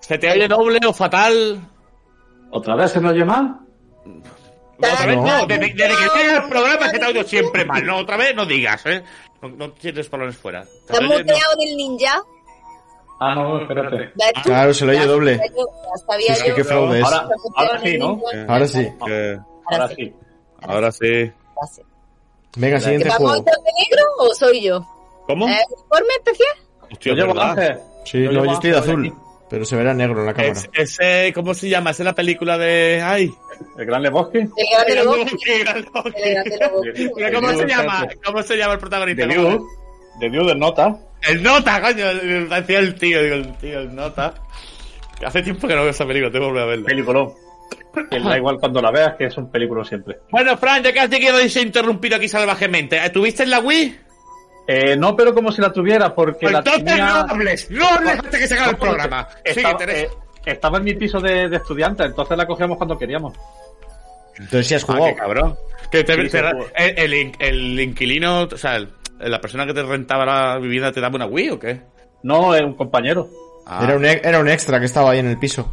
¿Se 0.00 0.18
te 0.18 0.30
oye 0.30 0.46
doble 0.48 0.78
o 0.86 0.92
fatal? 0.92 1.60
¿Otra 2.50 2.76
vez 2.76 2.92
se 2.92 3.00
me 3.00 3.10
oye 3.10 3.24
mal? 3.24 3.60
No, 4.06 4.88
otra 4.92 5.06
vez 5.06 5.16
No. 5.16 5.24
no. 5.26 5.46
Desde, 5.46 5.74
desde 5.74 5.88
que 5.96 6.08
tienes 6.14 6.32
el 6.42 6.48
programa 6.48 6.88
se 6.90 6.98
te 6.98 7.06
oye 7.06 7.24
siempre 7.24 7.64
mal. 7.64 7.84
No, 7.84 7.96
otra 7.98 8.16
vez 8.16 8.34
no 8.34 8.46
digas, 8.46 8.84
¿eh? 8.86 9.02
No, 9.42 9.48
no 9.50 9.72
tienes 9.72 10.08
balones 10.10 10.36
fuera. 10.36 10.64
Te 10.86 10.92
¿Te 10.92 10.98
has 10.98 11.02
muteado 11.02 11.54
del 11.58 11.76
ninja? 11.76 12.22
Ah, 13.20 13.34
no, 13.34 13.60
espérate. 13.60 13.96
¿Ves 13.96 14.32
tú? 14.34 14.42
Claro, 14.44 14.72
se 14.74 14.84
lo 14.84 14.92
oye 14.92 15.06
doble. 15.06 15.40
Es 16.28 16.42
que 16.42 16.54
qué 16.54 16.64
fraude 16.64 17.00
es. 17.00 17.06
Ahora, 17.56 17.80
sí, 17.82 17.98
¿no? 17.98 18.20
Ahora 18.48 18.66
sí. 18.68 18.88
Que- 19.04 19.38
Ahora 19.70 19.88
sí. 19.88 20.14
Ahora 20.62 20.92
sí. 20.92 21.32
Ahora 21.56 21.66
sí. 21.72 21.82
Venga, 22.56 22.76
¿Que 22.76 22.82
siguiente 22.82 23.08
vamos 23.08 23.30
juego. 23.30 23.44
de 23.44 23.50
negro 23.50 24.04
o 24.18 24.34
soy 24.34 24.62
yo? 24.62 24.80
¿Cómo? 25.26 25.48
¿Eh, 25.48 25.58
¿Informe 25.70 26.08
especial? 26.16 26.48
Hostia, 26.90 27.12
Yo 27.12 27.14
llevo. 27.14 27.34
Sí, 28.04 28.18
no, 28.20 28.44
yo 28.44 28.52
estoy 28.52 28.70
de 28.70 28.78
azul. 28.78 29.14
Pero 29.50 29.64
se 29.64 29.76
verá 29.76 29.94
negro 29.94 30.20
en 30.20 30.26
la 30.26 30.34
cámara. 30.34 30.52
Es- 30.52 30.98
ese, 30.98 31.32
¿Cómo 31.34 31.54
se 31.54 31.68
llama? 31.68 31.90
Esa 31.90 32.02
es 32.02 32.04
la 32.04 32.14
película 32.14 32.56
de... 32.58 33.00
¡Ay! 33.02 33.30
El 33.78 33.86
Gran 33.86 34.02
Lebowski. 34.02 34.38
El. 34.38 34.48
Gran 34.86 35.80
Lebowski. 35.80 36.22
El 37.16 37.34
¿Cómo 37.34 37.52
se 37.52 37.66
llama? 37.66 38.06
¿Cómo 38.24 38.42
se 38.42 38.56
llama 38.56 38.72
el 38.74 38.78
protagonista? 38.78 39.26
De 39.26 39.34
View. 39.34 39.66
De 40.20 40.28
View 40.28 40.44
del 40.46 40.58
Nota. 40.58 40.98
El 41.22 41.42
Nota, 41.42 41.80
coño. 41.80 42.06
Decía 42.48 42.78
el 42.78 42.94
tío, 42.94 43.22
digo, 43.22 43.34
el 43.36 43.56
tío, 43.58 43.80
el 43.80 43.94
Nota. 43.94 44.34
Hace 45.24 45.42
tiempo 45.42 45.66
que 45.66 45.74
no 45.74 45.82
veo 45.82 45.90
esa 45.90 46.06
película, 46.06 46.30
tengo 46.30 46.46
que 46.46 46.50
volver 46.50 46.62
a 46.62 46.66
verla. 46.66 46.84
Peliculón. 46.86 47.32
Que 48.10 48.20
da 48.20 48.36
igual 48.36 48.58
cuando 48.60 48.80
la 48.80 48.90
veas, 48.92 49.14
que 49.16 49.24
es 49.26 49.36
un 49.36 49.50
película 49.50 49.84
siempre. 49.84 50.18
Bueno, 50.30 50.56
Fran, 50.56 50.82
ya 50.82 50.92
que 50.92 51.00
has 51.00 51.10
llegado 51.10 51.40
y 51.42 51.48
se 51.48 51.58
ha 51.58 51.62
interrumpido 51.62 52.16
aquí 52.16 52.28
salvajemente, 52.28 53.00
¿tuviste 53.10 53.42
en 53.42 53.50
la 53.50 53.58
Wii? 53.60 54.00
Eh, 54.68 54.96
no, 54.96 55.16
pero 55.16 55.34
como 55.34 55.50
si 55.50 55.60
la 55.60 55.72
tuviera, 55.72 56.14
porque 56.14 56.38
Pues 56.42 56.52
la 56.52 56.58
entonces 56.58 56.84
tenía... 56.84 57.06
no 57.06 57.14
hables, 57.32 57.70
no 57.70 57.86
hables 57.88 58.18
hasta 58.18 58.38
que 58.38 58.46
se 58.46 58.54
acabe 58.54 58.70
el 58.72 58.76
programa. 58.76 59.28
Estaba, 59.42 59.84
eh, 59.86 60.08
estaba 60.44 60.78
en 60.78 60.84
mi 60.84 60.94
piso 60.94 61.18
de, 61.20 61.48
de 61.48 61.56
estudiante, 61.56 62.04
entonces 62.04 62.36
la 62.36 62.46
cogíamos 62.46 62.76
cuando 62.76 62.96
queríamos. 62.96 63.34
Entonces 64.36 64.66
sí 64.68 64.74
has 64.74 64.84
Ah, 64.84 64.86
jugado. 64.86 65.06
qué 65.06 65.14
cabrón. 65.16 65.56
Que 65.90 66.04
te- 66.04 66.14
Sí, 66.22 66.28
te- 66.28 66.38
el, 66.76 66.98
el 66.98 67.14
in- 67.14 67.32
el 67.40 67.80
inquilino, 67.80 68.42
o 68.42 68.56
sea, 68.56 68.76
el- 68.76 68.90
la 69.20 69.40
persona 69.40 69.66
que 69.66 69.74
te 69.74 69.82
rentaba 69.82 70.24
la 70.24 70.58
vivienda 70.58 70.92
te 70.92 71.00
daba 71.00 71.16
una 71.16 71.26
Wii 71.26 71.50
o 71.50 71.58
qué? 71.58 71.80
No, 72.22 72.54
es 72.54 72.62
un 72.62 72.74
compañero. 72.74 73.28
Ah, 73.66 73.80
Era, 73.84 73.96
un, 73.96 74.04
e- 74.04 74.20
era 74.24 74.38
un 74.40 74.48
extra 74.48 74.78
que 74.80 74.86
estaba 74.86 75.10
ahí 75.10 75.18
en 75.18 75.28
el 75.28 75.38
piso. 75.38 75.70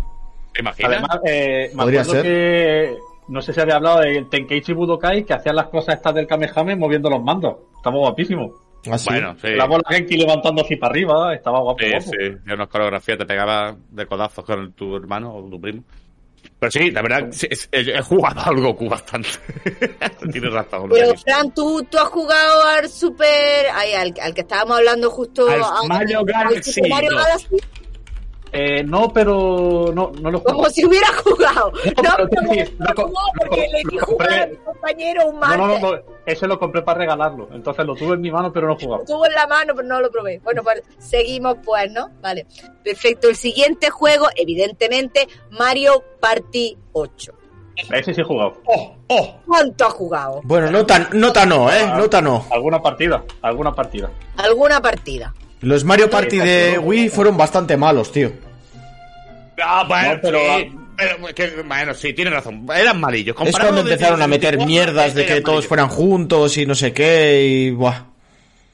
¿Te 0.53 0.61
imaginas? 0.61 0.91
Además, 0.91 1.19
eh, 1.25 1.69
me 1.73 1.83
Podría 1.83 2.01
acuerdo 2.01 2.21
ser. 2.23 2.31
que... 2.31 2.97
No 3.27 3.41
sé 3.41 3.53
si 3.53 3.59
había 3.59 3.77
hablado 3.77 4.01
del 4.01 4.29
Tenkeichi 4.29 4.71
Budokai, 4.73 5.23
que 5.25 5.33
hacían 5.33 5.55
las 5.55 5.67
cosas 5.69 5.95
estas 5.95 6.13
del 6.13 6.27
Kamehame 6.27 6.75
moviendo 6.75 7.09
los 7.09 7.23
mandos. 7.23 7.55
Estaba 7.77 7.97
guapísimo. 7.97 8.53
Así. 8.91 9.09
bueno, 9.09 9.35
sí. 9.41 9.47
La 9.55 9.65
bola 9.65 9.81
Genki 9.89 10.15
levantando 10.15 10.61
así 10.61 10.75
para 10.75 10.91
arriba, 10.91 11.33
estaba 11.33 11.59
guapo. 11.59 11.79
Sí, 11.79 11.89
guapo. 11.89 12.05
sí, 12.05 12.37
era 12.45 12.53
una 12.55 12.67
coreografía, 12.67 13.17
te 13.17 13.25
pegaba 13.25 13.75
de 13.89 14.05
codazos 14.05 14.45
con 14.45 14.73
tu 14.73 14.95
hermano 14.95 15.33
o 15.33 15.49
tu 15.49 15.59
primo. 15.59 15.83
Pero 16.59 16.71
sí, 16.71 16.91
la 16.91 17.01
verdad, 17.01 17.29
he, 17.71 18.01
jugado 18.01 18.41
al 18.45 18.61
Goku 18.61 18.89
bastante. 18.89 19.29
Tienes 20.31 20.53
razón. 20.53 20.89
Pero. 20.89 21.15
Fran, 21.17 21.53
¿tú, 21.53 21.83
tú 21.89 21.97
has 21.97 22.09
jugado 22.09 22.63
al 22.67 22.89
Super... 22.89 23.67
Ay, 23.73 23.93
al, 23.93 24.13
al 24.21 24.33
que 24.33 24.41
estábamos 24.41 24.77
hablando 24.77 25.09
justo... 25.09 25.47
Al 25.47 25.61
ahora, 25.61 25.87
Mario 25.87 26.19
al 26.19 26.25
Galaxy 26.25 26.81
Mario. 26.89 27.15
Galaxy, 27.15 27.57
Eh, 28.57 28.83
no, 28.83 29.09
pero 29.09 29.91
no, 29.93 30.11
no 30.21 30.31
lo 30.31 30.41
como 30.41 30.59
juego. 30.59 30.69
si 30.71 30.85
hubiera 30.85 31.07
jugado. 31.23 31.71
No, 32.01 32.09
pero 32.15 32.29
como 32.29 32.53
sí, 32.53 32.59
no 32.79 32.85
lo 32.85 32.95
jugado 33.07 33.27
lo 33.33 33.39
porque 33.49 33.67
le 33.67 33.83
lo 33.83 33.89
di 33.89 33.97
jugar 33.97 34.33
a 34.33 34.47
mi 34.47 34.55
compañero 34.55 35.27
un 35.27 35.33
No, 35.35 35.39
martes. 35.41 35.57
no, 35.59 35.67
no, 35.67 35.91
no, 35.91 36.01
ese 36.25 36.47
lo 36.47 36.57
compré 36.59 36.81
para 36.81 36.99
regalarlo. 36.99 37.49
Entonces 37.51 37.85
lo 37.85 37.95
tuve 37.95 38.13
en 38.15 38.21
mi 38.21 38.31
mano, 38.31 38.53
pero 38.53 38.67
no 38.67 38.77
jugaba. 38.77 39.03
Tuvo 39.03 39.25
en 39.25 39.33
la 39.33 39.45
mano, 39.47 39.73
pero 39.75 39.87
no 39.87 39.99
lo 39.99 40.09
probé. 40.09 40.39
Bueno, 40.43 40.63
pues 40.63 40.81
seguimos 40.99 41.57
pues, 41.65 41.91
¿no? 41.91 42.09
Vale. 42.21 42.45
Perfecto. 42.83 43.27
El 43.27 43.35
siguiente 43.35 43.89
juego, 43.89 44.27
evidentemente, 44.35 45.27
Mario 45.51 46.01
Party 46.21 46.77
8. 46.93 47.33
Ese 47.91 48.13
sí 48.13 48.21
he 48.21 48.23
jugado. 48.23 48.53
¡Oh! 48.67 48.95
¡Oh! 49.09 49.35
¿Cuánto 49.45 49.85
has 49.85 49.93
jugado? 49.93 50.39
Bueno, 50.45 50.71
nota, 50.71 51.09
nota 51.11 51.45
no, 51.45 51.69
¿eh? 51.69 51.85
Nota 51.97 52.21
no. 52.21 52.45
Alguna 52.49 52.81
partida, 52.81 53.21
alguna 53.41 53.73
partida. 53.75 54.09
¿Alguna 54.37 54.81
partida? 54.81 55.33
Los 55.61 55.83
Mario 55.83 56.09
Party 56.09 56.37
de 56.39 56.77
Wii 56.79 57.09
fueron 57.09 57.37
bastante 57.37 57.77
malos, 57.77 58.11
tío. 58.11 58.31
Ah, 59.63 59.85
bueno, 59.87 60.15
No, 60.15 60.19
pero- 60.21 60.39
sí, 60.57 60.71
pero 60.97 61.33
que- 61.33 61.61
bueno, 61.65 61.93
sí, 61.93 62.13
tienes 62.13 62.33
razón. 62.33 62.67
Eran 62.75 62.99
malillos. 62.99 63.35
Es 63.45 63.57
cuando 63.57 63.81
empezaron 63.81 64.21
a 64.21 64.27
meter 64.27 64.55
64, 64.55 64.67
mierdas 64.67 65.13
de 65.15 65.25
que 65.25 65.31
eran 65.33 65.43
todos 65.43 65.65
fueran 65.67 65.87
juntos 65.89 66.57
y 66.57 66.65
no 66.65 66.75
sé 66.75 66.91
qué 66.93 67.43
y... 67.47 67.71
Buah. 67.71 68.03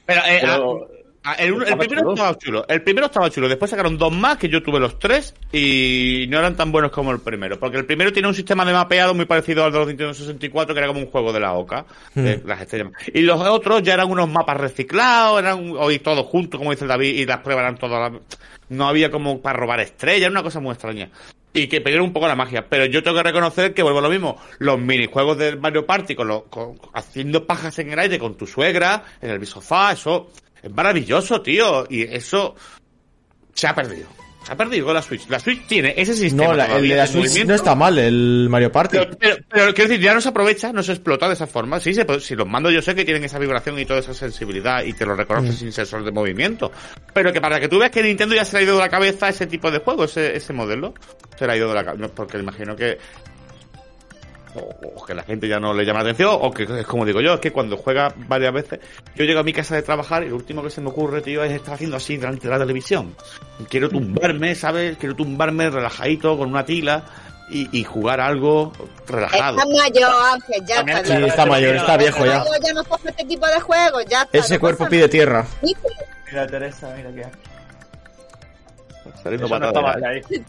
Pero, 0.06 0.20
eh, 0.26 0.38
Pero- 0.40 0.88
ah, 0.90 0.92
ah, 1.24 1.34
el, 1.34 1.52
uno- 1.52 1.64
el 1.64 1.76
primero 1.78 2.00
chulo. 2.02 2.12
estaba 2.14 2.38
chulo. 2.38 2.64
El 2.68 2.82
primero 2.82 3.06
estaba 3.06 3.30
chulo. 3.30 3.48
Después 3.48 3.70
sacaron 3.70 3.96
dos 3.98 4.12
más, 4.12 4.36
que 4.38 4.48
yo 4.48 4.62
tuve 4.62 4.80
los 4.80 4.98
tres, 4.98 5.34
y 5.52 6.26
no 6.28 6.38
eran 6.38 6.56
tan 6.56 6.72
buenos 6.72 6.90
como 6.90 7.10
el 7.12 7.20
primero. 7.20 7.58
Porque 7.58 7.78
el 7.78 7.84
primero 7.86 8.12
tiene 8.12 8.28
un 8.28 8.34
sistema 8.34 8.64
de 8.64 8.72
mapeado 8.72 9.14
muy 9.14 9.24
parecido 9.26 9.64
al 9.64 9.72
de 9.72 9.78
los 9.78 9.88
Nintendo 9.88 10.14
64, 10.14 10.74
que 10.74 10.78
era 10.78 10.88
como 10.88 11.00
un 11.00 11.06
juego 11.06 11.32
de 11.32 11.40
la 11.40 11.52
OCA. 11.54 11.86
de 12.14 12.42
las 12.44 12.60
estrellas. 12.60 12.88
Y 13.12 13.20
los 13.22 13.40
otros 13.40 13.82
ya 13.82 13.94
eran 13.94 14.10
unos 14.10 14.28
mapas 14.28 14.56
reciclados, 14.58 15.38
eran 15.40 15.74
hoy 15.78 15.98
todos 15.98 16.26
juntos, 16.26 16.58
como 16.58 16.70
dice 16.70 16.84
el 16.84 16.88
David, 16.88 17.14
y 17.14 17.26
las 17.26 17.38
pruebas 17.38 17.62
eran 17.62 17.78
todas... 17.78 18.12
la- 18.12 18.18
No 18.68 18.88
había 18.88 19.10
como 19.10 19.40
para 19.40 19.58
robar 19.58 19.80
estrellas, 19.80 20.22
era 20.22 20.30
una 20.30 20.42
cosa 20.42 20.60
muy 20.60 20.72
extraña. 20.72 21.10
Y 21.54 21.66
que 21.66 21.82
perdieron 21.82 22.06
un 22.06 22.12
poco 22.14 22.26
la 22.26 22.34
magia. 22.34 22.66
Pero 22.66 22.86
yo 22.86 23.02
tengo 23.02 23.18
que 23.18 23.22
reconocer 23.24 23.74
que 23.74 23.82
vuelvo 23.82 23.98
a 23.98 24.02
lo 24.02 24.08
mismo. 24.08 24.38
Los 24.58 24.78
minijuegos 24.78 25.36
del 25.36 25.60
Mario 25.60 25.84
Party, 25.84 26.14
con 26.14 26.26
lo- 26.28 26.44
con- 26.44 26.78
haciendo 26.94 27.46
pajas 27.46 27.78
en 27.78 27.92
el 27.92 27.98
aire 27.98 28.18
con 28.18 28.38
tu 28.38 28.46
suegra, 28.46 29.04
en 29.20 29.28
el 29.30 29.46
sofá, 29.46 29.92
eso 29.92 30.30
es 30.62 30.70
maravilloso, 30.72 31.40
tío. 31.42 31.86
Y 31.90 32.02
eso 32.02 32.54
se 33.54 33.66
ha 33.66 33.74
perdido. 33.74 34.06
Se 34.44 34.52
ha 34.52 34.56
perdido 34.56 34.86
con 34.86 34.94
la 34.94 35.02
Switch. 35.02 35.28
La 35.28 35.38
Switch 35.38 35.66
tiene 35.68 35.94
ese 35.96 36.14
sistema. 36.14 36.48
No, 36.48 36.54
la- 36.54 36.76
el 36.76 36.88
de 36.88 36.96
la 36.96 37.06
Switch 37.06 37.26
movimiento, 37.26 37.48
no 37.52 37.54
está 37.54 37.74
mal, 37.76 37.96
el 37.96 38.48
Mario 38.50 38.72
Party. 38.72 38.96
Pero, 38.98 39.16
pero, 39.16 39.36
pero 39.48 39.72
quiero 39.74 39.88
decir, 39.90 40.04
ya 40.04 40.14
no 40.14 40.20
se 40.20 40.30
aprovecha, 40.30 40.72
no 40.72 40.82
se 40.82 40.90
explota 40.92 41.28
de 41.28 41.34
esa 41.34 41.46
forma. 41.46 41.78
Sí, 41.78 41.94
se, 41.94 42.04
si 42.18 42.34
los 42.34 42.48
mandos 42.48 42.72
yo 42.72 42.82
sé 42.82 42.92
que 42.96 43.04
tienen 43.04 43.22
esa 43.22 43.38
vibración 43.38 43.78
y 43.78 43.84
toda 43.86 44.00
esa 44.00 44.14
sensibilidad 44.14 44.82
y 44.82 44.94
te 44.94 45.06
lo 45.06 45.14
reconoce 45.14 45.52
Mm. 45.52 45.56
sin 45.56 45.72
sensor 45.72 46.02
de 46.04 46.10
movimiento. 46.10 46.72
Pero 47.14 47.32
que 47.32 47.40
para 47.40 47.60
que 47.60 47.68
tú 47.68 47.78
veas 47.78 47.92
que 47.92 48.02
Nintendo 48.02 48.34
ya 48.34 48.44
se 48.44 48.54
le 48.56 48.58
ha 48.58 48.62
ido 48.64 48.74
de 48.74 48.80
la 48.80 48.88
cabeza 48.88 49.28
ese 49.28 49.46
tipo 49.46 49.70
de 49.70 49.78
juego, 49.78 50.04
ese, 50.04 50.36
ese 50.36 50.52
modelo, 50.52 50.92
se 51.38 51.46
le 51.46 51.52
ha 51.52 51.56
ido 51.56 51.68
de 51.68 51.74
la 51.76 51.84
cabeza. 51.84 52.08
Porque 52.12 52.38
imagino 52.38 52.74
que 52.74 52.98
o, 54.54 54.60
o 54.96 55.04
que 55.04 55.14
la 55.14 55.22
gente 55.22 55.48
ya 55.48 55.58
no 55.58 55.72
le 55.72 55.84
llama 55.84 56.00
la 56.00 56.10
atención, 56.10 56.36
o 56.40 56.50
que 56.50 56.64
es 56.64 56.86
como 56.86 57.04
digo 57.04 57.20
yo, 57.20 57.34
es 57.34 57.40
que 57.40 57.52
cuando 57.52 57.76
juega 57.76 58.12
varias 58.16 58.52
veces, 58.52 58.80
yo 59.14 59.24
llego 59.24 59.40
a 59.40 59.42
mi 59.42 59.52
casa 59.52 59.74
de 59.74 59.82
trabajar 59.82 60.22
y 60.24 60.28
lo 60.28 60.36
último 60.36 60.62
que 60.62 60.70
se 60.70 60.80
me 60.80 60.90
ocurre, 60.90 61.22
tío, 61.22 61.42
es 61.42 61.52
estar 61.52 61.74
haciendo 61.74 61.96
así 61.96 62.16
delante 62.16 62.48
de 62.48 62.52
la 62.52 62.58
televisión. 62.58 63.14
Quiero 63.68 63.88
tumbarme, 63.88 64.54
¿sabes? 64.54 64.96
Quiero 64.98 65.14
tumbarme 65.14 65.70
relajadito 65.70 66.36
con 66.36 66.50
una 66.50 66.64
tila 66.64 67.04
y, 67.50 67.68
y 67.78 67.84
jugar 67.84 68.20
algo 68.20 68.72
relajado. 69.06 69.58
Está 69.58 69.70
mayor, 69.70 70.12
Ángel, 70.32 70.66
ya 70.66 70.80
está. 70.80 71.04
Sí, 71.04 71.24
está 71.24 71.46
mayor, 71.46 71.76
está 71.76 71.96
viejo 71.96 72.26
ya. 72.26 72.44
Ya 72.62 72.72
no 72.72 72.84
cojo 72.84 73.08
este 73.08 73.24
tipo 73.24 73.46
de 73.46 73.60
juegos, 73.60 74.04
ya 74.08 74.22
está. 74.22 74.38
Ese 74.38 74.54
no 74.54 74.60
cuerpo 74.60 74.88
pide 74.88 75.08
tierra. 75.08 75.46
Mira, 76.30 76.46
Teresa, 76.46 76.94
mira 76.96 77.10
qué 77.10 77.52
Saliendo 79.22 79.48
no 79.58 80.06
ahí. 80.06 80.20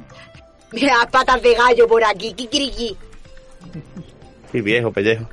Mira, 0.72 1.08
patas 1.12 1.42
de 1.42 1.54
gallo 1.54 1.88
por 1.88 2.04
aquí, 2.04 2.34
kikiriki. 2.34 2.98
Sí, 4.52 4.62
viejo, 4.62 4.92
pellejo. 4.92 5.30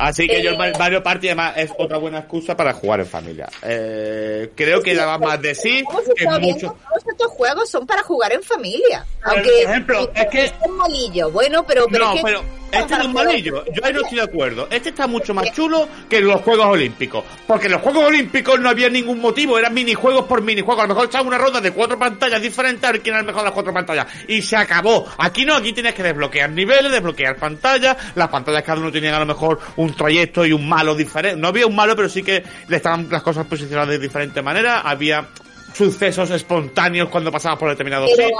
Así 0.00 0.26
que 0.26 0.42
yo 0.42 0.50
el 0.50 0.54
Eh. 0.54 0.58
Mar- 0.58 0.78
Mario 0.78 1.02
Party 1.02 1.28
además 1.28 1.52
es 1.56 1.70
otra 1.78 1.98
buena 1.98 2.18
excusa 2.20 2.56
para 2.56 2.72
jugar 2.72 3.00
en 3.00 3.06
familia. 3.06 3.48
Eh, 3.62 4.50
creo 4.54 4.82
que 4.82 4.94
daba 4.94 5.18
más 5.18 5.40
de 5.40 5.54
sí 5.54 5.84
que 6.16 6.26
mucho. 6.26 6.76
todos 6.88 7.04
estos 7.12 7.26
juegos 7.32 7.68
son 7.70 7.86
para 7.86 8.02
jugar 8.02 8.32
en 8.32 8.42
familia. 8.42 9.04
Aunque 9.22 9.50
por 9.50 9.70
ejemplo, 9.70 10.10
es 10.14 10.26
que- 10.26 10.44
es 10.46 10.52
un 10.66 10.76
malillo, 10.76 11.30
bueno, 11.30 11.64
pero, 11.66 11.86
pero 11.90 12.04
No, 12.06 12.10
es 12.12 12.16
que 12.18 12.24
pero 12.24 12.44
este 12.72 12.96
no 12.96 13.02
es 13.02 13.08
malillo. 13.10 13.64
Yo 13.72 13.84
ahí 13.84 13.92
no 13.92 14.00
estoy 14.02 14.16
de 14.18 14.24
acuerdo. 14.24 14.68
Este 14.70 14.88
está 14.90 15.06
mucho 15.06 15.34
más 15.34 15.52
chulo 15.52 15.88
que 16.08 16.20
los 16.20 16.40
Juegos 16.42 16.66
Olímpicos. 16.66 17.24
Porque 17.46 17.66
en 17.66 17.72
los 17.72 17.82
Juegos 17.82 18.04
Olímpicos 18.04 18.58
no 18.60 18.68
había 18.68 18.88
ningún 18.88 19.20
motivo. 19.20 19.58
Eran 19.58 19.74
minijuegos 19.74 20.24
por 20.26 20.40
minijuegos. 20.42 20.84
A 20.84 20.86
lo 20.86 20.94
mejor 20.94 21.08
echaba 21.08 21.26
una 21.26 21.36
ronda 21.38 21.60
de 21.60 21.72
cuatro 21.72 21.98
pantallas 21.98 22.40
diferentes 22.40 22.88
a 22.88 22.92
ver 22.92 23.00
quién 23.02 23.14
era 23.14 23.20
el 23.20 23.26
mejor 23.26 23.42
de 23.42 23.46
las 23.46 23.54
cuatro 23.54 23.72
pantallas. 23.74 24.06
Y 24.28 24.40
se 24.42 24.56
acabó. 24.56 25.06
Aquí 25.18 25.44
no, 25.44 25.56
aquí 25.56 25.72
tienes 25.72 25.94
que 25.94 26.02
desbloquear 26.02 26.50
niveles, 26.50 26.90
desbloquear 26.92 27.36
pantallas. 27.36 27.96
Las 28.14 28.28
pantallas 28.28 28.62
cada 28.62 28.80
uno 28.80 28.90
tenían 28.92 29.14
a 29.14 29.18
lo 29.20 29.26
mejor 29.26 29.58
un 29.76 29.89
trayecto 29.94 30.44
y 30.44 30.52
un 30.52 30.68
malo 30.68 30.94
diferente. 30.94 31.40
No 31.40 31.48
había 31.48 31.66
un 31.66 31.74
malo, 31.76 31.94
pero 31.96 32.08
sí 32.08 32.22
que 32.22 32.42
le 32.68 32.76
estaban 32.76 33.08
las 33.10 33.22
cosas 33.22 33.46
posicionadas 33.46 33.88
de 33.90 33.98
diferente 33.98 34.42
manera. 34.42 34.80
Había 34.80 35.28
sucesos 35.74 36.30
espontáneos 36.30 37.08
cuando 37.08 37.30
pasabas 37.30 37.58
por 37.58 37.70
determinados 37.70 38.10
sitios. 38.10 38.30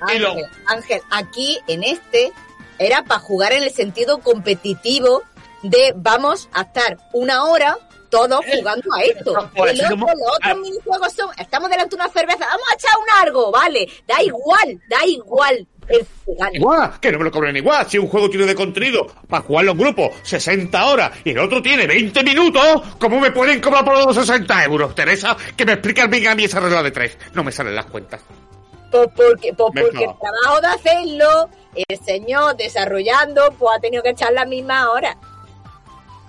Ángel, 0.00 0.26
Ángel, 0.26 0.44
Ángel, 0.66 1.00
aquí 1.10 1.58
en 1.66 1.82
este 1.84 2.32
era 2.78 3.02
para 3.04 3.20
jugar 3.20 3.52
en 3.52 3.62
el 3.64 3.70
sentido 3.70 4.18
competitivo 4.18 5.22
de 5.62 5.92
vamos 5.96 6.48
a 6.52 6.62
estar 6.62 6.98
una 7.12 7.44
hora 7.44 7.76
todos 8.10 8.44
jugando 8.44 8.92
a 8.94 9.02
esto. 9.02 9.50
Por 9.56 9.68
El 9.70 9.76
eso 9.80 9.86
otro- 9.86 9.96
somos- 9.98 10.12
los 10.18 10.36
otros 10.36 10.52
ah. 10.52 10.54
minijuegos 10.54 11.12
son, 11.14 11.30
estamos 11.38 11.70
delante 11.70 11.96
de 11.96 12.02
una 12.02 12.12
cerveza, 12.12 12.44
vamos 12.46 12.66
a 12.70 12.74
echar 12.74 12.92
un 12.98 13.26
algo, 13.26 13.50
vale, 13.50 13.88
da 14.06 14.22
igual, 14.22 14.80
da 14.88 15.06
igual. 15.06 15.66
Igual, 16.52 16.92
que 17.00 17.12
no 17.12 17.18
me 17.18 17.24
lo 17.24 17.30
cobren 17.30 17.56
igual. 17.56 17.86
Si 17.88 17.98
un 17.98 18.08
juego 18.08 18.30
tiene 18.30 18.46
de 18.46 18.54
contenido 18.54 19.06
para 19.28 19.42
jugarlo 19.42 19.72
en 19.72 19.78
grupo 19.78 20.10
60 20.22 20.86
horas 20.86 21.12
y 21.24 21.30
el 21.30 21.38
otro 21.38 21.60
tiene 21.60 21.86
20 21.86 22.22
minutos, 22.22 22.82
¿cómo 22.98 23.20
me 23.20 23.30
pueden 23.30 23.60
cobrar 23.60 23.84
por 23.84 23.94
los 23.94 24.14
60 24.14 24.64
euros? 24.64 24.94
Teresa, 24.94 25.36
que 25.56 25.64
me 25.64 25.72
explique 25.72 26.06
bien 26.06 26.28
a 26.28 26.34
mí 26.34 26.44
esa 26.44 26.60
regla 26.60 26.82
de 26.82 26.90
tres. 26.90 27.18
No 27.34 27.44
me 27.44 27.52
salen 27.52 27.74
las 27.74 27.86
cuentas. 27.86 28.20
Pues 28.90 29.08
porque, 29.16 29.54
pues 29.54 29.72
porque 29.74 30.04
el 30.04 30.10
trabajo 30.18 30.60
de 30.60 30.66
hacerlo, 30.66 31.48
el 31.74 31.98
señor 31.98 32.56
desarrollando, 32.56 33.54
pues 33.58 33.76
ha 33.76 33.80
tenido 33.80 34.02
que 34.02 34.10
echar 34.10 34.32
las 34.32 34.46
mismas 34.46 34.86
horas. 34.86 35.16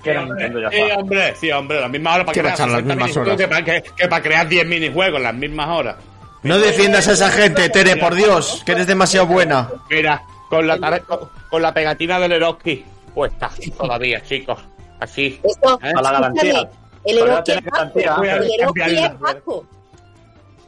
Que 0.02 0.12
era 0.12 0.26
Nintendo 0.26 0.60
ya 0.60 0.70
Sí, 0.70 0.82
hombre, 0.98 1.36
sí, 1.36 1.52
hombre, 1.52 1.80
las 1.80 1.90
mismas 1.90 2.16
horas 2.16 2.26
para 2.26 2.34
¿Qué 2.34 2.42
va 2.42 2.50
a 2.50 2.56
crear 2.56 2.70
echar 2.70 2.70
las 2.70 2.82
60 2.84 2.96
mismas 2.96 3.08
minijuegos 3.08 3.28
horas? 3.28 3.38
Que 3.38 3.48
para, 3.48 3.82
que, 3.82 3.90
que 3.96 4.08
para 4.08 4.24
crear 4.24 4.48
10 4.48 4.68
minijuegos, 4.68 5.22
las 5.22 5.34
mismas 5.34 5.70
horas. 5.70 5.96
No 6.44 6.58
defiendas 6.60 7.08
a 7.08 7.14
esa 7.14 7.30
gente, 7.32 7.70
Tere, 7.70 7.96
por 7.98 8.16
Dios, 8.16 8.64
que 8.66 8.74
eres 8.74 8.88
demasiado 8.88 9.28
buena. 9.28 9.70
Mira, 9.90 10.22
con 10.50 10.68
la, 10.68 10.78
tare- 10.78 11.02
con, 11.02 11.20
con 11.50 11.62
la 11.62 11.74
pegatina 11.74 12.20
del 12.20 12.34
Eroski 12.34 12.84
puesta 13.14 13.50
todavía, 13.78 14.22
chicos. 14.24 14.60
Así. 15.00 15.40
Esto, 15.44 15.80
¿Eh? 15.82 15.94
A 15.96 16.02
la 16.02 16.12
garantía. 16.12 16.70
El 17.06 17.18
Eroski 17.18 17.52
es 17.52 17.58
el 17.58 18.52
Eroski 18.60 18.96
es 18.98 19.20
bajo. 19.20 19.66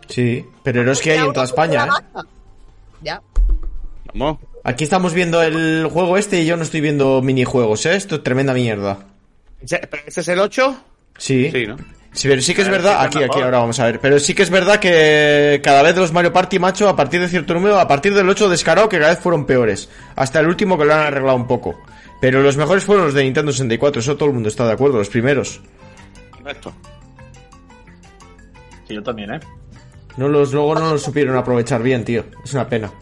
Sí, 0.08 0.46
pero 0.64 0.92
es 0.92 1.02
que 1.02 1.12
hay 1.14 1.20
en 1.26 1.34
toda 1.34 1.46
España, 1.46 1.86
¿eh? 1.86 2.20
Ya. 3.02 3.22
Vamos. 4.14 4.38
Aquí 4.64 4.84
estamos 4.84 5.14
viendo 5.14 5.42
el 5.44 5.88
juego 5.92 6.18
este 6.18 6.42
y 6.42 6.46
yo 6.46 6.58
no 6.58 6.64
estoy 6.64 6.82
viendo 6.82 7.22
minijuegos, 7.22 7.86
¿eh? 7.86 7.96
Esto 7.96 8.16
es 8.16 8.24
tremenda 8.24 8.54
mierda. 8.54 9.00
¿Ese 9.62 9.82
ese 10.06 10.22
es 10.22 10.28
el 10.28 10.40
8? 10.40 10.76
Sí. 11.18 11.50
Sí, 11.52 11.66
¿no? 11.68 11.78
Sí, 12.16 12.30
pero 12.30 12.42
sí 12.42 12.56
que 12.56 12.62
es 12.62 12.70
verdad, 12.70 13.04
aquí, 13.04 13.22
aquí, 13.22 13.42
ahora 13.42 13.60
vamos 13.60 13.78
a 13.80 13.86
ver. 13.86 14.00
Pero 14.00 14.20
sí 14.20 14.34
que 14.34 14.44
es 14.44 14.50
verdad 14.50 14.80
que 14.80 15.60
cada 15.62 15.84
vez 15.84 15.98
los 15.98 16.14
Mario 16.14 16.32
Party, 16.32 16.60
macho, 16.60 16.88
a 16.88 16.96
partir 16.96 17.20
de 17.20 17.28
cierto 17.28 17.54
número, 17.54 17.78
a 17.78 17.88
partir 17.90 18.14
del 18.14 18.28
8 18.30 18.48
descarado, 18.48 18.88
que 18.88 18.98
cada 18.98 19.12
vez 19.12 19.20
fueron 19.20 19.46
peores. 19.46 19.90
Hasta 20.16 20.40
el 20.40 20.48
último 20.48 20.78
que 20.78 20.86
lo 20.86 20.94
han 20.94 21.02
arreglado 21.02 21.36
un 21.36 21.46
poco. 21.46 21.78
Pero 22.22 22.42
los 22.42 22.56
mejores 22.56 22.86
fueron 22.86 23.06
los 23.06 23.14
de 23.14 23.24
Nintendo 23.24 23.52
64, 23.52 24.00
eso 24.00 24.16
todo 24.16 24.30
el 24.30 24.34
mundo 24.34 24.48
está 24.48 24.66
de 24.66 24.72
acuerdo, 24.72 24.98
los 24.98 25.10
primeros. 25.10 25.60
Correcto. 26.32 26.74
Sí, 28.88 28.94
yo 28.96 29.04
también, 29.04 29.34
¿eh? 29.34 29.40
No 30.16 30.30
los, 30.30 30.54
luego 30.54 30.74
no 30.76 30.94
los 30.94 31.04
supieron 31.04 31.36
aprovechar 31.36 31.84
bien, 31.84 32.06
tío. 32.06 32.24
Es 32.46 32.54
una 32.54 32.70
pena. 32.70 32.94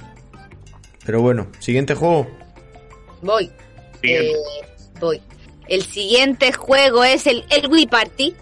Pero 1.05 1.21
bueno, 1.21 1.47
siguiente 1.59 1.93
juego. 1.93 2.27
Voy. 3.21 3.51
Siguiente. 4.01 4.31
Eh, 4.31 4.35
voy. 4.99 5.21
El 5.67 5.83
siguiente 5.83 6.51
juego 6.51 7.03
es 7.03 7.27
el, 7.27 7.45
el 7.51 7.67
Wii 7.67 7.87
Party. 7.87 8.35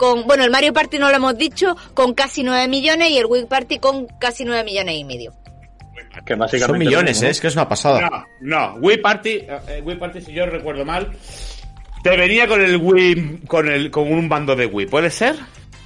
Con, 0.00 0.26
bueno, 0.26 0.44
el 0.44 0.50
Mario 0.50 0.72
Party 0.72 0.98
no 0.98 1.10
lo 1.10 1.16
hemos 1.16 1.36
dicho, 1.36 1.76
con 1.92 2.14
casi 2.14 2.42
9 2.42 2.68
millones 2.68 3.10
y 3.10 3.18
el 3.18 3.26
Wii 3.26 3.44
Party 3.44 3.78
con 3.78 4.06
casi 4.18 4.46
9 4.46 4.64
millones 4.64 4.94
y 4.96 5.04
medio. 5.04 5.34
Que 6.24 6.36
básicamente 6.36 6.58
Son 6.58 6.78
millones, 6.78 7.16
es 7.18 7.22
lo 7.22 7.28
¿eh? 7.28 7.30
Es 7.32 7.40
que 7.42 7.48
es 7.48 7.54
una 7.54 7.68
pasada. 7.68 8.08
No, 8.08 8.26
no. 8.40 8.74
Wii 8.76 8.96
Party, 8.96 9.28
eh, 9.28 9.58
eh, 9.68 9.82
Wii 9.84 9.98
Party, 9.98 10.22
si 10.22 10.32
yo 10.32 10.46
recuerdo 10.46 10.86
mal, 10.86 11.12
te 12.02 12.16
venía 12.16 12.48
con 12.48 12.62
el 12.62 12.78
Wii, 12.78 13.40
con 13.46 13.68
el, 13.68 13.90
con 13.90 14.10
un 14.10 14.26
mando 14.26 14.56
de 14.56 14.64
Wii, 14.64 14.86
¿puede 14.86 15.10
ser? 15.10 15.36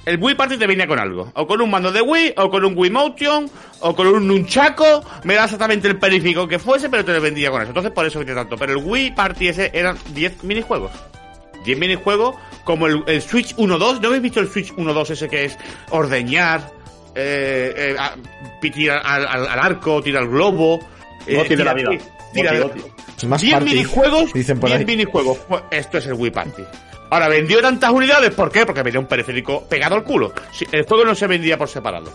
El 0.05 0.17
Wii 0.17 0.35
Party 0.35 0.55
te 0.55 0.65
venía 0.65 0.87
con 0.87 0.97
algo, 0.97 1.33
o 1.35 1.45
con 1.45 1.59
un 1.59 1.69
mando 1.69 1.91
de 1.91 2.01
Wii, 2.01 2.35
o 2.37 2.49
con 2.49 2.63
un 2.63 2.73
Wii 2.77 2.91
Motion, 2.91 3.49
o 3.81 3.93
con 3.93 4.07
un 4.07 4.29
nunchaco, 4.29 5.03
me 5.25 5.33
da 5.33 5.43
exactamente 5.43 5.89
el 5.89 5.99
periférico 5.99 6.47
que 6.47 6.57
fuese, 6.57 6.87
pero 6.87 7.03
te 7.03 7.11
lo 7.11 7.19
vendía 7.19 7.51
con 7.51 7.61
eso. 7.61 7.71
Entonces 7.71 7.91
por 7.91 8.05
eso 8.05 8.19
vendía 8.19 8.35
tanto. 8.35 8.55
Pero 8.55 8.71
el 8.71 8.77
Wii 8.77 9.11
Party 9.11 9.49
ese 9.49 9.71
eran 9.73 9.97
10 10.13 10.45
minijuegos. 10.45 10.91
10 11.65 11.77
minijuegos 11.77 12.35
como 12.63 12.87
el, 12.87 13.03
el 13.07 13.21
Switch 13.21 13.55
1-2. 13.55 13.99
¿No 14.01 14.07
habéis 14.07 14.21
visto 14.23 14.39
el 14.39 14.49
Switch 14.49 14.73
1-2 14.73 15.09
ese 15.09 15.27
que 15.27 15.45
es 15.45 15.57
ordeñar, 15.89 16.71
eh, 17.15 17.73
eh, 17.75 17.95
a- 17.99 18.15
tirar 18.61 19.01
al, 19.03 19.25
al- 19.27 19.47
al 19.47 19.59
arco, 19.59 20.01
tirar 20.01 20.23
al 20.23 20.29
globo? 20.29 20.79
eh, 21.27 21.35
Goti 21.35 21.55
de 21.55 21.63
la 21.63 21.73
vida. 21.73 21.89
tirar- 22.33 22.61
Goti, 22.61 22.79
goti. 22.79 22.91
Es 23.17 23.23
más 23.25 23.41
10 23.41 23.53
party, 23.53 23.69
minijuegos, 23.71 24.33
dicen 24.33 24.59
por 24.59 24.69
10 24.69 24.79
ahí. 24.79 24.85
minijuegos. 24.85 25.37
Esto 25.71 25.97
es 25.97 26.05
el 26.07 26.13
Wii 26.13 26.31
Party. 26.31 26.63
Ahora, 27.09 27.27
vendió 27.29 27.61
tantas 27.61 27.91
unidades, 27.91 28.31
¿por 28.33 28.51
qué? 28.51 28.65
Porque 28.65 28.81
venía 28.83 28.99
un 28.99 29.05
periférico 29.05 29.63
pegado 29.69 29.95
al 29.95 30.03
culo. 30.03 30.33
El 30.71 30.83
juego 30.85 31.05
no 31.05 31.15
se 31.15 31.27
vendía 31.27 31.57
por 31.57 31.69
separado. 31.69 32.11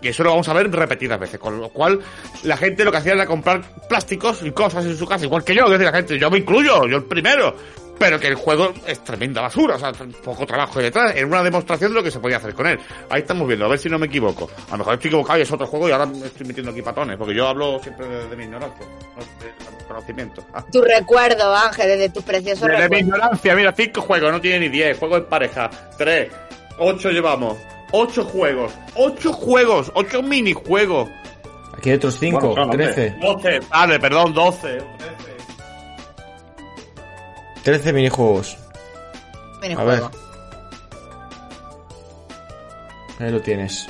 Y 0.00 0.08
eso 0.08 0.22
lo 0.22 0.30
vamos 0.30 0.48
a 0.48 0.52
ver 0.52 0.70
repetidas 0.70 1.18
veces, 1.18 1.40
con 1.40 1.60
lo 1.60 1.68
cual 1.70 1.98
la 2.44 2.56
gente 2.56 2.84
lo 2.84 2.90
que 2.92 2.98
hacía 2.98 3.14
era 3.14 3.26
comprar 3.26 3.62
plásticos 3.88 4.42
y 4.44 4.52
cosas 4.52 4.84
en 4.86 4.96
su 4.96 5.06
casa, 5.06 5.24
igual 5.24 5.42
que 5.44 5.54
yo, 5.56 5.64
que 5.66 5.72
decir 5.72 5.86
la 5.86 5.92
gente, 5.92 6.18
yo 6.18 6.30
me 6.30 6.38
incluyo, 6.38 6.86
yo 6.86 6.96
el 6.98 7.04
primero. 7.04 7.56
Pero 7.98 8.20
que 8.20 8.28
el 8.28 8.34
juego 8.36 8.72
es 8.86 9.02
tremenda 9.02 9.40
basura, 9.40 9.74
o 9.74 9.78
sea, 9.78 9.92
poco 10.24 10.46
trabajo 10.46 10.78
hay 10.78 10.86
detrás, 10.86 11.14
era 11.16 11.26
una 11.26 11.42
demostración 11.42 11.90
de 11.90 11.96
lo 11.96 12.02
que 12.02 12.10
se 12.10 12.20
podía 12.20 12.36
hacer 12.36 12.54
con 12.54 12.66
él. 12.66 12.78
Ahí 13.10 13.22
estamos 13.22 13.46
viendo, 13.46 13.64
a 13.64 13.68
ver 13.68 13.78
si 13.78 13.88
no 13.88 13.98
me 13.98 14.06
equivoco. 14.06 14.48
A 14.68 14.72
lo 14.72 14.78
mejor 14.78 14.94
estoy 14.94 15.08
equivocado 15.08 15.38
y 15.38 15.42
es 15.42 15.50
otro 15.50 15.66
juego 15.66 15.88
y 15.88 15.92
ahora 15.92 16.06
me 16.06 16.26
estoy 16.26 16.46
metiendo 16.46 16.70
aquí 16.70 16.82
patones, 16.82 17.16
porque 17.16 17.34
yo 17.34 17.48
hablo 17.48 17.80
siempre 17.80 18.06
de, 18.06 18.28
de 18.28 18.36
mi 18.36 18.44
ignorancia, 18.44 18.86
no 19.16 19.22
de 19.44 19.84
conocimiento. 19.86 20.44
Ah. 20.54 20.64
Tu 20.70 20.80
recuerdo, 20.80 21.54
Ángel, 21.54 21.88
desde 21.88 22.08
tus 22.10 22.22
preciosos 22.22 22.68
De, 22.68 22.76
de 22.76 22.88
mi 22.88 22.98
ignorancia, 22.98 23.54
mira, 23.56 23.72
cinco 23.76 24.00
juegos, 24.02 24.30
no 24.30 24.40
tiene 24.40 24.60
ni 24.60 24.68
diez, 24.68 24.96
juegos 24.98 25.18
en 25.18 25.24
pareja, 25.24 25.70
tres, 25.96 26.30
ocho 26.78 27.10
llevamos, 27.10 27.56
ocho 27.90 28.24
juegos, 28.24 28.72
ocho 28.94 29.32
juegos, 29.32 29.90
ocho 29.94 30.22
minijuegos, 30.22 31.08
Aquí 31.76 31.90
hay 31.90 31.96
otros 31.96 32.18
5, 32.18 32.40
Bueno, 32.40 32.54
son, 32.54 32.64
hombre. 32.64 32.86
13. 32.92 33.16
doce, 33.20 33.60
vale, 33.70 34.00
perdón, 34.00 34.34
doce, 34.34 34.78
trece. 34.98 35.17
13 37.68 37.92
minijuegos. 37.92 38.56
Minijuego. 39.60 40.10
Ahí 43.18 43.30
lo 43.30 43.42
tienes. 43.42 43.86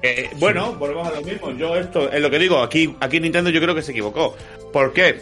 Eh, 0.00 0.30
bueno, 0.36 0.74
volvemos 0.74 1.08
a 1.08 1.10
lo 1.10 1.22
mismo. 1.22 1.50
Yo 1.56 1.74
esto 1.74 2.08
es 2.12 2.20
lo 2.22 2.30
que 2.30 2.38
digo. 2.38 2.62
Aquí, 2.62 2.96
aquí 3.00 3.18
Nintendo 3.18 3.50
yo 3.50 3.60
creo 3.60 3.74
que 3.74 3.82
se 3.82 3.90
equivocó. 3.90 4.36
¿Por 4.72 4.92
qué? 4.92 5.20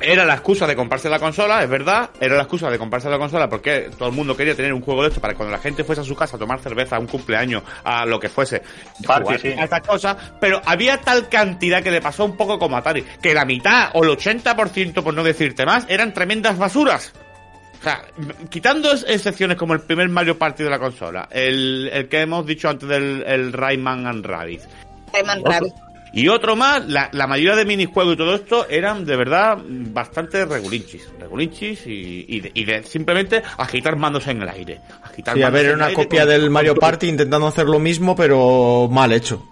Era 0.00 0.24
la 0.24 0.34
excusa 0.34 0.66
de 0.66 0.74
comprarse 0.76 1.08
la 1.08 1.18
consola, 1.18 1.62
es 1.62 1.68
verdad. 1.68 2.10
Era 2.20 2.36
la 2.36 2.42
excusa 2.42 2.70
de 2.70 2.78
comprarse 2.78 3.08
la 3.10 3.18
consola 3.18 3.48
porque 3.48 3.90
todo 3.98 4.08
el 4.08 4.14
mundo 4.14 4.36
quería 4.36 4.54
tener 4.54 4.72
un 4.72 4.80
juego 4.80 5.02
de 5.02 5.08
esto 5.08 5.20
para 5.20 5.34
cuando 5.34 5.52
la 5.52 5.58
gente 5.58 5.84
fuese 5.84 6.00
a 6.00 6.04
su 6.04 6.14
casa 6.16 6.36
a 6.36 6.38
tomar 6.38 6.58
cerveza, 6.60 6.96
a 6.96 6.98
un 6.98 7.06
cumpleaños, 7.06 7.62
a 7.84 8.06
lo 8.06 8.18
que 8.18 8.28
fuese. 8.28 8.62
Party, 9.06 9.24
jugar 9.24 9.40
sí. 9.40 9.48
a 9.48 9.64
estas 9.64 9.86
cosas. 9.86 10.16
Pero 10.40 10.60
había 10.64 10.98
tal 10.98 11.28
cantidad 11.28 11.82
que 11.82 11.90
le 11.90 12.00
pasó 12.00 12.24
un 12.24 12.36
poco 12.36 12.58
como 12.58 12.76
a 12.76 12.80
Atari, 12.80 13.04
que 13.22 13.34
la 13.34 13.44
mitad 13.44 13.90
o 13.94 14.04
el 14.04 14.10
80%, 14.10 15.02
por 15.02 15.14
no 15.14 15.22
decirte 15.22 15.66
más, 15.66 15.84
eran 15.88 16.14
tremendas 16.14 16.56
basuras. 16.58 17.12
O 17.80 17.82
sea, 17.82 18.02
quitando 18.50 18.92
ex- 18.92 19.06
excepciones 19.08 19.56
como 19.56 19.72
el 19.72 19.80
primer 19.80 20.08
Mario 20.10 20.36
Party 20.38 20.62
de 20.62 20.70
la 20.70 20.78
consola, 20.78 21.28
el, 21.30 21.88
el 21.92 22.08
que 22.08 22.20
hemos 22.20 22.44
dicho 22.44 22.68
antes 22.68 22.86
del 22.88 23.22
el 23.26 23.52
Rayman 23.54 24.06
and 24.06 24.24
Rabbids, 24.26 24.68
Rayman 25.14 25.42
Rabbit. 25.44 25.72
Y 26.12 26.28
otro 26.28 26.56
más, 26.56 26.86
la, 26.88 27.08
la 27.12 27.26
mayoría 27.26 27.54
de 27.56 27.64
minijuegos 27.64 28.14
y 28.14 28.16
todo 28.16 28.34
esto 28.34 28.66
eran 28.68 29.04
de 29.04 29.16
verdad 29.16 29.58
bastante 29.64 30.44
regulinchis. 30.44 31.08
Regulinchis 31.18 31.86
y, 31.86 32.24
y, 32.28 32.40
de, 32.40 32.50
y 32.54 32.64
de 32.64 32.82
simplemente 32.82 33.42
agitar 33.58 33.96
mandos 33.96 34.26
en 34.26 34.42
el 34.42 34.48
aire. 34.48 34.80
Agitar 35.04 35.36
Sí, 35.36 35.42
a 35.42 35.50
ver, 35.50 35.66
era 35.66 35.74
una 35.74 35.92
copia 35.92 36.20
con- 36.22 36.28
del 36.30 36.42
con 36.42 36.52
Mario 36.52 36.74
Party 36.74 37.08
intentando 37.08 37.46
hacer 37.46 37.66
lo 37.66 37.78
mismo, 37.78 38.16
pero 38.16 38.88
mal 38.90 39.12
hecho. 39.12 39.46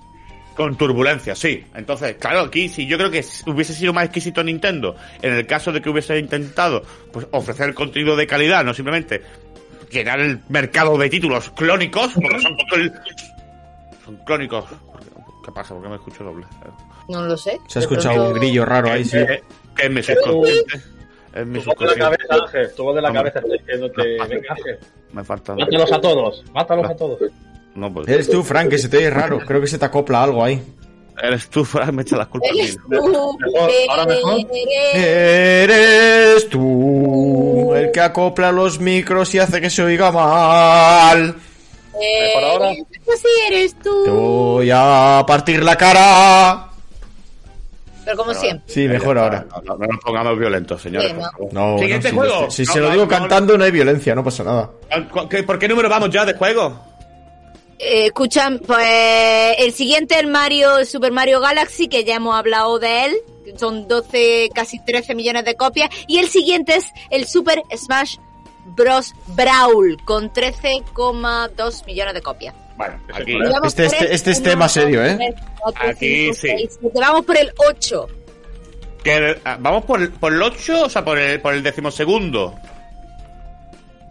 Con 0.57 0.77
turbulencia, 0.77 1.37
sí. 1.37 1.63
Entonces, 1.77 2.17
claro, 2.17 2.41
aquí 2.41 2.69
si 2.69 2.87
yo 2.89 2.99
creo 2.99 3.13
que 3.13 3.25
hubiese 3.47 3.73
sido 3.75 3.93
más 3.93 4.07
exquisito 4.07 4.43
Nintendo 4.43 4.97
en 5.23 5.35
el 5.35 5.47
caso 5.47 5.71
de 5.71 5.81
que 5.81 5.89
hubiese 5.89 6.19
intentado 6.19 6.83
pues 7.13 7.29
ofrecer 7.31 7.73
contenido 7.75 8.17
de 8.17 8.27
calidad, 8.27 8.65
no 8.65 8.75
simplemente 8.75 9.23
llenar 9.93 10.19
el 10.19 10.41
mercado 10.49 10.99
de 10.99 11.09
títulos 11.09 11.51
clónicos, 11.51 12.13
porque 12.15 12.41
son, 12.41 12.57
son 14.05 14.17
clónicos. 14.27 14.65
¿Qué 15.49 15.53
pasa? 15.53 15.73
¿Por 15.73 15.83
qué 15.83 15.89
me 15.89 15.95
escucho 15.95 16.25
doble? 16.25 16.45
No 17.09 17.23
lo 17.23 17.35
sé. 17.39 17.59
Se 17.69 17.79
ha 17.79 17.81
escuchado 17.83 18.17
pronto- 18.17 18.33
un 18.35 18.39
grillo 18.39 18.67
raro 18.67 18.91
ahí, 18.93 19.03
sí. 19.03 19.17
Eh, 19.17 19.43
que 19.75 19.87
es 19.87 19.91
mi 19.91 20.03
subconsciente. 20.03 20.75
Es 21.33 21.47
mi 21.47 21.59
Tu 21.61 21.65
voz 21.65 21.79
de 21.79 21.87
la 21.87 21.93
subconsciente. 21.95 22.01
cabeza, 22.29 22.45
Ángel. 22.45 22.75
Tu 22.77 22.83
voz 22.85 22.95
de 22.97 23.01
la 23.01 23.13
cabeza 23.15 23.41
diciéndote, 23.41 24.17
No, 24.19 24.29
venga, 24.29 24.47
Ángel. 24.51 24.79
Me 25.13 25.25
falta. 25.25 25.55
Mátalos 25.55 25.93
a 25.93 26.01
todos. 26.03 26.45
Mátalos 26.53 26.91
a 26.91 26.95
todos. 26.97 27.19
No, 27.75 27.91
pues. 27.95 28.09
Eres 28.09 28.29
tú, 28.29 28.43
Frank, 28.43 28.69
que 28.69 28.77
se 28.77 28.91
te 28.91 28.99
oye 28.99 29.09
raro. 29.09 29.39
Creo 29.39 29.59
que 29.63 29.67
se 29.69 29.79
te 29.79 29.87
acopla 29.87 30.23
algo 30.23 30.45
ahí. 30.45 30.63
Eres 31.23 31.49
tú, 31.49 31.65
Fran, 31.65 31.95
me 31.97 32.03
echa 32.03 32.19
las 32.19 32.27
culpas. 32.27 32.51
a 32.51 32.53
mí. 32.53 32.61
Eres 32.61 32.77
tú, 32.77 32.89
Mejor, 32.89 33.37
ahora 33.89 34.05
mejor. 34.07 34.41
Eres 34.95 36.49
tú 36.51 37.75
el 37.75 37.91
que 37.91 38.01
acopla 38.01 38.53
los 38.53 38.79
micros 38.81 39.35
y 39.35 39.39
hace 39.39 39.63
que 39.63 39.71
se 39.71 39.83
oiga 39.83 40.13
mal. 40.13 41.35
Mejor 41.99 42.45
ahora. 42.45 42.71
Eres- 42.73 42.87
Sí, 43.21 43.29
eres 43.49 43.75
Te 43.75 43.81
tú. 43.85 44.07
voy 44.07 44.71
a 44.73 45.25
partir 45.27 45.63
la 45.63 45.77
cara. 45.77 46.65
Pero 48.05 48.17
como 48.17 48.33
siempre. 48.35 48.73
Sí, 48.73 48.89
mejor 48.89 49.19
ahora. 49.19 49.47
No, 49.65 49.77
no 49.77 49.87
nos 49.87 50.01
pongamos 50.03 50.39
violentos, 50.39 50.81
señores. 50.81 51.09
Sí, 51.11 51.15
no. 51.15 51.21
por 51.21 51.31
favor. 51.33 51.53
No, 51.53 51.79
Siguiente 51.79 52.11
juego. 52.13 52.51
si 52.51 52.63
No, 52.65 52.73
se 52.73 52.81
lo 52.81 52.91
digo 52.91 53.03
no, 53.05 53.09
cantando 53.09 53.59
no 53.59 53.65
hay 53.65 53.71
violencia, 53.71 54.15
no 54.15 54.25
pasa 54.25 54.45
nada. 54.45 54.71
¿Cu- 55.13 55.29
qué- 55.29 55.43
¿Por 55.43 55.59
qué 55.59 55.69
número 55.69 55.89
vamos 55.91 56.09
ya 56.11 56.25
de 56.25 56.33
juego? 56.35 56.87
Eh, 57.79 58.07
escuchan, 58.07 58.61
pues 58.67 59.55
el 59.59 59.73
siguiente 59.73 60.19
el 60.19 60.27
Mario, 60.27 60.85
Super 60.85 61.13
Mario 61.13 61.41
Galaxy, 61.41 61.87
que 61.89 62.03
ya 62.05 62.17
hemos 62.17 62.35
hablado 62.35 62.79
de 62.79 63.05
él. 63.05 63.17
Son 63.57 63.87
12, 63.89 64.49
casi 64.55 64.79
13 64.85 65.15
millones 65.15 65.45
de 65.45 65.55
copias. 65.55 65.89
Y 66.07 66.19
el 66.19 66.29
siguiente 66.29 66.77
es 66.77 66.87
el 67.11 67.27
Super 67.27 67.63
Smash 67.77 68.17
Bros. 68.75 69.15
Brawl, 69.29 69.97
con 70.05 70.33
13,2 70.33 71.87
millones 71.87 72.15
de 72.15 72.23
copias. 72.23 72.55
Bueno, 72.77 73.01
aquí. 73.13 73.37
Este- 73.65 73.87
este- 73.87 74.15
este 74.15 74.31
es 74.31 74.43
tema 74.43 74.67
dos, 74.67 74.73
serio, 74.73 75.05
¿eh? 75.05 75.17
tres, 75.17 75.35
cuatro, 75.59 75.89
Aquí 75.91 76.25
cinco, 76.27 76.35
sí. 76.35 76.41
seis, 76.49 76.79
siete. 76.81 77.01
Vamos 77.01 77.25
por 77.25 77.37
el 77.37 77.53
8. 77.57 78.07
Que, 79.03 79.41
ah, 79.45 79.57
¿Vamos 79.61 79.85
por, 79.85 80.01
el- 80.01 80.11
por 80.13 80.33
el 80.33 80.43
8? 80.43 80.85
O 80.85 80.89
sea, 80.89 81.05
por 81.05 81.19
el, 81.19 81.41
por 81.41 81.55
el 81.55 81.63
decimosegundo. 81.63 82.55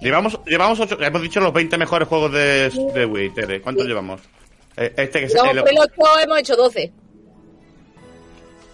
Llevamos, 0.02 0.40
llevamos 0.46 0.80
8. 0.80 0.98
Hemos 1.02 1.22
dicho 1.22 1.40
los 1.40 1.54
20 1.54 1.78
mejores 1.78 2.08
juegos 2.08 2.32
de, 2.32 2.70
de 2.94 3.06
Wii, 3.06 3.30
Tere. 3.34 3.62
¿Cuántos 3.62 3.86
llevamos? 3.88 4.22
Eh, 4.76 4.94
Este 4.98 5.20
que 5.22 5.26
es 5.26 5.34
el, 5.36 5.60
por 5.60 5.70
el 5.70 5.80
8, 5.80 5.94
hemos 6.24 6.40
hecho 6.40 6.56
12. 6.56 6.92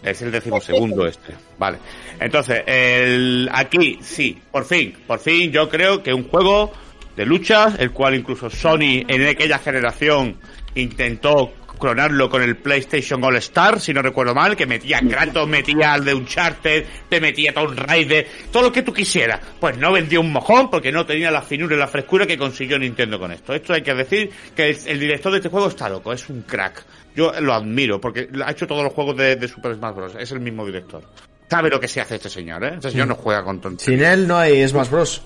Es 0.04 0.22
el 0.22 0.32
decimosegundo 0.32 1.08
este. 1.08 1.34
Vale. 1.58 1.78
Entonces, 2.20 2.64
el, 2.66 3.50
aquí 3.52 4.00
sí, 4.02 4.40
por 4.52 4.66
fin, 4.66 4.96
por 5.08 5.20
fin 5.20 5.52
yo 5.52 5.70
creo 5.70 6.04
que 6.04 6.14
un 6.14 6.28
juego 6.28 6.72
de 7.16 7.26
luchas, 7.26 7.76
el 7.80 7.92
cual 7.92 8.16
incluso 8.16 8.50
Sony 8.50 9.06
en 9.08 9.28
aquella 9.28 9.60
generación 9.60 10.38
intentó 10.76 11.54
clonarlo 11.80 12.30
con 12.30 12.42
el 12.42 12.56
PlayStation 12.56 13.24
All 13.24 13.36
Star, 13.38 13.80
si 13.80 13.94
no 13.94 14.02
recuerdo 14.02 14.34
mal, 14.34 14.56
que 14.56 14.66
metía 14.66 15.02
Kratos, 15.02 15.48
metía 15.48 15.94
al 15.94 16.06
de 16.06 16.14
Uncharted, 16.14 16.86
te 17.10 17.20
metía 17.20 17.54
Tomb 17.54 17.78
Raider, 17.78 18.26
todo 18.52 18.64
lo 18.64 18.72
que 18.72 18.84
tú 18.84 18.94
quisieras. 18.94 19.42
Pues 19.60 19.78
no 19.78 19.92
vendió 19.92 20.22
un 20.22 20.32
mojón 20.32 20.70
porque 20.70 20.94
no 20.94 21.06
tenía 21.06 21.30
la 21.30 21.42
finura 21.42 21.76
y 21.76 21.80
la 21.80 21.88
frescura 21.88 22.26
que 22.26 22.38
consiguió 22.38 22.80
Nintendo 22.80 23.20
con 23.20 23.32
esto. 23.32 23.54
Esto 23.54 23.74
hay 23.74 23.82
que 23.82 23.94
decir 23.94 24.32
que 24.56 24.70
el, 24.70 24.78
el 24.86 25.00
director 25.00 25.32
de 25.32 25.40
este 25.40 25.50
juego 25.50 25.68
está 25.68 25.90
loco, 25.90 26.14
es 26.14 26.30
un 26.30 26.44
crack. 26.44 26.86
Yo 27.16 27.32
lo 27.42 27.54
admiro 27.54 28.02
porque 28.02 28.28
ha 28.44 28.52
hecho 28.52 28.66
todos 28.68 28.84
los 28.84 28.94
juegos 28.94 29.16
de, 29.18 29.36
de 29.36 29.48
Super 29.48 29.76
Smash 29.76 29.96
Bros. 29.96 30.16
Es 30.20 30.32
el 30.32 30.40
mismo 30.40 30.66
director. 30.66 31.04
Sabe 31.50 31.70
lo 31.70 31.80
que 31.80 31.88
se 31.88 32.02
hace 32.02 32.16
este 32.16 32.30
señor, 32.30 32.64
¿eh? 32.64 32.72
Este 32.76 32.92
señor 32.92 33.08
no 33.08 33.16
juega 33.16 33.44
con 33.44 33.62
tonterías. 33.62 34.00
Sin 34.00 34.04
él 34.04 34.28
no 34.28 34.38
hay 34.38 34.68
Smash 34.68 34.90
Bros. 34.90 35.22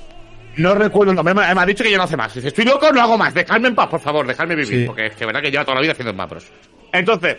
No 0.58 0.74
recuerdo 0.74 1.12
el 1.12 1.16
nombre, 1.16 1.34
me, 1.36 1.42
ha 1.44 1.66
dicho 1.66 1.84
que 1.84 1.92
ya 1.92 1.98
no 1.98 2.04
hace 2.04 2.18
más. 2.18 2.34
Dice, 2.34 2.48
estoy 2.48 2.66
loco, 2.66 2.92
no 2.92 3.00
hago 3.02 3.18
más, 3.18 3.34
dejadme 3.34 3.68
en 3.68 3.76
paz, 3.76 3.88
por 3.90 4.00
favor, 4.00 4.26
dejadme 4.26 4.56
vivir, 4.56 4.80
Sí. 4.82 4.84
porque 4.88 5.06
es 5.06 5.16
que 5.16 5.26
verdad 5.26 5.42
que 5.42 5.52
lleva 5.52 5.64
toda 5.64 5.76
la 5.76 5.82
vida 5.82 5.92
haciendo 5.92 6.14
Smash 6.14 6.30
Bros. 6.30 6.46
Entonces, 6.92 7.38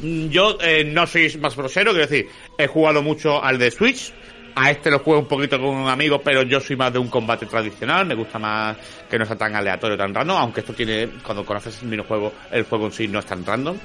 mm, 0.00 0.28
yo 0.28 0.58
eh, 0.60 0.84
no 0.84 1.06
soy 1.06 1.30
Smash 1.30 1.56
Brosero, 1.56 1.92
quiero 1.92 2.06
decir, 2.06 2.28
he 2.58 2.66
jugado 2.66 3.02
mucho 3.02 3.42
al 3.42 3.58
de 3.58 3.70
Switch, 3.70 4.12
a 4.54 4.70
este 4.70 4.90
lo 4.90 5.00
juego 5.00 5.20
un 5.20 5.28
poquito 5.28 5.60
con 5.60 5.88
amigos, 5.88 6.20
pero 6.24 6.42
yo 6.42 6.60
soy 6.60 6.76
más 6.76 6.92
de 6.92 6.98
un 6.98 7.08
combate 7.08 7.46
tradicional, 7.46 8.06
me 8.06 8.14
gusta 8.14 8.38
más 8.38 8.76
que 9.08 9.18
no 9.18 9.26
sea 9.26 9.36
tan 9.36 9.54
aleatorio, 9.54 9.96
tan 9.96 10.14
random, 10.14 10.36
aunque 10.36 10.60
esto 10.60 10.72
tiene, 10.72 11.08
cuando 11.24 11.44
conoces 11.44 11.82
el 11.82 11.88
minijuego, 11.88 12.32
el 12.50 12.64
juego 12.64 12.86
en 12.86 12.92
sí 12.92 13.08
no 13.08 13.18
es 13.18 13.26
tan 13.26 13.44
random. 13.44 13.76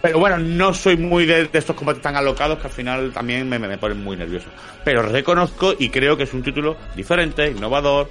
Pero 0.00 0.20
bueno, 0.20 0.38
no 0.38 0.72
soy 0.72 0.96
muy 0.96 1.26
de, 1.26 1.46
de 1.46 1.58
estos 1.58 1.74
combates 1.74 2.02
tan 2.02 2.14
alocados 2.14 2.58
que 2.58 2.68
al 2.68 2.72
final 2.72 3.12
también 3.12 3.48
me, 3.48 3.58
me, 3.58 3.66
me 3.66 3.78
ponen 3.78 4.02
muy 4.02 4.16
nervioso. 4.16 4.46
Pero 4.84 5.02
reconozco 5.02 5.74
y 5.76 5.88
creo 5.88 6.16
que 6.16 6.22
es 6.22 6.32
un 6.32 6.42
título 6.42 6.76
diferente, 6.94 7.50
innovador, 7.50 8.08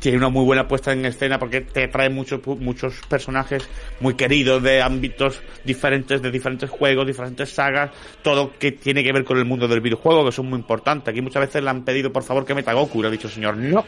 tiene 0.00 0.18
una 0.18 0.30
muy 0.30 0.44
buena 0.44 0.66
puesta 0.66 0.92
en 0.92 1.04
escena 1.04 1.38
porque 1.38 1.60
te 1.60 1.86
trae 1.88 2.08
muchos 2.08 2.40
muchos 2.58 2.94
personajes 3.08 3.68
muy 4.00 4.14
queridos 4.14 4.62
de 4.62 4.82
ámbitos 4.82 5.40
diferentes, 5.64 6.20
de 6.22 6.30
diferentes 6.30 6.68
juegos, 6.68 7.06
diferentes 7.06 7.50
sagas, 7.50 7.90
todo 8.22 8.52
que 8.58 8.72
tiene 8.72 9.04
que 9.04 9.12
ver 9.12 9.24
con 9.24 9.38
el 9.38 9.44
mundo 9.44 9.68
del 9.68 9.80
videojuego, 9.80 10.24
que 10.24 10.32
son 10.32 10.48
muy 10.48 10.58
importantes. 10.58 11.12
Aquí 11.12 11.20
muchas 11.20 11.42
veces 11.42 11.62
le 11.62 11.70
han 11.70 11.84
pedido 11.84 12.10
por 12.10 12.22
favor 12.22 12.44
que 12.44 12.54
meta 12.54 12.72
Goku, 12.72 13.02
le 13.02 13.08
ha 13.08 13.10
dicho 13.10 13.28
señor, 13.28 13.56
no. 13.56 13.84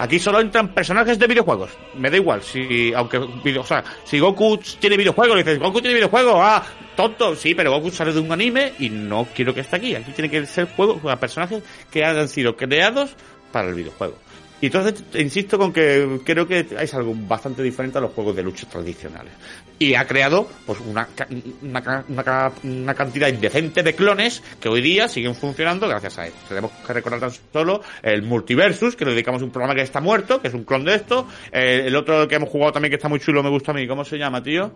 Aquí 0.00 0.20
solo 0.20 0.38
entran 0.38 0.68
personajes 0.68 1.18
de 1.18 1.26
videojuegos. 1.26 1.70
Me 1.96 2.08
da 2.08 2.16
igual, 2.16 2.40
si, 2.42 2.92
aunque, 2.94 3.18
o 3.18 3.64
sea, 3.64 3.82
si 4.04 4.20
Goku 4.20 4.60
tiene 4.78 4.96
videojuegos, 4.96 5.36
le 5.36 5.42
dices, 5.42 5.58
Goku 5.58 5.80
tiene 5.80 5.94
videojuegos, 5.94 6.34
ah, 6.36 6.62
tonto, 6.94 7.34
sí, 7.34 7.54
pero 7.54 7.72
Goku 7.72 7.90
sale 7.90 8.12
de 8.12 8.20
un 8.20 8.30
anime 8.30 8.74
y 8.78 8.90
no 8.90 9.26
quiero 9.34 9.52
que 9.52 9.62
esté 9.62 9.76
aquí. 9.76 9.96
Aquí 9.96 10.12
tiene 10.12 10.30
que 10.30 10.46
ser 10.46 10.68
juegos, 10.68 11.00
personajes 11.18 11.64
que 11.90 12.04
hayan 12.04 12.28
sido 12.28 12.56
creados 12.56 13.16
para 13.50 13.68
el 13.68 13.74
videojuego. 13.74 14.14
Y 14.60 14.66
entonces 14.66 15.04
insisto 15.14 15.56
con 15.56 15.72
que 15.72 16.20
creo 16.24 16.46
que 16.48 16.66
es 16.80 16.92
algo 16.94 17.14
bastante 17.16 17.62
diferente 17.62 17.98
a 17.98 18.00
los 18.00 18.12
juegos 18.12 18.34
de 18.34 18.42
lucha 18.42 18.68
tradicionales. 18.68 19.32
Y 19.78 19.94
ha 19.94 20.04
creado 20.06 20.48
pues 20.66 20.80
una, 20.80 21.06
ca- 21.14 21.28
una, 21.62 21.80
ca- 21.80 22.04
una, 22.08 22.52
una 22.64 22.94
cantidad 22.94 23.28
indecente 23.28 23.84
de 23.84 23.94
clones 23.94 24.42
que 24.60 24.68
hoy 24.68 24.80
día 24.80 25.06
siguen 25.06 25.36
funcionando 25.36 25.86
gracias 25.86 26.18
a 26.18 26.26
él. 26.26 26.32
Tenemos 26.48 26.72
que 26.84 26.92
recordar 26.92 27.20
tan 27.20 27.30
solo 27.52 27.82
el 28.02 28.22
Multiversus, 28.22 28.96
que 28.96 29.04
le 29.04 29.12
dedicamos 29.12 29.42
un 29.42 29.50
programa 29.50 29.76
que 29.76 29.82
está 29.82 30.00
muerto, 30.00 30.40
que 30.42 30.48
es 30.48 30.54
un 30.54 30.64
clon 30.64 30.84
de 30.84 30.96
esto. 30.96 31.28
Eh, 31.52 31.84
el 31.86 31.94
otro 31.94 32.26
que 32.26 32.34
hemos 32.34 32.48
jugado 32.48 32.72
también 32.72 32.90
que 32.90 32.96
está 32.96 33.08
muy 33.08 33.20
chulo, 33.20 33.44
me 33.44 33.50
gusta 33.50 33.70
a 33.70 33.74
mí. 33.74 33.86
¿Cómo 33.86 34.04
se 34.04 34.18
llama, 34.18 34.42
tío? 34.42 34.72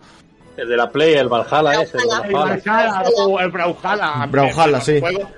El 0.55 0.69
de 0.69 0.77
la 0.77 0.89
Play, 0.89 1.15
el 1.15 1.27
Valhalla 1.27 1.81
ese. 1.81 1.97
El 1.97 2.07
Valhalla. 2.33 2.61
Valhalla. 2.63 3.43
el 3.43 3.51
Brawlhalla. 3.51 4.25
Brawlhalla, 4.27 4.79
sí. 4.79 4.99
Juego, 5.01 5.29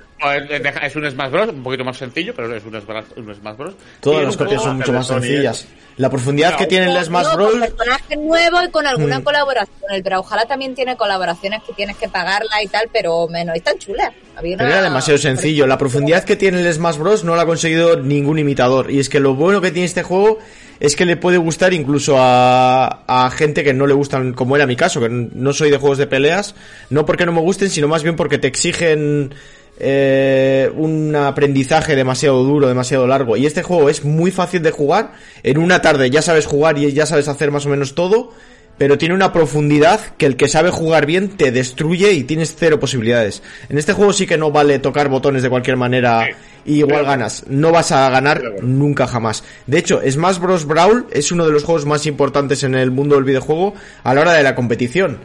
Es 0.82 0.96
un 0.96 1.10
Smash 1.10 1.30
Bros, 1.30 1.48
un 1.50 1.62
poquito 1.62 1.84
más 1.84 1.96
sencillo, 1.96 2.32
pero 2.34 2.54
es 2.54 2.64
un 2.64 2.80
Smash, 2.80 3.04
un 3.16 3.34
Smash 3.34 3.56
Bros. 3.56 3.74
Y 3.74 4.00
Todas 4.00 4.24
las 4.24 4.36
copias 4.36 4.62
son 4.62 4.76
mucho 4.78 4.92
más 4.92 5.06
sencillas. 5.06 5.66
La 5.98 6.10
profundidad 6.10 6.52
No, 6.52 6.58
que 6.58 6.66
tiene 6.66 6.90
el 6.94 7.04
Smash 7.04 7.34
Bros. 7.34 7.50
Con 7.52 7.60
personajes 7.60 8.18
nuevos 8.18 8.64
y 8.66 8.70
con 8.70 8.86
alguna 8.86 9.18
Mm. 9.20 9.22
colaboración. 9.22 9.76
El 9.90 10.02
Brawlhalla 10.02 10.46
también 10.46 10.74
tiene 10.74 10.96
colaboraciones 10.96 11.62
que 11.66 11.72
tienes 11.74 11.96
que 11.96 12.08
pagarla 12.08 12.62
y 12.62 12.66
tal, 12.68 12.88
pero 12.92 13.28
menos. 13.28 13.56
Están 13.56 13.78
chulas. 13.78 14.10
Había 14.36 14.56
Pero 14.56 14.68
una- 14.68 14.78
era 14.78 14.84
demasiado 14.88 15.18
sencillo. 15.18 15.66
La 15.66 15.78
profundidad 15.78 16.24
que 16.24 16.36
tiene 16.36 16.60
el 16.60 16.72
Smash 16.72 16.96
Bros. 16.98 17.24
no 17.24 17.34
la 17.36 17.42
ha 17.42 17.46
conseguido 17.46 17.96
ningún 17.96 18.38
imitador. 18.38 18.90
Y 18.90 18.98
es 19.00 19.08
que 19.08 19.20
lo 19.20 19.34
bueno 19.34 19.60
que 19.60 19.70
tiene 19.70 19.86
este 19.86 20.02
juego 20.02 20.38
es 20.80 20.96
que 20.96 21.06
le 21.06 21.16
puede 21.16 21.38
gustar 21.38 21.72
incluso 21.72 22.16
a, 22.18 23.04
a 23.06 23.30
gente 23.30 23.64
que 23.64 23.72
no 23.72 23.86
le 23.86 23.94
gustan, 23.94 24.34
como 24.34 24.56
era 24.56 24.66
mi 24.66 24.76
caso, 24.76 25.00
que 25.00 25.08
no 25.08 25.52
soy 25.54 25.70
de 25.70 25.78
juegos 25.78 25.96
de 25.96 26.06
peleas. 26.06 26.54
No 26.90 27.06
porque 27.06 27.24
no 27.24 27.32
me 27.32 27.40
gusten, 27.40 27.70
sino 27.70 27.88
más 27.88 28.02
bien 28.02 28.16
porque 28.16 28.36
te 28.36 28.48
exigen 28.48 29.34
eh, 29.78 30.70
un 30.74 31.14
aprendizaje 31.14 31.96
demasiado 31.96 32.42
duro, 32.42 32.68
demasiado 32.68 33.06
largo. 33.06 33.36
Y 33.36 33.46
este 33.46 33.62
juego 33.62 33.88
es 33.90 34.04
muy 34.04 34.30
fácil 34.30 34.62
de 34.62 34.70
jugar. 34.70 35.12
En 35.42 35.58
una 35.58 35.82
tarde 35.82 36.10
ya 36.10 36.22
sabes 36.22 36.46
jugar 36.46 36.78
y 36.78 36.92
ya 36.92 37.06
sabes 37.06 37.28
hacer 37.28 37.50
más 37.50 37.66
o 37.66 37.68
menos 37.68 37.94
todo. 37.94 38.32
pero 38.78 38.98
tiene 38.98 39.14
una 39.14 39.32
profundidad 39.32 40.00
que 40.18 40.26
el 40.26 40.36
que 40.36 40.48
sabe 40.48 40.70
jugar 40.70 41.06
bien 41.06 41.30
te 41.30 41.50
destruye 41.50 42.12
y 42.12 42.24
tienes 42.24 42.54
cero 42.58 42.78
posibilidades. 42.78 43.42
En 43.70 43.78
este 43.78 43.94
juego 43.94 44.12
sí 44.12 44.26
que 44.26 44.36
no 44.36 44.50
vale 44.50 44.78
tocar 44.78 45.08
botones 45.08 45.42
de 45.42 45.48
cualquier 45.48 45.78
manera 45.78 46.28
y 46.66 46.80
igual 46.80 47.04
ganas. 47.06 47.44
No 47.48 47.72
vas 47.72 47.92
a 47.92 48.10
ganar 48.10 48.42
nunca 48.62 49.06
jamás. 49.06 49.44
De 49.66 49.78
hecho, 49.78 50.02
Smash 50.06 50.38
Bros. 50.38 50.66
Brawl 50.66 51.06
es 51.10 51.32
uno 51.32 51.46
de 51.46 51.52
los 51.52 51.64
juegos 51.64 51.86
más 51.86 52.04
importantes 52.04 52.64
en 52.64 52.74
el 52.74 52.90
mundo 52.90 53.14
del 53.14 53.24
videojuego 53.24 53.72
a 54.02 54.14
la 54.14 54.20
hora 54.20 54.32
de 54.34 54.42
la 54.42 54.54
competición. 54.54 55.20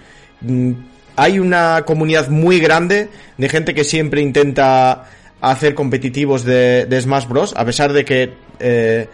Hay 1.15 1.39
una 1.39 1.83
comunidad 1.85 2.29
muy 2.29 2.59
grande 2.59 3.09
de 3.37 3.49
gente 3.49 3.73
que 3.73 3.83
siempre 3.83 4.21
intenta 4.21 5.05
hacer 5.41 5.73
competitivos 5.73 6.43
de, 6.43 6.85
de 6.85 7.01
Smash 7.01 7.27
Bros. 7.27 7.53
A 7.57 7.65
pesar 7.65 7.93
de 7.93 8.05
que 8.05 8.33
eh, 8.59 9.07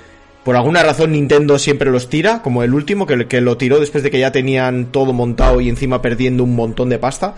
por 0.43 0.55
alguna 0.55 0.83
razón 0.83 1.11
Nintendo 1.11 1.59
siempre 1.59 1.91
los 1.91 2.09
tira, 2.09 2.41
como 2.41 2.63
el 2.63 2.73
último, 2.73 3.05
que, 3.05 3.27
que 3.27 3.41
lo 3.41 3.57
tiró 3.57 3.79
después 3.79 4.03
de 4.03 4.11
que 4.11 4.19
ya 4.19 4.31
tenían 4.31 4.93
todo 4.93 5.11
montado 5.11 5.59
y 5.59 5.69
encima 5.69 6.01
perdiendo 6.01 6.43
un 6.43 6.55
montón 6.55 6.89
de 6.89 6.99
pasta. 6.99 7.35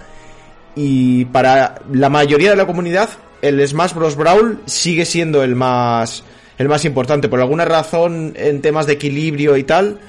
Y 0.76 1.26
para 1.26 1.82
la 1.92 2.10
mayoría 2.10 2.52
de 2.52 2.56
la 2.56 2.68
comunidad, 2.68 3.10
el 3.42 3.66
Smash 3.68 3.94
Bros. 3.94 4.16
Brawl 4.16 4.62
sigue 4.66 5.06
siendo 5.06 5.44
el 5.44 5.56
más, 5.56 6.24
el 6.58 6.70
más 6.70 6.86
importante. 6.86 7.30
Por 7.30 7.40
alguna 7.40 7.66
razón, 7.66 8.34
en 8.36 8.62
temas 8.62 8.86
de 8.86 8.94
equilibrio 8.94 9.58
y 9.58 9.64
tal, 9.64 10.00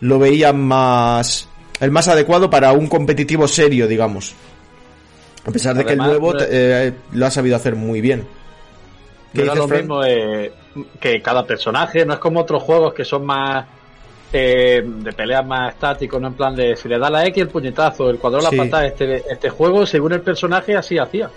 lo 0.00 0.18
veían 0.18 0.58
más, 0.60 1.48
el 1.80 1.90
más 1.90 2.08
adecuado 2.08 2.48
para 2.48 2.72
un 2.72 2.86
competitivo 2.86 3.46
serio, 3.48 3.86
digamos. 3.86 4.34
A 5.46 5.50
pesar 5.50 5.76
de 5.76 5.84
que 5.84 5.92
el 5.92 5.98
nuevo 5.98 6.34
eh, 6.40 6.92
lo 7.12 7.26
ha 7.26 7.30
sabido 7.30 7.56
hacer 7.56 7.76
muy 7.76 8.00
bien. 8.00 8.26
¿Qué 9.32 9.44
No 9.44 9.52
dices, 9.52 9.58
lo 9.58 9.76
mismo 9.76 10.04
eh, 10.04 10.52
que 10.98 11.20
cada 11.22 11.46
personaje, 11.46 12.04
no 12.04 12.14
es 12.14 12.18
como 12.18 12.40
otros 12.40 12.62
juegos 12.62 12.94
que 12.94 13.04
son 13.04 13.24
más 13.24 13.64
eh, 14.32 14.82
de 14.84 15.12
peleas 15.12 15.46
más 15.46 15.74
estáticos, 15.74 16.20
no 16.20 16.28
en 16.28 16.34
plan 16.34 16.54
de 16.54 16.74
si 16.76 16.88
le 16.88 16.98
da 16.98 17.08
la 17.08 17.24
X 17.26 17.42
el 17.42 17.48
puñetazo, 17.48 18.10
el 18.10 18.18
cuadrado 18.18 18.50
Sí. 18.50 18.56
la 18.56 18.64
patada, 18.64 18.86
este, 18.86 19.22
este 19.30 19.50
juego 19.50 19.86
según 19.86 20.14
el 20.14 20.20
personaje 20.22 20.74
así 20.74 20.98
hacía. 20.98 21.30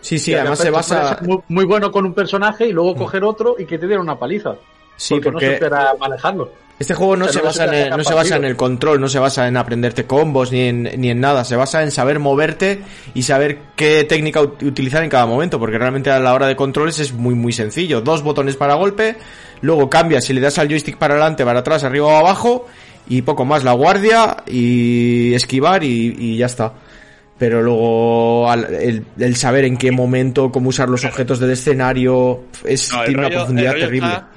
Sí, 0.00 0.18
sí, 0.18 0.34
además 0.34 0.58
se 0.58 0.70
basa... 0.70 1.18
Muy, 1.22 1.38
muy 1.46 1.64
bueno 1.64 1.92
con 1.92 2.04
un 2.04 2.12
personaje 2.12 2.66
y 2.66 2.72
luego 2.72 2.96
coger 2.96 3.22
otro 3.22 3.54
y 3.56 3.64
que 3.64 3.78
te 3.78 3.86
diera 3.86 4.02
una 4.02 4.18
paliza. 4.18 4.56
Sí, 4.96 5.14
porque, 5.14 5.30
porque 5.30 5.46
no 5.46 5.52
supiera 5.52 5.94
manejarlo. 5.98 6.50
Este 6.82 6.94
juego 6.94 7.16
no 7.16 7.28
se 7.28 7.40
basa 7.40 7.64
en 7.64 7.90
no 7.90 8.02
se 8.02 8.12
basa 8.14 8.36
en 8.36 8.44
el 8.44 8.56
control, 8.56 9.00
no 9.00 9.08
se 9.08 9.18
basa 9.20 9.46
en 9.46 9.56
aprenderte 9.56 10.04
combos 10.04 10.50
ni 10.50 10.62
en, 10.62 10.82
ni 10.98 11.10
en 11.10 11.20
nada, 11.20 11.44
se 11.44 11.54
basa 11.54 11.82
en 11.84 11.92
saber 11.92 12.18
moverte 12.18 12.80
y 13.14 13.22
saber 13.22 13.58
qué 13.76 14.02
técnica 14.02 14.40
ut- 14.42 14.62
utilizar 14.66 15.04
en 15.04 15.08
cada 15.08 15.26
momento, 15.26 15.60
porque 15.60 15.78
realmente 15.78 16.10
a 16.10 16.18
la 16.18 16.34
hora 16.34 16.48
de 16.48 16.56
controles 16.56 16.98
es 16.98 17.12
muy 17.12 17.34
muy 17.36 17.52
sencillo. 17.52 18.00
Dos 18.00 18.22
botones 18.24 18.56
para 18.56 18.74
golpe, 18.74 19.16
luego 19.60 19.88
cambias 19.88 20.24
si 20.24 20.32
le 20.32 20.40
das 20.40 20.58
al 20.58 20.68
joystick 20.68 20.96
para 20.98 21.14
adelante, 21.14 21.44
para 21.44 21.60
atrás, 21.60 21.84
arriba 21.84 22.06
o 22.06 22.16
abajo 22.16 22.66
y 23.08 23.22
poco 23.22 23.44
más, 23.44 23.62
la 23.62 23.72
guardia 23.74 24.38
y 24.46 25.34
esquivar 25.34 25.84
y, 25.84 26.16
y 26.18 26.36
ya 26.36 26.46
está. 26.46 26.72
Pero 27.38 27.62
luego 27.62 28.50
al- 28.50 28.74
el, 28.74 29.04
el 29.18 29.36
saber 29.36 29.64
en 29.66 29.76
qué 29.76 29.92
momento, 29.92 30.50
cómo 30.50 30.70
usar 30.70 30.88
los 30.88 31.04
objetos 31.04 31.38
del 31.38 31.50
escenario, 31.52 32.42
es, 32.64 32.92
No, 32.92 33.04
tiene 33.04 33.20
una 33.20 33.30
profundidad 33.30 33.72
terrible. 33.74 34.08
está- 34.08 34.28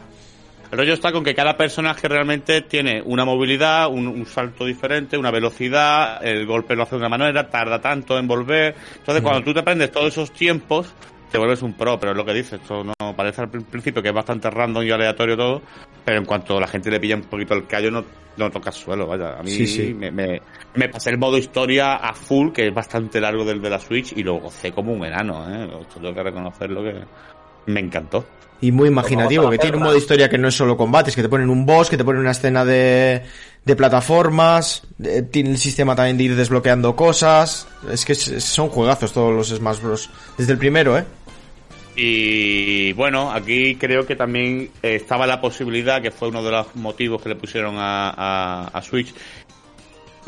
el 0.75 0.79
rollo 0.79 0.93
está 0.93 1.13
con 1.13 1.23
que 1.23 1.33
cada 1.33 1.55
personaje 1.55 2.05
realmente 2.09 2.61
tiene 2.63 3.01
una 3.01 3.23
movilidad, 3.23 3.87
un, 3.89 4.07
un 4.07 4.25
salto 4.25 4.65
diferente, 4.65 5.17
una 5.17 5.31
velocidad, 5.31 6.21
el 6.21 6.45
golpe 6.45 6.75
lo 6.75 6.83
hace 6.83 6.95
de 6.95 6.99
una 6.99 7.07
manera, 7.07 7.49
tarda 7.49 7.79
tanto 7.79 8.17
en 8.19 8.27
volver. 8.27 8.75
Entonces, 8.97 9.23
cuando 9.23 9.41
tú 9.41 9.53
te 9.53 9.61
aprendes 9.61 9.89
todos 9.89 10.07
esos 10.07 10.33
tiempos, 10.33 10.93
te 11.31 11.37
vuelves 11.37 11.61
un 11.61 11.73
pro, 11.77 11.97
pero 11.97 12.11
es 12.11 12.17
lo 12.17 12.25
que 12.25 12.33
dices, 12.33 12.59
esto 12.61 12.83
no 12.83 13.15
parece 13.15 13.41
al 13.41 13.49
prin- 13.49 13.63
principio 13.63 14.01
que 14.01 14.09
es 14.09 14.13
bastante 14.13 14.49
random 14.49 14.83
y 14.83 14.91
aleatorio 14.91 15.37
todo, 15.37 15.61
pero 16.03 16.17
en 16.19 16.25
cuanto 16.25 16.59
la 16.59 16.67
gente 16.67 16.91
le 16.91 16.99
pilla 16.99 17.15
un 17.15 17.23
poquito 17.23 17.53
el 17.53 17.65
callo, 17.67 17.89
no, 17.89 18.03
no 18.35 18.51
toca 18.51 18.69
suelo, 18.73 19.07
vaya. 19.07 19.39
A 19.39 19.43
mí 19.43 19.49
Sí, 19.51 19.65
sí. 19.65 19.93
Me, 19.93 20.11
me, 20.11 20.41
me 20.73 20.89
pasé 20.89 21.09
el 21.11 21.17
modo 21.17 21.37
historia 21.37 21.93
a 21.95 22.13
full, 22.13 22.51
que 22.51 22.67
es 22.67 22.73
bastante 22.73 23.21
largo 23.21 23.45
del 23.45 23.61
de 23.61 23.69
la 23.69 23.79
Switch, 23.79 24.11
y 24.17 24.23
lo 24.23 24.35
gocé 24.41 24.73
como 24.73 24.91
un 24.91 25.05
enano, 25.05 25.49
¿eh? 25.49 25.69
Esto 25.81 26.01
tengo 26.01 26.13
que 26.13 26.23
reconocerlo 26.23 26.83
que 26.83 26.93
me 27.67 27.79
encantó. 27.79 28.25
Y 28.67 28.71
muy 28.71 28.87
imaginativo, 28.87 29.49
que 29.49 29.57
tiene 29.57 29.77
un 29.77 29.83
modo 29.83 29.97
historia 29.97 30.29
que 30.29 30.37
no 30.37 30.47
es 30.47 30.55
solo 30.55 30.75
combates, 30.77 31.15
que 31.15 31.21
te 31.21 31.29
ponen 31.29 31.49
un 31.49 31.65
boss, 31.65 31.89
que 31.89 31.97
te 31.97 32.03
ponen 32.03 32.21
una 32.21 32.31
escena 32.31 32.63
de, 32.65 33.21
de 33.65 33.75
plataformas, 33.75 34.83
tiene 35.31 35.51
el 35.51 35.57
sistema 35.57 35.95
también 35.95 36.17
de 36.17 36.23
ir 36.23 36.35
desbloqueando 36.35 36.95
cosas. 36.95 37.67
Es 37.91 38.05
que 38.05 38.13
es- 38.13 38.43
son 38.43 38.69
juegazos 38.69 39.11
todos 39.13 39.33
los 39.33 39.49
Smash 39.49 39.79
Bros. 39.81 40.09
Desde 40.37 40.53
el 40.53 40.57
primero, 40.57 40.97
¿eh? 40.97 41.03
Y 41.95 42.91
bueno, 42.93 43.31
aquí 43.31 43.75
creo 43.75 44.05
que 44.05 44.15
también 44.15 44.69
eh, 44.83 44.95
estaba 44.95 45.25
la 45.25 45.39
posibilidad, 45.39 46.01
que 46.01 46.11
fue 46.11 46.27
uno 46.27 46.43
de 46.43 46.51
los 46.51 46.75
motivos 46.75 47.21
que 47.21 47.29
le 47.29 47.35
pusieron 47.35 47.75
a, 47.77 48.09
a, 48.09 48.67
a 48.67 48.81
Switch, 48.81 49.13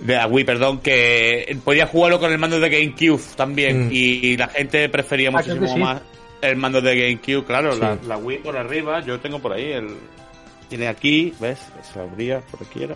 de 0.01 0.15
a 0.15 0.27
Wii, 0.27 0.45
perdón, 0.45 0.79
que 0.79 1.57
podía 1.65 1.87
jugarlo 1.87 2.19
con 2.19 2.31
el 2.31 2.37
mando 2.37 2.59
de 2.59 2.69
GameCube 2.69 3.21
también. 3.35 3.87
Mm. 3.87 3.91
Y 3.91 4.37
la 4.37 4.47
gente 4.47 4.87
prefería 4.89 5.29
Ah, 5.29 5.31
muchísimo 5.33 5.67
sí. 5.67 5.79
más 5.79 6.01
el 6.49 6.57
mando 6.57 6.81
de 6.81 6.95
GameCube. 6.95 7.45
Claro, 7.45 7.73
Sí. 7.73 7.79
la, 7.81 7.97
la 8.07 8.17
Wii 8.17 8.39
por 8.39 8.57
arriba, 8.57 9.01
yo 9.01 9.19
tengo 9.19 9.39
por 9.39 9.53
ahí 9.53 9.71
el. 9.71 9.95
Tiene 10.69 10.87
aquí, 10.87 11.33
¿ves? 11.39 11.59
Se 11.93 11.99
abría 11.99 12.41
por 12.41 12.61
aquí 12.63 12.83
era. 12.83 12.95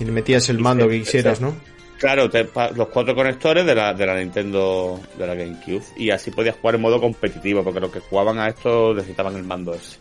Y 0.00 0.04
le 0.04 0.12
metías 0.12 0.48
el 0.48 0.58
mando 0.58 0.88
que 0.88 1.00
quisieras, 1.00 1.40
¿no? 1.40 1.56
Claro, 1.98 2.30
te 2.30 2.48
los 2.76 2.88
cuatro 2.88 3.12
conectores 3.16 3.66
de 3.66 3.74
la, 3.74 3.92
de 3.92 4.06
la 4.06 4.16
Nintendo, 4.16 5.00
de 5.18 5.26
la 5.26 5.34
GameCube. 5.34 5.82
Y 5.96 6.10
así 6.10 6.30
podías 6.30 6.54
jugar 6.56 6.76
en 6.76 6.82
modo 6.82 7.00
competitivo, 7.00 7.64
porque 7.64 7.80
los 7.80 7.90
que 7.90 7.98
jugaban 7.98 8.38
a 8.38 8.46
esto 8.46 8.94
necesitaban 8.94 9.34
el 9.34 9.42
mando 9.42 9.74
ese. 9.74 9.98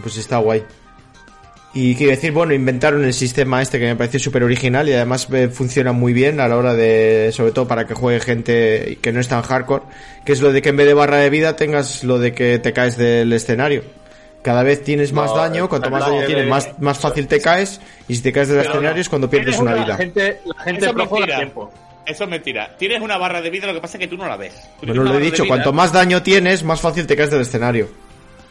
Pues 0.00 0.16
está 0.16 0.36
guay. 0.38 0.62
Y 1.74 1.94
quiero 1.94 2.10
decir, 2.10 2.32
bueno, 2.32 2.52
inventaron 2.52 3.02
el 3.02 3.14
sistema 3.14 3.62
este 3.62 3.78
que 3.78 3.86
me 3.86 3.96
pareció 3.96 4.20
súper 4.20 4.44
original 4.44 4.88
y 4.88 4.92
además 4.92 5.26
eh, 5.32 5.48
funciona 5.48 5.92
muy 5.92 6.12
bien 6.12 6.38
a 6.38 6.46
la 6.48 6.58
hora 6.58 6.74
de, 6.74 7.30
sobre 7.32 7.52
todo 7.52 7.66
para 7.66 7.86
que 7.86 7.94
juegue 7.94 8.20
gente 8.20 8.98
que 9.00 9.10
no 9.12 9.20
es 9.20 9.28
tan 9.28 9.40
hardcore, 9.40 9.84
que 10.24 10.32
es 10.32 10.42
lo 10.42 10.52
de 10.52 10.60
que 10.60 10.68
en 10.68 10.76
vez 10.76 10.86
de 10.86 10.92
barra 10.92 11.16
de 11.16 11.30
vida 11.30 11.56
tengas 11.56 12.04
lo 12.04 12.18
de 12.18 12.34
que 12.34 12.58
te 12.58 12.74
caes 12.74 12.98
del 12.98 13.32
escenario. 13.32 13.84
Cada 14.42 14.64
vez 14.64 14.82
tienes 14.82 15.12
más 15.12 15.30
No, 15.30 15.36
daño, 15.36 15.68
cuanto 15.68 15.88
más 15.88 16.04
daño 16.04 16.26
tienes, 16.26 16.46
más, 16.46 16.78
más 16.80 16.98
fácil 16.98 17.26
te 17.26 17.40
caes 17.40 17.80
y 18.08 18.16
si 18.16 18.22
te 18.22 18.32
caes 18.32 18.48
del 18.48 18.58
escenario 18.58 18.94
no. 18.94 19.00
es 19.00 19.08
cuando 19.08 19.30
pierdes 19.30 19.58
una 19.58 19.72
una 19.72 19.84
vida. 19.84 19.88
La 19.94 19.96
gente, 19.96 20.40
la 20.44 20.62
gente 20.64 20.84
Eso 20.84 20.94
mentira. 20.94 21.36
tiempo. 21.36 21.72
Eso 22.04 22.24
es 22.24 22.30
mentira. 22.30 22.76
Tienes 22.76 23.00
una 23.00 23.16
barra 23.16 23.40
de 23.40 23.48
vida, 23.48 23.66
lo 23.68 23.74
que 23.74 23.80
pasa 23.80 23.96
es 23.96 24.00
que 24.00 24.08
tú 24.08 24.16
no 24.16 24.26
la 24.26 24.36
ves. 24.36 24.52
Tú 24.80 24.86
Bueno, 24.88 25.04
lo 25.04 25.14
he 25.14 25.20
dicho, 25.20 25.46
cuanto 25.46 25.72
más 25.72 25.92
daño 25.92 26.22
tienes, 26.22 26.64
más 26.64 26.80
fácil 26.80 27.06
te 27.06 27.16
caes 27.16 27.30
del 27.30 27.42
escenario. 27.42 27.88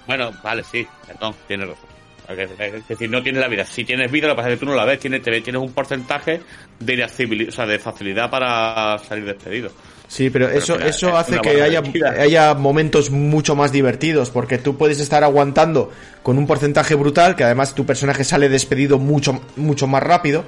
Bueno, 0.07 0.31
vale, 0.41 0.63
sí, 0.63 0.87
perdón, 1.05 1.35
tienes 1.47 1.67
razón. 1.67 1.90
Es 2.37 2.87
decir, 2.87 3.09
no 3.09 3.21
tienes 3.21 3.41
la 3.41 3.47
vida. 3.47 3.65
Si 3.65 3.83
tienes 3.83 4.11
vida, 4.11 4.27
lo 4.27 4.33
que 4.33 4.37
pasa 4.37 4.49
es 4.49 4.55
que 4.55 4.65
tú 4.65 4.71
no 4.71 4.75
la 4.75 4.85
ves. 4.85 4.99
Tienes, 4.99 5.21
tienes 5.21 5.55
un 5.55 5.71
porcentaje 5.73 6.41
de 6.79 6.93
irascibil- 6.97 7.49
o 7.49 7.51
sea, 7.51 7.65
de 7.65 7.79
facilidad 7.79 8.29
para 8.29 8.97
salir 8.99 9.25
despedido. 9.25 9.71
Sí, 10.07 10.29
pero 10.29 10.49
eso, 10.49 10.77
eso 10.77 11.07
es 11.07 11.15
hace 11.15 11.39
que 11.39 11.61
haya, 11.61 11.81
haya 12.19 12.53
momentos 12.53 13.11
mucho 13.11 13.55
más 13.55 13.71
divertidos, 13.71 14.29
porque 14.29 14.57
tú 14.57 14.75
puedes 14.75 14.99
estar 14.99 15.23
aguantando 15.23 15.89
con 16.21 16.37
un 16.37 16.45
porcentaje 16.45 16.95
brutal, 16.95 17.37
que 17.37 17.45
además 17.45 17.73
tu 17.73 17.85
personaje 17.85 18.25
sale 18.25 18.49
despedido 18.49 18.99
mucho, 18.99 19.41
mucho 19.55 19.87
más 19.87 20.03
rápido, 20.03 20.43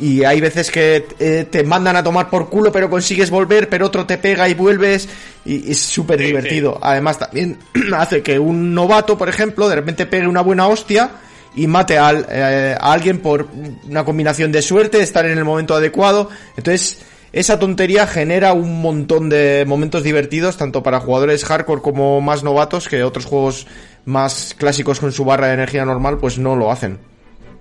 y 0.00 0.24
hay 0.24 0.40
veces 0.40 0.70
que 0.70 1.06
eh, 1.18 1.46
te 1.50 1.62
mandan 1.62 1.94
a 1.96 2.02
tomar 2.02 2.30
por 2.30 2.48
culo, 2.48 2.72
pero 2.72 2.88
consigues 2.88 3.30
volver, 3.30 3.68
pero 3.68 3.86
otro 3.86 4.06
te 4.06 4.18
pega 4.18 4.48
y 4.48 4.54
vuelves, 4.54 5.08
y 5.44 5.70
es 5.70 5.78
súper 5.80 6.18
Sí, 6.18 6.26
divertido. 6.26 6.78
Además 6.82 7.18
también 7.18 7.58
hace 7.96 8.22
que 8.22 8.38
un 8.38 8.74
novato, 8.74 9.16
por 9.18 9.28
ejemplo, 9.28 9.68
de 9.68 9.76
repente 9.76 10.06
pegue 10.06 10.26
una 10.26 10.40
buena 10.40 10.66
hostia 10.68 11.10
y 11.54 11.66
mate 11.66 11.98
al- 11.98 12.26
eh, 12.30 12.74
a 12.80 12.92
alguien 12.92 13.18
por 13.18 13.48
una 13.88 14.04
combinación 14.04 14.50
de 14.52 14.62
suerte, 14.62 15.00
estar 15.02 15.26
en 15.26 15.36
el 15.36 15.44
momento 15.44 15.74
adecuado. 15.74 16.30
Entonces, 16.56 16.98
esa 17.32 17.58
tontería 17.58 18.06
genera 18.06 18.52
un 18.54 18.80
montón 18.82 19.28
de 19.28 19.64
momentos 19.66 20.02
divertidos, 20.02 20.56
tanto 20.56 20.82
para 20.82 20.98
jugadores 21.00 21.44
hardcore 21.44 21.82
como 21.82 22.20
más 22.20 22.42
novatos, 22.42 22.88
que 22.88 23.02
otros 23.04 23.24
juegos 23.26 23.66
más 24.04 24.54
clásicos 24.58 24.98
con 24.98 25.12
su 25.12 25.24
barra 25.24 25.48
de 25.48 25.54
energía 25.54 25.84
normal, 25.84 26.18
pues 26.18 26.38
no 26.38 26.56
lo 26.56 26.72
hacen. 26.72 26.98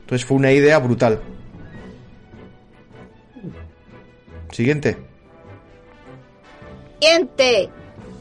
Entonces 0.01 0.25
fue 0.25 0.37
una 0.37 0.51
idea 0.51 0.79
brutal. 0.79 1.19
Siguiente. 4.59 4.97
Siguiente. 6.99 7.69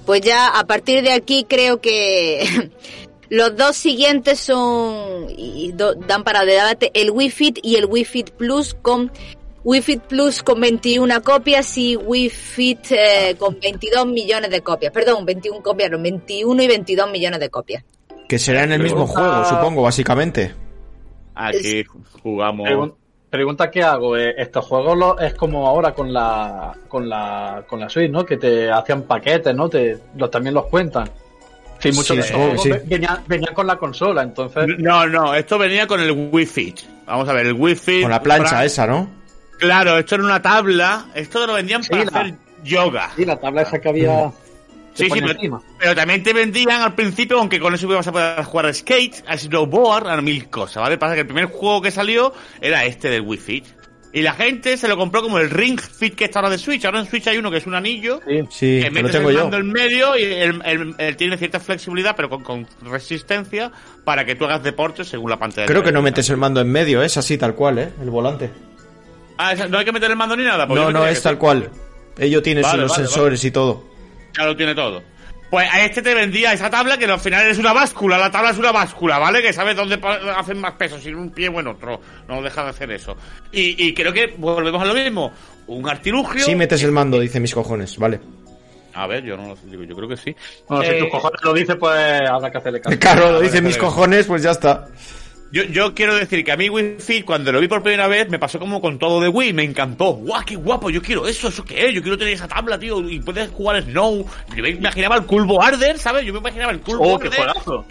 Pues 0.06 0.20
ya 0.20 0.46
a 0.56 0.64
partir 0.68 1.02
de 1.02 1.10
aquí 1.10 1.44
creo 1.48 1.80
que 1.80 2.70
los 3.28 3.56
dos 3.56 3.76
siguientes 3.76 4.38
son 4.38 5.26
y 5.36 5.72
do- 5.72 5.94
dan 5.96 6.22
para 6.22 6.44
debate 6.44 6.92
el 6.94 7.10
Wii 7.10 7.30
Fit 7.30 7.58
y 7.60 7.74
el 7.74 7.86
Wii 7.86 8.04
Fit 8.04 8.30
Plus 8.30 8.74
con 8.80 9.10
Wii 9.64 9.82
Fit 9.82 10.00
Plus 10.02 10.44
con 10.44 10.60
21 10.60 11.22
copias 11.24 11.76
y 11.76 11.96
Wii 11.96 12.30
Fit 12.30 12.86
eh, 12.92 13.34
con 13.36 13.58
22 13.60 14.06
millones 14.06 14.50
de 14.52 14.60
copias. 14.60 14.92
Perdón, 14.92 15.26
21 15.26 15.60
copias, 15.60 15.90
no, 15.90 15.98
21 16.00 16.62
y 16.62 16.66
22 16.68 17.10
millones 17.10 17.40
de 17.40 17.50
copias. 17.50 17.82
Que 18.28 18.38
será 18.38 18.62
en 18.62 18.70
el 18.70 18.80
mismo 18.82 19.08
juego, 19.08 19.44
supongo, 19.44 19.82
básicamente. 19.82 20.54
Aquí 21.34 21.84
jugamos. 22.22 22.92
Pregun- 23.30 23.30
pregunta 23.30 23.70
qué 23.70 23.82
hago. 23.82 24.16
eh, 24.16 24.34
estos 24.38 24.64
juegos 24.64 24.96
lo- 24.96 25.18
es 25.18 25.34
como 25.34 25.66
ahora 25.66 25.92
con 25.92 26.12
la 26.12 26.74
con 26.88 27.08
la 27.08 27.62
con 27.66 27.80
la 27.80 27.88
Switch, 27.88 28.10
¿no? 28.10 28.24
Que 28.24 28.36
te 28.36 28.70
hacían 28.70 29.02
paquetes, 29.02 29.54
¿no? 29.54 29.68
Te 29.68 29.98
los 30.16 30.30
también 30.30 30.54
los 30.54 30.66
cuentan. 30.66 31.08
Sí, 31.78 31.90
muchos 31.92 32.06
Sí, 32.08 32.14
de 32.16 32.20
estos 32.20 32.32
supongo 32.34 32.50
que 32.52 32.56
juegos 32.58 32.62
sí. 32.62 32.70
ve- 32.88 32.96
venían, 32.96 33.24
venían 33.28 33.54
con 33.54 33.66
la 33.66 33.76
consola, 33.76 34.22
entonces. 34.22 34.66
No, 34.78 35.06
no, 35.06 35.34
esto 35.34 35.58
venía 35.58 35.86
con 35.86 36.00
el 36.00 36.10
Wii 36.32 36.46
Fit. 36.46 36.80
Vamos 37.06 37.28
a 37.28 37.32
ver, 37.32 37.46
el 37.46 37.52
Wii 37.52 37.74
Fit. 37.76 38.02
Con 38.02 38.10
la 38.10 38.20
plancha 38.22 38.64
esa, 38.64 38.86
¿no? 38.86 39.08
Claro, 39.58 39.96
esto 39.98 40.16
era 40.16 40.24
una 40.24 40.42
tabla. 40.42 41.06
Esto 41.14 41.46
lo 41.46 41.54
vendían 41.54 41.82
Sí, 41.84 41.90
para 41.90 42.04
la- 42.04 42.20
hacer 42.20 42.34
yoga. 42.64 43.10
Sí, 43.14 43.24
la 43.24 43.36
tabla 43.38 43.62
esa 43.62 43.78
que 43.80 43.88
había. 43.88 44.30
Sí, 44.98 45.10
sí, 45.10 45.20
pero, 45.78 45.94
también 45.94 46.22
te 46.22 46.32
vendían 46.32 46.82
al 46.82 46.94
principio, 46.94 47.38
aunque 47.38 47.60
con 47.60 47.74
eso 47.74 47.86
ibas 47.86 48.06
a 48.06 48.12
poder 48.12 48.44
jugar 48.44 48.66
a 48.66 48.74
skate, 48.74 49.22
a 49.26 49.38
snowboard, 49.38 50.08
a 50.08 50.20
mil 50.20 50.48
cosas, 50.48 50.82
¿vale? 50.82 50.98
Pasa 50.98 51.14
que 51.14 51.20
el 51.20 51.26
primer 51.26 51.46
juego 51.46 51.80
que 51.80 51.90
salió 51.90 52.32
era 52.60 52.84
este 52.84 53.08
del 53.08 53.22
Wii 53.22 53.38
Fit. 53.38 53.64
Y 54.12 54.22
la 54.22 54.32
gente 54.32 54.76
se 54.78 54.88
lo 54.88 54.96
compró 54.96 55.22
como 55.22 55.38
el 55.38 55.50
Ring 55.50 55.78
Fit 55.78 56.14
que 56.14 56.24
está 56.24 56.38
ahora 56.38 56.50
de 56.50 56.58
Switch. 56.58 56.84
Ahora 56.86 57.00
en 57.00 57.06
Switch 57.06 57.26
hay 57.26 57.36
uno 57.36 57.50
que 57.50 57.58
es 57.58 57.66
un 57.66 57.74
anillo. 57.74 58.20
Sí. 58.26 58.40
Sí, 58.50 58.80
que 58.82 58.90
metes 58.90 59.12
tengo 59.12 59.28
el 59.28 59.36
yo. 59.36 59.42
mando 59.42 59.58
en 59.58 59.70
medio 59.70 60.16
y 60.16 60.22
el 60.22 61.16
tiene 61.16 61.36
cierta 61.36 61.60
flexibilidad, 61.60 62.16
pero 62.16 62.30
con, 62.30 62.42
con 62.42 62.66
resistencia 62.90 63.70
para 64.04 64.24
que 64.24 64.34
tú 64.34 64.46
hagas 64.46 64.62
deporte 64.62 65.04
según 65.04 65.30
la 65.30 65.38
pantalla. 65.38 65.66
Creo 65.66 65.82
que 65.82 65.92
no 65.92 66.00
metes 66.00 66.30
el 66.30 66.38
mando 66.38 66.60
en 66.60 66.72
medio, 66.72 67.02
es 67.02 67.18
así 67.18 67.36
tal 67.36 67.54
cual, 67.54 67.78
¿eh? 67.78 67.90
El 68.00 68.08
volante. 68.08 68.50
Ah, 69.36 69.54
no 69.68 69.78
hay 69.78 69.84
que 69.84 69.92
meter 69.92 70.10
el 70.10 70.16
mando 70.16 70.34
ni 70.36 70.42
nada. 70.42 70.66
pues 70.66 70.80
No, 70.80 70.90
no, 70.90 71.06
es 71.06 71.22
tal 71.22 71.38
cual. 71.38 71.70
Ello 72.18 72.42
tiene 72.42 72.62
Vale, 72.62 72.82
los 72.82 72.90
vale, 72.90 73.04
sensores 73.04 73.44
y 73.44 73.50
todo. 73.50 73.84
Ya 74.36 74.44
lo 74.44 74.56
tiene 74.56 74.74
todo. 74.74 75.02
Pues 75.50 75.66
a 75.72 75.82
este 75.82 76.02
te 76.02 76.12
vendía 76.14 76.52
esa 76.52 76.68
tabla 76.68 76.98
que 76.98 77.06
al 77.06 77.18
final 77.18 77.46
es 77.48 77.56
una 77.58 77.72
báscula. 77.72 78.18
La 78.18 78.30
tabla 78.30 78.50
es 78.50 78.58
una 78.58 78.70
báscula, 78.70 79.18
¿vale? 79.18 79.40
Que 79.40 79.52
sabes 79.52 79.74
dónde 79.76 79.98
hacen 80.36 80.58
más 80.60 80.72
peso, 80.74 80.98
si 80.98 81.08
en 81.08 81.16
un 81.16 81.30
pie 81.30 81.48
o 81.48 81.58
en 81.58 81.68
otro. 81.68 82.00
No 82.28 82.42
deja 82.42 82.64
de 82.64 82.70
hacer 82.70 82.90
eso. 82.90 83.16
Y, 83.50 83.86
y 83.86 83.94
creo 83.94 84.12
que 84.12 84.34
volvemos 84.36 84.82
a 84.82 84.84
lo 84.84 84.92
mismo. 84.92 85.32
Un 85.68 85.88
artilugio. 85.88 86.44
Sí 86.44 86.54
metes 86.54 86.82
el 86.82 86.92
mando, 86.92 87.18
dice 87.18 87.40
mis 87.40 87.54
cojones, 87.54 87.96
vale. 87.96 88.20
A 88.92 89.06
ver, 89.06 89.22
yo 89.24 89.36
no 89.36 89.48
lo 89.48 89.56
digo, 89.56 89.84
yo 89.84 89.94
creo 89.96 90.08
que 90.08 90.16
sí. 90.16 90.36
Bueno, 90.68 90.82
Eh, 90.82 90.94
si 90.94 90.98
tus 91.00 91.10
cojones 91.10 91.40
lo 91.42 91.52
dices, 91.54 91.76
pues 91.78 92.20
habrá 92.28 92.50
que 92.50 92.58
hacerle 92.58 92.80
caso. 92.80 92.98
Claro, 93.00 93.32
lo 93.32 93.40
dice 93.40 93.62
mis 93.62 93.76
cojones, 93.78 94.26
pues 94.26 94.42
ya 94.42 94.50
está. 94.50 94.86
Yo, 95.50 95.62
yo 95.64 95.94
quiero 95.94 96.14
decir 96.14 96.44
que 96.44 96.52
a 96.52 96.56
mí 96.56 96.68
Wii 96.68 96.96
Fit, 96.98 97.24
cuando 97.24 97.50
lo 97.52 97.60
vi 97.60 97.68
por 97.68 97.82
primera 97.82 98.06
vez, 98.06 98.28
me 98.28 98.38
pasó 98.38 98.58
como 98.58 98.82
con 98.82 98.98
todo 98.98 99.20
de 99.20 99.28
Wii, 99.28 99.54
me 99.54 99.64
encantó. 99.64 100.12
¡Guau, 100.12 100.44
qué 100.44 100.56
guapo! 100.56 100.90
Yo 100.90 101.00
quiero 101.00 101.26
eso, 101.26 101.48
¿eso 101.48 101.64
qué 101.64 101.88
es? 101.88 101.94
Yo 101.94 102.02
quiero 102.02 102.18
tener 102.18 102.34
esa 102.34 102.46
tabla, 102.46 102.78
tío, 102.78 103.00
y 103.08 103.18
puedes 103.20 103.50
jugar 103.50 103.82
Snow. 103.82 104.26
Yo 104.54 104.62
me 104.62 104.70
imaginaba 104.70 105.16
el 105.16 105.24
Cool 105.24 105.46
Border, 105.46 105.98
¿sabes? 105.98 106.26
Yo 106.26 106.34
me 106.34 106.40
imaginaba 106.40 106.72
el 106.72 106.80
Cool 106.80 106.98
Oh, 107.00 107.18
qué 107.18 107.28
juegazo. 107.28 107.86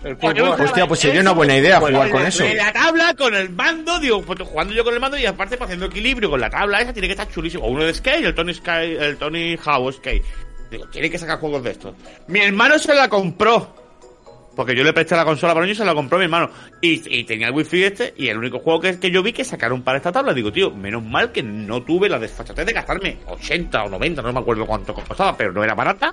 Hostia, 0.59 0.87
pues 0.87 0.99
sería 0.99 1.21
una 1.21 1.31
buena 1.31 1.57
idea 1.57 1.79
jugar 1.79 2.11
con 2.11 2.25
eso. 2.25 2.43
La 2.55 2.71
tabla 2.71 3.15
con 3.15 3.33
el 3.33 3.49
mando, 3.49 3.99
digo, 3.99 4.21
pues 4.21 4.39
jugando 4.41 4.73
yo 4.73 4.83
con 4.83 4.93
el 4.93 4.99
mando 4.99 5.17
y 5.17 5.25
aparte 5.25 5.57
para 5.57 5.65
haciendo 5.65 5.87
equilibrio 5.87 6.29
con 6.29 6.39
la 6.39 6.49
tabla 6.49 6.81
esa 6.81 6.93
tiene 6.93 7.07
que 7.07 7.13
estar 7.13 7.29
chulísimo. 7.29 7.65
O 7.65 7.69
uno 7.69 7.83
de 7.83 7.93
Skate, 7.93 8.25
el 8.25 8.35
Tony 8.35 8.53
Sky, 8.53 8.97
el 8.99 9.17
Tony 9.17 9.57
Howe 9.57 9.91
Skate. 9.91 10.23
Digo, 10.69 10.85
tiene 10.87 11.09
que 11.09 11.17
sacar 11.17 11.39
juegos 11.39 11.63
de 11.63 11.71
estos. 11.71 11.95
Mi 12.27 12.39
hermano 12.41 12.77
se 12.77 12.93
la 12.93 13.07
compró. 13.07 13.86
Porque 14.57 14.75
yo 14.75 14.83
le 14.83 14.91
presté 14.91 15.15
la 15.15 15.23
consola 15.23 15.53
para 15.53 15.65
mí 15.67 15.71
y 15.71 15.75
se 15.75 15.85
la 15.85 15.93
compró 15.93 16.17
mi 16.17 16.25
hermano. 16.25 16.49
Y, 16.81 17.19
y 17.19 17.23
tenía 17.25 17.47
el 17.47 17.53
wifi 17.53 17.83
este, 17.83 18.13
y 18.17 18.27
el 18.27 18.37
único 18.39 18.57
juego 18.57 18.81
que, 18.81 18.99
que 18.99 19.11
yo 19.11 19.21
vi 19.21 19.31
que 19.31 19.45
sacaron 19.45 19.83
para 19.83 19.99
esta 19.99 20.11
tabla. 20.11 20.33
Digo, 20.33 20.51
tío, 20.51 20.71
menos 20.71 21.03
mal 21.03 21.31
que 21.31 21.43
no 21.43 21.83
tuve 21.83 22.09
la 22.09 22.17
desfachatez 22.17 22.65
de 22.65 22.73
gastarme 22.73 23.19
80 23.27 23.83
o 23.83 23.89
90, 23.89 24.21
no 24.23 24.33
me 24.33 24.39
acuerdo 24.39 24.65
cuánto 24.65 24.95
costaba, 24.95 25.37
pero 25.37 25.53
no 25.53 25.63
era 25.63 25.75
barata 25.75 26.11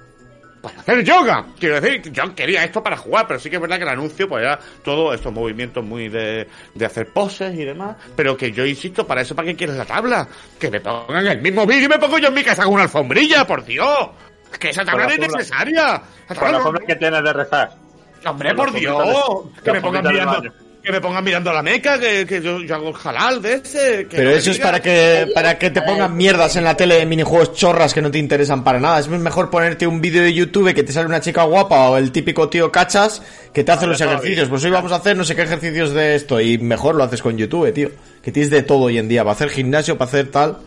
para 0.61 0.81
hacer 0.81 1.05
yoga. 1.05 1.47
Quiero 1.59 1.81
decir, 1.81 2.13
yo 2.13 2.35
quería 2.35 2.65
esto 2.65 2.83
para 2.83 2.99
jugar, 2.99 3.27
pero 3.27 3.41
sí 3.41 3.49
que 3.49 3.57
es 3.57 3.63
verdad 3.63 3.77
que 3.77 3.85
el 3.85 3.89
anuncio, 3.89 4.29
pues 4.29 4.43
era 4.43 4.59
todos 4.83 5.15
estos 5.15 5.33
movimientos 5.33 5.83
muy 5.83 6.11
de, 6.11 6.47
de 6.75 6.85
hacer 6.87 7.09
poses 7.09 7.55
y 7.55 7.65
demás. 7.65 7.97
Pero 8.15 8.37
que 8.37 8.53
yo 8.53 8.67
insisto, 8.67 9.07
para 9.07 9.23
eso, 9.23 9.35
¿para 9.35 9.49
qué 9.49 9.57
quieres 9.57 9.77
la 9.77 9.87
tabla? 9.87 10.29
Que 10.59 10.71
me 10.71 10.81
pongan 10.81 11.27
el 11.27 11.41
mismo 11.41 11.67
vídeo 11.67 11.87
y 11.87 11.89
me 11.89 11.99
pongo 11.99 12.19
yo 12.19 12.29
en 12.29 12.35
mi 12.35 12.45
casa 12.45 12.65
con 12.65 12.75
una 12.75 12.83
alfombrilla, 12.83 13.47
por 13.47 13.65
Dios. 13.65 14.11
Que 14.59 14.69
esa 14.69 14.85
tabla 14.85 15.07
es 15.07 15.19
necesaria. 15.19 16.03
Con 16.39 16.53
la 16.53 16.61
forma 16.61 16.81
que 16.87 16.97
tienes 16.97 17.23
de 17.23 17.33
rezar. 17.33 17.84
Hombre, 18.25 18.55
por 18.55 18.73
Dios. 18.73 19.05
Que 19.63 19.73
me 19.73 19.81
pongan 19.81 20.07
mirando. 20.07 20.43
Que 20.83 20.93
me 20.93 21.01
pongan 21.01 21.25
mirando 21.25 21.51
la 21.51 21.63
meca, 21.63 21.99
que, 21.99 22.27
que 22.27 22.43
yo, 22.43 22.61
yo 22.61 22.75
hago 22.75 22.91
el 22.91 22.95
halal 23.03 23.41
de 23.41 23.55
ese. 23.55 24.07
que 24.07 24.17
Pero 24.17 24.31
no 24.31 24.37
eso 24.37 24.51
es 24.51 24.59
para 24.59 24.83
que, 24.83 25.29
para 25.35 25.59
que 25.59 25.71
te 25.71 25.81
pongan 25.81 26.15
mierdas 26.15 26.57
en 26.57 26.65
la 26.65 26.77
tele 26.77 26.97
de 26.97 27.07
minijuegos 27.07 27.55
chorras 27.55 27.95
que 27.95 28.03
no 28.03 28.11
te 28.11 28.19
interesan 28.19 28.63
para 28.63 28.79
nada. 28.79 28.99
Es 28.99 29.09
mejor 29.09 29.49
ponerte 29.49 29.87
un 29.87 30.03
vídeo 30.03 30.23
de 30.23 30.35
YouTube 30.35 30.75
que 30.75 30.83
te 30.83 30.93
sale 30.93 31.07
una 31.07 31.23
chica 31.23 31.45
guapa 31.45 31.89
o 31.89 31.97
el 31.97 32.13
típico 32.13 32.51
tío 32.51 32.71
cachas 32.71 33.23
que 33.55 33.65
te 33.65 33.73
hace 33.73 33.87
los 33.87 33.99
ejercicios. 33.99 34.51
Pues 34.51 34.63
hoy 34.63 34.73
vamos 34.73 34.93
a 34.93 34.97
hacer 34.97 35.17
no 35.17 35.25
sé 35.25 35.35
qué 35.35 35.43
ejercicios 35.43 35.95
de 35.95 36.17
esto 36.17 36.39
y 36.39 36.59
mejor 36.59 36.97
lo 36.97 37.05
haces 37.05 37.23
con 37.23 37.39
YouTube, 37.39 37.73
tío. 37.73 37.89
Que 38.23 38.31
tienes 38.31 38.51
de 38.51 38.63
todo 38.63 38.81
hoy 38.81 38.99
en 38.99 39.09
día, 39.09 39.23
para 39.23 39.33
hacer 39.33 39.49
gimnasio, 39.49 39.97
para 39.97 40.11
hacer 40.11 40.31
tal. 40.31 40.59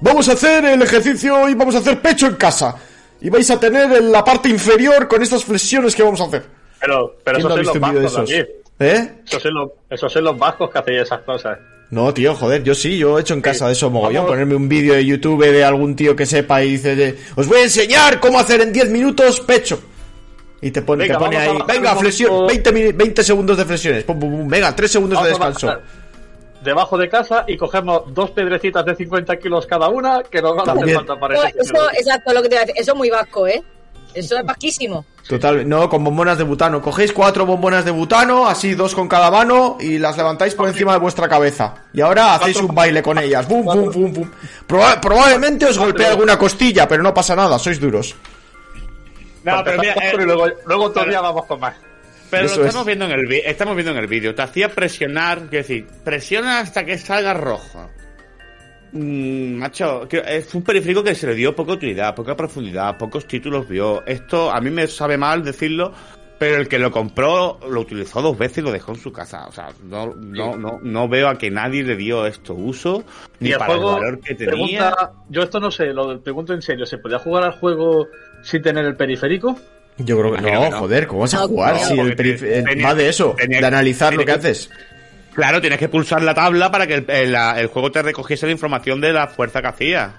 Vamos 0.00 0.28
a 0.28 0.34
hacer 0.34 0.64
el 0.66 0.82
ejercicio 0.82 1.48
y 1.48 1.54
vamos 1.54 1.74
a 1.74 1.78
hacer 1.78 2.00
pecho 2.00 2.28
en 2.28 2.36
casa. 2.36 2.76
Y 3.20 3.28
vais 3.28 3.50
a 3.50 3.58
tener 3.58 3.90
en 3.92 4.12
la 4.12 4.22
parte 4.22 4.48
inferior 4.50 5.08
con 5.08 5.20
estas 5.20 5.44
flexiones 5.44 5.96
que 5.96 6.04
vamos 6.04 6.20
a 6.20 6.26
hacer. 6.26 6.63
Pero, 6.84 7.16
pero 7.24 7.36
¿Quién 7.38 7.48
no 7.48 7.48
eso 7.48 7.48
ha 7.48 7.50
son 7.50 7.58
visto 7.60 7.74
los 7.74 7.74
un 7.74 7.80
vídeo 7.90 8.00
de 8.00 8.04
vascos, 8.06 8.30
esos? 8.30 8.46
David. 8.78 8.98
¿Eh? 9.06 9.12
Eso 9.26 9.40
son 9.40 9.54
los, 9.54 9.70
esos 9.90 10.12
son 10.12 10.24
los 10.24 10.38
vascos 10.38 10.70
que 10.70 10.78
hacéis 10.78 11.02
esas 11.02 11.20
cosas. 11.20 11.58
No, 11.90 12.12
tío, 12.12 12.34
joder, 12.34 12.62
yo 12.64 12.74
sí, 12.74 12.98
yo 12.98 13.18
he 13.18 13.20
hecho 13.20 13.34
en 13.34 13.40
casa 13.40 13.66
de 13.66 13.72
eso 13.72 13.88
mogollón, 13.90 14.14
Vamos. 14.22 14.30
ponerme 14.30 14.54
un 14.56 14.68
vídeo 14.68 14.94
de 14.94 15.04
YouTube 15.04 15.44
de 15.44 15.64
algún 15.64 15.94
tío 15.94 16.16
que 16.16 16.26
sepa 16.26 16.62
y 16.64 16.70
dice, 16.72 16.96
de, 16.96 17.16
os 17.36 17.46
voy 17.46 17.58
a 17.58 17.62
enseñar 17.64 18.18
cómo 18.20 18.40
hacer 18.40 18.60
en 18.62 18.72
10 18.72 18.90
minutos 18.90 19.40
pecho. 19.40 19.78
Y 20.60 20.70
te 20.70 20.82
pone, 20.82 21.04
Venga, 21.04 21.18
te 21.18 21.24
pone 21.24 21.36
ahí, 21.36 21.58
venga, 21.68 21.94
flexión, 21.94 22.30
momento. 22.32 22.48
20, 22.48 22.72
mini- 22.72 22.92
20 22.92 23.22
segundos 23.22 23.56
de 23.58 23.64
flexiones, 23.66 24.02
pum, 24.04 24.18
pum, 24.18 24.30
pum, 24.30 24.48
venga, 24.48 24.74
3 24.74 24.90
segundos 24.90 25.22
de 25.22 25.30
Vamos 25.32 25.40
a 25.40 25.48
descanso. 25.50 25.80
Debajo 26.64 26.96
de 26.96 27.08
casa 27.10 27.44
y 27.46 27.56
cogemos 27.58 28.14
dos 28.14 28.30
pedrecitas 28.30 28.84
de 28.86 28.96
50 28.96 29.36
kilos 29.36 29.66
cada 29.66 29.88
una 29.90 30.22
que 30.22 30.40
nos 30.40 30.56
van 30.56 30.60
a 30.60 30.72
hacer 30.72 30.76
También. 30.78 30.96
falta 30.96 31.20
para 31.20 31.34
Eso, 31.48 31.58
eso, 31.60 31.90
exacto, 31.92 32.32
lo 32.32 32.42
que 32.42 32.48
te 32.48 32.54
iba 32.54 32.62
a 32.62 32.64
decir. 32.64 32.80
Eso 32.80 32.92
es 32.92 32.96
muy 32.98 33.10
vasco, 33.10 33.46
¿eh? 33.46 33.62
Eso 34.14 34.38
es 34.38 34.44
vasquísimo. 34.44 35.04
Total, 35.28 35.68
no, 35.68 35.88
con 35.88 36.04
bombonas 36.04 36.36
de 36.38 36.44
butano. 36.44 36.80
Cogéis 36.82 37.12
cuatro 37.12 37.44
bombonas 37.46 37.84
de 37.84 37.90
butano, 37.90 38.46
así 38.46 38.74
dos 38.74 38.94
con 38.94 39.08
cada 39.08 39.30
mano, 39.30 39.76
y 39.80 39.98
las 39.98 40.16
levantáis 40.16 40.54
por 40.54 40.68
encima 40.68 40.92
de 40.92 40.98
vuestra 40.98 41.28
cabeza. 41.28 41.74
Y 41.92 42.00
ahora 42.00 42.34
hacéis 42.34 42.56
un 42.58 42.74
baile 42.74 43.02
con 43.02 43.18
ellas. 43.18 43.48
Bum, 43.48 43.64
bum, 43.64 43.90
bum, 43.90 44.12
bum. 44.12 44.30
Proba- 44.68 45.00
probablemente 45.00 45.64
os 45.66 45.78
golpee 45.78 46.06
alguna 46.06 46.38
costilla, 46.38 46.86
pero 46.86 47.02
no 47.02 47.12
pasa 47.14 47.34
nada, 47.34 47.58
sois 47.58 47.80
duros. 47.80 48.14
No, 49.44 49.62
pero 49.64 49.78
mira, 49.80 49.94
eh, 49.94 50.12
y 50.14 50.22
luego, 50.22 50.46
luego 50.66 50.90
todavía 50.90 51.20
vamos 51.20 51.44
con 51.46 51.60
más. 51.60 51.74
Pero 52.30 52.46
Eso 52.46 52.56
lo 52.56 52.62
es. 52.62 52.68
estamos 52.68 52.86
viendo 52.86 53.04
en 53.04 53.10
el 53.12 53.32
estamos 53.32 53.74
viendo 53.76 53.92
en 53.92 53.98
el 53.98 54.06
vídeo. 54.06 54.34
Te 54.34 54.42
hacía 54.42 54.68
presionar, 54.70 55.38
quiero 55.50 55.62
decir, 55.62 55.86
presiona 56.02 56.60
hasta 56.60 56.84
que 56.84 56.98
salga 56.98 57.34
rojo. 57.34 57.90
Mm, 58.94 59.56
macho, 59.56 60.06
es 60.08 60.54
un 60.54 60.62
periférico 60.62 61.02
que 61.02 61.14
se 61.16 61.26
le 61.26 61.34
dio 61.34 61.54
poca 61.54 61.72
utilidad, 61.72 62.14
poca 62.14 62.36
profundidad, 62.36 62.96
pocos 62.96 63.26
títulos 63.26 63.68
vio. 63.68 64.06
Esto 64.06 64.50
a 64.52 64.60
mí 64.60 64.70
me 64.70 64.86
sabe 64.86 65.18
mal 65.18 65.42
decirlo, 65.42 65.92
pero 66.38 66.56
el 66.58 66.68
que 66.68 66.78
lo 66.78 66.92
compró 66.92 67.58
lo 67.68 67.80
utilizó 67.80 68.22
dos 68.22 68.38
veces 68.38 68.58
y 68.58 68.60
lo 68.62 68.70
dejó 68.70 68.92
en 68.92 68.98
su 69.00 69.12
casa. 69.12 69.46
O 69.48 69.52
sea, 69.52 69.70
no, 69.82 70.14
no, 70.14 70.56
no, 70.56 70.78
no 70.80 71.08
veo 71.08 71.28
a 71.28 71.36
que 71.36 71.50
nadie 71.50 71.82
le 71.82 71.96
dio 71.96 72.24
esto 72.24 72.54
uso, 72.54 73.02
ni 73.40 73.50
el 73.50 73.58
para 73.58 73.72
juego, 73.74 73.96
el 73.96 74.02
valor 74.04 74.20
que 74.20 74.34
tenía. 74.36 74.52
pregunta, 74.52 75.12
yo 75.28 75.42
esto 75.42 75.58
no 75.58 75.70
sé, 75.72 75.86
lo 75.86 76.20
pregunto 76.22 76.54
en 76.54 76.62
serio, 76.62 76.86
¿se 76.86 76.98
podía 76.98 77.18
jugar 77.18 77.42
al 77.44 77.52
juego 77.58 78.06
sin 78.44 78.62
tener 78.62 78.84
el 78.84 78.94
periférico? 78.96 79.58
Yo 79.98 80.18
creo 80.20 80.32
que 80.34 80.40
no, 80.40 80.46
que 80.48 80.70
no. 80.70 80.78
joder, 80.78 81.06
¿cómo 81.06 81.20
vas 81.20 81.34
a 81.34 81.38
jugar 81.46 81.74
no, 81.74 81.80
si 81.86 81.98
el 82.00 82.16
perif- 82.16 82.42
eh, 82.42 82.82
va 82.84 82.94
de 82.96 83.08
eso, 83.08 83.34
tenía- 83.38 83.60
de 83.60 83.66
analizar 83.66 84.12
lo 84.12 84.20
que 84.20 84.24
tenía 84.26 84.40
que- 84.40 84.48
haces? 84.48 84.70
Claro, 85.34 85.60
tienes 85.60 85.78
que 85.78 85.88
pulsar 85.88 86.22
la 86.22 86.34
tabla 86.34 86.70
para 86.70 86.86
que 86.86 86.94
el, 86.94 87.04
el- 87.08 87.32
la- 87.32 87.60
el 87.60 87.66
juego 87.66 87.90
te 87.90 88.02
recogiese 88.02 88.46
la 88.46 88.52
información 88.52 89.00
de 89.00 89.12
la 89.12 89.26
fuerza 89.26 89.60
que 89.60 89.68
hacía. 89.68 90.12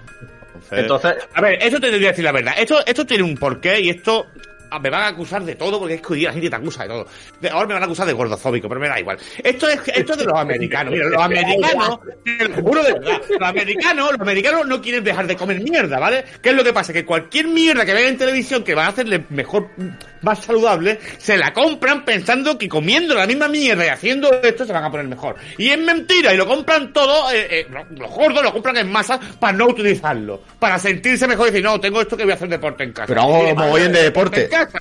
Entonces, 0.54 0.78
Entonces, 0.78 1.14
a 1.34 1.40
ver, 1.40 1.58
esto 1.62 1.78
te 1.80 1.86
debería 1.86 2.08
decir 2.08 2.24
la 2.24 2.32
verdad. 2.32 2.54
Esto, 2.58 2.84
esto 2.84 3.06
tiene 3.06 3.22
un 3.22 3.36
porqué 3.36 3.80
y 3.80 3.90
esto 3.90 4.26
ah, 4.70 4.78
me 4.80 4.90
van 4.90 5.02
a 5.02 5.06
acusar 5.08 5.44
de 5.44 5.54
todo 5.54 5.78
porque 5.78 5.94
es 5.94 6.00
que 6.02 6.12
hoy 6.14 6.18
día 6.20 6.28
la 6.28 6.32
gente 6.34 6.50
te 6.50 6.56
acusa 6.56 6.82
de 6.82 6.88
todo. 6.88 7.06
Ahora 7.52 7.68
me 7.68 7.74
van 7.74 7.82
a 7.84 7.86
acusar 7.86 8.06
de 8.06 8.12
gordofóbico, 8.14 8.68
pero 8.68 8.80
me 8.80 8.88
da 8.88 8.98
igual. 8.98 9.16
Esto 9.44 9.68
es, 9.68 9.80
esto 9.94 10.12
es 10.14 10.18
de 10.18 10.24
los 10.24 10.38
americanos. 10.38 10.92
Mira, 10.92 11.06
los 11.06 11.22
americanos, 11.22 11.98
te 12.24 12.48
lo 12.48 12.54
juro 12.62 12.82
de 12.82 12.92
verdad, 12.94 13.20
los 13.38 13.48
americanos, 13.48 14.10
los 14.12 14.20
americanos 14.20 14.66
no 14.66 14.80
quieren 14.82 15.04
dejar 15.04 15.26
de 15.26 15.36
comer 15.36 15.60
mierda, 15.62 15.98
¿vale? 16.00 16.24
¿Qué 16.42 16.48
es 16.50 16.54
lo 16.56 16.64
que 16.64 16.72
pasa? 16.72 16.92
Que 16.92 17.04
cualquier 17.04 17.46
mierda 17.48 17.84
que 17.84 17.94
vean 17.94 18.08
en 18.08 18.18
televisión 18.18 18.64
que 18.64 18.74
va 18.74 18.86
a 18.86 18.88
hacerle 18.88 19.24
mejor, 19.28 19.68
más 20.22 20.44
saludable, 20.44 20.98
se 21.18 21.36
la 21.36 21.52
compran 21.52 22.04
pensando 22.04 22.56
que 22.58 22.68
comiendo 22.68 23.14
la 23.14 23.26
misma 23.26 23.48
mierda 23.48 23.84
y 23.86 23.88
haciendo 23.88 24.30
esto 24.42 24.64
se 24.64 24.72
van 24.72 24.84
a 24.84 24.90
poner 24.90 25.06
mejor. 25.06 25.36
Y 25.58 25.70
es 25.70 25.78
mentira, 25.78 26.32
y 26.34 26.36
lo 26.36 26.46
compran 26.46 26.92
todo, 26.92 27.30
eh, 27.32 27.46
eh, 27.60 27.66
lo- 27.70 27.84
los 27.96 28.10
gordos 28.10 28.42
lo 28.42 28.52
compran 28.52 28.76
en 28.78 28.90
masa 28.90 29.18
para 29.38 29.56
no 29.56 29.66
utilizarlo. 29.66 30.42
Para 30.58 30.78
sentirse 30.78 31.26
mejor 31.26 31.48
y 31.48 31.50
decir, 31.50 31.64
no, 31.64 31.78
tengo 31.80 32.00
esto 32.00 32.16
que 32.16 32.24
voy 32.24 32.32
a 32.32 32.36
hacer 32.36 32.48
deporte 32.48 32.84
en 32.84 32.92
casa. 32.92 33.06
Pero 33.06 33.20
hago 33.22 33.38
Y 33.38 33.44
además, 33.46 33.66
mogollón 33.66 33.92
de 33.92 34.02
deporte. 34.02 34.44
En 34.44 34.50
casa. 34.50 34.78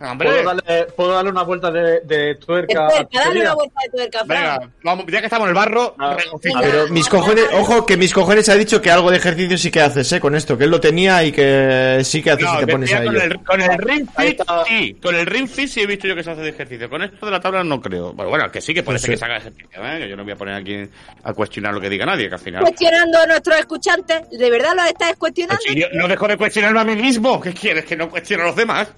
Hombre, 0.00 0.28
¿puedo 0.30 0.44
darle, 0.44 0.84
¿puedo 0.96 1.12
darle 1.12 1.30
una 1.30 1.42
vuelta 1.42 1.70
de, 1.70 2.00
de 2.04 2.34
tuerca? 2.36 2.88
Dale 3.12 3.40
una 3.42 3.54
vuelta 3.54 3.80
de 3.84 3.90
tuerca, 3.90 4.24
Fran. 4.24 4.28
venga, 4.58 4.72
vamos, 4.82 5.04
ya 5.08 5.20
que 5.20 5.26
estamos 5.26 5.44
en 5.44 5.48
el 5.50 5.54
barro, 5.54 5.94
Ah. 5.98 6.16
Pero 6.62 6.88
mis 6.88 7.08
cojones, 7.08 7.44
ojo, 7.52 7.84
que 7.84 7.96
mis 7.98 8.12
cojones 8.12 8.48
ha 8.48 8.54
dicho 8.54 8.80
que 8.80 8.90
algo 8.90 9.10
de 9.10 9.18
ejercicio 9.18 9.58
sí 9.58 9.70
que 9.70 9.80
haces, 9.82 10.10
eh, 10.12 10.20
con 10.20 10.34
esto, 10.34 10.56
que 10.56 10.64
él 10.64 10.70
lo 10.70 10.80
tenía 10.80 11.22
y 11.24 11.32
que 11.32 12.00
sí 12.04 12.22
que 12.22 12.30
haces 12.30 12.46
No, 12.46 12.52
si 12.60 12.64
te 12.66 12.72
pones 12.72 12.92
a 12.94 13.04
con 13.04 13.16
el, 13.16 13.44
con 13.44 13.60
el 13.60 13.78
Ring 13.78 14.08
Ahí 14.16 14.28
Fit, 14.28 14.42
sí. 14.66 14.96
Con 15.02 15.14
el 15.14 15.26
Ring 15.26 15.48
Fit 15.48 15.68
sí 15.68 15.80
he 15.82 15.86
visto 15.86 16.08
yo 16.08 16.14
que 16.14 16.22
se 16.22 16.30
hace 16.30 16.40
de 16.42 16.48
ejercicio. 16.48 16.88
Con 16.88 17.02
esto 17.02 17.26
de 17.26 17.32
la 17.32 17.40
tabla 17.40 17.62
no 17.62 17.80
creo. 17.80 18.12
Bueno, 18.14 18.30
bueno, 18.30 18.50
que 18.50 18.60
sí 18.62 18.72
que 18.72 18.82
parece 18.82 19.06
Sí, 19.06 19.10
que 19.12 19.18
se 19.18 19.24
haga 19.26 19.36
ejercicio, 19.36 19.84
¿eh? 19.84 19.98
Que 19.98 20.08
yo 20.08 20.16
no 20.16 20.24
voy 20.24 20.32
a 20.32 20.36
poner 20.36 20.54
aquí 20.54 20.76
a 21.24 21.32
cuestionar 21.34 21.74
lo 21.74 21.80
que 21.80 21.90
diga 21.90 22.06
nadie, 22.06 22.28
que 22.28 22.34
al 22.34 22.40
final... 22.40 22.62
Cuestionando 22.62 23.18
a 23.18 23.26
nuestros 23.26 23.58
escuchantes, 23.58 24.30
¿de 24.30 24.50
verdad 24.50 24.72
los 24.76 24.86
estás 24.86 25.14
cuestionando? 25.16 25.60
Si 25.62 25.78
yo 25.78 25.86
no 25.92 26.08
dejo 26.08 26.26
de 26.26 26.36
cuestionarme 26.38 26.80
a 26.80 26.84
mí 26.84 26.96
mismo, 26.96 27.38
¿qué 27.40 27.52
quieres? 27.52 27.84
Que 27.84 27.96
no 27.96 28.08
cuestione 28.08 28.44
a 28.44 28.46
los 28.46 28.56
demás. 28.56 28.88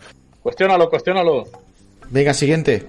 Cuestiónalo, 0.42 0.88
cuestiónalo. 0.90 1.44
Venga, 2.10 2.34
siguiente. 2.34 2.84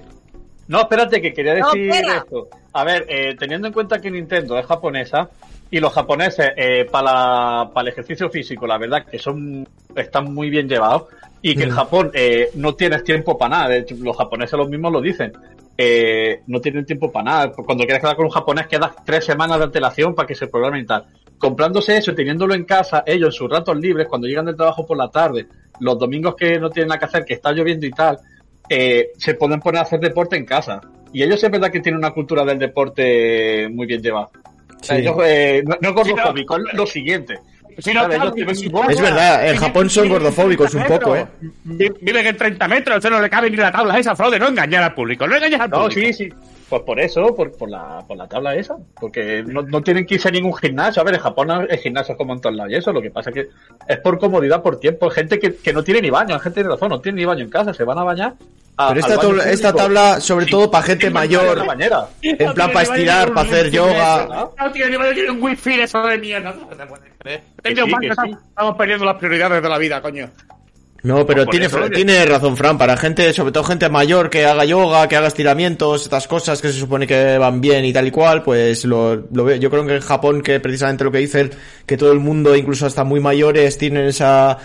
No, 0.67 0.81
espérate, 0.81 1.21
que 1.21 1.33
quería 1.33 1.55
decir 1.55 1.91
esto. 1.91 2.47
A 2.71 2.83
ver, 2.83 3.05
eh, 3.09 3.35
teniendo 3.37 3.67
en 3.67 3.73
cuenta 3.73 3.99
que 3.99 4.09
Nintendo 4.09 4.57
es 4.57 4.65
japonesa 4.65 5.29
y 5.69 5.79
los 5.79 5.93
japoneses 5.93 6.51
eh, 6.55 6.85
para, 6.89 7.69
para 7.73 7.87
el 7.87 7.93
ejercicio 7.93 8.29
físico, 8.29 8.65
la 8.65 8.77
verdad 8.77 9.05
que 9.05 9.19
son 9.19 9.67
están 9.95 10.33
muy 10.33 10.49
bien 10.49 10.67
llevados 10.67 11.03
y 11.41 11.55
que 11.55 11.63
en 11.63 11.69
Mm. 11.69 11.73
Japón 11.73 12.11
eh, 12.13 12.49
no 12.55 12.73
tienes 12.73 13.03
tiempo 13.03 13.37
para 13.37 13.49
nada. 13.57 13.69
De 13.69 13.79
hecho, 13.79 13.95
los 13.99 14.15
japoneses 14.17 14.57
los 14.57 14.69
mismos 14.69 14.91
lo 14.91 15.01
dicen. 15.01 15.33
Eh, 15.77 16.41
no 16.47 16.61
tienen 16.61 16.85
tiempo 16.85 17.11
para 17.11 17.25
nada. 17.25 17.51
Cuando 17.51 17.83
quieres 17.83 17.99
quedar 18.01 18.15
con 18.15 18.25
un 18.25 18.31
japonés 18.31 18.67
quedas 18.67 18.91
tres 19.05 19.25
semanas 19.25 19.57
de 19.57 19.65
antelación 19.65 20.15
para 20.15 20.27
que 20.27 20.35
se 20.35 20.47
programe 20.47 20.79
y 20.79 20.85
tal. 20.85 21.05
Comprándose 21.37 21.97
eso 21.97 22.11
y 22.11 22.15
teniéndolo 22.15 22.53
en 22.53 22.63
casa, 22.63 23.03
ellos 23.05 23.27
en 23.27 23.31
sus 23.33 23.49
ratos 23.49 23.77
libres, 23.77 24.07
cuando 24.07 24.27
llegan 24.27 24.45
del 24.45 24.55
trabajo 24.55 24.85
por 24.85 24.95
la 24.97 25.09
tarde, 25.09 25.47
los 25.79 25.97
domingos 25.99 26.35
que 26.35 26.59
no 26.59 26.69
tienen 26.69 26.89
nada 26.89 26.99
que 26.99 27.05
hacer, 27.05 27.25
que 27.25 27.33
está 27.33 27.51
lloviendo 27.51 27.85
y 27.85 27.91
tal, 27.91 28.17
eh, 28.69 29.11
se 29.17 29.33
pueden 29.35 29.59
poner 29.59 29.79
a 29.79 29.83
hacer 29.83 29.99
deporte 29.99 30.35
en 30.37 30.45
casa. 30.45 30.81
Y 31.11 31.21
ellos 31.23 31.43
es 31.43 31.51
verdad 31.51 31.71
que 31.71 31.79
tienen 31.79 31.99
una 31.99 32.11
cultura 32.11 32.43
del 32.43 32.57
deporte 32.59 33.67
muy 33.71 33.85
bien 33.85 34.01
llevada. 34.01 34.29
O 34.79 34.83
sea, 34.83 34.95
Sí. 34.97 35.01
ellos, 35.03 35.15
eh, 35.23 35.63
no, 35.65 35.75
no 35.81 35.89
es 35.89 35.95
gordofóbico, 35.95 36.57
es 36.57 36.73
lo 36.73 36.85
siguiente. 36.85 37.35
No, 37.75 37.81
Claro, 38.07 38.33
ellos. 38.35 38.61
Es 38.89 39.01
verdad, 39.01 39.49
en 39.49 39.57
Japón 39.57 39.89
son 39.89 40.07
gordofóbicos 40.07 40.69
30 40.71 40.93
un 40.93 40.99
poco, 40.99 41.15
¿eh? 41.15 41.25
Viven 41.63 42.27
en 42.27 42.37
30 42.37 42.67
metros, 42.67 42.97
usted 42.97 43.09
no 43.09 43.19
le 43.19 43.29
cabe 43.31 43.49
ni 43.49 43.57
la 43.57 43.71
tabla 43.71 43.97
esa, 43.97 44.15
Fraude, 44.15 44.37
no 44.37 44.47
engañar 44.49 44.83
al 44.83 44.93
público, 44.93 45.25
no 45.27 45.35
engañes 45.35 45.59
al 45.59 45.71
No, 45.71 45.83
público. 45.83 46.01
sí, 46.01 46.13
sí. 46.13 46.29
Pues 46.73 46.81
por 46.87 46.99
eso, 46.99 47.35
por, 47.35 47.51
por, 47.51 47.69
la, 47.69 48.03
por 48.07 48.17
la 48.17 48.27
tabla 48.27 48.55
esa. 48.55 48.75
Porque 48.99 49.43
no, 49.45 49.61
no 49.61 49.81
tienen 49.83 50.07
que 50.07 50.15
irse 50.15 50.29
a 50.29 50.31
ningún 50.31 50.55
gimnasio. 50.55 51.03
A 51.03 51.05
ver, 51.05 51.13
en 51.13 51.19
Japón 51.21 51.51
el 51.69 51.77
gimnasio 51.77 52.13
es 52.13 52.17
como 52.17 52.33
en 52.33 52.41
todos 52.41 52.55
lados. 52.55 52.71
Y 52.71 52.75
eso 52.77 52.91
lo 52.91 52.99
que 52.99 53.11
pasa 53.11 53.31
que 53.31 53.49
es 53.87 53.97
por 53.99 54.17
comodidad, 54.17 54.63
por 54.63 54.79
tiempo. 54.79 55.07
Gente 55.11 55.37
que, 55.37 55.55
que 55.55 55.71
no 55.71 55.83
tiene 55.83 56.01
ni 56.01 56.09
baño. 56.09 56.33
La 56.33 56.39
gente 56.39 56.55
tiene 56.61 56.69
razón, 56.69 56.89
no 56.89 56.99
tiene 56.99 57.17
ni 57.19 57.25
baño 57.25 57.43
en 57.43 57.51
casa. 57.51 57.75
Se 57.75 57.83
van 57.83 57.99
a 57.99 58.03
bañar. 58.03 58.33
a- 58.77 58.87
Pero 58.87 58.99
esta, 59.01 59.17
tabla- 59.19 59.51
esta 59.51 59.73
tabla, 59.73 60.19
sobre 60.19 60.47
todo 60.47 60.71
para 60.71 60.83
gente 60.83 61.05
en 61.05 61.13
mayor, 61.13 61.63
bañera. 61.63 62.07
en 62.23 62.37
plan 62.53 62.71
para 62.71 62.81
estirar, 62.81 63.33
para 63.35 63.41
hacer 63.47 63.69
yoga. 63.69 64.49
No 64.59 64.71
tiene 64.71 64.89
ni 64.89 64.97
madre, 64.97 65.13
tiene 65.13 65.29
un 65.29 65.43
wifi 65.43 65.79
eso 65.79 66.01
de 66.07 66.17
mierda. 66.17 66.55
Perdiendo 68.77 69.05
las 69.05 69.15
prioridades 69.17 69.61
de 69.61 69.69
la 69.69 69.77
vida, 69.77 70.01
coño. 70.01 70.29
No, 71.03 71.25
pero 71.25 71.43
Por 71.43 71.51
tiene, 71.51 71.65
eso, 71.65 71.77
tiene 71.93 72.25
razón, 72.25 72.55
Fran. 72.55 72.77
Para 72.77 72.95
gente, 72.95 73.33
sobre 73.33 73.51
todo 73.51 73.65
gente 73.65 73.89
mayor 73.89 74.29
que 74.29 74.45
haga 74.45 74.63
yoga, 74.63 75.05
que 75.09 75.17
haga 75.17 75.27
estiramientos, 75.27 76.03
estas 76.03 76.29
cosas 76.29 76.61
que 76.61 76.69
se 76.69 76.79
supone 76.79 77.05
que 77.05 77.37
van 77.37 77.59
bien 77.59 77.83
y 77.83 77.91
tal 77.91 78.07
y 78.07 78.11
cual, 78.11 78.41
pues 78.41 78.85
lo, 78.85 79.15
lo 79.15 79.43
veo. 79.43 79.57
Yo 79.57 79.69
creo 79.69 79.85
que 79.85 79.95
en 79.95 80.01
Japón, 80.01 80.41
que 80.41 80.61
precisamente 80.61 81.03
lo 81.03 81.11
que 81.11 81.17
dicen, 81.17 81.51
que 81.85 81.97
todo 81.97 82.13
el 82.13 82.19
mundo, 82.21 82.55
incluso 82.55 82.85
hasta 82.85 83.03
muy 83.03 83.19
mayores, 83.19 83.77
tienen 83.77 84.05
esa 84.05 84.57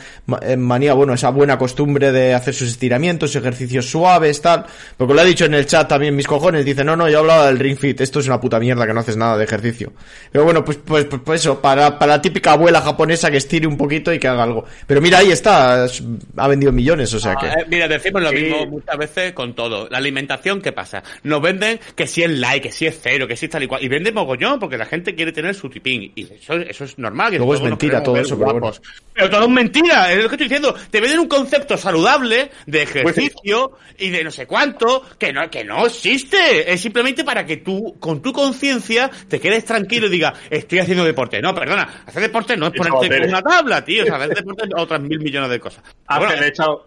eh, 0.43 0.57
manía, 0.57 0.95
bueno, 0.95 1.13
esa 1.13 1.31
buena 1.31 1.59
costumbre 1.59 2.13
de 2.13 2.33
hacer 2.35 2.55
sus 2.55 2.69
estiramientos, 2.69 3.35
ejercicios 3.35 3.91
suaves, 3.91 4.41
tal. 4.41 4.65
Porque 4.97 5.15
lo 5.15 5.21
ha 5.21 5.25
dicho 5.25 5.45
en 5.45 5.55
el 5.55 5.67
chat 5.67 5.89
también 5.89 6.15
mis 6.15 6.29
cojones. 6.29 6.65
Dice, 6.65 6.85
no, 6.85 6.95
no, 6.95 7.09
yo 7.09 7.19
hablaba 7.19 7.47
del 7.49 7.59
Ring 7.59 7.77
Fit. 7.77 8.01
Esto 8.01 8.21
es 8.21 8.29
una 8.29 8.41
puta 8.41 8.61
mierda 8.61 8.87
que 8.87 8.95
no 8.95 9.01
haces 9.01 9.17
nada 9.17 9.37
de 9.37 9.43
ejercicio. 9.43 9.93
Pero 10.31 10.45
bueno, 10.45 10.65
pues, 10.65 10.79
pues, 10.85 11.05
pues, 11.07 11.21
pues 11.25 11.41
eso, 11.41 11.61
para, 11.61 11.99
para 11.99 12.13
la 12.13 12.23
típica 12.23 12.53
abuela 12.53 12.81
japonesa 12.81 13.29
que 13.29 13.39
estire 13.39 13.67
un 13.67 13.77
poquito 13.77 14.13
y 14.13 14.21
que 14.21 14.29
haga 14.29 14.45
algo. 14.45 14.65
Pero 14.87 15.01
mira, 15.01 15.19
ahí 15.19 15.33
está, 15.33 15.87
es- 15.87 16.01
ha 16.37 16.49
vendido 16.49 16.73
millones, 16.73 17.13
o 17.15 17.19
sea 17.21 17.35
que... 17.37 17.47
Ah, 17.47 17.55
eh, 17.61 17.65
mira, 17.69 17.89
decimos 17.89 18.23
lo 18.23 18.31
Sí. 18.31 18.37
mismo 18.37 18.67
muchas 18.67 18.97
veces 18.97 19.33
con 19.33 19.55
todo. 19.55 19.89
La 19.91 19.99
alimentación, 19.99 20.61
¿qué 20.61 20.73
pasa? 20.73 21.03
Nos 21.23 21.41
venden 21.43 21.81
que 21.95 22.07
si 22.07 22.23
es 22.23 22.31
like, 22.31 22.69
que 22.69 22.73
si 22.73 22.87
es 22.87 22.99
cero, 23.03 23.27
que 23.27 23.37
si 23.37 23.47
es 23.47 23.51
tal 23.51 23.63
y 23.63 23.67
cual. 23.67 23.83
Y 23.83 23.89
venden 23.89 24.15
mogollón 24.15 24.59
porque 24.59 24.77
la 24.79 24.87
gente 24.87 25.15
quiere 25.15 25.33
tener 25.33 25.55
su 25.55 25.69
tipín. 25.69 26.13
Y 26.15 26.25
eso, 26.33 26.55
eso 26.55 26.85
es 26.85 26.99
normal. 26.99 27.33
que 27.33 27.39
Luego 27.39 27.55
es 27.55 27.63
mentira 27.63 28.03
todo 28.03 28.17
eso, 28.17 28.39
pero 28.39 28.53
guapos. 28.53 28.81
Pero 29.15 29.31
todo 29.31 29.45
es 29.45 29.51
mentira. 29.51 30.13
Es 30.13 30.23
lo 30.23 30.29
que 30.29 30.35
estoy 30.37 30.49
diciendo. 30.49 30.75
Te 30.91 31.01
venden 31.01 31.21
un 31.21 31.29
concepto 31.29 31.77
saludable 31.77 32.51
de 32.67 32.83
ejercicio 32.83 33.73
y 33.99 34.11
de 34.11 34.23
no 34.25 34.31
sé 34.31 34.47
cuánto 34.47 35.03
que 35.19 35.33
no, 35.33 35.49
que 35.51 35.65
no 35.65 35.87
existe. 35.87 36.73
Es 36.73 36.81
simplemente 36.81 37.25
para 37.25 37.45
que 37.45 37.59
tú, 37.59 37.97
con 37.99 38.23
tu 38.23 38.33
conciencia, 38.33 39.11
te 39.29 39.41
quedes 39.41 39.65
tranquilo 39.65 40.07
y 40.07 40.11
digas, 40.11 40.35
estoy 40.51 40.79
haciendo 40.81 41.05
deporte. 41.05 41.41
No, 41.41 41.55
perdona. 41.55 42.05
Hacer 42.07 42.23
deporte 42.23 42.57
no 42.57 42.67
es 42.69 42.73
ponerte 42.73 43.27
una 43.29 43.43
tabla, 43.43 43.85
tío. 43.85 44.03
O 44.03 44.07
sea, 44.07 44.17
hacer 44.17 44.35
deporte 44.37 44.65
es 44.67 44.71
otras 44.77 45.01
mil 45.01 45.19
millones 45.19 45.51
de 45.51 45.61
cosas. 45.61 45.83
Ah, 46.19 46.27
Bueno, 46.27 46.41
le 46.41 46.47
he 46.47 46.49
echado, 46.51 46.87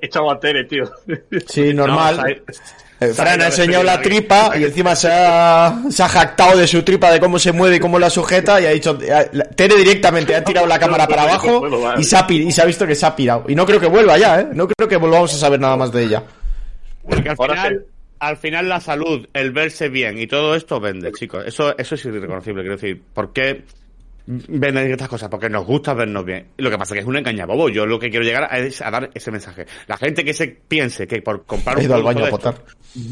he 0.00 0.06
echado 0.06 0.30
a 0.30 0.38
Tere, 0.40 0.64
tío. 0.64 0.84
Sí, 1.46 1.72
normal. 1.74 2.16
No, 2.16 2.52
Eh, 3.00 3.12
Fran 3.14 3.42
ha 3.42 3.46
enseñado 3.46 3.82
la 3.82 4.00
tripa 4.00 4.52
y 4.56 4.62
encima 4.62 4.94
se 4.94 5.08
ha, 5.10 5.76
se 5.90 6.02
ha 6.04 6.08
jactado 6.08 6.56
de 6.56 6.68
su 6.68 6.84
tripa, 6.84 7.10
de 7.10 7.18
cómo 7.18 7.36
se 7.36 7.50
mueve 7.50 7.76
y 7.76 7.80
cómo 7.80 7.98
la 7.98 8.08
sujeta 8.08 8.60
y 8.60 8.66
ha 8.66 8.70
dicho, 8.70 8.96
eh, 9.02 9.28
Tere 9.56 9.74
directamente 9.74 10.36
ha 10.36 10.44
tirado 10.44 10.68
la 10.68 10.78
cámara 10.78 11.08
para 11.08 11.22
abajo 11.24 11.66
y 11.98 12.04
se, 12.04 12.16
ha, 12.16 12.24
pi- 12.24 12.46
y 12.46 12.52
se 12.52 12.62
ha 12.62 12.64
visto 12.64 12.86
que 12.86 12.94
se 12.94 13.04
ha 13.04 13.16
pirado. 13.16 13.44
Y 13.48 13.56
no 13.56 13.66
creo 13.66 13.80
que 13.80 13.88
vuelva 13.88 14.18
ya, 14.18 14.38
¿eh? 14.42 14.48
No 14.52 14.68
creo 14.68 14.88
que 14.88 14.96
volvamos 14.98 15.34
a 15.34 15.36
saber 15.36 15.58
nada 15.58 15.76
más 15.76 15.90
de 15.90 16.04
ella. 16.04 16.22
Porque 17.04 17.28
al 17.30 17.36
final, 17.36 17.86
al 18.20 18.36
final 18.36 18.68
la 18.68 18.78
salud, 18.80 19.26
el 19.32 19.50
verse 19.50 19.88
bien 19.88 20.20
y 20.20 20.28
todo 20.28 20.54
esto 20.54 20.78
vende, 20.78 21.10
chicos. 21.10 21.42
Eso, 21.44 21.76
eso 21.76 21.96
es 21.96 22.04
irreconocible, 22.04 22.62
quiero 22.62 22.76
decir. 22.76 23.02
¿Por 23.12 23.32
qué 23.32 23.64
venden 24.26 24.90
estas 24.90 25.08
cosas? 25.08 25.28
Porque 25.28 25.48
nos 25.50 25.66
gusta 25.66 25.94
vernos 25.94 26.24
bien. 26.24 26.48
Lo 26.56 26.70
que 26.70 26.78
pasa 26.78 26.94
es 26.94 26.96
que 26.96 27.00
es 27.00 27.06
un 27.06 27.16
engañabobo. 27.16 27.68
Yo 27.68 27.86
lo 27.86 27.98
que 27.98 28.10
quiero 28.10 28.24
llegar 28.24 28.44
a 28.50 28.58
es 28.58 28.80
a 28.80 28.90
dar 28.90 29.10
ese 29.14 29.30
mensaje. 29.30 29.66
La 29.86 29.96
gente 29.96 30.24
que 30.24 30.34
se 30.34 30.48
piense 30.48 31.06
que 31.06 31.22
por 31.22 31.44
comprar 31.44 31.76
un 31.78 31.84
ido 31.84 31.94
al 31.94 32.02
baño 32.02 32.24
a 32.24 32.28
esto 32.28 32.54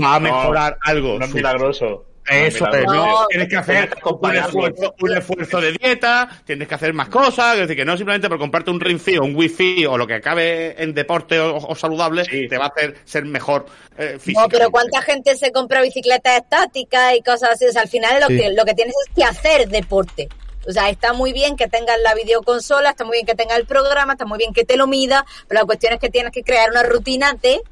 va 0.02 0.16
a 0.16 0.20
mejorar 0.20 0.78
algo. 0.82 1.18
No 1.18 1.24
es 1.24 1.34
milagroso. 1.34 2.06
eso 2.30 2.66
No 2.66 2.74
es. 2.74 2.84
¿no? 2.86 3.26
Tienes 3.28 3.48
que 3.48 3.56
hacer 3.56 3.90
un 4.04 4.36
esfuerzo, 4.36 4.94
un 5.00 5.16
esfuerzo 5.16 5.60
de 5.60 5.72
dieta, 5.72 6.28
tienes 6.44 6.68
que 6.68 6.74
hacer 6.74 6.92
más 6.92 7.08
cosas, 7.08 7.54
es 7.54 7.60
decir, 7.62 7.76
que 7.76 7.84
no 7.84 7.96
simplemente 7.96 8.28
por 8.28 8.38
comprarte 8.38 8.70
un 8.70 8.80
o 8.80 9.24
un 9.24 9.34
Wi-Fi 9.34 9.86
o 9.86 9.98
lo 9.98 10.06
que 10.06 10.14
acabe 10.14 10.80
en 10.80 10.94
deporte 10.94 11.40
o, 11.40 11.56
o 11.56 11.74
saludable, 11.74 12.24
Sí. 12.24 12.46
te 12.46 12.58
va 12.58 12.66
a 12.66 12.68
hacer 12.68 12.94
ser 13.04 13.24
mejor 13.24 13.66
eh, 13.98 14.18
No, 14.34 14.48
pero 14.48 14.70
¿cuánta 14.70 15.02
gente 15.02 15.34
se 15.36 15.50
compra 15.50 15.82
bicicletas 15.82 16.36
estáticas 16.42 17.14
y 17.16 17.22
cosas 17.22 17.50
así? 17.54 17.64
O 17.66 17.72
sea, 17.72 17.82
al 17.82 17.88
final 17.88 18.20
lo, 18.20 18.26
Sí. 18.28 18.36
que, 18.36 18.50
lo 18.50 18.64
que 18.64 18.74
tienes 18.74 18.94
es 19.08 19.14
que 19.14 19.24
hacer 19.24 19.68
deporte. 19.68 20.28
O 20.66 20.72
sea, 20.72 20.88
está 20.90 21.12
muy 21.12 21.32
bien 21.32 21.56
que 21.56 21.68
tengas 21.68 21.98
la 22.00 22.14
videoconsola, 22.14 22.90
está 22.90 23.04
muy 23.04 23.16
bien 23.16 23.26
que 23.26 23.34
tengas 23.34 23.58
el 23.58 23.66
programa, 23.66 24.12
está 24.12 24.26
muy 24.26 24.38
bien 24.38 24.52
que 24.52 24.64
te 24.64 24.76
lo 24.76 24.86
mida, 24.86 25.24
pero 25.48 25.60
la 25.60 25.66
cuestión 25.66 25.94
es 25.94 26.00
que 26.00 26.10
tienes 26.10 26.32
que 26.32 26.42
crear 26.42 26.70
una 26.70 26.82
rutina 26.82 27.34
de 27.34 27.62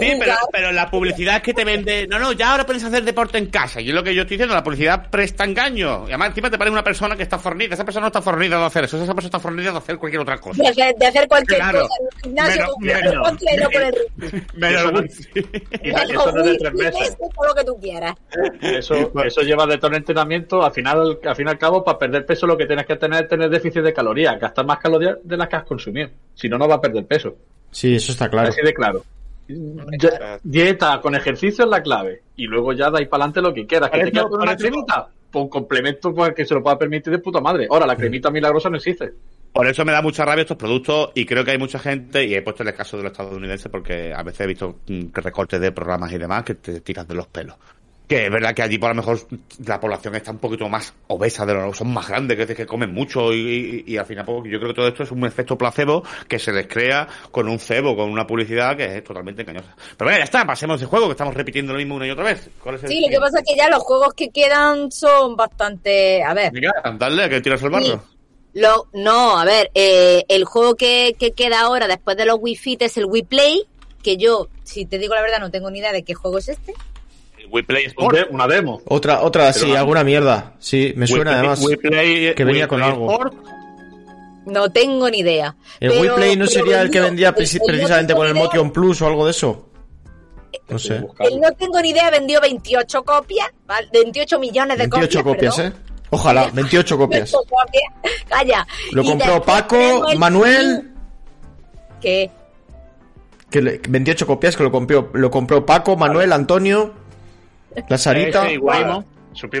Sí, 0.00 0.12
pero, 0.18 0.34
pero 0.52 0.72
la 0.72 0.90
publicidad 0.90 1.36
es 1.36 1.42
que 1.42 1.54
te 1.54 1.64
vende. 1.64 2.06
No, 2.08 2.18
no, 2.18 2.32
ya 2.32 2.52
ahora 2.52 2.66
puedes 2.66 2.82
hacer 2.84 3.04
deporte 3.04 3.38
en 3.38 3.46
casa. 3.46 3.80
Y 3.80 3.88
es 3.90 3.94
lo 3.94 4.02
que 4.02 4.14
yo 4.14 4.22
estoy 4.22 4.36
diciendo, 4.36 4.54
la 4.54 4.62
publicidad 4.64 5.08
presta 5.10 5.44
engaño. 5.44 6.04
Y 6.04 6.08
además, 6.10 6.28
encima 6.28 6.50
te 6.50 6.58
parece 6.58 6.72
una 6.72 6.84
persona 6.84 7.16
que 7.16 7.22
está 7.22 7.38
fornida. 7.38 7.74
Esa 7.74 7.84
persona 7.84 8.02
no 8.02 8.08
está 8.08 8.22
fornida 8.22 8.58
de 8.58 8.64
hacer 8.64 8.84
eso, 8.84 8.96
esa 8.96 9.14
persona 9.14 9.26
está 9.28 9.40
fornida 9.40 9.72
de 9.72 9.78
hacer 9.78 9.98
cualquier 9.98 10.22
otra 10.22 10.38
cosa. 10.38 10.62
de 10.62 10.68
hacer, 10.68 10.94
de 10.96 11.06
hacer 11.06 11.28
cualquier 11.28 11.60
Claro. 11.60 11.80
cosa 11.82 11.94
en 12.00 12.06
el 12.06 12.22
gimnasio 12.22 12.66
todo 16.14 17.48
lo 17.48 17.54
que 17.54 17.64
tú 17.64 17.78
quieras. 17.80 18.14
Eso, 18.60 19.12
eso 19.24 19.40
lleva 19.42 19.66
de 19.66 19.78
todo 19.78 19.90
el 19.90 19.96
entrenamiento. 19.98 20.62
Al 20.64 20.72
final, 20.72 21.18
al 21.24 21.36
fin 21.36 21.46
y 21.46 21.50
al 21.50 21.58
cabo, 21.58 21.84
para 21.84 21.98
perder 21.98 22.26
peso, 22.26 22.46
lo 22.46 22.56
que 22.56 22.66
tienes 22.66 22.86
que 22.86 22.96
tener 22.96 23.24
es 23.24 23.28
tener 23.28 23.50
déficit 23.50 23.82
de 23.82 23.92
calorías, 23.92 24.38
gastar 24.40 24.64
más 24.66 24.78
calorías 24.78 25.16
de 25.22 25.36
las 25.36 25.48
que 25.48 25.56
has 25.56 25.64
consumido. 25.64 26.10
Si 26.34 26.48
no, 26.48 26.58
no 26.58 26.68
va 26.68 26.76
a 26.76 26.80
perder 26.80 27.06
peso. 27.06 27.34
Sí, 27.70 27.96
eso 27.96 28.12
está 28.12 28.28
claro. 28.28 28.48
Así 28.48 28.60
de 28.62 28.72
claro. 28.72 29.04
Ya- 29.48 30.38
dieta 30.42 31.00
con 31.00 31.14
ejercicio 31.14 31.64
es 31.64 31.70
la 31.70 31.82
clave. 31.82 32.22
Y 32.36 32.46
luego 32.46 32.72
ya 32.72 32.90
dais 32.90 33.08
para 33.08 33.24
adelante 33.24 33.42
lo 33.42 33.54
que 33.54 33.66
quieras. 33.66 33.90
¿Que 33.90 34.04
te 34.04 34.10
poner 34.10 34.28
por 34.28 34.40
una 34.40 34.56
cremita? 34.56 35.08
Pues 35.30 35.42
un 35.42 35.48
complemento 35.48 36.14
para 36.14 36.34
que 36.34 36.44
se 36.44 36.54
lo 36.54 36.62
pueda 36.62 36.78
permitir 36.78 37.12
de 37.12 37.18
puta 37.18 37.40
madre. 37.40 37.66
Ahora, 37.70 37.86
la 37.86 37.96
cremita 37.96 38.30
milagrosa 38.30 38.70
no 38.70 38.76
existe. 38.76 39.12
Por 39.52 39.68
eso 39.68 39.84
me 39.84 39.92
da 39.92 40.02
mucha 40.02 40.24
rabia 40.24 40.42
estos 40.42 40.56
productos 40.56 41.10
y 41.14 41.24
creo 41.24 41.44
que 41.44 41.52
hay 41.52 41.58
mucha 41.58 41.78
gente, 41.78 42.24
y 42.24 42.34
he 42.34 42.42
puesto 42.42 42.64
el 42.64 42.74
caso 42.74 42.96
de 42.96 43.04
los 43.04 43.12
estadounidenses 43.12 43.70
porque 43.70 44.12
a 44.12 44.22
veces 44.24 44.40
he 44.40 44.46
visto 44.48 44.80
mm, 44.88 45.12
recortes 45.12 45.60
de 45.60 45.70
programas 45.70 46.12
y 46.12 46.18
demás 46.18 46.42
que 46.42 46.56
te 46.56 46.80
tiras 46.80 47.06
de 47.06 47.14
los 47.14 47.28
pelos. 47.28 47.54
Que 48.06 48.26
es 48.26 48.30
verdad 48.30 48.54
que 48.54 48.60
allí 48.62 48.76
por 48.76 48.90
lo 48.90 48.96
mejor 48.96 49.18
la 49.66 49.80
población 49.80 50.14
está 50.14 50.30
un 50.30 50.36
poquito 50.38 50.68
más 50.68 50.92
obesa 51.06 51.46
de 51.46 51.54
lo 51.54 51.72
son 51.72 51.90
más 51.92 52.06
grandes, 52.06 52.36
que, 52.36 52.42
es 52.42 52.54
que 52.54 52.66
comen 52.66 52.92
mucho 52.92 53.32
y, 53.32 53.82
y- 53.86 53.92
y 53.94 53.96
al 53.96 54.04
final 54.04 54.26
pues, 54.26 54.42
yo 54.44 54.58
creo 54.58 54.68
que 54.68 54.74
todo 54.74 54.88
esto 54.88 55.02
es 55.04 55.10
un 55.10 55.24
efecto 55.24 55.56
placebo 55.56 56.02
que 56.28 56.38
se 56.38 56.52
les 56.52 56.66
crea 56.66 57.08
con 57.30 57.48
un 57.48 57.58
cebo, 57.58 57.96
con 57.96 58.10
una 58.10 58.26
publicidad 58.26 58.76
que 58.76 58.98
es 58.98 59.04
totalmente 59.04 59.40
engañosa. 59.40 59.74
Pero 59.96 60.06
bueno, 60.08 60.18
ya 60.18 60.24
está, 60.24 60.44
pasemos 60.46 60.80
de 60.80 60.86
juego 60.86 61.06
que 61.06 61.12
estamos 61.12 61.32
repitiendo 61.34 61.72
lo 61.72 61.78
mismo 61.78 61.94
una 61.94 62.06
y 62.06 62.10
otra 62.10 62.24
vez. 62.24 62.50
¿Cuál 62.62 62.74
es 62.74 62.82
el 62.82 62.88
Sí, 62.90 63.00
lo 63.00 63.08
que 63.08 63.18
pasa 63.20 63.38
es 63.38 63.44
que 63.48 63.56
ya 63.56 63.70
los 63.70 63.82
juegos 63.82 64.12
que 64.12 64.28
quedan 64.28 64.92
son 64.92 65.34
bastante... 65.34 66.22
A 66.22 66.34
ver, 66.34 66.52
Venga, 66.52 66.72
dale, 66.98 67.30
que 67.30 67.40
tiras 67.40 67.62
el 67.62 67.70
barro. 67.70 68.04
Lo, 68.52 68.86
no, 68.92 69.38
a 69.38 69.44
ver, 69.46 69.70
eh, 69.74 70.24
el 70.28 70.44
juego 70.44 70.74
que, 70.76 71.16
que 71.18 71.32
queda 71.32 71.62
ahora 71.62 71.88
después 71.88 72.16
de 72.18 72.26
los 72.26 72.36
Wii 72.38 72.54
Fit 72.56 72.82
es 72.82 72.96
el 72.98 73.06
Wii 73.06 73.22
Play, 73.24 73.64
que 74.02 74.16
yo, 74.18 74.48
si 74.62 74.84
te 74.84 74.98
digo 74.98 75.14
la 75.14 75.22
verdad, 75.22 75.40
no 75.40 75.50
tengo 75.50 75.70
ni 75.70 75.78
idea 75.80 75.90
de 75.92 76.02
qué 76.04 76.12
juego 76.14 76.36
es 76.38 76.50
este. 76.50 76.74
El 77.44 77.48
We 77.52 77.62
Play 77.62 77.84
Sport. 77.86 78.18
Una 78.30 78.46
demo. 78.46 78.80
Otra, 78.86 79.22
otra, 79.22 79.52
Pero 79.52 79.66
sí, 79.66 79.72
no. 79.72 79.78
alguna 79.78 80.04
mierda. 80.04 80.54
Sí, 80.58 80.92
me 80.96 81.06
suena 81.06 81.30
We- 81.32 81.36
además. 81.38 81.60
We 81.62 81.76
Play- 81.76 82.34
que 82.34 82.44
venía 82.44 82.66
con 82.68 82.82
algo. 82.82 83.10
Sport. 83.10 83.34
No 84.46 84.70
tengo 84.70 85.08
ni 85.08 85.18
idea. 85.20 85.56
¿El 85.80 85.90
Pero- 85.90 86.00
Wii 86.02 86.10
Play 86.16 86.36
no 86.36 86.46
sería 86.46 86.82
el 86.82 86.90
que 86.90 87.00
vendía 87.00 87.28
el- 87.28 87.34
el 87.34 87.50
no 87.58 87.64
precisamente 87.66 88.06
tengo 88.12 88.18
con 88.20 88.26
el 88.28 88.34
Motion 88.34 88.70
Plus 88.72 89.00
o 89.02 89.06
algo 89.06 89.24
de 89.24 89.30
eso? 89.30 89.68
No 90.68 90.78
sé. 90.78 90.96
El 91.20 91.40
no 91.40 91.50
tengo 91.52 91.80
ni 91.80 91.90
idea 91.90 92.10
vendió 92.10 92.40
28 92.40 93.02
copias, 93.04 93.48
¿vale? 93.66 93.88
28 93.92 94.38
millones 94.38 94.76
de 94.78 94.86
28 94.86 95.24
copias, 95.24 95.56
perdón. 95.56 95.72
¿eh? 95.72 95.92
Ojalá, 96.10 96.50
28 96.52 96.96
copias. 96.98 97.32
28 97.32 97.48
copias. 97.48 98.24
Calla. 98.28 98.66
Lo 98.92 99.02
Y 99.02 99.06
compró 99.06 99.42
Paco, 99.42 100.08
el 100.08 100.18
Manuel. 100.18 100.90
que 102.00 102.30
Que 103.50 103.62
le- 103.62 103.80
28 103.88 104.26
copias 104.26 104.56
que 104.56 104.62
lo 104.62 104.70
compró, 104.72 105.10
lo 105.14 105.30
compró 105.30 105.64
Paco, 105.64 105.96
Manuel, 105.96 106.32
Antonio, 106.32 106.92
la 107.88 107.98
Sarita. 107.98 108.42
Ese 108.44 108.52
que 108.52 108.58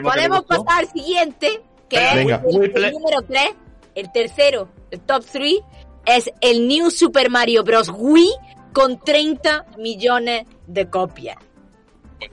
Podemos 0.02 0.44
pasar 0.64 0.80
al 0.84 0.88
siguiente, 0.88 1.60
que 1.88 1.96
es 1.96 2.02
el, 2.44 2.76
el 2.84 2.92
número 2.92 3.22
3, 3.22 3.42
el 3.96 4.12
tercero, 4.12 4.68
el 4.90 5.00
top 5.00 5.24
3, 5.30 5.54
es 6.06 6.30
el 6.40 6.68
New 6.68 6.90
Super 6.90 7.30
Mario 7.30 7.64
Bros. 7.64 7.90
Wii 7.94 8.30
con 8.72 8.98
30 9.00 9.66
millones 9.78 10.46
de 10.66 10.88
copias. 10.90 11.36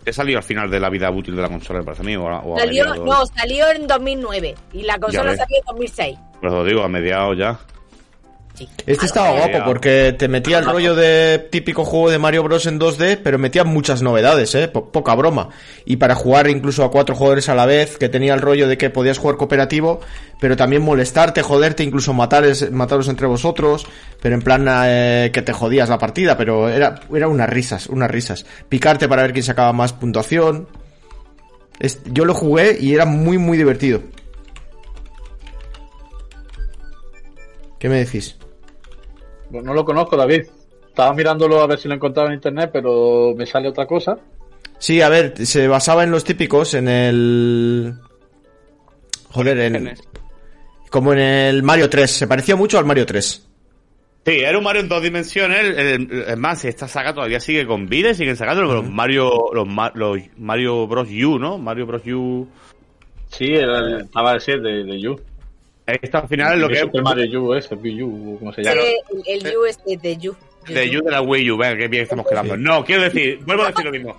Te 0.03 0.13
salió 0.13 0.37
al 0.37 0.43
final 0.43 0.69
de 0.69 0.79
la 0.79 0.89
vida 0.89 1.11
útil 1.11 1.35
de 1.35 1.41
la 1.41 1.49
consola, 1.49 1.79
me 1.79 1.85
parece 1.85 2.01
a 2.03 2.05
mí, 2.05 2.15
o, 2.15 2.27
a- 2.29 2.39
o 2.39 2.55
a 2.55 2.59
Salió, 2.59 2.85
no, 2.95 3.25
salió 3.25 3.69
en 3.71 3.87
2009 3.87 4.55
y 4.73 4.83
la 4.83 4.97
consola 4.99 5.35
salió 5.35 5.57
en 5.57 5.63
2006. 5.67 6.17
Pues 6.39 6.53
lo 6.53 6.63
digo, 6.63 6.81
a 6.83 6.87
mediados 6.87 7.37
ya. 7.37 7.59
Este 8.85 9.05
estaba 9.05 9.31
guapo 9.31 9.59
porque 9.65 10.13
te 10.17 10.27
metía 10.27 10.59
el 10.59 10.65
rollo 10.65 10.95
de 10.95 11.39
típico 11.51 11.85
juego 11.85 12.09
de 12.09 12.17
Mario 12.19 12.43
Bros 12.43 12.65
en 12.65 12.79
2D, 12.79 13.19
pero 13.23 13.37
metía 13.37 13.63
muchas 13.63 14.01
novedades, 14.01 14.53
eh, 14.55 14.67
Po- 14.67 14.91
poca 14.91 15.13
broma. 15.15 15.49
Y 15.85 15.97
para 15.97 16.15
jugar 16.15 16.49
incluso 16.49 16.83
a 16.83 16.91
cuatro 16.91 17.15
jugadores 17.15 17.47
a 17.49 17.55
la 17.55 17.65
vez, 17.65 17.97
que 17.97 18.09
tenía 18.09 18.33
el 18.33 18.41
rollo 18.41 18.67
de 18.67 18.77
que 18.77 18.89
podías 18.89 19.17
jugar 19.17 19.37
cooperativo, 19.37 19.99
pero 20.39 20.55
también 20.57 20.81
molestarte, 20.81 21.41
joderte, 21.41 21.83
incluso 21.83 22.13
matar 22.13 22.43
mataros 22.71 23.07
entre 23.07 23.27
vosotros, 23.27 23.85
pero 24.21 24.35
en 24.35 24.41
plan 24.41 24.65
eh, 24.67 25.29
que 25.33 25.41
te 25.41 25.53
jodías 25.53 25.89
la 25.89 25.97
partida, 25.99 26.35
pero 26.37 26.67
era, 26.69 26.99
era 27.13 27.27
unas 27.27 27.49
risas, 27.49 27.87
unas 27.87 28.09
risas. 28.11 28.45
Picarte 28.69 29.07
para 29.07 29.21
ver 29.21 29.33
quién 29.33 29.43
sacaba 29.43 29.73
más 29.73 29.93
puntuación. 29.93 30.67
Es- 31.79 31.99
yo 32.05 32.25
lo 32.25 32.33
jugué 32.33 32.77
y 32.79 32.93
era 32.93 33.05
muy, 33.05 33.37
muy 33.37 33.57
divertido. 33.57 34.01
¿Qué 37.79 37.89
me 37.89 37.97
decís? 37.97 38.35
Pues 39.51 39.63
no 39.63 39.73
lo 39.73 39.83
conozco, 39.85 40.15
David. 40.17 40.43
Estaba 40.87 41.13
mirándolo 41.13 41.61
a 41.61 41.67
ver 41.67 41.77
si 41.79 41.87
lo 41.87 41.95
encontraba 41.95 42.29
en 42.29 42.35
internet, 42.35 42.69
pero 42.73 43.33
me 43.35 43.45
sale 43.45 43.69
otra 43.69 43.85
cosa. 43.85 44.17
Sí, 44.77 45.01
a 45.01 45.09
ver, 45.09 45.33
se 45.45 45.67
basaba 45.67 46.03
en 46.03 46.11
los 46.11 46.23
típicos, 46.23 46.73
en 46.73 46.87
el... 46.87 47.93
Joder, 49.29 49.57
en... 49.59 49.93
Como 50.89 51.13
en 51.13 51.19
el 51.19 51.63
Mario 51.63 51.89
3, 51.89 52.11
se 52.11 52.27
parecía 52.27 52.55
mucho 52.57 52.77
al 52.77 52.85
Mario 52.85 53.05
3. 53.05 53.47
Sí, 54.25 54.31
era 54.39 54.57
un 54.57 54.63
Mario 54.63 54.81
en 54.81 54.89
dos 54.89 55.01
dimensiones. 55.01 55.63
Es 56.27 56.37
más, 56.37 56.65
esta 56.65 56.87
saga 56.87 57.13
todavía 57.13 57.39
sigue 57.39 57.65
con 57.65 57.87
vida 57.87 58.09
y 58.09 58.15
siguen 58.15 58.35
sacando 58.35 58.63
los 58.63 58.87
Mario, 58.89 59.31
los, 59.53 59.67
Ma- 59.67 59.91
los 59.95 60.17
Mario 60.37 60.85
Bros. 60.87 61.07
U, 61.09 61.39
¿no? 61.39 61.57
Mario 61.57 61.85
Bros. 61.87 62.01
U. 62.07 62.47
Sí, 63.29 63.45
era 63.45 63.79
el- 63.79 64.01
estaba 64.01 64.33
el 64.33 64.41
7 64.41 64.59
de, 64.61 64.83
de 64.83 65.09
U. 65.09 65.19
Esta 65.85 66.19
al 66.19 66.27
final 66.27 66.53
es 66.53 66.59
lo 66.59 66.67
El 66.67 66.71
que 66.71 66.77
es 66.77 66.85
Super 66.85 67.01
Mario 67.01 67.43
U, 67.43 67.53
ese, 67.53 67.75
Wii 67.75 68.03
U, 68.03 68.37
¿cómo 68.39 68.53
se 68.53 68.63
llama? 68.63 68.81
Sí, 68.81 69.21
el, 69.27 69.45
el 69.45 69.57
U 69.57 69.65
es 69.65 69.83
de, 69.83 69.97
de 69.97 70.29
U. 70.29 70.35
de 70.67 70.97
U 70.97 71.03
de 71.03 71.11
la 71.11 71.21
Wii 71.21 71.51
U. 71.51 71.57
Venga, 71.57 71.77
qué 71.77 71.87
bien 71.87 72.03
estamos 72.03 72.25
quedando. 72.27 72.55
No, 72.55 72.85
quiero 72.85 73.03
decir, 73.03 73.39
vuelvo 73.45 73.63
a 73.63 73.67
decir 73.67 73.85
lo 73.85 73.91
mismo. 73.91 74.15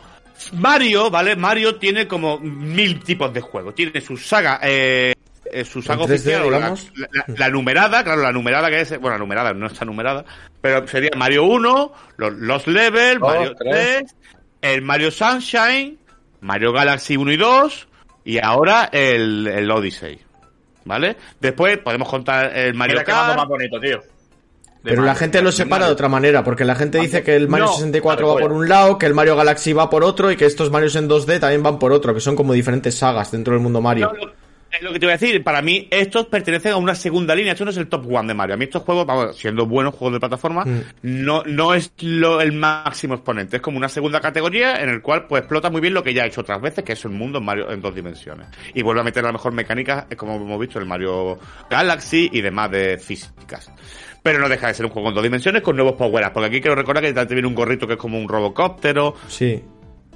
Mario, 0.53 1.11
¿vale? 1.11 1.37
Mario 1.37 1.77
tiene 1.77 2.07
como 2.07 2.39
mil 2.39 3.01
tipos 3.01 3.33
de 3.33 3.41
juegos. 3.41 3.75
Tiene 3.75 4.01
su 4.01 4.17
saga, 4.17 4.59
eh, 4.63 5.15
eh, 5.45 5.65
su 5.65 5.83
saga 5.83 6.05
En 6.05 6.11
3D, 6.11 6.13
oficial, 6.13 6.79
la, 7.37 7.49
numerada, 7.49 8.03
claro, 8.03 8.23
la 8.23 8.33
numerada 8.33 8.69
que 8.69 8.81
es, 8.81 8.91
bueno, 8.99 9.11
la 9.11 9.19
numerada 9.19 9.55
no 9.55 9.67
está 9.67 9.85
numerada, 9.85 10.25
pero 10.61 10.87
sería 10.89 11.11
Mario 11.17 11.45
1, 11.45 11.93
los, 12.17 12.33
los 12.35 12.67
Level, 12.67 13.19
Dos, 13.19 13.35
Mario 13.35 13.55
tres. 13.57 14.05
3, 14.05 14.17
el 14.63 14.83
Mario 14.83 15.11
Sunshine, 15.11 15.99
Mario 16.41 16.73
Galaxy 16.73 17.17
1 17.17 17.33
y 17.33 17.37
2, 17.37 17.89
y 18.25 18.39
ahora 18.39 18.89
el, 18.93 19.47
el 19.47 19.71
Odyssey. 19.71 20.19
¿Vale? 20.85 21.17
Después 21.41 21.79
podemos 21.79 22.09
contar 22.09 22.57
el 22.57 22.75
Mario 22.75 22.95
Mira 22.97 23.05
Kart. 23.05 23.37
más 23.37 23.49
bonito, 23.49 23.79
tío. 23.81 24.01
De 24.83 24.91
Pero 24.91 25.03
la 25.03 25.15
gente 25.15 25.41
lo 25.43 25.53
separa 25.53 25.87
de 25.87 25.93
otra 25.93 26.09
manera, 26.09 26.43
porque 26.43 26.65
la 26.65 26.75
gente 26.75 26.99
dice 26.99 27.23
que 27.23 27.37
el 27.37 27.49
Mario 27.49 27.67
No, 27.67 27.73
64 27.75 28.27
va 28.27 28.41
por 28.41 28.53
un 28.53 28.69
lado, 28.69 28.99
que 28.99 29.07
el 29.07 29.15
Mario 29.15 29.37
Galaxy 29.37 29.73
va 29.73 29.89
por 29.89 30.03
otro 30.03 30.33
y 30.33 30.37
que 30.37 30.45
estos 30.45 30.73
Marios 30.73 30.97
en 30.97 31.09
2D 31.09 31.39
también 31.39 31.63
van 31.63 31.79
por 31.79 31.93
otro, 31.93 32.13
que 32.13 32.21
son 32.21 32.35
como 32.35 32.53
diferentes 32.53 32.97
sagas 32.97 33.31
dentro 33.31 33.55
del 33.55 33.63
mundo 33.63 33.81
Mario. 33.81 34.13
No, 34.13 34.33
es 34.73 34.83
lo 34.83 34.93
que 34.93 34.99
te 34.99 35.07
voy 35.07 35.13
a 35.13 35.17
decir, 35.19 35.43
para 35.45 35.63
mí 35.63 35.87
estos 35.91 36.27
pertenecen 36.27 36.73
a 36.73 36.77
una 36.77 36.95
segunda 36.95 37.35
línea, 37.35 37.53
esto 37.53 37.65
no 37.65 37.71
es 37.71 37.77
el 37.77 37.89
top 37.89 38.07
one 38.13 38.29
de 38.29 38.35
Mario. 38.35 38.55
A 38.55 38.59
mí 38.59 38.65
estos 38.65 38.83
juegos, 38.83 39.07
vamos, 39.07 39.37
siendo 39.37 39.67
buenos 39.67 39.95
juegos 39.95 40.15
de 40.15 40.21
plataforma, 40.21 40.65
Mm. 40.65 40.81
no, 41.03 41.43
no 41.45 41.75
es 41.75 41.93
lo, 42.01 42.41
el 42.41 42.53
máximo 42.53 43.15
exponente, 43.15 43.57
es 43.57 43.63
como 43.63 43.77
una 43.79 43.89
segunda 43.89 44.21
categoría 44.21 44.77
en 44.83 44.89
el 44.89 45.03
cual 45.03 45.27
pues 45.27 45.41
explota 45.43 45.71
muy 45.71 45.81
bien 45.81 45.95
lo 45.95 46.03
que 46.03 46.15
ya 46.15 46.23
ha 46.23 46.27
hecho 46.27 46.41
otras 46.41 46.61
veces, 46.61 46.85
que 46.85 46.93
es 46.95 47.05
un 47.05 47.17
mundo 47.17 47.39
en 47.39 47.45
Mario 47.45 47.71
en 47.71 47.81
dos 47.81 47.95
dimensiones. 47.95 48.47
Y 48.75 48.83
vuelve 48.83 49.01
a 49.01 49.05
meter 49.05 49.23
la 49.25 49.33
mejor 49.33 49.53
mecánica, 49.53 50.07
eh, 50.11 50.17
como 50.17 50.37
hemos 50.37 50.59
visto, 50.61 50.79
el 50.79 50.87
Mario 50.87 51.39
Galaxy 51.69 52.31
y 52.33 52.41
demás 52.41 52.71
de 52.71 52.99
físicas. 52.99 53.71
Pero 54.23 54.39
no 54.39 54.49
deja 54.49 54.69
de 54.69 54.75
ser 54.75 54.87
un 54.87 54.93
juego 54.93 55.09
en 55.09 55.15
dos 55.15 55.23
dimensiones 55.25 55.63
con 55.63 55.75
nuevos 55.75 55.95
power 55.95 56.31
porque 56.33 56.47
aquí 56.47 56.61
quiero 56.61 56.77
recordar 56.77 57.03
que 57.03 57.13
te 57.13 57.35
viene 57.35 57.49
un 57.49 57.55
gorrito 57.55 57.87
que 57.87 57.95
es 57.95 57.99
como 57.99 58.19
un 58.19 58.29
robocóptero, 58.29 59.15
Sí. 59.27 59.63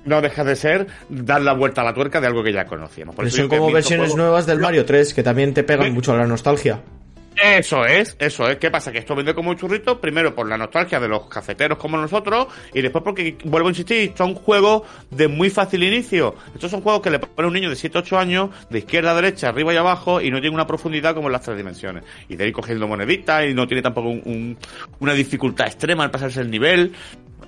No 0.07 0.20
deja 0.23 0.43
de 0.45 0.57
ser 0.57 0.87
dar 1.11 1.43
la 1.43 1.53
vuelta 1.53 1.83
a 1.83 1.85
la 1.85 1.93
tuerca 1.93 2.20
de 2.20 2.27
algo 2.28 2.43
que 2.43 2.53
ya 2.53 2.65
conocíamos. 2.65 3.15
Por 3.15 3.27
eso 3.27 3.37
son 3.37 3.49
como 3.49 3.70
versiones 3.73 4.07
juegos- 4.07 4.16
nuevas 4.19 4.47
del 4.47 4.59
Mario 4.61 4.85
3, 4.87 5.12
que 5.12 5.23
también 5.23 5.53
te 5.53 5.62
pegan 5.65 5.93
mucho 5.93 6.12
a 6.12 6.16
la 6.16 6.27
nostalgia. 6.27 6.81
Eso 7.39 7.85
es, 7.85 8.16
eso 8.19 8.49
es. 8.49 8.57
¿Qué 8.57 8.70
pasa? 8.70 8.91
Que 8.91 8.97
esto 8.97 9.15
vende 9.15 9.35
como 9.35 9.51
un 9.51 9.57
churrito, 9.59 10.01
primero 10.01 10.35
por 10.35 10.49
la 10.49 10.57
nostalgia 10.57 10.99
de 10.99 11.07
los 11.07 11.27
cafeteros 11.27 11.77
como 11.77 11.99
nosotros, 11.99 12.47
y 12.73 12.81
después 12.81 13.05
porque, 13.05 13.37
vuelvo 13.45 13.69
a 13.69 13.73
insistir, 13.73 14.15
son 14.16 14.35
juegos 14.35 14.85
de 15.11 15.28
muy 15.28 15.51
fácil 15.51 15.83
inicio. 15.83 16.35
Estos 16.55 16.70
son 16.70 16.81
juegos 16.81 17.03
que 17.03 17.11
le 17.11 17.19
pone 17.19 17.47
un 17.49 17.53
niño 17.53 17.69
de 17.69 17.77
7, 17.77 17.99
8 17.99 18.19
años, 18.19 18.49
de 18.70 18.78
izquierda 18.78 19.11
a 19.11 19.15
derecha, 19.15 19.51
arriba 19.51 19.74
y 19.74 19.77
abajo, 19.77 20.23
y 20.23 20.31
no 20.31 20.41
tiene 20.41 20.55
una 20.55 20.66
profundidad 20.66 21.15
como 21.15 21.28
en 21.28 21.33
las 21.33 21.43
tres 21.43 21.59
dimensiones. 21.59 22.05
Y 22.31 22.37
de 22.37 22.47
ir 22.47 22.55
cogiendo 22.55 22.89
moneditas, 22.89 23.45
y 23.45 23.53
no 23.53 23.66
tiene 23.66 23.83
tampoco 23.83 24.09
un- 24.09 24.23
un- 24.24 24.57
una 25.01 25.12
dificultad 25.12 25.66
extrema 25.66 26.05
al 26.05 26.11
pasarse 26.11 26.41
el 26.41 26.51
nivel. 26.51 26.95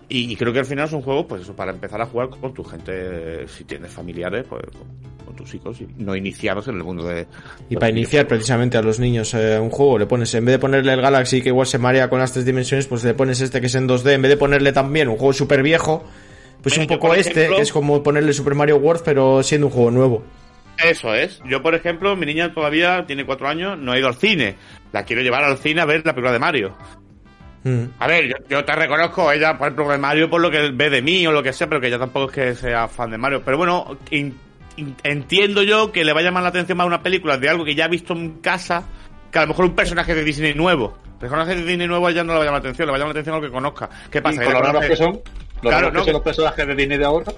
Y, 0.08 0.32
y 0.32 0.36
creo 0.36 0.52
que 0.52 0.60
al 0.60 0.64
final 0.64 0.88
son 0.88 1.02
juegos, 1.02 1.26
pues 1.28 1.42
eso, 1.42 1.54
para 1.54 1.70
empezar 1.70 2.00
a 2.00 2.06
jugar 2.06 2.30
con 2.30 2.54
tu 2.54 2.64
gente, 2.64 3.46
si 3.48 3.64
tienes 3.64 3.90
familiares, 3.90 4.46
pues 4.48 4.62
con, 4.72 5.26
con 5.26 5.36
tus 5.36 5.54
hijos, 5.54 5.78
y 5.82 5.88
no 5.98 6.16
iniciados 6.16 6.66
en 6.68 6.76
el 6.76 6.84
mundo 6.84 7.06
de... 7.06 7.26
Y 7.68 7.74
para 7.76 7.90
iniciar 7.90 8.26
precisamente 8.26 8.78
a 8.78 8.82
los 8.82 8.98
niños 8.98 9.34
eh, 9.34 9.58
un 9.60 9.68
juego, 9.68 9.98
le 9.98 10.06
pones, 10.06 10.32
en 10.34 10.46
vez 10.46 10.54
de 10.54 10.58
ponerle 10.58 10.94
el 10.94 11.02
Galaxy 11.02 11.42
que 11.42 11.50
igual 11.50 11.66
se 11.66 11.76
marea 11.78 12.08
con 12.08 12.20
las 12.20 12.32
tres 12.32 12.46
dimensiones, 12.46 12.86
pues 12.86 13.04
le 13.04 13.12
pones 13.12 13.40
este 13.42 13.60
que 13.60 13.66
es 13.66 13.74
en 13.74 13.86
2D, 13.86 14.12
en 14.14 14.22
vez 14.22 14.30
de 14.30 14.36
ponerle 14.38 14.72
también 14.72 15.08
un 15.08 15.16
juego 15.18 15.34
súper 15.34 15.62
viejo, 15.62 16.02
pues 16.62 16.78
Mira, 16.78 16.94
un 16.94 16.98
poco 16.98 17.14
este, 17.14 17.32
ejemplo- 17.32 17.56
que 17.56 17.62
es 17.62 17.72
como 17.72 18.02
ponerle 18.02 18.32
Super 18.32 18.54
Mario 18.54 18.78
World, 18.78 19.02
pero 19.04 19.42
siendo 19.42 19.66
un 19.66 19.72
juego 19.74 19.90
nuevo. 19.90 20.24
Eso 20.82 21.12
es. 21.12 21.40
Yo, 21.44 21.60
por 21.60 21.74
ejemplo, 21.74 22.16
mi 22.16 22.24
niña 22.24 22.54
todavía 22.54 23.04
tiene 23.06 23.26
cuatro 23.26 23.46
años, 23.48 23.76
no 23.78 23.92
ha 23.92 23.98
ido 23.98 24.06
al 24.08 24.14
cine. 24.14 24.54
La 24.92 25.04
quiero 25.04 25.20
llevar 25.22 25.44
al 25.44 25.58
cine 25.58 25.80
a 25.82 25.84
ver 25.84 25.98
la 26.06 26.14
película 26.14 26.32
de 26.32 26.38
Mario. 26.38 26.74
Mm. 27.68 27.90
A 27.98 28.06
ver, 28.06 28.28
yo, 28.28 28.34
yo 28.48 28.64
te 28.64 28.74
reconozco, 28.74 29.30
ella, 29.32 29.56
por 29.58 29.68
ejemplo, 29.68 29.88
de 29.90 29.98
Mario 29.98 30.30
por 30.30 30.40
lo 30.40 30.50
que 30.50 30.70
ve 30.72 30.90
de 30.90 31.02
mí 31.02 31.26
o 31.26 31.32
lo 31.32 31.42
que 31.42 31.52
sea, 31.52 31.66
pero 31.68 31.80
que 31.80 31.88
ella 31.88 31.98
tampoco 31.98 32.26
es 32.30 32.32
que 32.32 32.54
sea 32.54 32.88
fan 32.88 33.10
de 33.10 33.18
Mario. 33.18 33.42
Pero 33.44 33.58
bueno, 33.58 33.98
in- 34.10 34.36
in- 34.76 34.96
entiendo 35.02 35.62
yo 35.62 35.92
que 35.92 36.04
le 36.04 36.12
va 36.12 36.20
a 36.20 36.22
llamar 36.22 36.42
la 36.42 36.48
atención 36.50 36.78
más 36.78 36.86
una 36.86 37.02
película 37.02 37.36
de 37.36 37.48
algo 37.48 37.64
que 37.64 37.74
ya 37.74 37.84
ha 37.86 37.88
visto 37.88 38.12
en 38.14 38.38
casa, 38.40 38.84
que 39.30 39.38
a 39.38 39.42
lo 39.42 39.48
mejor 39.48 39.66
un 39.66 39.74
personaje 39.74 40.14
de 40.14 40.24
Disney 40.24 40.54
nuevo. 40.54 40.96
Personaje 41.20 41.56
de 41.56 41.64
Disney 41.64 41.88
nuevo 41.88 42.06
a 42.06 42.10
ella 42.12 42.22
no 42.22 42.32
le 42.32 42.38
va 42.38 42.44
a 42.44 42.46
llamar 42.46 42.62
la 42.62 42.68
atención, 42.68 42.86
le 42.86 42.92
va 42.92 42.96
a 42.96 43.00
llamar 43.00 43.14
la 43.14 43.20
atención 43.20 43.34
a 43.34 43.38
lo 43.40 43.46
que 43.46 43.52
conozca. 43.52 43.90
¿Qué 44.10 44.22
pasa? 44.22 44.42
Y 44.42 44.44
con 44.46 44.54
lo 44.54 44.60
raros 44.62 44.84
que 44.86 44.96
son, 44.96 45.20
lo 45.62 45.70
Claro, 45.70 45.92
que 45.92 45.98
son 46.04 46.12
los 46.12 46.22
personajes 46.22 46.66
de 46.66 46.74
Disney 46.76 46.96
de 46.98 47.04
ahora, 47.04 47.32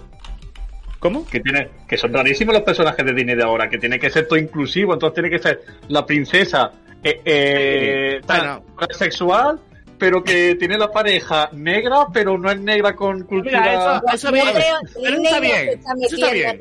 ¿Cómo? 0.98 1.26
que 1.26 1.40
tiene, 1.40 1.68
que 1.88 1.96
son 1.96 2.12
rarísimos 2.12 2.52
los 2.54 2.62
personajes 2.62 3.04
de 3.06 3.14
Disney 3.14 3.34
de 3.34 3.42
ahora, 3.42 3.70
que 3.70 3.78
tiene 3.78 3.98
que 3.98 4.10
ser 4.10 4.28
todo 4.28 4.38
inclusivo, 4.38 4.92
entonces 4.92 5.14
tiene 5.14 5.30
que 5.30 5.38
ser 5.38 5.60
la 5.88 6.04
princesa 6.04 6.70
eh, 7.02 7.22
eh, 7.24 8.20
Bueno. 8.26 8.62
sexual, 8.90 9.58
pero 10.00 10.24
que 10.24 10.56
tiene 10.56 10.76
la 10.78 10.90
pareja 10.90 11.50
negra, 11.52 12.06
pero 12.12 12.36
no 12.38 12.50
es 12.50 12.58
negra 12.58 12.96
con 12.96 13.22
cultura. 13.24 13.60
Mira, 13.60 13.74
eso, 13.74 14.02
eso 14.14 14.32
bien. 14.32 14.46
No 14.46 14.52
creo- 14.52 14.64
Pero 14.94 15.16
el 15.16 15.24
está 15.26 15.40
bien. 15.40 15.68
Eso 16.02 16.16
está 16.16 16.30
bien. 16.32 16.58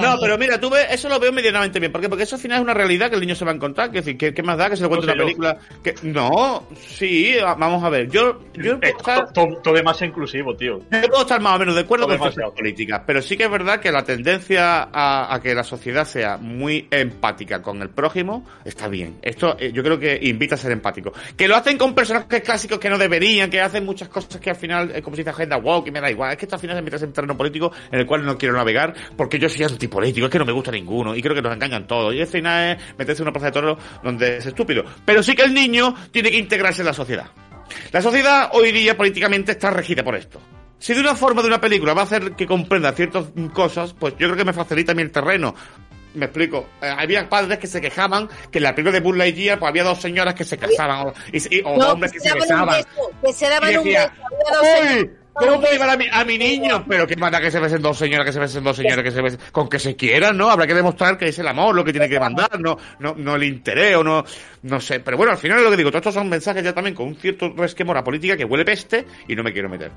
No, 0.00 0.16
pero 0.20 0.38
mira, 0.38 0.58
tú 0.58 0.70
ves, 0.70 0.86
eso 0.90 1.08
lo 1.08 1.20
veo 1.20 1.32
medianamente 1.32 1.78
bien. 1.78 1.92
¿Por 1.92 2.00
qué? 2.00 2.08
Porque 2.08 2.24
eso 2.24 2.36
al 2.36 2.42
final 2.42 2.58
es 2.58 2.62
una 2.64 2.74
realidad 2.74 3.08
que 3.10 3.14
el 3.16 3.20
niño 3.20 3.34
se 3.34 3.44
va 3.44 3.52
a 3.52 3.54
encontrar. 3.54 3.90
Que, 3.90 3.98
decir, 3.98 4.16
¿qué, 4.16 4.32
qué 4.34 4.42
más 4.42 4.56
da 4.58 4.70
que 4.70 4.76
se 4.76 4.82
le 4.82 4.88
cuente 4.88 5.06
No 5.06 5.12
una 5.12 5.22
película? 5.22 5.58
Que, 5.82 5.94
no, 6.02 6.64
sí, 6.88 7.34
va- 7.42 7.54
vamos 7.54 7.84
a 7.84 7.90
ver. 7.90 8.08
Yo, 8.10 8.40
yo, 8.54 8.78
puedo 8.78 8.92
Eh, 8.92 8.94
estar, 8.96 9.32
to- 9.32 9.46
to- 9.46 9.60
todo 9.62 9.74
demás 9.74 10.00
inclusivo, 10.02 10.56
tío. 10.56 10.78
yo 10.90 11.08
puedo 11.08 11.20
estar 11.22 11.40
más 11.40 11.56
o 11.56 11.58
menos 11.58 11.74
de 11.74 11.82
acuerdo 11.82 12.06
Todo 12.06 12.18
con 12.18 12.28
sus 12.28 12.36
demasiado. 12.36 12.54
políticas, 12.54 13.02
pero 13.06 13.20
sí 13.22 13.36
que 13.36 13.44
es 13.44 13.50
verdad 13.50 13.80
que 13.80 13.92
la 13.92 14.02
tendencia 14.04 14.88
a, 14.92 15.34
a 15.34 15.40
que 15.42 15.54
la 15.54 15.64
sociedad 15.64 16.06
sea 16.06 16.36
muy 16.38 16.88
empática 16.90 17.60
con 17.62 17.82
el 17.82 17.90
prójimo 17.90 18.46
está 18.64 18.88
bien. 18.88 19.18
Esto 19.22 19.56
eh, 19.58 19.72
yo 19.72 19.82
creo 19.82 19.98
que 19.98 20.18
invita 20.22 20.54
a 20.54 20.58
ser 20.58 20.72
empático. 20.72 21.12
Que 21.36 21.46
lo 21.48 21.56
hacen 21.56 21.76
con 21.76 21.94
personajes 21.94 22.37
clásicos 22.42 22.78
que 22.78 22.88
no 22.88 22.98
deberían, 22.98 23.50
que 23.50 23.60
hacen 23.60 23.84
muchas 23.84 24.08
cosas 24.08 24.40
que 24.40 24.50
al 24.50 24.56
final, 24.56 24.92
eh, 24.94 25.02
como 25.02 25.16
se 25.16 25.22
dice 25.22 25.30
agenda 25.30 25.56
woke, 25.56 25.88
y 25.88 25.90
me 25.90 26.00
da 26.00 26.10
igual. 26.10 26.32
Es 26.32 26.38
que 26.38 26.44
esto 26.46 26.56
al 26.56 26.60
final 26.60 26.76
se 26.76 26.82
mete 26.82 27.04
en 27.04 27.12
terreno 27.12 27.36
político 27.36 27.72
en 27.90 28.00
el 28.00 28.06
cual 28.06 28.24
no 28.24 28.36
quiero 28.36 28.54
navegar 28.54 28.94
porque 29.16 29.38
yo 29.38 29.48
soy 29.48 29.64
antipolítico, 29.64 30.26
es 30.26 30.32
que 30.32 30.38
no 30.38 30.44
me 30.44 30.52
gusta 30.52 30.70
ninguno 30.70 31.14
y 31.14 31.22
creo 31.22 31.34
que 31.34 31.42
nos 31.42 31.52
engañan 31.52 31.86
todos. 31.86 32.14
Y 32.14 32.20
al 32.20 32.26
final 32.26 32.76
es 32.76 32.98
meterse 32.98 33.22
en 33.22 33.28
una 33.28 33.32
plaza 33.32 33.46
de 33.46 33.52
toros 33.52 33.78
donde 34.02 34.38
es 34.38 34.46
estúpido. 34.46 34.84
Pero 35.04 35.22
sí 35.22 35.34
que 35.34 35.42
el 35.42 35.54
niño 35.54 35.94
tiene 36.10 36.30
que 36.30 36.38
integrarse 36.38 36.82
en 36.82 36.86
la 36.86 36.92
sociedad. 36.92 37.26
La 37.92 38.02
sociedad 38.02 38.50
hoy 38.52 38.72
día 38.72 38.96
políticamente 38.96 39.52
está 39.52 39.70
regida 39.70 40.02
por 40.02 40.16
esto. 40.16 40.40
Si 40.78 40.94
de 40.94 41.00
una 41.00 41.16
forma 41.16 41.42
de 41.42 41.48
una 41.48 41.60
película 41.60 41.92
va 41.92 42.02
a 42.02 42.04
hacer 42.04 42.32
que 42.32 42.46
comprenda 42.46 42.92
ciertas 42.92 43.26
cosas, 43.52 43.94
pues 43.94 44.14
yo 44.14 44.28
creo 44.28 44.36
que 44.36 44.44
me 44.44 44.52
facilita 44.52 44.92
a 44.92 44.94
mí 44.94 45.02
el 45.02 45.10
terreno. 45.10 45.54
Me 46.14 46.24
explico. 46.26 46.66
Eh, 46.82 46.92
había 46.96 47.28
padres 47.28 47.58
que 47.58 47.66
se 47.66 47.80
quejaban 47.80 48.28
que 48.50 48.58
en 48.58 48.64
la 48.64 48.74
película 48.74 48.92
de 48.92 49.00
Buzz 49.00 49.16
Lightyear 49.16 49.58
pues 49.58 49.68
había 49.68 49.84
dos 49.84 50.00
señoras 50.00 50.34
que 50.34 50.44
se 50.44 50.56
casaban 50.58 51.08
o, 51.08 51.12
y- 51.32 51.56
y- 51.58 51.62
o 51.64 51.76
No, 51.76 51.92
hombres 51.92 52.12
que 52.12 52.20
se 52.20 52.32
un 52.32 52.40
besaban. 52.40 52.76
beso, 52.76 53.10
que 53.24 53.32
se 53.32 53.48
daban 53.48 53.72
Y 53.72 53.76
un 53.76 53.84
decía, 53.84 54.12
beso. 54.50 55.10
Había 55.38 55.50
dos 55.50 55.58
"Uy, 55.58 55.58
señores 55.58 55.58
¿Cómo 55.58 55.60
puedo 55.60 55.72
llevar 55.72 55.90
a 55.90 55.96
mi, 55.96 56.06
a 56.10 56.24
mi 56.24 56.38
niño? 56.38 56.84
Pero 56.88 57.06
que 57.06 57.16
manda 57.16 57.40
que 57.40 57.50
se 57.50 57.60
besen 57.60 57.82
dos 57.82 57.98
señoras, 57.98 58.26
que 58.26 58.32
se 58.32 58.40
besen 58.40 58.64
dos 58.64 58.76
señores, 58.76 59.04
que 59.04 59.10
se 59.10 59.22
besen. 59.22 59.40
Con 59.52 59.68
que 59.68 59.78
se 59.78 59.96
quieran, 59.96 60.36
¿no? 60.36 60.50
Habrá 60.50 60.66
que 60.66 60.74
demostrar 60.74 61.16
que 61.16 61.28
es 61.28 61.38
el 61.38 61.48
amor 61.48 61.74
lo 61.74 61.84
que 61.84 61.92
tiene 61.92 62.08
que 62.08 62.18
mandar, 62.20 62.58
no, 62.60 62.76
no, 62.98 63.14
no 63.16 63.36
el 63.36 63.44
interés 63.44 63.96
o 63.96 64.04
no, 64.04 64.24
no 64.62 64.80
sé. 64.80 65.00
Pero 65.00 65.16
bueno, 65.16 65.32
al 65.32 65.38
final 65.38 65.58
es 65.58 65.64
lo 65.64 65.70
que 65.70 65.76
digo, 65.76 65.90
todos 65.90 66.00
estos 66.00 66.14
son 66.14 66.28
mensajes 66.28 66.62
ya 66.62 66.72
también 66.72 66.94
con 66.94 67.08
un 67.08 67.16
cierto 67.16 67.52
resquemor 67.56 67.96
a 67.96 68.04
política 68.04 68.36
que 68.36 68.44
huele 68.44 68.64
peste 68.64 69.06
y 69.26 69.34
no 69.36 69.42
me 69.42 69.52
quiero 69.52 69.68
meter. 69.68 69.90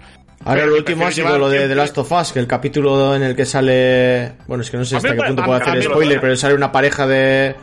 Ahora 0.46 0.66
lo 0.66 0.76
último 0.76 1.06
ha 1.06 1.12
sido 1.12 1.38
lo 1.38 1.50
de 1.50 1.68
The 1.68 1.76
Last 1.76 1.98
of 1.98 2.12
Us, 2.12 2.32
que 2.32 2.40
el 2.40 2.48
capítulo 2.48 3.16
en 3.16 3.24
el 3.24 3.36
que 3.36 3.46
sale... 3.46 4.34
Bueno, 4.48 4.64
es 4.64 4.70
que 4.72 4.78
no 4.78 4.86
sé 4.86 4.98
hasta 4.98 5.16
qué 5.16 5.22
punto 5.22 5.44
puedo 5.44 5.60
hacer 5.60 5.84
spoiler, 5.84 6.20
pero 6.20 6.36
sale 6.36 6.56
una 6.56 6.72
pareja 6.72 7.08
de... 7.08 7.56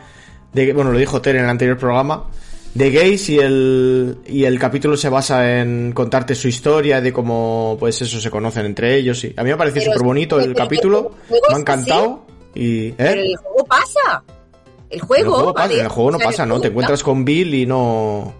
de 0.53 0.73
bueno, 0.73 0.91
lo 0.91 0.97
dijo 0.99 1.21
Ter 1.21 1.35
en 1.35 1.43
el 1.43 1.49
anterior 1.49 1.77
programa. 1.77 2.25
De 2.73 2.91
gays 2.91 3.29
y 3.29 3.39
el, 3.39 4.19
y 4.27 4.45
el 4.45 4.59
capítulo 4.59 4.95
se 4.95 5.09
basa 5.09 5.59
en 5.59 5.91
contarte 5.91 6.35
su 6.35 6.47
historia, 6.47 7.01
de 7.01 7.11
cómo, 7.11 7.77
pues 7.79 8.01
eso, 8.01 8.21
se 8.21 8.29
conocen 8.29 8.65
entre 8.65 8.95
ellos. 8.95 9.23
Y 9.23 9.33
a 9.35 9.43
mí 9.43 9.47
me 9.47 9.53
ha 9.53 9.57
parecido 9.57 9.85
Pero 9.85 9.93
súper 9.93 10.05
bonito 10.05 10.39
el 10.39 10.53
capítulo, 10.53 11.15
me 11.29 11.55
ha 11.55 11.59
encantado. 11.59 12.25
Y, 12.53 12.89
¿eh? 12.89 12.95
Pero 12.97 13.21
el 13.21 13.35
juego 13.37 13.65
pasa. 13.65 14.23
El 14.89 15.01
juego, 15.01 15.53
pasa, 15.53 15.73
el 15.73 15.87
juego 15.87 16.11
no 16.11 16.17
O 16.17 16.19
sea, 16.19 16.27
pasa, 16.27 16.45
¿no? 16.45 16.55
juego 16.55 16.61
Te 16.61 16.67
encuentras 16.69 17.03
con 17.03 17.23
Bill 17.25 17.53
y 17.53 17.65
no... 17.65 18.33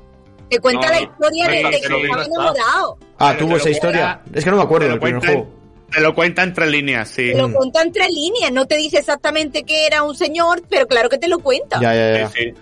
Te 0.50 0.60
cuenta 0.60 0.88
No, 0.88 0.94
la 0.94 1.02
historia 1.02 1.46
no, 1.46 1.52
de, 1.52 1.58
de 1.58 1.70
que 1.70 1.78
estaba 1.78 2.26
enamorado. 2.26 2.98
Ah, 3.20 3.36
tuvo 3.38 3.58
esa 3.58 3.70
historia. 3.70 4.22
Es 4.34 4.44
que 4.44 4.50
no 4.50 4.58
me 4.58 4.64
acuerdo 4.64 4.88
del 4.88 5.00
primer 5.00 5.24
juego. 5.24 5.48
Te 5.92 6.02
lo 6.02 6.16
cuenta 6.16 6.44
entre 6.44 6.68
líneas, 6.68 7.10
sí. 7.10 7.32
Te 7.34 7.38
lo 7.38 7.52
cuenta 7.52 7.82
entre 7.82 8.08
líneas. 8.08 8.52
No 8.52 8.66
te 8.66 8.78
dice 8.78 8.98
exactamente 8.98 9.64
que 9.64 9.86
era 9.86 10.02
un 10.04 10.16
señor, 10.16 10.64
pero 10.70 10.88
claro 10.88 11.10
que 11.10 11.18
te 11.18 11.28
lo 11.28 11.40
cuenta. 11.40 11.80
Ya, 11.82 11.94
ya, 11.94 12.20
ya. 12.20 12.30
Sí, 12.30 12.44
sí. 12.46 12.54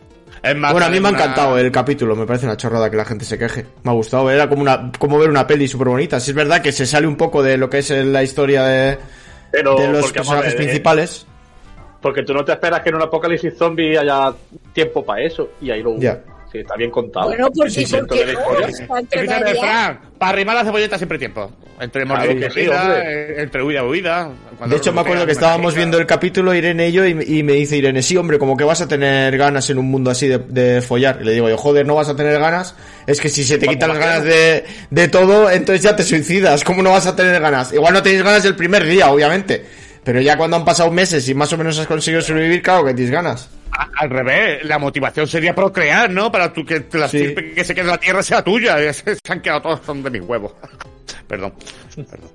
Más, 0.55 0.71
Bueno, 0.71 0.87
a 0.87 0.89
mí 0.89 0.99
me 0.99 1.07
ha 1.07 1.11
una- 1.11 1.19
encantado 1.19 1.57
el 1.57 1.71
capítulo, 1.71 2.15
me 2.15 2.25
parece 2.25 2.45
una 2.45 2.57
chorrada 2.57 2.89
que 2.89 2.97
la 2.97 3.05
gente 3.05 3.25
se 3.25 3.37
queje. 3.37 3.65
Me 3.83 3.91
ha 3.91 3.93
gustado, 3.93 4.29
era 4.31 4.47
como 4.49 4.61
una 4.61 4.91
como 4.97 5.17
ver 5.19 5.29
una 5.29 5.45
peli 5.47 5.67
súper 5.67 5.87
bonita. 5.89 6.19
Sí 6.19 6.31
es 6.31 6.35
verdad 6.35 6.61
que 6.61 6.71
se 6.71 6.85
sale 6.85 7.07
un 7.07 7.15
poco 7.15 7.41
de 7.43 7.57
lo 7.57 7.69
que 7.69 7.79
es 7.79 7.89
la 7.89 8.23
historia 8.23 8.63
de, 8.63 8.97
Pero 9.51 9.75
de 9.75 9.87
los 9.89 10.01
porque, 10.01 10.19
personajes 10.19 10.53
ver, 10.53 10.61
eh, 10.61 10.65
principales. 10.65 11.25
Porque 12.01 12.23
tú 12.23 12.33
no 12.33 12.45
te 12.45 12.51
esperas 12.51 12.81
que 12.81 12.89
en 12.89 12.95
un 12.95 13.01
apocalipsis 13.01 13.55
zombie 13.57 13.97
haya 13.97 14.31
tiempo 14.73 15.03
para 15.03 15.21
eso. 15.23 15.49
Y 15.61 15.71
ahí 15.71 15.81
lo 15.81 15.91
hubo. 15.91 15.99
Ya. 15.99 16.21
Está 16.61 16.75
bien 16.75 16.91
contado. 16.91 17.27
Bueno, 17.27 17.47
Escúchame, 17.47 19.39
medias- 19.45 19.59
Fran, 19.59 19.99
para 20.17 20.31
arrimar 20.31 20.55
la 20.55 20.63
cebolleta 20.63 20.97
siempre 20.97 21.15
hay 21.15 21.19
tiempo. 21.19 21.51
Entre 21.79 22.03
Claro 22.05 22.25
mordida 22.25 22.49
sí, 22.49 22.59
eh, 23.05 23.35
entre 23.37 23.63
huida 23.63 23.81
y 23.81 23.87
huida. 23.87 24.31
De 24.65 24.75
hecho, 24.77 24.91
me 24.91 25.01
acuerdo 25.01 25.25
que 25.27 25.31
estábamos 25.33 25.75
viendo 25.75 25.99
el 25.99 26.07
capítulo, 26.07 26.53
Irene 26.55 26.89
y 26.89 26.91
yo, 26.91 27.05
y, 27.05 27.39
y 27.39 27.43
me 27.43 27.53
dice 27.53 27.77
Irene, 27.77 28.01
sí, 28.01 28.17
hombre, 28.17 28.39
como 28.39 28.57
que 28.57 28.63
vas 28.63 28.81
a 28.81 28.87
tener 28.87 29.37
ganas 29.37 29.69
en 29.69 29.77
un 29.77 29.85
mundo 29.91 30.09
así 30.09 30.27
de, 30.27 30.39
de 30.39 30.81
follar. 30.81 31.19
Y 31.21 31.25
le 31.25 31.33
digo 31.33 31.47
yo, 31.49 31.57
joder, 31.57 31.85
no 31.85 31.93
vas 31.95 32.09
a 32.09 32.15
tener 32.15 32.39
ganas. 32.39 32.75
Es 33.05 33.21
que 33.21 33.29
si 33.29 33.43
se 33.43 33.59
te 33.59 33.67
quitan 33.67 33.89
las 33.89 33.99
ganas 33.99 34.23
de, 34.23 34.65
de 34.89 35.07
todo, 35.07 35.51
entonces 35.51 35.83
ya 35.83 35.95
te 35.95 36.03
suicidas. 36.03 36.63
¿Cómo 36.63 36.81
no 36.81 36.91
vas 36.91 37.05
a 37.05 37.15
tener 37.15 37.39
ganas? 37.39 37.71
Igual 37.73 37.93
no 37.93 38.01
tienes 38.01 38.23
ganas 38.23 38.43
el 38.45 38.55
primer 38.55 38.83
día, 38.85 39.11
obviamente. 39.11 39.63
Pero 40.03 40.19
ya 40.21 40.37
cuando 40.37 40.55
han 40.57 40.65
pasado 40.65 40.89
meses 40.89 41.27
y 41.29 41.35
más 41.35 41.51
o 41.53 41.57
menos 41.57 41.77
has 41.77 41.85
conseguido 41.85 42.21
sobrevivir, 42.21 42.61
claro 42.63 42.85
que 42.85 42.93
tienes 42.95 43.11
ganas. 43.11 43.49
A- 43.71 43.89
Al 43.99 44.09
revés, 44.09 44.63
la 44.63 44.77
motivación 44.79 45.27
sería 45.27 45.53
procrear, 45.55 46.09
¿no? 46.09 46.31
Para 46.31 46.51
tú 46.53 46.65
que 46.65 46.85
la 46.93 47.07
Sí. 47.07 47.33
que 47.33 47.63
se 47.63 47.73
quede 47.73 47.85
en 47.85 47.91
la 47.91 47.97
tierra 47.97 48.21
sea 48.23 48.43
tuya. 48.43 48.77
Se 48.93 49.17
han 49.29 49.41
quedado 49.41 49.61
todos 49.61 49.81
son 49.85 50.01
de 50.03 50.09
mis 50.11 50.21
huevos. 50.21 50.53
Perdón. 51.27 51.53
Perdón. 51.95 52.29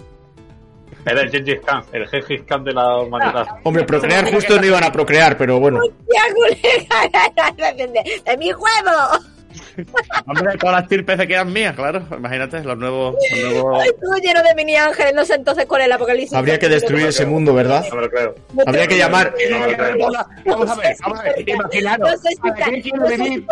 Era 1.05 1.23
el 1.23 1.31
Gengis 1.31 1.59
Khan, 1.67 1.83
el 1.93 2.07
Gengis 2.09 2.43
Khan 2.47 2.63
de 2.63 2.73
la 2.73 2.99
humanidad. 2.99 3.45
Hombre, 3.65 3.83
procrear 3.85 4.31
justo 4.33 4.57
no 4.61 4.65
iban 4.67 4.85
a 4.85 4.93
procrear, 4.93 5.37
pero 5.37 5.59
bueno. 5.59 5.81
De, 8.25 8.37
mi 8.37 8.51
juego. 8.53 8.91
Hombre, 10.27 10.57
todas 10.59 10.81
las 10.81 10.89
tirpes 10.89 11.17
se 11.19 11.27
quedan 11.29 11.53
mías, 11.53 11.75
claro. 11.75 12.03
Imagínate, 12.17 12.63
los 12.63 12.77
nuevos. 12.79 13.17
Los 13.31 13.53
nuevos... 13.53 13.83
Ay, 13.83 13.91
todo 14.01 14.17
lleno 14.19 14.43
de 14.43 14.55
mini 14.55 14.77
ángeles. 14.77 15.15
No 15.15 15.25
sé 15.25 15.35
entonces 15.35 15.67
cuál 15.67 15.83
es 15.83 15.87
el 15.87 15.93
apocalipsis. 15.93 16.33
Habría 16.37 16.59
que 16.59 16.69
destruir 16.69 17.07
ese 17.07 17.27
mundo, 17.27 17.55
¿verdad? 17.55 17.85
No 17.91 17.97
me 17.97 18.03
lo 18.03 18.11
creo. 18.11 18.35
No 18.55 18.63
Habría 18.67 18.87
que 18.87 18.99
llamar... 18.99 19.35
Vamos 20.45 20.71
a 20.71 20.75
ver, 20.77 20.97
vamos 21.03 21.21
a 21.21 21.23
ver. 21.25 21.49
Imaginaros. 21.49 22.11
No 22.11 22.17
sé 22.19 22.29
si 22.31 22.37
¿para 22.37 22.55
está- 22.59 22.71
qué 22.71 22.83
quiero 22.83 22.99
no 22.99 23.07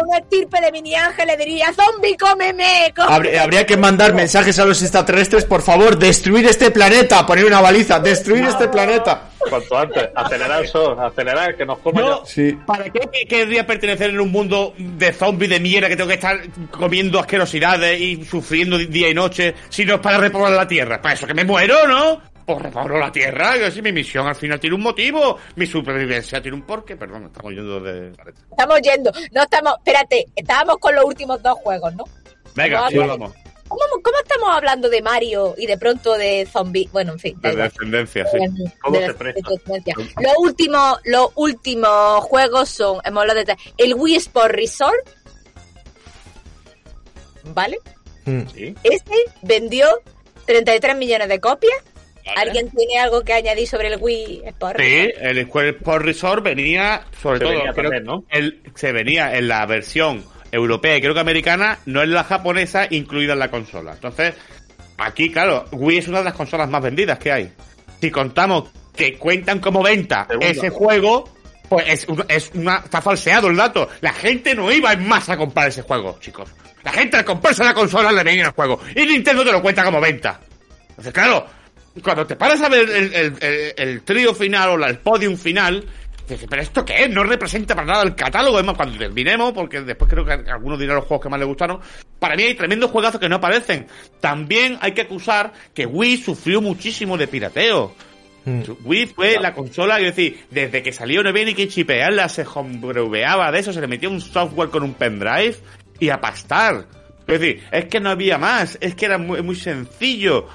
una 0.06 0.18
estirpe 0.18 0.60
de 0.60 0.72
mini 0.72 0.94
ángeles 0.94 1.38
diría 1.38 1.72
zombie, 1.72 2.16
cómeme. 2.16 2.92
cómeme". 2.94 3.14
Habría, 3.14 3.42
habría 3.42 3.66
que 3.66 3.76
mandar 3.76 4.14
mensajes 4.14 4.58
a 4.58 4.64
los 4.64 4.82
extraterrestres, 4.82 5.44
por 5.44 5.62
favor, 5.62 5.98
destruir 5.98 6.46
este 6.46 6.70
planeta, 6.70 7.24
poner 7.26 7.44
una 7.44 7.60
baliza, 7.60 7.98
destruir 8.00 8.44
este 8.44 8.68
planeta. 8.68 9.22
Cuanto 9.48 9.78
antes. 9.78 10.08
Acelerar 10.14 10.60
el 10.62 10.68
sol, 10.68 10.98
acelerar, 11.00 11.56
que 11.56 11.64
nos 11.64 11.78
coma 11.78 12.00
Yo, 12.00 12.22
ya. 12.24 12.26
Sí. 12.30 12.58
¿para 12.66 12.84
qué 12.84 13.00
que- 13.10 13.26
querría 13.26 13.66
pertenecer 13.66 14.10
en 14.10 14.20
un 14.20 14.30
mundo 14.30 14.74
de 14.76 15.12
zombies 15.12 15.50
de 15.50 15.60
mierda 15.60 15.88
que 15.88 15.96
tengo 15.96 16.09
que 16.10 16.26
estar 16.26 16.40
comiendo 16.70 17.18
asquerosidades 17.18 18.00
y 18.00 18.24
sufriendo 18.24 18.78
día 18.78 19.08
y 19.08 19.14
noche 19.14 19.54
si 19.68 19.84
no 19.84 19.94
es 19.94 20.00
para 20.00 20.18
repoblar 20.18 20.52
la 20.52 20.68
tierra? 20.68 21.00
Para 21.00 21.14
eso 21.14 21.26
que 21.26 21.34
me 21.34 21.44
muero, 21.44 21.86
¿no? 21.86 22.20
Pues 22.44 22.62
repoblo 22.62 22.98
la 22.98 23.12
tierra, 23.12 23.56
y 23.56 23.62
así 23.62 23.80
mi 23.80 23.92
misión 23.92 24.26
al 24.26 24.34
final 24.34 24.58
tiene 24.58 24.74
un 24.74 24.82
motivo, 24.82 25.38
mi 25.54 25.66
supervivencia 25.66 26.42
tiene 26.42 26.56
un 26.56 26.62
porqué. 26.62 26.96
Perdón, 26.96 27.26
estamos 27.26 27.52
yendo 27.52 27.80
de... 27.80 28.12
Estamos 28.50 28.80
yendo. 28.82 29.12
No 29.32 29.42
estamos. 29.42 29.74
Espérate, 29.78 30.26
estábamos 30.34 30.78
con 30.78 30.94
los 30.94 31.04
últimos 31.04 31.40
dos 31.42 31.56
juegos, 31.58 31.94
¿no? 31.94 32.04
Venga, 32.56 32.88
sí, 32.88 32.98
vamos. 32.98 33.32
¿Cómo, 33.68 34.02
cómo 34.02 34.18
estamos 34.20 34.48
hablando 34.50 34.88
de 34.88 35.00
Mario 35.00 35.54
y 35.56 35.64
de 35.64 35.78
pronto 35.78 36.14
de 36.14 36.44
zombie? 36.50 36.88
Bueno, 36.92 37.12
en 37.12 37.20
fin. 37.20 37.40
De 37.40 37.54
descendencia, 37.54 38.26
sí. 38.26 38.38
Todo 38.82 38.98
De- 38.98 39.06
se. 39.14 39.94
Los 40.20 40.32
últimos, 40.38 40.98
los 41.04 41.28
últimos 41.36 42.24
juegos 42.24 42.68
son, 42.68 42.98
hemos 43.04 43.20
hablado 43.20 43.44
de 43.44 43.56
el 43.78 43.94
Wii 43.94 44.16
Sport 44.16 44.54
Resort, 44.54 45.08
¿vale? 47.54 47.78
Mm. 48.24 48.42
Sí. 48.54 48.74
Este 48.84 49.14
vendió 49.42 49.86
33 50.46 50.96
millones 50.96 51.28
de 51.28 51.40
copias. 51.40 51.74
¿Alguien 52.36 52.70
tiene 52.70 52.98
algo 53.00 53.22
que 53.22 53.32
añadir 53.32 53.66
sobre 53.66 53.88
el 53.88 53.96
Wii 54.00 54.42
Sport 54.46 54.78
Sí, 54.78 55.08
el 55.20 55.46
Square 55.46 55.70
Sport 55.70 56.04
Resort 56.04 56.44
venía, 56.44 57.02
sobre 57.20 57.38
Se 57.38 57.44
todo, 57.44 57.54
venía 57.54 57.72
creo 57.72 57.84
también, 57.90 58.04
¿no? 58.04 58.24
el- 58.30 58.60
se 58.74 58.92
venía 58.92 59.36
en 59.36 59.48
la 59.48 59.64
versión 59.66 60.22
europea 60.52 60.96
y 60.96 61.00
creo 61.00 61.14
que 61.14 61.20
americana, 61.20 61.78
no 61.86 62.02
en 62.02 62.12
la 62.12 62.22
japonesa, 62.22 62.86
incluida 62.90 63.32
en 63.32 63.38
la 63.38 63.50
consola. 63.50 63.92
Entonces, 63.94 64.34
aquí, 64.98 65.30
claro, 65.32 65.64
Wii 65.72 65.98
es 65.98 66.08
una 66.08 66.18
de 66.18 66.24
las 66.24 66.34
consolas 66.34 66.68
más 66.68 66.82
vendidas 66.82 67.18
que 67.18 67.32
hay. 67.32 67.52
Si 68.00 68.10
contamos 68.10 68.70
que 68.94 69.16
cuentan 69.18 69.58
como 69.58 69.82
venta 69.82 70.26
Segundo. 70.28 70.46
ese 70.46 70.68
juego, 70.70 71.24
pues 71.68 71.86
es, 71.88 72.06
es 72.28 72.50
una, 72.54 72.82
está 72.84 73.00
falseado 73.00 73.48
el 73.48 73.56
dato. 73.56 73.88
La 74.02 74.12
gente 74.12 74.54
no 74.54 74.70
iba 74.70 74.92
en 74.92 75.08
masa 75.08 75.32
a 75.32 75.36
comprar 75.36 75.68
ese 75.68 75.82
juego, 75.82 76.16
chicos. 76.20 76.50
La 76.82 76.92
gente 76.92 77.16
al 77.16 77.24
comprarse 77.24 77.62
la 77.64 77.74
consola 77.74 78.10
le 78.12 78.22
venía 78.24 78.46
el 78.46 78.50
juego. 78.52 78.80
Y 78.94 79.04
Nintendo 79.06 79.44
te 79.44 79.52
lo 79.52 79.60
cuenta 79.62 79.84
como 79.84 80.00
venta. 80.00 80.40
Entonces, 80.90 81.12
claro, 81.12 81.46
cuando 82.02 82.26
te 82.26 82.36
paras 82.36 82.60
a 82.62 82.68
ver 82.68 82.88
el, 82.88 83.14
el- 83.14 83.34
el- 83.40 83.74
el 83.76 84.02
trío 84.02 84.34
final 84.34 84.70
o 84.70 84.76
la- 84.76 84.88
el 84.88 84.98
podium 84.98 85.36
final, 85.36 85.84
dices, 86.28 86.46
pero 86.48 86.62
¿esto 86.62 86.84
qué 86.84 87.04
es? 87.04 87.10
No 87.10 87.22
representa 87.24 87.74
para 87.74 87.86
nada 87.86 88.02
el 88.04 88.14
catálogo. 88.14 88.58
Es 88.58 88.64
más, 88.64 88.76
cuando 88.76 88.96
terminemos, 88.98 89.52
porque 89.52 89.80
después 89.82 90.10
creo 90.10 90.24
que 90.24 90.32
algunos 90.32 90.78
dirán 90.78 90.96
los 90.96 91.04
juegos 91.04 91.22
que 91.24 91.28
más 91.28 91.38
les 91.40 91.48
gustaron, 91.48 91.80
para 92.18 92.36
mí 92.36 92.44
hay 92.44 92.54
tremendos 92.54 92.90
juegazos 92.90 93.20
que 93.20 93.28
no 93.28 93.36
aparecen. 93.36 93.86
También 94.20 94.78
hay 94.80 94.92
que 94.92 95.02
acusar 95.02 95.52
que 95.74 95.84
Wii 95.86 96.16
sufrió 96.18 96.60
muchísimo 96.62 97.18
de 97.18 97.26
pirateo. 97.28 97.94
Mm. 98.46 98.62
Wii 98.84 99.06
fue 99.08 99.38
la 99.38 99.52
consola, 99.52 99.98
es 99.98 100.16
decir, 100.16 100.44
desde 100.50 100.82
que 100.82 100.92
salió 100.92 101.22
no 101.22 101.28
había 101.28 101.44
ni 101.44 101.52
que 101.54 101.68
chipearla, 101.68 102.26
se 102.30 102.46
homebrewaba 102.54 103.52
de 103.52 103.58
eso, 103.58 103.72
se 103.72 103.80
le 103.82 103.86
metía 103.86 104.08
un 104.08 104.20
software 104.20 104.70
con 104.70 104.82
un 104.82 104.94
pendrive 104.94 105.56
y 106.00 106.08
a 106.08 106.20
pastar. 106.20 106.86
Es 107.26 107.40
decir, 107.40 107.62
es 107.70 107.84
que 107.84 108.00
no 108.00 108.10
había 108.10 108.38
más, 108.38 108.76
es 108.80 108.94
que 108.94 109.06
era 109.06 109.18
muy, 109.18 109.42
muy 109.42 109.54
sencillo. 109.54 110.48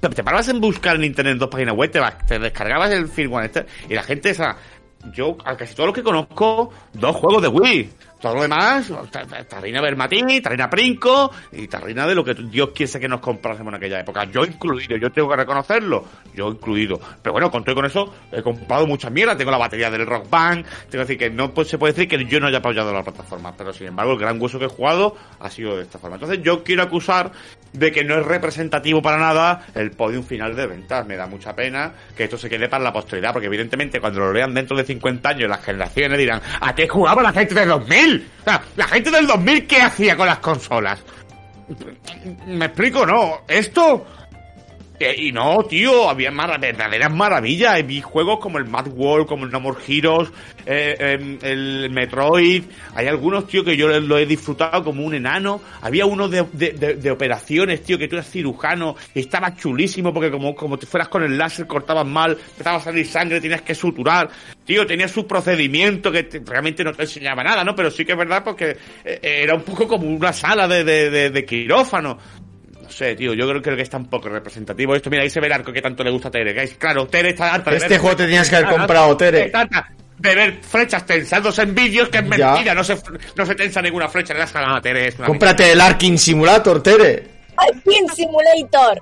Te, 0.00 0.24
parabas 0.24 0.48
en 0.48 0.60
buscar 0.60 0.96
en 0.96 1.04
internet 1.04 1.38
dos 1.38 1.48
páginas 1.48 1.76
web, 1.76 1.90
te, 1.92 2.00
te 2.26 2.38
descargabas 2.40 2.90
el 2.90 3.06
firmware 3.06 3.46
este, 3.46 3.66
y 3.88 3.94
la 3.94 4.02
gente 4.02 4.30
esa. 4.30 4.56
Yo, 5.14 5.38
a 5.44 5.56
casi 5.56 5.74
todos 5.74 5.86
los 5.86 5.94
que 5.94 6.02
conozco, 6.02 6.70
dos 6.92 7.16
juegos 7.16 7.40
de 7.40 7.48
Wii. 7.48 7.90
Todo 8.20 8.34
lo 8.34 8.42
demás, 8.42 8.92
ta- 9.10 9.24
ta- 9.26 9.44
Tarrina 9.44 9.80
Bermatini, 9.80 10.40
Tarrina 10.40 10.68
Princo 10.68 11.30
y 11.52 11.66
Tarrina 11.68 12.06
de 12.06 12.14
lo 12.14 12.22
que 12.22 12.34
Dios 12.34 12.70
quiese 12.74 13.00
que 13.00 13.08
nos 13.08 13.20
comprásemos 13.20 13.70
en 13.72 13.76
aquella 13.76 14.00
época. 14.00 14.24
Yo 14.24 14.44
incluido, 14.44 14.96
yo 14.96 15.10
tengo 15.10 15.28
que 15.30 15.36
reconocerlo. 15.36 16.04
Yo 16.34 16.48
incluido. 16.50 17.00
Pero 17.22 17.32
bueno, 17.32 17.50
con 17.50 17.64
todo 17.64 17.74
con 17.74 17.86
eso, 17.86 18.14
he 18.30 18.42
comprado 18.42 18.86
mucha 18.86 19.08
mierda. 19.10 19.36
Tengo 19.36 19.50
la 19.50 19.58
batería 19.58 19.90
del 19.90 20.06
Rock 20.06 20.28
Band. 20.28 20.64
Tengo 20.64 20.90
que 20.90 20.98
decir 20.98 21.18
que 21.18 21.30
no 21.30 21.52
pues, 21.54 21.68
se 21.68 21.78
puede 21.78 21.94
decir 21.94 22.08
que 22.08 22.24
yo 22.26 22.38
no 22.40 22.46
haya 22.48 22.58
apoyado 22.58 22.92
la 22.92 23.02
plataforma. 23.02 23.54
Pero 23.56 23.72
sin 23.72 23.86
embargo, 23.88 24.12
el 24.12 24.18
gran 24.18 24.40
hueso 24.40 24.58
que 24.58 24.66
he 24.66 24.68
jugado 24.68 25.16
ha 25.40 25.48
sido 25.50 25.76
de 25.76 25.82
esta 25.84 25.98
forma. 25.98 26.16
Entonces 26.16 26.40
yo 26.42 26.62
quiero 26.62 26.82
acusar 26.82 27.32
de 27.72 27.90
que 27.92 28.04
no 28.04 28.18
es 28.18 28.26
representativo 28.26 29.00
para 29.00 29.16
nada 29.18 29.66
el 29.74 29.92
podium 29.92 30.24
final 30.24 30.54
de 30.54 30.66
ventas. 30.66 31.06
Me 31.06 31.16
da 31.16 31.26
mucha 31.26 31.54
pena 31.56 31.92
que 32.16 32.24
esto 32.24 32.36
se 32.36 32.48
quede 32.50 32.68
para 32.68 32.84
la 32.84 32.92
posteridad, 32.92 33.32
porque 33.32 33.46
evidentemente 33.46 34.00
cuando 34.00 34.20
lo 34.20 34.32
lean 34.32 34.52
dentro 34.52 34.76
de 34.76 34.84
50 34.84 35.28
años 35.28 35.48
las 35.48 35.64
generaciones 35.64 36.18
dirán, 36.18 36.40
¿a 36.60 36.74
qué 36.74 36.86
jugaba 36.88 37.22
la 37.22 37.32
gente 37.32 37.54
del 37.54 37.68
2000? 37.68 38.09
La 38.76 38.88
gente 38.88 39.10
del 39.10 39.26
2000, 39.26 39.66
¿qué 39.66 39.82
hacía 39.82 40.16
con 40.16 40.26
las 40.26 40.38
consolas? 40.38 41.00
¿Me 42.46 42.66
explico? 42.66 43.06
No. 43.06 43.42
Esto... 43.48 44.06
Y 45.00 45.32
no, 45.32 45.62
tío, 45.64 46.10
había 46.10 46.30
mar 46.30 46.60
verdaderas 46.60 47.10
maravillas. 47.10 47.86
Vi 47.86 48.02
juegos 48.02 48.38
como 48.38 48.58
el 48.58 48.66
Mad 48.66 48.88
World, 48.88 49.26
como 49.26 49.46
el 49.46 49.50
No 49.50 49.58
More 49.58 49.80
Heroes, 49.88 50.30
eh, 50.66 50.94
em, 51.18 51.38
el 51.40 51.88
Metroid. 51.90 52.64
Hay 52.94 53.06
algunos, 53.06 53.46
tío, 53.46 53.64
que 53.64 53.78
yo 53.78 53.88
lo 53.88 54.18
he 54.18 54.26
disfrutado 54.26 54.84
como 54.84 55.02
un 55.02 55.14
enano. 55.14 55.62
Había 55.80 56.04
uno 56.04 56.28
de, 56.28 56.44
de- 56.52 56.72
de- 56.72 56.94
de 56.96 57.10
operaciones, 57.10 57.82
tío, 57.82 57.96
que 57.96 58.08
tú 58.08 58.16
eras 58.16 58.30
cirujano 58.30 58.94
y 59.14 59.20
estaba 59.20 59.56
chulísimo 59.56 60.12
porque 60.12 60.30
como, 60.30 60.54
como 60.54 60.76
te 60.78 60.84
fueras 60.84 61.08
con 61.08 61.22
el 61.22 61.38
láser, 61.38 61.66
cortabas 61.66 62.06
mal, 62.06 62.32
empezaba 62.50 62.76
a 62.76 62.80
salir 62.80 63.06
sangre, 63.06 63.40
tenías 63.40 63.62
que 63.62 63.74
suturar. 63.74 64.28
Tío, 64.66 64.86
tenía 64.86 65.08
su 65.08 65.26
procedimiento 65.26 66.12
que 66.12 66.24
te- 66.24 66.42
realmente 66.44 66.84
no 66.84 66.92
te 66.92 67.04
enseñaba 67.04 67.42
nada, 67.42 67.64
¿no? 67.64 67.74
Pero 67.74 67.90
sí 67.90 68.04
que 68.04 68.12
es 68.12 68.18
verdad 68.18 68.42
porque 68.44 68.76
eh, 69.02 69.18
era 69.22 69.54
un 69.54 69.62
poco 69.62 69.88
como 69.88 70.06
una 70.06 70.34
sala 70.34 70.68
de, 70.68 70.84
de- 70.84 71.30
de 71.30 71.44
quirófano. 71.46 72.18
No 72.90 72.96
sé, 72.96 73.14
tío, 73.14 73.34
yo 73.34 73.46
creo 73.48 73.76
que 73.76 73.82
está 73.82 73.98
un 73.98 74.06
poco 74.06 74.28
representativo 74.28 74.96
esto. 74.96 75.10
Mira, 75.10 75.22
ahí 75.22 75.30
se 75.30 75.38
ve 75.38 75.46
el 75.46 75.52
arco 75.52 75.72
que 75.72 75.80
tanto 75.80 76.02
le 76.02 76.10
gusta 76.10 76.26
a 76.26 76.30
Tere. 76.32 76.52
guys. 76.52 76.74
Claro, 76.76 77.06
Tere 77.06 77.30
está 77.30 77.54
harta 77.54 77.70
de 77.70 77.76
Este 77.76 77.88
ver- 77.90 77.98
juego 78.00 78.16
te 78.16 78.24
tenías 78.24 78.50
que 78.50 78.56
haber 78.56 78.68
comprado, 78.68 79.16
Tere. 79.16 79.52
De 80.18 80.34
ver 80.34 80.58
flechas 80.60 81.06
tensándose 81.06 81.62
en 81.62 81.72
vídeos, 81.72 82.08
que 82.08 82.18
es 82.18 82.24
Ya. 82.36 82.50
mentira, 82.50 82.74
no 82.74 82.82
se, 82.82 82.98
no 83.36 83.46
se 83.46 83.54
tensa 83.54 83.80
ninguna 83.80 84.08
flecha, 84.08 84.34
le 84.34 84.40
das 84.40 84.56
a 84.56 84.62
la 84.62 84.80
Tere. 84.80 85.06
Es 85.06 85.18
una 85.18 85.28
Cómprate 85.28 85.70
el 85.70 85.80
Arking 85.80 86.16
Simulator, 86.18 86.82
Tere. 86.82 87.24
Alpine 87.56 88.08
Simulator. 88.12 89.00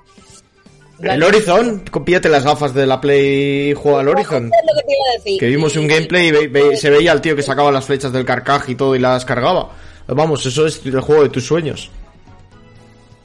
El 1.01 1.23
Horizon, 1.23 1.83
píllate 2.05 2.29
las 2.29 2.43
gafas 2.43 2.73
de 2.75 2.85
la 2.85 3.01
Play 3.01 3.71
y 3.71 3.73
juega 3.73 4.01
al 4.01 4.07
Horizon. 4.09 4.45
Es 4.45 4.51
lo 4.67 4.79
que 4.81 4.85
te 4.85 4.93
iba 4.93 5.09
a 5.09 5.17
decir. 5.17 5.39
Que 5.39 5.47
vimos 5.47 5.75
un 5.77 5.87
gameplay 5.87 6.27
y 6.27 6.31
ve- 6.31 6.47
ve- 6.47 6.77
se 6.77 6.91
veía 6.91 7.11
al 7.11 7.21
tío 7.21 7.35
que 7.35 7.41
sacaba 7.41 7.71
las 7.71 7.85
flechas 7.85 8.11
del 8.13 8.23
carcaj 8.23 8.69
y 8.69 8.75
todo 8.75 8.95
y 8.95 8.99
las 8.99 9.25
cargaba. 9.25 9.71
Vamos, 10.07 10.45
eso 10.45 10.67
es 10.67 10.81
el 10.85 10.99
juego 11.01 11.23
de 11.23 11.29
tus 11.29 11.45
sueños. 11.45 11.89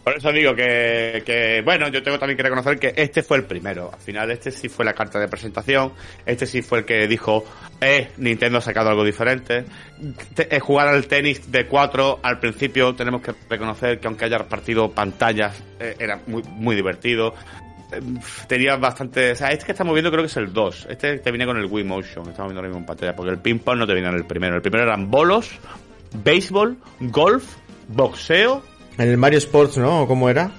Por 0.04 0.14
eso 0.18 0.30
digo 0.32 0.54
que, 0.54 1.62
bueno, 1.64 1.88
yo 1.88 2.02
tengo 2.02 2.18
también 2.18 2.36
que 2.36 2.42
reconocer 2.42 2.78
que 2.78 2.92
este 2.94 3.22
fue 3.22 3.38
el 3.38 3.44
primero. 3.44 3.90
Al 3.90 4.00
final, 4.00 4.30
este 4.30 4.50
sí 4.50 4.68
fue 4.68 4.84
la 4.84 4.92
carta 4.92 5.18
de 5.18 5.28
presentación. 5.28 5.92
Este 6.26 6.44
sí 6.44 6.60
fue 6.60 6.80
el 6.80 6.84
que 6.84 7.08
dijo, 7.08 7.42
eh, 7.80 8.10
Nintendo 8.18 8.58
ha 8.58 8.60
sacado 8.60 8.90
algo 8.90 9.02
diferente. 9.02 9.64
Te- 10.34 10.54
eh, 10.54 10.60
jugar 10.60 10.88
al 10.88 11.06
tenis 11.06 11.50
de 11.50 11.66
4 11.66 12.20
al 12.22 12.38
principio 12.38 12.94
tenemos 12.94 13.22
que 13.22 13.32
reconocer 13.48 13.98
que 13.98 14.06
aunque 14.06 14.26
haya 14.26 14.36
repartido 14.36 14.90
pantallas, 14.90 15.62
eh, 15.80 15.96
era 15.98 16.20
muy, 16.26 16.42
muy 16.42 16.76
divertido. 16.76 17.34
Eh, 17.90 18.00
Tenía 18.46 18.76
bastante, 18.76 19.32
o 19.32 19.36
sea, 19.36 19.52
este 19.52 19.64
que 19.64 19.72
estamos 19.72 19.94
viendo 19.94 20.10
creo 20.10 20.22
que 20.22 20.26
es 20.28 20.36
el 20.36 20.52
2. 20.52 20.86
Este 20.90 21.18
te 21.18 21.30
viene 21.30 21.46
con 21.46 21.56
el 21.56 21.64
Wii 21.64 21.84
Motion, 21.84 22.28
estamos 22.28 22.50
viendo 22.52 22.58
ahora 22.60 22.68
mismo 22.68 22.80
en 22.80 22.86
pantalla, 22.86 23.16
porque 23.16 23.30
el 23.32 23.38
ping 23.38 23.58
pong 23.58 23.78
no 23.78 23.86
te 23.86 23.94
viene 23.94 24.10
en 24.10 24.16
el 24.16 24.26
primero. 24.26 24.54
El 24.56 24.60
primero 24.62 24.84
eran 24.84 25.10
bolos, 25.10 25.50
béisbol, 26.22 26.76
golf, 27.00 27.44
boxeo 27.88 28.62
En 28.98 29.08
el 29.08 29.16
Mario 29.16 29.38
Sports, 29.38 29.76
¿no? 29.78 30.02
¿O 30.02 30.06
¿Cómo 30.08 30.28
era? 30.30 30.50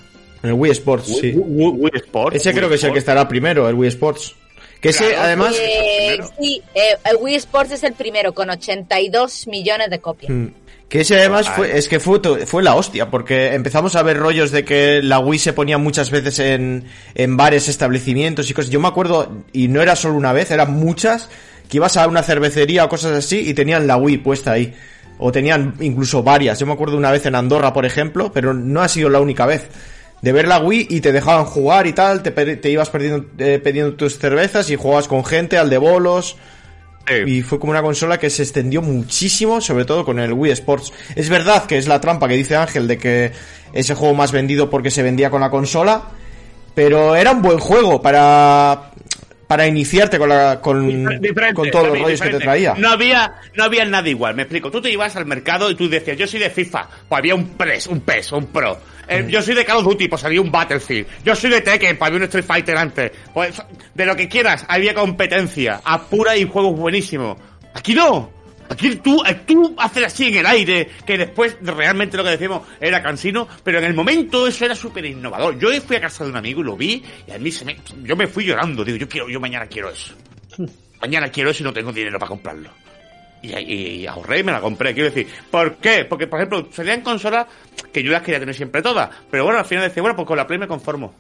En 0.44 0.49
el 0.49 0.53
Wii 0.56 0.72
Sports, 0.74 1.07
sí. 1.07 1.32
Wii, 1.34 1.34
Wii- 1.36 1.76
Wii 1.78 1.91
Sports. 1.95 2.36
Ese 2.36 2.49
Wii 2.49 2.56
creo 2.57 2.70
que 2.70 2.76
es 2.76 2.84
el 2.84 2.91
que 2.91 2.99
Sports. 2.99 3.10
estará 3.10 3.28
primero, 3.28 3.68
el 3.70 3.76
Wii 3.76 3.90
Sports. 3.90 4.36
Que 4.82 4.90
ese, 4.90 5.16
además... 5.16 5.56
Eh, 5.60 6.20
sí, 6.40 6.62
eh, 6.76 6.82
el 7.10 7.18
Wii 7.20 7.36
Sports 7.36 7.72
es 7.72 7.84
el 7.84 7.94
primero 7.94 8.34
con 8.34 8.49
82 8.49 9.48
millones 9.48 9.90
de 9.90 9.99
copias. 9.99 10.32
Mm. 10.32 10.48
Que 10.88 11.02
ese 11.02 11.16
además 11.16 11.49
fue, 11.49 11.76
es 11.76 11.88
que 11.90 11.99
fue, 11.99 12.20
to- 12.20 12.38
fue 12.45 12.62
la 12.62 12.76
hostia, 12.76 13.10
porque 13.10 13.56
empezamos 13.56 13.95
a 13.95 14.03
ver 14.03 14.18
rollos 14.18 14.52
de 14.52 14.64
que 14.64 15.02
la 15.02 15.18
Wii 15.18 15.40
se 15.40 15.53
ponía 15.53 15.80
muchas 15.80 16.12
veces 16.12 16.38
en, 16.38 16.84
en 17.16 17.38
bares, 17.38 17.68
establecimientos 17.68 18.48
y 18.52 18.53
cosas. 18.53 18.70
Yo 18.70 18.80
me 18.80 18.88
acuerdo, 18.88 19.34
y 19.52 19.68
no 19.68 19.82
era 19.82 19.95
solo 19.95 20.14
una 20.14 20.32
vez, 20.32 20.52
eran 20.52 20.74
muchas, 20.74 21.28
que 21.68 21.78
ibas 21.78 21.98
a 21.98 22.07
una 22.07 22.22
cervecería 22.22 22.86
o 22.86 22.90
cosas 22.90 23.14
así 23.14 23.40
y 23.49 23.56
tenían 23.56 23.88
la 23.88 23.98
Wii 23.98 24.20
puesta 24.20 24.52
ahí. 24.52 24.76
O 25.17 25.31
tenían 25.31 25.75
incluso 25.79 26.23
varias. 26.23 26.59
Yo 26.59 26.65
me 26.65 26.73
acuerdo 26.73 26.97
una 26.97 27.11
vez 27.11 27.25
en 27.25 27.35
Andorra, 27.35 27.73
por 27.73 27.85
ejemplo, 27.85 28.31
pero 28.33 28.53
no 28.53 28.81
ha 28.81 28.87
sido 28.87 29.09
la 29.09 29.19
única 29.19 29.45
vez. 29.45 29.67
De 30.21 30.31
ver 30.31 30.47
la 30.47 30.59
Wii 30.59 30.87
y 30.89 31.01
te 31.01 31.11
dejaban 31.11 31.45
jugar 31.45 31.87
y 31.87 31.93
tal, 31.93 32.23
te, 32.23 32.69
ibas 32.69 32.89
perdiendo, 32.89 33.25
eh, 33.37 33.59
pidiendo 33.63 33.93
tus 33.93 34.17
cervezas 34.17 34.69
y 34.69 34.75
jugabas 34.75 35.07
con 35.07 35.23
gente, 35.23 35.57
al 35.57 35.69
de 35.69 35.77
bolos. 35.77 36.37
Y 37.27 37.43
fue 37.43 37.59
como 37.59 37.71
una 37.71 37.83
consola 37.83 38.17
que 38.17 38.31
se 38.31 38.41
extendió 38.41 38.81
muchísimo, 38.81 39.61
sobre 39.61 39.85
todo 39.85 40.03
con 40.03 40.19
el 40.19 40.33
Wii 40.33 40.51
Sports. 40.53 40.91
Es 41.15 41.29
verdad 41.29 41.65
que 41.65 41.77
es 41.77 41.87
la 41.87 42.01
trampa 42.01 42.27
que 42.27 42.33
dice 42.33 42.55
Ángel 42.55 42.87
de 42.87 42.97
que 42.97 43.31
ese 43.73 43.93
juego 43.93 44.15
más 44.15 44.31
vendido 44.31 44.69
porque 44.69 44.89
se 44.89 45.03
vendía 45.03 45.29
con 45.29 45.41
la 45.41 45.51
consola, 45.51 46.03
pero 46.73 47.15
era 47.15 47.31
un 47.31 47.43
buen 47.43 47.59
juego 47.59 48.01
para 48.01 48.91
para 49.47 49.67
iniciarte 49.67 50.17
con 50.17 50.30
la 50.30 50.59
con, 50.61 51.05
con 51.53 51.69
todos 51.72 51.88
los 51.89 51.99
rollos 51.99 52.22
que 52.22 52.30
te 52.30 52.39
traía. 52.39 52.73
No 52.77 52.89
había, 52.89 53.35
no 53.53 53.63
había 53.63 53.85
nada 53.85 54.07
igual, 54.09 54.35
me 54.35 54.43
explico. 54.43 54.72
Tú 54.72 54.81
te 54.81 54.89
ibas 54.89 55.15
al 55.15 55.26
mercado 55.26 55.69
y 55.69 55.76
tú 55.76 55.89
decías, 55.89 56.17
yo 56.17 56.27
soy 56.27 56.39
de 56.39 56.49
FIFA, 56.49 56.88
pues 57.07 57.19
había 57.19 57.35
un 57.35 57.49
PES, 57.49 57.88
un 57.88 58.01
PES, 58.01 58.31
un 58.31 58.47
Pro. 58.47 58.80
Eh, 59.07 59.23
Mm. 59.23 59.27
Yo 59.27 59.41
soy 59.41 59.53
de 59.55 59.65
Call 59.65 59.77
of 59.77 59.84
Duty, 59.84 60.07
pues 60.07 60.23
había 60.23 60.41
un 60.41 60.51
Battlefield. 60.51 61.07
Yo 61.23 61.35
soy 61.35 61.49
de 61.51 61.61
Tekken, 61.61 61.97
pues 61.97 62.07
había 62.07 62.17
un 62.17 62.23
Street 62.23 62.45
Fighter 62.45 62.77
antes. 62.77 63.11
Pues 63.34 63.61
de 63.93 64.05
lo 64.05 64.15
que 64.15 64.27
quieras, 64.27 64.65
había 64.67 64.93
competencia, 64.93 65.81
apura 65.84 66.35
y 66.35 66.47
juegos 66.47 66.77
buenísimos. 66.77 67.38
Aquí 67.73 67.93
no. 67.93 68.31
Aquí 68.69 68.95
tú, 68.97 69.21
eh, 69.25 69.41
tú 69.45 69.75
haces 69.77 70.05
así 70.05 70.27
en 70.27 70.35
el 70.37 70.45
aire, 70.45 70.89
que 71.05 71.17
después 71.17 71.57
realmente 71.61 72.17
lo 72.17 72.23
que 72.23 72.31
decimos 72.31 72.61
era 72.79 73.01
cansino, 73.03 73.47
pero 73.63 73.77
en 73.79 73.85
el 73.85 73.93
momento 73.93 74.47
eso 74.47 74.65
era 74.65 74.75
súper 74.75 75.05
innovador. 75.05 75.57
Yo 75.59 75.69
fui 75.81 75.95
a 75.97 76.01
casa 76.01 76.23
de 76.23 76.31
un 76.31 76.37
amigo 76.37 76.61
y 76.61 76.63
lo 76.63 76.75
vi, 76.75 77.03
y 77.27 77.31
a 77.31 77.37
mí 77.37 77.51
se 77.51 77.63
me, 77.65 77.77
yo 78.03 78.15
me 78.15 78.27
fui 78.27 78.45
llorando, 78.45 78.83
digo, 78.83 78.97
yo 78.97 79.07
quiero, 79.09 79.29
yo 79.29 79.39
mañana 79.39 79.67
quiero 79.67 79.89
eso. 79.89 80.13
Mañana 81.01 81.29
quiero 81.29 81.49
eso 81.51 81.61
y 81.61 81.65
no 81.65 81.73
tengo 81.73 81.91
dinero 81.91 82.17
para 82.17 82.29
comprarlo. 82.29 82.69
Y, 83.41 83.53
y- 83.55 83.73
y 84.01 84.07
ahorré 84.07 84.39
y 84.39 84.43
me 84.43 84.51
la 84.51 84.59
compré. 84.61 84.93
Quiero 84.95 85.09
decir, 85.09 85.27
¿por 85.51 85.75
qué? 85.75 86.05
Porque, 86.05 86.25
por 86.25 86.39
ejemplo, 86.39 86.67
salían 86.71 87.01
consolas 87.01 87.45
que 87.93 88.01
yo 88.01 88.11
las 88.11 88.23
quería 88.23 88.39
tener 88.39 88.55
siempre 88.55 88.81
todas. 88.81 89.09
Pero 89.29 89.43
bueno, 89.43 89.59
al 89.59 89.65
final 89.65 89.83
decía, 89.83 90.01
bueno, 90.01 90.15
pues 90.15 90.27
con 90.27 90.37
la 90.37 90.47
Play 90.47 90.57
me 90.57 90.67
conformo. 90.67 91.13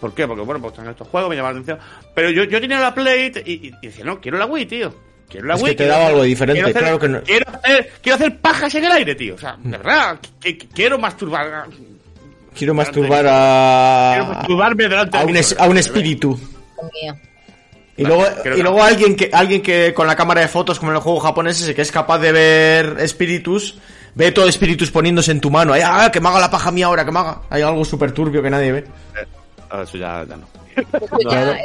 ¿Por 0.00 0.12
qué? 0.12 0.26
Porque, 0.26 0.42
bueno, 0.42 0.60
pues 0.60 0.72
están 0.74 0.88
estos 0.90 1.08
juegos, 1.08 1.30
me 1.30 1.36
llaman 1.36 1.54
la 1.54 1.60
atención. 1.60 1.78
Pero 2.14 2.28
yo, 2.30 2.44
yo 2.44 2.60
tenía 2.60 2.78
la 2.80 2.92
Play 2.92 3.32
y, 3.46 3.50
y- 3.52 3.72
y 3.80 3.86
decía, 3.86 4.04
no, 4.04 4.20
quiero 4.20 4.36
la 4.36 4.44
Wii, 4.44 4.66
tío. 4.66 4.94
Quiero 5.32 5.46
la 5.48 5.54
Es 5.54 5.62
Wii. 5.62 5.70
que 5.72 5.76
te 5.76 5.86
daba 5.86 6.02
hacer- 6.02 6.10
algo 6.12 6.22
diferente, 6.24 6.62
quiero 6.62 6.68
hacer- 6.68 6.82
claro 6.82 6.98
que 7.00 7.08
no. 7.08 7.22
Quiero 7.22 7.50
hacer, 7.50 7.92
quiero 8.02 8.16
hacer 8.16 8.38
pajas 8.38 8.74
en 8.76 8.84
el 8.84 8.92
aire, 8.92 9.14
tío. 9.16 9.34
O 9.34 9.38
sea, 9.38 9.56
de 9.58 9.70
verdad, 9.78 10.18
que- 10.40 10.58
que 10.58 10.68
quiero 10.68 10.98
masturbar. 10.98 11.66
Quiero 12.54 12.74
masturbar 12.74 13.26
a 13.26 14.12
Quiero 14.14 14.26
masturbarme 14.34 14.88
delante 14.88 15.16
a 15.16 15.20
de 15.20 15.26
un, 15.26 15.36
es- 15.36 15.56
a 15.58 15.66
un 15.66 15.78
espíritu. 15.78 16.38
Y 17.96 18.04
luego, 18.04 18.24
y 18.26 18.42
que- 18.42 18.62
luego 18.62 18.82
alguien 18.82 19.14
que 19.16 19.30
alguien 19.32 19.62
que 19.62 19.92
con 19.94 20.06
la 20.06 20.16
cámara 20.16 20.40
de 20.40 20.48
fotos 20.48 20.78
como 20.78 20.90
en 20.92 20.96
el 20.96 21.02
juego 21.02 21.20
japonés 21.20 21.60
ese 21.60 21.74
que 21.74 21.82
es 21.82 21.92
capaz 21.92 22.18
de 22.18 22.32
ver 22.32 22.96
espíritus, 23.00 23.78
ve 24.14 24.32
todo 24.32 24.48
espíritus 24.48 24.90
poniéndose 24.90 25.30
en 25.30 25.40
tu 25.40 25.50
mano. 25.50 25.72
Ay, 25.72 25.82
ah, 25.84 26.10
que 26.12 26.20
me 26.20 26.28
haga 26.28 26.40
la 26.40 26.50
paja 26.50 26.70
mía 26.70 26.86
ahora, 26.86 27.04
que 27.04 27.12
me 27.12 27.18
haga. 27.20 27.40
Hay 27.50 27.62
algo 27.62 27.84
súper 27.84 28.12
turbio 28.12 28.42
que 28.42 28.50
nadie 28.50 28.72
ve. 28.72 28.84
Ah, 29.70 29.82
Eso 29.82 29.96
ya, 29.98 30.24
ya 30.28 30.36
no. 30.36 30.46
Ya, 31.30 31.52
eh, 31.52 31.64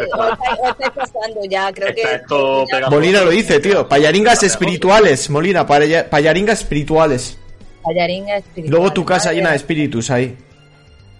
pasando 0.95 1.39
ya, 1.49 1.71
creo 1.71 1.93
que... 1.93 2.01
Está 2.01 2.79
ya-. 2.81 2.89
Molina 2.89 3.21
lo 3.21 3.29
dice, 3.31 3.59
tío. 3.59 3.87
Payaringas 3.87 4.43
espirituales, 4.43 5.29
Molina, 5.29 5.65
paya- 5.65 6.09
payaringas 6.09 6.59
espirituales. 6.61 7.37
Payaringa 7.83 8.37
espiritual. 8.37 8.71
Luego 8.79 8.93
tu 8.93 9.05
casa 9.05 9.31
llena 9.33 9.51
de 9.51 9.55
espíritus 9.57 10.09
ahí. 10.11 10.35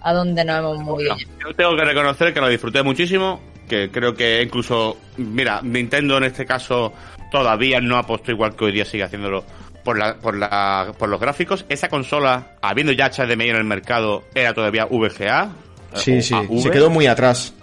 ¿A 0.02 0.12
dónde 0.12 0.44
nos 0.44 0.58
hemos 0.58 0.78
movido? 0.80 1.16
Yo 1.44 1.54
tengo 1.54 1.76
que 1.76 1.84
reconocer 1.84 2.32
que 2.32 2.40
lo 2.40 2.48
disfruté 2.48 2.82
muchísimo, 2.82 3.40
que 3.68 3.90
creo 3.90 4.14
que 4.14 4.42
incluso, 4.42 4.96
mira, 5.16 5.60
Nintendo 5.62 6.18
en 6.18 6.24
este 6.24 6.46
caso 6.46 6.92
todavía 7.30 7.80
no 7.80 7.96
ha 7.96 8.06
puesto 8.06 8.30
igual 8.30 8.54
que 8.54 8.66
hoy 8.66 8.72
día 8.72 8.84
sigue 8.84 9.02
haciéndolo 9.04 9.44
por, 9.82 9.98
la, 9.98 10.14
por, 10.16 10.36
la, 10.36 10.92
por 10.98 11.08
los 11.08 11.20
gráficos. 11.20 11.64
Esa 11.68 11.88
consola, 11.88 12.52
habiendo 12.62 12.92
ya 12.92 13.10
HDMI 13.10 13.48
en 13.50 13.56
el 13.56 13.64
mercado, 13.64 14.24
era 14.34 14.54
todavía 14.54 14.84
VGA. 14.86 15.50
Sí, 15.94 16.20
sí. 16.22 16.34
AV, 16.34 16.60
Se 16.60 16.70
quedó 16.70 16.90
muy 16.90 17.06
atrás. 17.06 17.54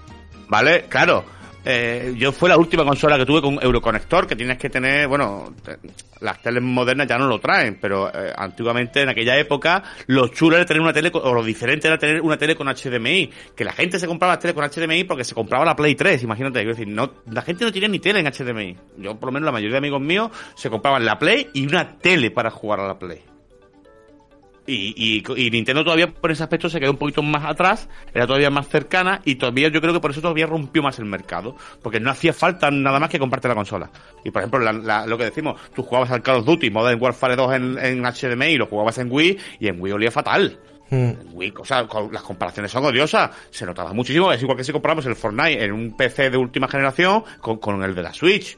¿Vale? 0.48 0.86
Claro. 0.90 1.36
Eh, 1.68 2.14
yo 2.16 2.32
fue 2.32 2.48
la 2.48 2.58
última 2.58 2.86
consola 2.86 3.18
que 3.18 3.26
tuve 3.26 3.42
con 3.42 3.58
Euroconector, 3.60 4.28
que 4.28 4.36
tienes 4.36 4.60
que 4.60 4.70
tener, 4.70 5.08
bueno, 5.08 5.52
las 6.22 6.40
teles 6.40 6.62
modernas 6.62 7.08
ya 7.08 7.18
no 7.18 7.28
lo 7.28 7.40
traen, 7.40 7.80
pero 7.82 8.08
eh, 8.08 8.32
antiguamente, 8.38 9.02
en 9.02 9.10
aquella 9.10 9.36
época, 9.36 9.82
lo 10.06 10.28
chulo 10.28 10.58
era 10.58 10.66
tener 10.66 10.82
una 10.82 10.94
tele, 10.94 11.10
o 11.12 11.34
lo 11.34 11.44
diferente 11.44 11.88
era 11.88 11.98
tener 11.98 12.22
una 12.22 12.38
tele 12.38 12.56
con 12.56 12.68
HDMI, 12.68 13.32
que 13.56 13.64
la 13.64 13.74
gente 13.74 13.98
se 13.98 14.06
compraba 14.06 14.36
la 14.36 14.40
tele 14.40 14.54
con 14.54 14.64
HDMI 14.64 15.06
porque 15.06 15.24
se 15.24 15.34
compraba 15.34 15.66
la 15.66 15.76
Play 15.76 15.96
3, 15.96 16.22
imagínate, 16.22 16.60
quiero 16.60 16.76
decir, 16.76 16.88
no, 16.88 17.12
la 17.32 17.42
gente 17.42 17.66
no 17.66 17.72
tiene 17.72 17.88
ni 17.88 17.98
tele 17.98 18.20
en 18.20 18.28
HDMI. 18.28 18.78
Yo, 18.98 19.16
por 19.16 19.30
lo 19.30 19.32
menos, 19.34 19.48
la 19.48 19.52
mayoría 19.52 19.74
de 19.74 19.80
amigos 19.80 20.02
míos 20.02 20.30
se 20.54 20.70
compraban 20.70 21.04
la 21.04 21.18
Play 21.18 21.50
y 21.54 21.66
una 21.66 21.98
tele 21.98 22.30
para 22.30 22.52
jugar 22.52 22.80
a 22.80 22.88
la 22.88 23.00
Play. 23.00 23.35
Y, 24.68 25.22
y, 25.38 25.46
y 25.46 25.52
Nintendo 25.52 25.84
todavía 25.84 26.12
por 26.12 26.32
ese 26.32 26.42
aspecto 26.42 26.70
se 26.70 26.80
quedó 26.80 26.90
un 26.92 26.98
poquito 26.98 27.22
más 27.22 27.46
atrás, 27.46 27.88
era 28.14 28.26
todavía 28.26 28.50
más 28.50 28.68
cercana 28.68 29.22
y 29.24 29.36
todavía 29.36 29.68
yo 29.70 29.80
creo 29.80 29.94
que 29.94 30.00
por 30.00 30.10
eso 30.10 30.22
todavía 30.22 30.48
rompió 30.48 30.82
más 30.82 30.98
el 30.98 31.06
mercado, 31.06 31.56
porque 31.84 32.00
no 32.00 32.10
hacía 32.10 32.34
falta 32.34 32.72
nada 32.72 33.00
más 33.00 33.10
que 33.12 33.20
comprarte 33.20 33.48
la 33.48 33.54
consola. 33.54 33.92
Y 34.24 34.32
por 34.32 34.42
ejemplo, 34.42 34.60
la- 34.62 34.74
la- 34.74 35.06
lo 35.06 35.18
que 35.20 35.26
decimos, 35.26 35.62
tú 35.76 35.84
jugabas 35.84 36.10
al 36.10 36.24
Call 36.24 36.38
of 36.38 36.46
Duty 36.46 36.72
Modern 36.72 37.00
Warfare 37.00 37.36
2 37.36 37.54
en, 37.54 37.78
en 37.78 38.04
HDMI 38.06 38.46
y 38.54 38.58
lo 38.58 38.66
jugabas 38.66 38.98
en 38.98 39.12
Wii 39.12 39.38
y 39.60 39.68
en 39.68 39.80
Wii 39.80 39.94
olía 39.94 40.10
fatal. 40.12 40.58
Mm. 40.90 40.96
En 40.96 41.18
Wii, 41.34 41.54
o 41.60 41.66
sea, 41.66 41.88
las 42.12 42.24
comparaciones 42.24 42.72
son 42.72 42.86
odiosas, 42.86 43.30
se 43.52 43.66
notaba 43.68 43.94
muchísimo, 43.94 44.32
es 44.32 44.42
igual 44.42 44.58
que 44.58 44.64
si 44.64 44.72
compramos 44.72 45.06
el 45.06 45.16
Fortnite 45.16 45.64
en 45.64 45.74
un 45.74 45.96
PC 45.96 46.32
de 46.32 46.38
última 46.38 46.68
generación 46.68 47.24
con, 47.40 47.58
con 47.58 47.84
el 47.84 47.94
de 47.94 48.02
la 48.02 48.14
Switch. 48.14 48.58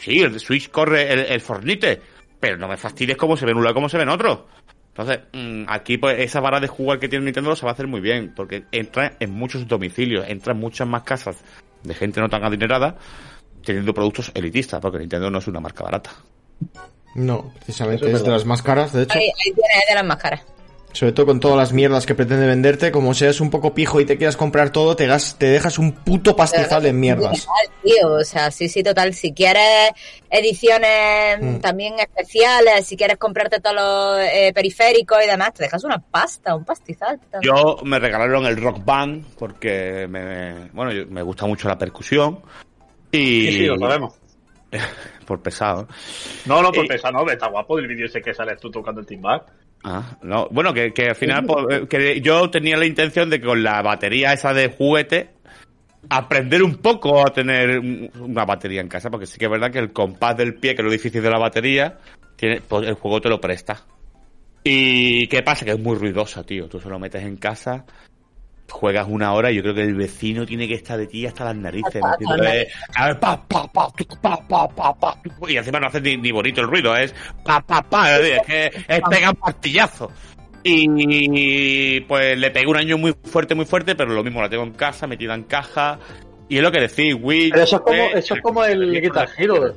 Sí, 0.00 0.20
el 0.20 0.32
de 0.32 0.38
Switch 0.38 0.70
corre 0.70 1.12
el, 1.12 1.18
el 1.20 1.40
Fortnite, 1.42 2.00
pero 2.40 2.56
no 2.56 2.68
me 2.68 2.76
fastidies 2.78 3.18
cómo 3.18 3.36
se 3.36 3.44
ve 3.44 3.52
en 3.52 3.58
un 3.58 3.64
lado 3.64 3.72
y 3.72 3.74
cómo 3.74 3.88
se 3.90 3.98
ve 3.98 4.02
en 4.04 4.08
otro. 4.08 4.46
Entonces, 4.94 5.20
mm, 5.32 5.64
aquí 5.68 5.96
pues 5.96 6.20
esa 6.20 6.40
vara 6.40 6.60
de 6.60 6.68
jugar 6.68 6.98
que 6.98 7.08
tiene 7.08 7.24
Nintendo 7.24 7.56
se 7.56 7.64
va 7.64 7.70
a 7.70 7.74
hacer 7.74 7.86
muy 7.86 8.00
bien, 8.00 8.32
porque 8.36 8.64
entra 8.72 9.16
en 9.20 9.30
muchos 9.30 9.66
domicilios, 9.66 10.26
entra 10.28 10.52
en 10.52 10.60
muchas 10.60 10.86
más 10.86 11.02
casas 11.02 11.38
de 11.82 11.94
gente 11.94 12.20
no 12.20 12.28
tan 12.28 12.44
adinerada, 12.44 12.96
teniendo 13.64 13.94
productos 13.94 14.30
elitistas, 14.34 14.80
porque 14.80 14.98
Nintendo 14.98 15.30
no 15.30 15.38
es 15.38 15.46
una 15.48 15.60
marca 15.60 15.82
barata. 15.82 16.10
No, 17.14 17.52
precisamente 17.54 18.06
es 18.06 18.14
es 18.14 18.24
de 18.24 18.30
las 18.30 18.44
más 18.44 18.62
caras, 18.62 18.92
de 18.92 19.04
hecho. 19.04 19.18
Ahí, 19.18 19.24
ahí 19.24 19.52
tienes 19.52 19.88
de 19.88 19.94
las 19.94 20.04
más 20.04 20.16
caras. 20.18 20.42
Sobre 20.92 21.12
todo 21.12 21.24
con 21.26 21.40
todas 21.40 21.56
las 21.56 21.72
mierdas 21.72 22.04
que 22.04 22.14
pretende 22.14 22.46
venderte, 22.46 22.92
como 22.92 23.14
seas 23.14 23.40
un 23.40 23.48
poco 23.50 23.72
pijo 23.72 23.98
y 24.00 24.04
te 24.04 24.18
quieras 24.18 24.36
comprar 24.36 24.70
todo, 24.70 24.94
te, 24.94 25.06
gas- 25.06 25.36
te 25.38 25.46
dejas 25.46 25.78
un 25.78 25.92
puto 25.92 26.36
pastizal 26.36 26.84
en 26.84 27.00
mierdas. 27.00 27.46
Total, 27.46 27.74
tío, 27.82 28.12
o 28.12 28.24
sea, 28.24 28.50
sí, 28.50 28.68
sí, 28.68 28.82
total. 28.82 29.14
Si 29.14 29.32
quieres 29.32 29.90
ediciones 30.30 31.38
Mm. 31.40 31.60
también 31.60 31.94
especiales, 31.98 32.86
si 32.86 32.96
quieres 32.96 33.16
comprarte 33.16 33.60
todos 33.60 33.76
los 33.76 34.18
eh, 34.20 34.52
periféricos 34.54 35.18
y 35.24 35.28
demás, 35.28 35.54
te 35.54 35.64
dejas 35.64 35.82
una 35.84 35.98
pasta, 35.98 36.54
un 36.54 36.64
pastizal. 36.64 37.18
Yo 37.42 37.78
me 37.84 37.98
regalaron 37.98 38.44
el 38.46 38.60
Rock 38.60 38.84
Band 38.84 39.24
porque 39.38 40.06
me, 40.08 40.68
bueno, 40.72 40.92
yo- 40.92 41.06
me 41.06 41.22
gusta 41.22 41.46
mucho 41.46 41.68
la 41.68 41.78
percusión 41.78 42.40
y 43.10 43.46
Sí, 43.46 43.52
sí, 43.52 43.66
lo 43.66 43.78
sabemos. 43.78 44.14
por 45.26 45.40
pesado. 45.42 45.86
No, 46.46 46.62
no, 46.62 46.72
por 46.72 46.84
Eh, 46.84 46.88
pesar, 46.88 47.12
no, 47.12 47.28
está 47.30 47.48
guapo 47.48 47.78
el 47.78 47.86
vídeo 47.86 48.06
ese 48.06 48.20
que 48.20 48.34
sales 48.34 48.58
tú 48.60 48.70
tocando 48.70 49.00
el 49.00 49.06
timbal. 49.06 49.42
Ah, 49.84 50.16
no, 50.22 50.48
bueno, 50.50 50.72
que, 50.72 50.92
al 51.08 51.16
final 51.16 51.44
pues, 51.44 51.82
eh, 51.90 52.20
yo 52.22 52.48
tenía 52.50 52.76
la 52.76 52.86
intención 52.86 53.28
de 53.30 53.40
que 53.40 53.46
con 53.46 53.62
la 53.62 53.82
batería 53.82 54.32
esa 54.32 54.52
de 54.54 54.68
juguete 54.68 55.30
aprender 56.08 56.62
un 56.62 56.76
poco 56.76 57.20
a 57.26 57.32
tener 57.32 57.78
un- 57.78 58.10
una 58.18 58.44
batería 58.44 58.80
en 58.80 58.88
casa, 58.88 59.10
porque 59.10 59.26
sí 59.26 59.38
que 59.38 59.46
es 59.46 59.50
verdad 59.50 59.70
que 59.72 59.78
el 59.78 59.92
compás 59.92 60.36
del 60.36 60.54
pie, 60.54 60.74
que 60.74 60.82
es 60.82 60.84
lo 60.86 60.90
difícil 60.90 61.22
de 61.22 61.30
la 61.30 61.38
batería, 61.38 61.98
tiene, 62.36 62.60
pues, 62.60 62.86
el 62.86 62.94
juego 62.94 63.20
te 63.20 63.28
lo 63.28 63.40
presta. 63.40 63.84
Y 64.64 65.26
qué 65.26 65.42
pasa, 65.42 65.64
que 65.64 65.72
es 65.72 65.78
muy 65.80 65.96
ruidosa, 65.96 66.44
tío. 66.44 66.68
Tú 66.68 66.78
se 66.78 66.88
lo 66.88 66.98
metes 66.98 67.22
en 67.24 67.36
casa, 67.36 67.84
juegas 68.72 69.06
una 69.08 69.32
hora 69.32 69.50
y 69.52 69.56
yo 69.56 69.62
creo 69.62 69.74
que 69.74 69.82
el 69.82 69.94
vecino 69.94 70.44
tiene 70.46 70.66
que 70.66 70.74
estar 70.74 70.98
de 70.98 71.06
ti 71.06 71.26
hasta 71.26 71.44
las 71.44 71.56
narices. 71.56 72.02
Hasta- 72.02 72.10
metiendo, 72.10 72.34
hasta 72.34 72.54
las 72.54 72.66
a 72.96 73.06
ver, 73.06 73.20
pa, 73.20 73.42
pa, 73.46 73.72
pa, 73.72 73.92
tu, 73.96 74.04
pa, 74.20 74.36
pa, 74.48 74.68
pa, 74.68 74.94
pa, 74.98 75.22
tu, 75.22 75.48
y 75.48 75.56
encima 75.56 75.78
no 75.78 75.86
hace 75.86 76.00
ni, 76.00 76.16
ni 76.16 76.32
bonito 76.32 76.60
el 76.60 76.68
ruido, 76.68 76.96
es 76.96 77.14
pa, 77.44 77.60
pa, 77.60 77.82
pa, 77.82 78.18
es 78.18 78.42
que 78.42 78.66
es 78.88 79.00
pega 79.08 79.32
martillazo. 79.40 80.10
Y 80.64 82.00
pues 82.02 82.38
le 82.38 82.50
pegué 82.50 82.66
un 82.66 82.76
año 82.76 82.96
muy 82.96 83.14
fuerte, 83.24 83.54
muy 83.54 83.64
fuerte, 83.64 83.94
pero 83.94 84.12
lo 84.12 84.22
mismo 84.22 84.40
la 84.40 84.48
tengo 84.48 84.62
en 84.62 84.72
casa, 84.72 85.06
metida 85.06 85.34
en 85.34 85.42
caja. 85.44 85.98
Y 86.52 86.56
es 86.58 86.62
lo 86.62 86.70
que 86.70 86.80
decís, 86.80 87.16
Wii. 87.18 87.50
Pero 87.50 87.62
eso 87.62 87.76
es 87.76 87.82
como, 87.82 88.02
eso 88.14 88.34
es 88.34 88.42
como 88.42 88.62
el 88.62 89.00
Guitar 89.00 89.26
Hero. 89.38 89.72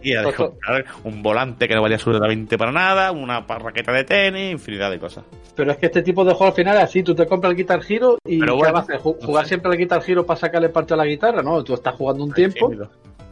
un 1.06 1.24
volante 1.24 1.70
que 1.70 1.74
no 1.74 1.82
valía 1.82 1.96
absolutamente 1.96 2.58
para 2.58 2.74
nada, 2.74 3.14
una 3.14 3.40
raqueta 3.40 3.94
de 3.94 4.04
tenis, 4.04 4.52
infinidad 4.52 4.92
de 4.92 5.00
cosas. 5.00 5.24
Pero 5.56 5.72
es 5.72 5.78
que 5.78 5.86
este 5.86 6.02
tipo 6.02 6.26
de 6.26 6.32
juego 6.34 6.48
al 6.48 6.54
final 6.54 6.76
es 6.76 6.84
así, 6.84 7.02
tú 7.02 7.16
te 7.16 7.26
compras 7.28 7.52
el 7.52 7.58
Guitar 7.58 7.80
Hero 7.88 8.18
y 8.26 8.40
Pero 8.40 8.54
¿qué 8.54 8.58
bueno, 8.60 8.74
vas 8.74 8.90
a 8.90 8.94
hacer? 8.94 9.00
¿Ju- 9.00 9.16
no 9.22 9.26
¿Jugar 9.26 9.46
siempre 9.48 9.72
al 9.72 9.78
Guitar 9.78 10.04
Hero 10.06 10.26
para 10.26 10.38
sacarle 10.38 10.68
parte 10.68 10.94
a 10.94 10.98
la 10.98 11.06
guitarra? 11.06 11.42
No, 11.42 11.64
tú 11.64 11.74
estás 11.76 11.96
jugando 11.96 12.26
un 12.26 12.34
tiempo, 12.34 12.70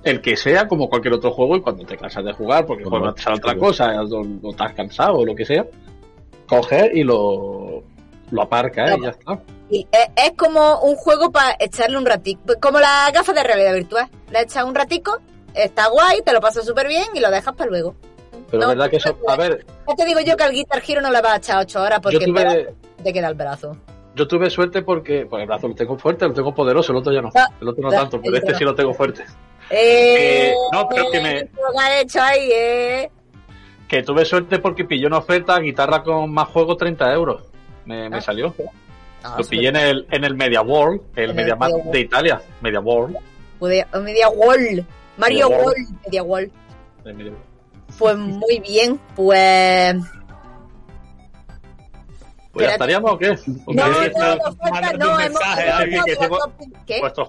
el 0.06 0.22
que 0.22 0.38
sea, 0.38 0.66
como 0.66 0.88
cualquier 0.88 1.16
otro 1.16 1.32
juego, 1.32 1.58
y 1.58 1.62
cuando 1.62 1.84
te 1.86 1.98
cansas 1.98 2.24
de 2.24 2.32
jugar, 2.32 2.66
porque 2.66 2.86
juegas 2.86 3.28
a 3.28 3.34
otra 3.34 3.56
cosa, 3.58 4.02
o, 4.04 4.22
o 4.42 4.52
estás 4.52 4.74
cansado 4.74 5.16
o 5.18 5.26
lo 5.26 5.36
que 5.36 5.44
sea, 5.46 5.66
coges 6.48 6.92
y 6.94 7.04
lo, 7.04 7.73
lo 8.34 8.42
aparcas 8.44 8.92
¿eh? 8.92 8.96
y 9.00 9.04
ya 9.04 9.10
está. 9.10 9.40
Y 9.70 9.88
es, 9.92 10.10
es 10.16 10.32
como 10.38 10.80
un 10.82 10.96
juego 10.96 11.32
para 11.32 11.56
echarle 11.60 11.98
un 11.98 12.06
ratico, 12.06 12.42
como 12.62 12.80
las 12.80 13.12
gafas 13.14 13.36
de 13.36 13.44
realidad 13.44 13.74
virtual. 13.74 14.10
Le 14.32 14.42
echas 14.42 14.64
un 14.66 14.76
ratico, 14.76 15.20
está 15.54 15.88
guay, 15.90 16.22
te 16.22 16.34
lo 16.34 16.42
pasas 16.42 16.66
súper 16.66 16.88
bien 16.88 17.06
y 17.14 17.20
lo 17.20 17.32
dejas 17.32 17.54
para 17.56 17.70
luego. 17.70 17.96
Pero 18.50 18.64
No, 18.64 18.72
es 18.72 18.78
verdad 18.78 18.90
que 18.90 18.98
eso, 18.98 19.18
a 19.28 19.36
ver, 19.36 19.66
Ya 19.88 19.96
te 19.96 20.06
digo 20.06 20.20
yo 20.20 20.36
que 20.38 20.44
al 20.44 20.52
Guitar 20.52 20.82
Hero 20.88 21.02
no 21.02 21.12
le 21.12 21.22
vas 21.22 21.34
a 21.34 21.38
echar 21.38 21.58
8 21.62 21.82
horas 21.82 22.00
porque 22.02 22.20
tuve, 22.26 22.74
te 23.04 23.14
queda 23.14 23.28
el 23.30 23.34
brazo. 23.36 23.76
yo 24.16 24.28
tuve 24.28 24.50
suerte 24.50 24.82
porque, 24.84 25.26
pues 25.28 25.42
el 25.42 25.48
brazo 25.48 25.68
lo 25.68 25.76
tengo 25.76 25.98
fuerte, 25.98 26.28
lo 26.28 26.34
tengo 26.34 26.54
poderoso, 26.54 26.92
el 26.92 26.98
otro 27.00 27.12
ya 27.14 27.22
no, 27.22 27.32
el 27.62 27.68
otro 27.68 27.82
no 27.84 27.90
tanto, 27.90 28.20
pero 28.22 28.38
este 28.38 28.54
sí 28.56 28.64
lo 28.64 28.76
tengo 28.76 28.94
fuerte. 28.94 29.24
Eh, 29.70 30.50
Eh, 30.50 30.54
no, 30.72 30.88
pero 30.90 31.10
que 31.12 31.20
me- 31.22 31.42
Lo 31.42 31.80
has 31.80 32.02
hecho 32.02 32.22
ahí, 32.22 32.50
eh. 32.52 33.12
Que 33.88 34.04
tuve 34.04 34.26
suerte 34.26 34.60
porque 34.60 34.86
pillé 34.86 35.08
una 35.08 35.18
oferta 35.20 35.58
guitarra 35.60 36.04
con 36.04 36.32
más 36.32 36.48
juego 36.50 36.76
30 36.78 37.12
euros. 37.14 37.44
Me, 37.86 38.10
me 38.10 38.18
Ah. 38.18 38.22
salió. 38.22 38.54
No, 39.24 39.38
Lo 39.38 39.44
pillé 39.46 39.70
en 39.70 39.76
el, 39.78 40.08
en 40.12 40.24
el 40.26 40.36
Media 40.36 40.62
World, 40.62 41.02
el 41.16 41.34
Media 41.34 41.56
Media 41.56 41.76
World. 41.76 41.92
de 41.92 42.00
Italia. 42.02 42.42
Media 42.62 42.80
World. 42.82 43.18
Media, 43.62 43.88
Media 43.94 44.30
Wall. 44.30 44.86
Mario 45.18 45.50
Media. 45.50 45.64
Wall. 45.64 45.76
Media 46.06 46.24
Wall. 46.24 46.52
El 47.06 47.14
Media 47.14 47.32
World. 47.32 47.46
Pues 47.98 48.18
muy 48.18 48.60
bien, 48.60 49.00
pues. 49.16 49.96
Pues 52.52 52.68
ya 52.68 52.74
estaríamos 52.74 53.12
o 53.12 53.18
qué? 53.18 53.32
¿O 53.32 53.34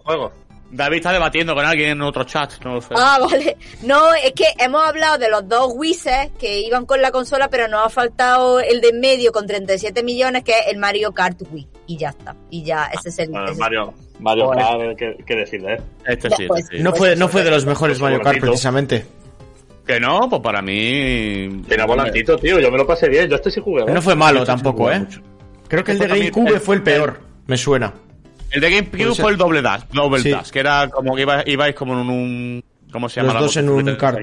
juegos. 0.00 0.32
David 0.74 0.96
está 0.98 1.12
debatiendo 1.12 1.54
con 1.54 1.64
alguien 1.64 1.90
en 1.90 2.02
otro 2.02 2.24
chat, 2.24 2.52
no 2.64 2.74
lo 2.74 2.80
sé. 2.80 2.88
Ah, 2.96 3.18
vale. 3.30 3.56
No, 3.82 4.12
es 4.14 4.32
que 4.32 4.46
hemos 4.58 4.82
hablado 4.84 5.18
de 5.18 5.30
los 5.30 5.48
dos 5.48 5.72
Wises 5.74 6.30
que 6.38 6.60
iban 6.60 6.84
con 6.86 7.00
la 7.00 7.10
consola, 7.10 7.48
pero 7.48 7.68
nos 7.68 7.86
ha 7.86 7.90
faltado 7.90 8.60
el 8.60 8.80
de 8.80 8.88
en 8.88 9.00
medio 9.00 9.32
con 9.32 9.46
37 9.46 10.02
millones, 10.02 10.42
que 10.44 10.52
es 10.52 10.66
el 10.68 10.78
Mario 10.78 11.12
Kart 11.12 11.40
Wii. 11.50 11.68
Y 11.86 11.96
ya 11.98 12.08
está. 12.10 12.34
Y 12.50 12.64
ya, 12.64 12.86
ese 12.86 13.08
es 13.10 13.18
el. 13.18 13.28
Bueno, 13.30 13.44
ese 13.44 13.52
es- 13.54 13.58
Mario, 13.58 13.94
Mario. 14.20 14.50
Kart, 14.50 14.96
¿qué, 14.98 15.16
qué 15.26 15.36
decirle? 15.36 15.74
eh? 15.74 15.80
Este 16.06 16.30
sí, 16.30 16.44
pues, 16.46 16.62
este 16.64 16.76
sí. 16.78 16.82
No 16.82 16.94
fue, 16.94 17.14
no 17.16 17.28
fue 17.28 17.42
de 17.44 17.50
los 17.50 17.64
mejores 17.66 18.00
Mario 18.00 18.20
Kart, 18.20 18.40
precisamente. 18.40 19.06
Que 19.86 20.00
no, 20.00 20.28
pues 20.30 20.40
para 20.40 20.62
mí. 20.62 21.62
Tiene 21.68 21.84
volantito, 21.86 22.36
tío. 22.38 22.58
Yo 22.58 22.70
me 22.70 22.78
lo 22.78 22.86
pasé 22.86 23.08
bien. 23.08 23.28
Yo 23.28 23.36
este 23.36 23.50
sí 23.50 23.60
jugué. 23.62 23.84
No 23.84 24.00
fue 24.00 24.14
malo 24.14 24.40
sí 24.40 24.46
tampoco, 24.46 24.90
¿eh? 24.90 24.98
mucho. 25.00 25.20
Creo 25.68 25.84
que 25.84 25.92
el 25.92 25.98
de 25.98 26.04
Eso 26.06 26.14
también- 26.14 26.32
GameCube 26.32 26.60
fue 26.60 26.74
el 26.76 26.82
peor. 26.82 27.20
Me 27.46 27.56
suena. 27.58 27.92
El 28.54 28.60
de 28.60 28.70
GameCube 28.70 28.90
Puede 28.98 29.14
ser. 29.14 29.22
fue 29.22 29.32
el 29.32 29.36
doble 29.36 29.62
dash, 29.62 29.82
double 29.92 30.20
Sí. 30.22 30.30
dash, 30.30 30.50
que 30.50 30.60
era 30.60 30.88
como 30.88 31.14
que 31.14 31.22
iba- 31.22 31.42
ibais 31.46 31.74
como 31.74 32.00
en 32.00 32.08
un. 32.08 32.64
¿Cómo 32.92 33.08
se 33.08 33.20
llama? 33.20 33.32
Los 33.34 33.42
dos 33.42 33.56
en 33.56 33.68
un 33.68 33.96
kart. 33.96 34.20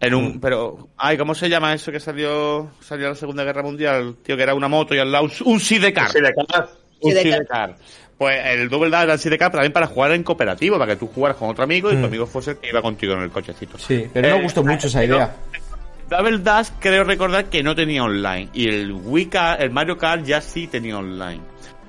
En 0.00 0.12
un, 0.14 0.40
pero, 0.40 0.88
ay, 0.98 1.16
¿cómo 1.16 1.34
se 1.34 1.48
llama 1.48 1.72
eso 1.72 1.90
que 1.92 2.00
salió, 2.00 2.70
salió 2.80 3.08
la 3.08 3.14
Segunda 3.14 3.44
Guerra 3.44 3.62
Mundial? 3.62 4.16
Tío, 4.22 4.36
que 4.36 4.42
era 4.42 4.54
una 4.54 4.68
moto 4.68 4.94
y 4.94 4.98
al 4.98 5.10
lado 5.10 5.24
un, 5.24 5.32
un 5.44 5.60
sidecar. 5.60 6.10
Sí, 6.10 6.20
de 6.20 6.34
cara. 6.34 6.68
Un 7.00 7.10
Sidecar. 7.12 7.32
sidecar. 7.32 7.76
Pues 8.18 8.38
el 8.46 8.68
double 8.68 8.90
dash 8.90 9.04
era 9.04 9.12
el 9.14 9.18
sidecar 9.18 9.50
también 9.52 9.72
para 9.72 9.86
jugar 9.86 10.12
en 10.12 10.22
cooperativo, 10.24 10.78
para 10.78 10.92
que 10.92 10.98
tú 10.98 11.06
jugaras 11.06 11.36
con 11.36 11.48
otro 11.48 11.64
amigo 11.64 11.90
y 11.90 11.96
Mm. 11.96 12.00
tu 12.00 12.06
amigo 12.06 12.26
fuese 12.26 12.50
el 12.52 12.56
que 12.58 12.68
iba 12.68 12.82
contigo 12.82 13.14
en 13.14 13.20
el 13.22 13.30
cochecito. 13.30 13.78
Sí, 13.78 14.06
pero 14.12 14.28
no 14.30 14.36
Eh, 14.36 14.42
gustó 14.42 14.62
mucho 14.64 14.88
esa 14.88 15.04
idea. 15.04 15.34
Double 16.10 16.38
Dash 16.38 16.68
creo 16.80 17.02
recordar 17.04 17.46
que 17.46 17.62
no 17.62 17.74
tenía 17.74 18.04
online 18.04 18.50
y 18.52 18.68
el 18.68 18.92
Wii 18.92 19.30
el 19.58 19.70
Mario 19.70 19.96
Kart 19.96 20.24
ya 20.24 20.40
sí 20.40 20.66
tenía 20.66 20.98
online. 20.98 21.40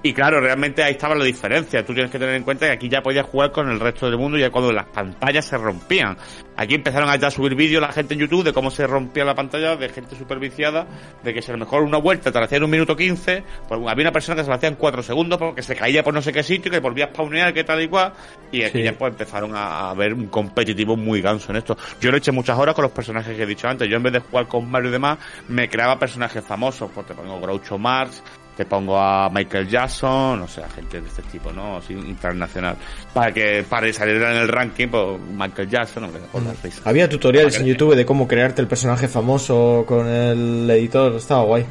Y 0.06 0.14
claro, 0.14 0.40
realmente 0.40 0.84
ahí 0.84 0.91
estaba 0.91 1.15
la 1.15 1.26
diferencia. 1.26 1.84
Tú 1.84 1.91
tienes 1.91 2.11
que 2.11 2.19
tener 2.19 2.36
en 2.36 2.44
cuenta 2.44 2.68
que 2.68 2.73
aquí 2.73 2.88
ya 2.88 3.02
podías 3.02 3.26
jugar 3.26 3.52
con 3.52 3.72
el 3.72 3.80
resto 3.80 4.06
del 4.06 4.19
mundo 4.19 4.38
ya 4.38 4.52
cuando 4.52 4.72
las 4.72 4.86
pantallas 4.86 5.45
se 5.45 5.57
rompían. 5.57 6.15
Aquí 6.56 6.76
empezaron 6.76 7.10
a 7.10 7.15
ya 7.15 7.32
subir 7.32 7.56
vídeos 7.56 7.82
la 7.82 7.91
gente 7.91 8.14
en 8.14 8.19
YouTube 8.19 8.44
de 8.44 8.53
cómo 8.53 8.69
se 8.69 8.86
rompía 8.86 9.26
la 9.26 9.34
pantalla, 9.34 9.76
de 9.76 9.90
gente 9.90 10.15
super 10.15 10.38
viciada, 10.38 10.86
de 11.23 11.34
que 11.34 11.41
si 11.41 11.49
a 11.49 11.53
lo 11.56 11.57
mejor 11.57 11.82
una 11.82 11.98
vuelta 11.98 12.32
te 12.32 12.38
la 12.38 12.45
hacía 12.45 12.60
en 12.60 12.65
un 12.65 12.69
minuto 12.69 12.95
15, 12.95 13.44
pues 13.68 13.82
había 13.88 14.03
una 14.03 14.11
persona 14.11 14.36
que 14.36 14.44
se 14.44 14.49
la 14.52 14.57
hacía 14.57 14.69
en 14.69 14.76
4 14.76 15.02
segundos 15.02 15.40
porque 15.40 15.64
se 15.64 15.76
caía 15.76 16.03
por 16.03 16.14
no 16.14 16.22
sé 16.22 16.32
qué 16.32 16.44
sitio, 16.44 16.69
que 16.72 16.80
volvía 16.82 17.06
a 17.06 17.07
spawnear, 17.07 17.52
que 17.52 17.64
tal 17.64 17.82
y 17.82 17.88
cual. 17.88 18.14
Y 18.52 18.61
aquí 18.61 18.77
Sí. 18.77 18.84
ya 18.84 18.94
pues 18.94 19.11
empezaron 19.11 19.56
a, 19.56 19.90
a 19.90 19.94
ver 19.95 20.14
un 20.14 20.27
competitivo 20.27 20.95
muy 20.95 21.19
ganso 21.19 21.49
en 21.52 21.57
esto. 21.57 21.76
Yo 21.99 22.11
le 22.11 22.19
eché 22.19 22.32
muchas 22.32 22.60
horas 22.60 22.76
con 22.76 22.84
los 22.84 22.91
personajes 22.91 23.36
que 23.36 23.41
he 23.41 23.48
dicho 23.48 23.68
antes. 23.68 23.90
Yo 23.90 23.98
en 23.98 24.03
vez 24.03 24.14
de 24.14 24.19
jugar 24.19 24.48
con 24.48 24.69
Mario 24.69 24.90
y 24.90 24.91
demás, 24.91 25.18
me 25.48 25.68
creaba 25.68 25.98
personajes 25.98 26.45
famosos. 26.45 26.91
Pues 26.94 27.07
te 27.07 27.15
pongo 27.15 27.41
Groucho 27.41 27.80
Marx, 27.80 28.22
te 28.56 28.65
pongo 28.65 28.98
a 28.98 29.30
Michael 29.30 29.68
Jackson, 29.68 30.41
o 30.41 30.48
sea, 30.48 30.69
gente 30.69 31.02
de 31.02 31.07
este 31.07 31.22
tipo, 31.23 31.52
¿no? 31.52 31.77
Así, 31.77 31.94
internacional. 31.94 32.77
Para 33.14 33.34
que 33.34 33.65
para 33.68 33.91
salir 33.91 34.15
en 34.15 34.38
el 34.38 34.48
ranking, 34.48 34.88
pues 34.88 35.19
Michael 35.19 35.69
Jackson, 35.69 36.06
hombre, 36.06 36.22
por 36.32 36.41
risa. 36.64 36.82
Había 36.86 37.10
tutoriales 37.10 37.60
en 37.60 37.65
YouTube 37.65 37.95
de 37.95 38.06
cómo 38.06 38.27
crearte 38.27 38.61
el 38.61 38.68
personaje 38.68 39.07
famoso 39.07 39.84
con 39.88 40.07
el 40.07 40.69
editor. 40.69 41.15
Estaba 41.15 41.44
guay. 41.44 41.65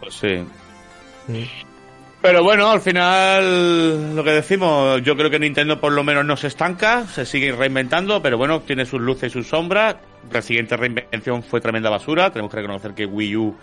Pues 0.00 0.14
sí. 0.14 0.44
Mm. 1.28 1.44
Pero 2.22 2.44
bueno, 2.44 2.70
al 2.70 2.80
final, 2.80 4.14
lo 4.14 4.22
que 4.22 4.30
decimos, 4.30 5.02
yo 5.02 5.16
creo 5.16 5.28
que 5.28 5.40
Nintendo 5.40 5.80
por 5.80 5.92
lo 5.92 6.04
menos 6.04 6.24
no 6.24 6.36
se 6.36 6.46
estanca, 6.46 7.04
se 7.06 7.26
sigue 7.26 7.50
reinventando, 7.50 8.22
pero 8.22 8.38
bueno, 8.38 8.60
tiene 8.60 8.86
sus 8.86 9.00
luces 9.00 9.30
y 9.30 9.32
sus 9.32 9.48
sombras. 9.48 9.96
La 10.30 10.40
siguiente 10.40 10.76
reinvención 10.76 11.42
fue 11.42 11.60
tremenda 11.60 11.90
basura, 11.90 12.30
tenemos 12.30 12.50
que 12.52 12.58
reconocer 12.58 12.94
que 12.94 13.06
Wii 13.06 13.36
U... 13.36 13.56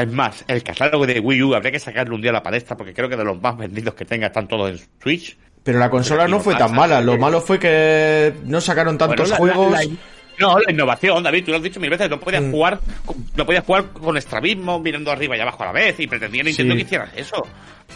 Es 0.00 0.12
más, 0.12 0.44
el 0.46 0.62
catálogo 0.62 1.06
de 1.06 1.18
Wii 1.18 1.42
U 1.42 1.54
habría 1.56 1.72
que 1.72 1.80
sacarle 1.80 2.14
un 2.14 2.20
día 2.20 2.30
a 2.30 2.34
la 2.34 2.42
palestra, 2.42 2.76
porque 2.76 2.94
creo 2.94 3.08
que 3.08 3.16
de 3.16 3.24
los 3.24 3.40
más 3.42 3.56
vendidos 3.56 3.94
que 3.94 4.04
tenga 4.04 4.28
están 4.28 4.46
todos 4.46 4.70
en 4.70 4.78
Switch. 5.02 5.36
Pero 5.64 5.78
la 5.80 5.90
consola 5.90 6.28
no 6.28 6.38
fue 6.40 6.54
tan 6.54 6.72
mala. 6.74 7.00
sí. 7.00 7.04
Lo 7.06 7.18
malo 7.18 7.40
fue 7.40 7.58
que 7.58 8.32
no 8.44 8.60
sacaron 8.60 8.96
tantos 8.96 9.28
Bueno, 9.36 9.46
la- 9.46 9.54
juegos. 9.54 9.72
la- 9.72 9.82
la- 9.84 9.90
no, 10.38 10.58
la 10.60 10.70
innovación, 10.70 11.20
David, 11.22 11.44
tú 11.44 11.50
lo 11.50 11.56
has 11.56 11.62
dicho 11.64 11.80
mil 11.80 11.90
veces, 11.90 12.08
no 12.08 12.20
podías 12.20 12.42
Mm. 12.44 12.50
jugar, 12.52 12.80
con- 13.04 13.16
no 13.36 13.44
podías 13.44 13.64
jugar 13.64 13.86
con 13.86 14.16
estrabismo, 14.16 14.78
mirando 14.78 15.10
arriba 15.10 15.36
y 15.36 15.40
abajo 15.40 15.64
a 15.64 15.66
la 15.66 15.72
vez, 15.72 15.98
y 15.98 16.06
pretendía 16.06 16.44
Nintendo 16.44 16.74
Sí. 16.74 16.78
que 16.78 16.84
hicieras 16.84 17.10
eso. 17.16 17.44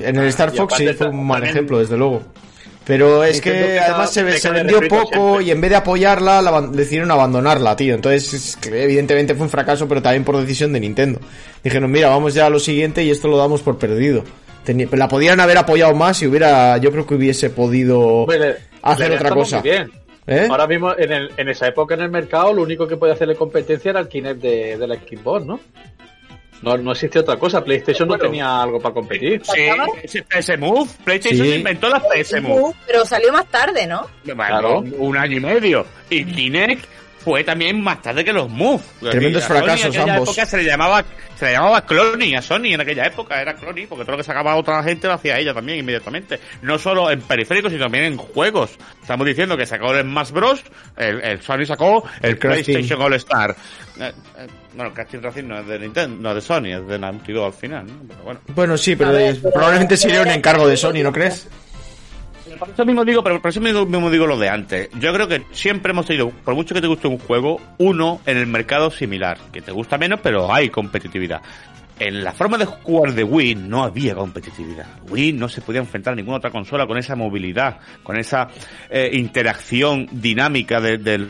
En 0.01 0.17
el 0.17 0.27
Star 0.27 0.51
Fox 0.51 0.75
sí 0.75 0.89
fue 0.89 1.09
un 1.09 1.25
mal 1.25 1.37
también- 1.37 1.55
ejemplo, 1.57 1.79
desde 1.79 1.97
luego. 1.97 2.25
Pero 2.85 3.23
es 3.23 3.35
Nintendo 3.45 3.67
que 3.69 3.79
además 3.81 4.13
se, 4.13 4.39
se 4.39 4.51
vendió 4.51 4.81
poco 4.89 5.09
siempre. 5.35 5.45
y 5.45 5.51
en 5.53 5.61
vez 5.61 5.71
de 5.71 5.77
apoyarla, 5.77 6.43
la 6.43 6.61
decidieron 6.63 7.11
abandonarla, 7.11 7.77
tío. 7.77 7.95
Entonces, 7.95 8.33
es 8.35 8.57
que 8.57 8.83
evidentemente 8.83 9.35
fue 9.35 9.45
un 9.45 9.51
fracaso, 9.51 9.87
pero 9.87 10.03
también 10.03 10.25
por 10.25 10.37
decisión 10.39 10.73
de 10.73 10.81
Nintendo. 10.81 11.21
Dijeron, 11.63 11.91
mira, 11.91 12.09
vamos 12.09 12.35
ya 12.35 12.47
a 12.47 12.51
lo 12.51 12.59
siguiente 12.59 13.05
y 13.05 13.11
esto 13.11 13.29
lo 13.29 13.37
damos 13.37 13.63
por 13.63 13.79
perdido. 13.79 14.25
La 14.93 15.09
podían 15.09 15.41
haber 15.41 15.59
apoyado 15.59 15.95
más 15.95 16.23
y 16.23 16.27
hubiera, 16.27 16.77
yo 16.79 16.91
creo 16.93 17.07
que 17.07 17.15
hubiese 17.15 17.51
podido 17.51 18.27
le- 18.29 18.57
hacer 18.83 19.11
le 19.11 19.17
otra 19.17 19.31
cosa. 19.31 19.61
muy 19.61 19.71
bien. 19.71 19.91
¿Eh? 20.25 20.47
Ahora 20.49 20.69
mismo, 20.69 20.93
en, 20.97 21.11
el- 21.13 21.31
en 21.37 21.49
esa 21.49 21.67
época 21.67 21.95
en 21.95 22.01
el 22.03 22.11
mercado, 22.11 22.53
lo 22.53 22.63
único 22.63 22.87
que 22.87 22.97
podía 22.97 23.15
hacerle 23.15 23.35
competencia 23.35 23.91
era 23.91 23.99
el 24.01 24.07
Kinect 24.09 24.41
de, 24.41 24.77
de 24.79 24.87
la 24.87 24.95
Xbox, 24.95 25.45
¿no? 25.45 25.59
No, 26.63 26.77
no 26.79 26.93
existía 26.93 27.21
otra 27.21 27.37
cosa. 27.37 27.63
PlayStation 27.63 28.07
no 28.09 28.15
Bueno. 28.17 28.25
tenía 28.31 28.63
algo 28.63 28.81
para 28.81 28.95
competir. 28.95 29.43
Sí, 29.45 29.61
ese 30.03 30.23
PS 30.23 30.57
Move. 30.57 30.89
PlayStation 31.05 31.47
Sí. 31.47 31.55
inventó 31.55 31.89
la 31.89 32.01
PS 32.01 32.41
Move. 32.41 32.75
Pero 32.87 33.05
salió 33.05 33.33
más 33.33 33.47
tarde, 33.47 33.87
¿no? 33.87 34.07
Bueno, 34.25 34.35
Claro. 34.37 34.79
un 34.99 35.17
año 35.17 35.37
y 35.39 35.41
medio. 35.41 35.87
Y 36.09 36.25
Kinect 36.25 36.85
fue 37.25 37.45
también 37.45 37.81
más 37.83 38.03
tarde 38.03 38.25
que 38.25 38.33
los 38.33 38.49
Move. 38.51 38.83
Tremendos 39.11 39.45
Sony 39.45 39.49
fracasos 39.57 39.81
en 39.95 40.01
aquella 40.01 40.15
ambos. 40.15 40.29
época 40.29 40.47
se 40.47 40.57
le 40.59 40.65
llamaba 40.65 41.05
se 41.39 41.47
le 41.47 41.53
llamaba 41.53 41.85
Clony 41.85 42.35
a 42.37 42.43
Sony 42.43 42.67
en 42.75 42.81
aquella 42.81 43.05
época 43.07 43.41
era 43.41 43.55
Clony 43.55 43.87
porque 43.89 44.05
todo 44.05 44.13
lo 44.13 44.17
que 44.19 44.23
sacaba 44.25 44.55
otra 44.55 44.83
gente 44.85 45.07
lo 45.09 45.15
hacía 45.15 45.39
ella 45.39 45.53
también 45.53 45.79
inmediatamente 45.81 46.39
no 46.63 46.79
solo 46.79 47.11
en 47.11 47.21
periféricos 47.23 47.73
sino 47.73 47.85
también 47.85 48.05
en 48.05 48.17
juegos 48.17 48.71
estamos 49.01 49.27
diciendo 49.27 49.57
que 49.57 49.67
sacó 49.67 49.93
el 49.93 50.03
Smash 50.03 50.31
Bros 50.31 50.63
el, 50.97 51.21
el 51.21 51.41
Sony 51.43 51.65
sacó 51.67 52.05
el, 52.21 52.31
El. 52.31 52.39
PlayStation 52.39 53.01
All 53.03 53.15
Star 53.15 53.57
Eh, 53.99 54.13
eh, 54.39 54.47
bueno 54.75 54.93
Crash 54.95 55.15
Racing 55.21 55.45
no 55.49 55.59
es 55.59 55.67
de 55.67 55.79
Nintendo 55.81 56.17
no 56.23 56.29
es 56.31 56.35
de 56.37 56.41
Sony 56.43 56.67
es 56.81 56.87
de 56.87 56.99
Naughty 56.99 57.33
Dog 57.33 57.47
al 57.47 57.53
final 57.55 57.87
¿no? 57.87 57.93
pero 58.09 58.23
bueno 58.23 58.41
Bueno, 58.55 58.77
sí, 58.77 58.95
pero- 58.95 59.13
probablemente 59.53 59.97
sería 59.97 60.23
un 60.23 60.29
encargo 60.29 60.67
de 60.69 60.77
Sony, 60.77 61.03
¿no 61.03 61.13
crees? 61.13 61.49
Por 62.59 62.71
eso 62.71 62.85
mismo 62.85 63.05
digo, 63.05 63.23
pero 63.23 63.41
por 63.41 63.51
eso 63.51 63.61
mismo 63.61 64.11
digo 64.11 64.27
lo 64.27 64.39
de 64.39 64.49
antes. 64.49 64.89
Yo 64.99 65.13
creo 65.13 65.29
que 65.29 65.43
siempre 65.53 65.93
hemos 65.93 66.07
tenido, 66.07 66.31
por 66.31 66.55
mucho 66.55 66.75
que 66.75 66.81
te 66.81 66.87
guste 66.87 67.09
un 67.09 67.19
juego, 67.19 67.61
uno 67.79 68.21
en 68.27 68.37
el 68.37 68.47
mercado 68.47 68.91
similar, 68.91 69.39
que 69.53 69.61
te 69.63 69.73
gusta 69.73 69.99
menos, 69.99 70.21
pero 70.23 70.53
hay 70.53 70.69
competitividad. 70.71 71.43
En 71.99 72.25
la 72.25 72.33
forma 72.33 72.59
de 72.59 72.65
jugar 72.65 73.13
de 73.15 73.23
Wii 73.23 73.55
no 73.55 73.85
había 73.85 74.15
competitividad. 74.17 74.87
Wii 75.09 75.35
no 75.35 75.49
se 75.49 75.61
podía 75.61 75.81
enfrentar 75.81 76.15
a 76.15 76.17
ninguna 76.17 76.39
otra 76.39 76.51
consola 76.51 76.87
con 76.87 76.99
esa 76.99 77.15
movilidad, 77.15 77.79
con 78.03 78.17
esa 78.19 78.49
eh, 78.91 79.11
interacción 79.13 80.09
dinámica 80.11 80.81
de- 80.81 80.99
del 80.99 81.29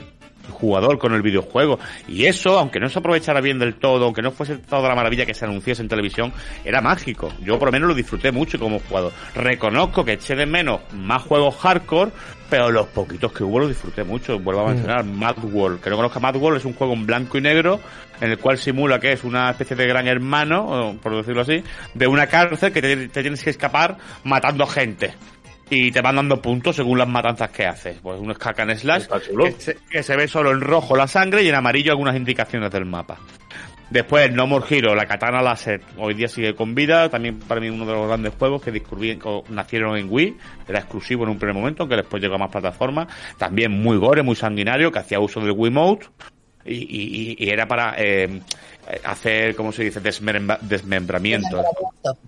jugador 0.50 0.98
con 0.98 1.14
el 1.14 1.22
videojuego. 1.22 1.78
Y 2.08 2.26
eso, 2.26 2.58
aunque 2.58 2.80
no 2.80 2.88
se 2.88 2.98
aprovechara 2.98 3.40
bien 3.40 3.58
del 3.58 3.74
todo, 3.74 4.04
aunque 4.04 4.22
no 4.22 4.30
fuese 4.30 4.58
toda 4.58 4.88
la 4.88 4.94
maravilla 4.94 5.26
que 5.26 5.34
se 5.34 5.44
anunciase 5.44 5.82
en 5.82 5.88
televisión, 5.88 6.32
era 6.64 6.80
mágico. 6.80 7.32
Yo 7.40 7.58
por 7.58 7.68
lo 7.68 7.72
menos 7.72 7.88
lo 7.88 7.94
disfruté 7.94 8.32
mucho 8.32 8.58
como 8.58 8.80
jugador. 8.80 9.12
Reconozco 9.34 10.04
que 10.04 10.14
eché 10.14 10.34
de 10.34 10.46
menos 10.46 10.80
más 10.92 11.22
juegos 11.22 11.56
hardcore, 11.56 12.12
pero 12.50 12.70
los 12.70 12.86
poquitos 12.88 13.32
que 13.32 13.44
hubo 13.44 13.60
los 13.60 13.68
disfruté 13.68 14.04
mucho. 14.04 14.38
Vuelvo 14.38 14.62
a 14.62 14.68
mencionar 14.68 15.04
Mad 15.04 15.38
World. 15.42 15.80
Que 15.80 15.90
no 15.90 15.96
conozca 15.96 16.20
Mad 16.20 16.36
World, 16.36 16.58
es 16.58 16.64
un 16.64 16.74
juego 16.74 16.92
en 16.92 17.06
blanco 17.06 17.38
y 17.38 17.40
negro 17.40 17.80
en 18.20 18.30
el 18.30 18.38
cual 18.38 18.56
simula 18.56 19.00
que 19.00 19.12
es 19.12 19.24
una 19.24 19.50
especie 19.50 19.74
de 19.74 19.84
gran 19.86 20.06
hermano, 20.06 20.96
por 21.02 21.16
decirlo 21.16 21.42
así, 21.42 21.64
de 21.92 22.06
una 22.06 22.28
cárcel 22.28 22.72
que 22.72 22.80
te, 22.80 23.08
te 23.08 23.20
tienes 23.20 23.42
que 23.42 23.50
escapar 23.50 23.96
matando 24.22 24.64
gente. 24.64 25.14
Y 25.74 25.90
te 25.90 26.02
van 26.02 26.16
dando 26.16 26.42
puntos 26.42 26.76
según 26.76 26.98
las 26.98 27.08
matanzas 27.08 27.48
que 27.50 27.66
haces. 27.66 27.96
Pues 28.02 28.20
un 28.20 28.34
hack 28.34 28.60
and 28.60 28.74
slash 28.76 29.06
que 29.46 29.52
se, 29.58 29.78
que 29.88 30.02
se 30.02 30.16
ve 30.16 30.28
solo 30.28 30.50
en 30.50 30.60
rojo 30.60 30.94
la 30.94 31.06
sangre 31.06 31.42
y 31.42 31.48
en 31.48 31.54
amarillo 31.54 31.92
algunas 31.92 32.14
indicaciones 32.14 32.70
del 32.70 32.84
mapa. 32.84 33.16
Después, 33.88 34.30
No 34.32 34.46
More 34.46 34.64
Hero, 34.68 34.94
la 34.94 35.06
katana 35.06 35.40
láser, 35.40 35.80
hoy 35.96 36.12
día 36.14 36.28
sigue 36.28 36.54
con 36.54 36.74
vida. 36.74 37.08
También 37.08 37.38
para 37.38 37.58
mí 37.60 37.70
uno 37.70 37.86
de 37.86 37.92
los 37.94 38.06
grandes 38.06 38.34
juegos 38.38 38.60
que 38.62 38.70
descubrí- 38.72 39.18
nacieron 39.48 39.96
en 39.96 40.08
Wii. 40.10 40.36
Era 40.68 40.80
exclusivo 40.80 41.24
en 41.24 41.30
un 41.30 41.38
primer 41.38 41.54
momento, 41.54 41.82
aunque 41.84 41.96
después 41.96 42.22
llegó 42.22 42.34
a 42.34 42.38
más 42.38 42.50
plataformas. 42.50 43.08
También 43.38 43.70
muy 43.72 43.96
gore, 43.96 44.22
muy 44.22 44.36
sanguinario, 44.36 44.92
que 44.92 44.98
hacía 44.98 45.20
uso 45.20 45.40
del 45.40 45.52
Wiimote. 45.52 46.06
Y- 46.64 46.74
y- 46.74 47.36
y 47.38 47.50
era 47.50 47.66
para 47.66 47.94
eh, 47.98 48.40
hacer, 49.04 49.54
¿cómo 49.54 49.72
se 49.72 49.84
dice?, 49.84 50.00
Desmembra- 50.00 50.58
desmembramiento. 50.60 51.62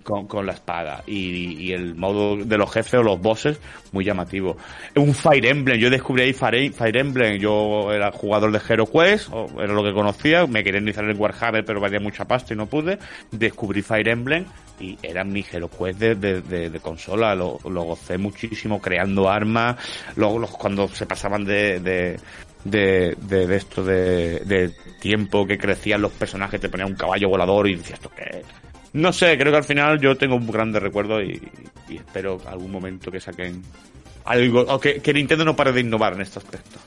Con, 0.03 0.25
con 0.27 0.45
la 0.45 0.53
espada. 0.53 1.03
Y, 1.05 1.61
y 1.63 1.71
el 1.73 1.95
modo 1.95 2.37
de 2.37 2.57
los 2.57 2.71
jefes 2.71 2.95
o 2.95 3.03
los 3.03 3.19
bosses 3.19 3.59
muy 3.91 4.05
llamativo. 4.05 4.55
Un 4.95 5.13
Fire 5.13 5.45
Emblem, 5.45 5.77
yo 5.79 5.89
descubrí 5.89 6.23
ahí 6.23 6.33
Fire, 6.33 6.71
Fire 6.71 6.97
Emblem, 6.97 7.37
yo 7.39 7.91
era 7.91 8.11
jugador 8.11 8.51
de 8.51 8.61
Hero 8.67 8.85
Quest, 8.85 9.29
o 9.31 9.47
era 9.61 9.73
lo 9.73 9.83
que 9.83 9.93
conocía, 9.93 10.45
me 10.47 10.63
quería 10.63 10.79
iniciar 10.79 11.09
en 11.09 11.19
Warhammer 11.19 11.65
pero 11.65 11.79
valía 11.81 11.99
mucha 11.99 12.25
pasta 12.25 12.53
y 12.53 12.57
no 12.57 12.67
pude, 12.67 12.97
descubrí 13.31 13.81
Fire 13.81 14.07
Emblem 14.09 14.45
y 14.79 14.97
era 15.01 15.23
mi 15.23 15.43
Hero 15.49 15.69
Quest 15.69 15.99
de, 15.99 16.15
de, 16.15 16.41
de- 16.41 16.69
de 16.69 16.79
consola, 16.79 17.35
lo, 17.35 17.59
lo 17.69 17.83
gocé 17.83 18.17
muchísimo 18.17 18.81
creando 18.81 19.29
armas, 19.29 19.77
luego 20.15 20.39
los, 20.39 20.51
cuando 20.51 20.87
se 20.87 21.05
pasaban 21.05 21.43
de, 21.45 21.79
de 22.65 23.15
de, 23.21 23.55
esto 23.55 23.83
de, 23.85 24.39
de 24.41 24.71
tiempo 24.99 25.47
que 25.47 25.57
crecían 25.57 26.01
los 26.01 26.11
personajes, 26.11 26.59
te 26.59 26.67
ponía 26.67 26.85
un 26.85 26.95
caballo 26.95 27.29
volador 27.29 27.69
y 27.69 27.75
decías 27.75 27.99
esto 27.99 28.11
qué 28.15 28.39
es?". 28.39 28.45
no 28.93 29.13
sé, 29.13 29.37
creo 29.37 29.51
que 29.51 29.57
al 29.59 29.63
final 29.63 29.99
yo 30.01 30.17
tengo 30.17 30.35
un 30.35 30.47
grande 30.51 30.79
recuerdo 30.79 31.21
y, 31.21 31.41
y 31.89 31.95
espero 31.97 32.41
algún 32.47 32.71
momento 32.71 33.09
que 33.11 33.19
saquen 33.21 33.61
algo, 34.25 34.61
o 34.61 34.79
que, 34.79 34.99
que 35.01 35.13
Nintendo 35.13 35.45
no 35.45 35.55
pare 35.55 35.71
de 35.71 35.81
innovar 35.81 36.13
en 36.13 36.21
este 36.21 36.39
aspecto. 36.39 36.79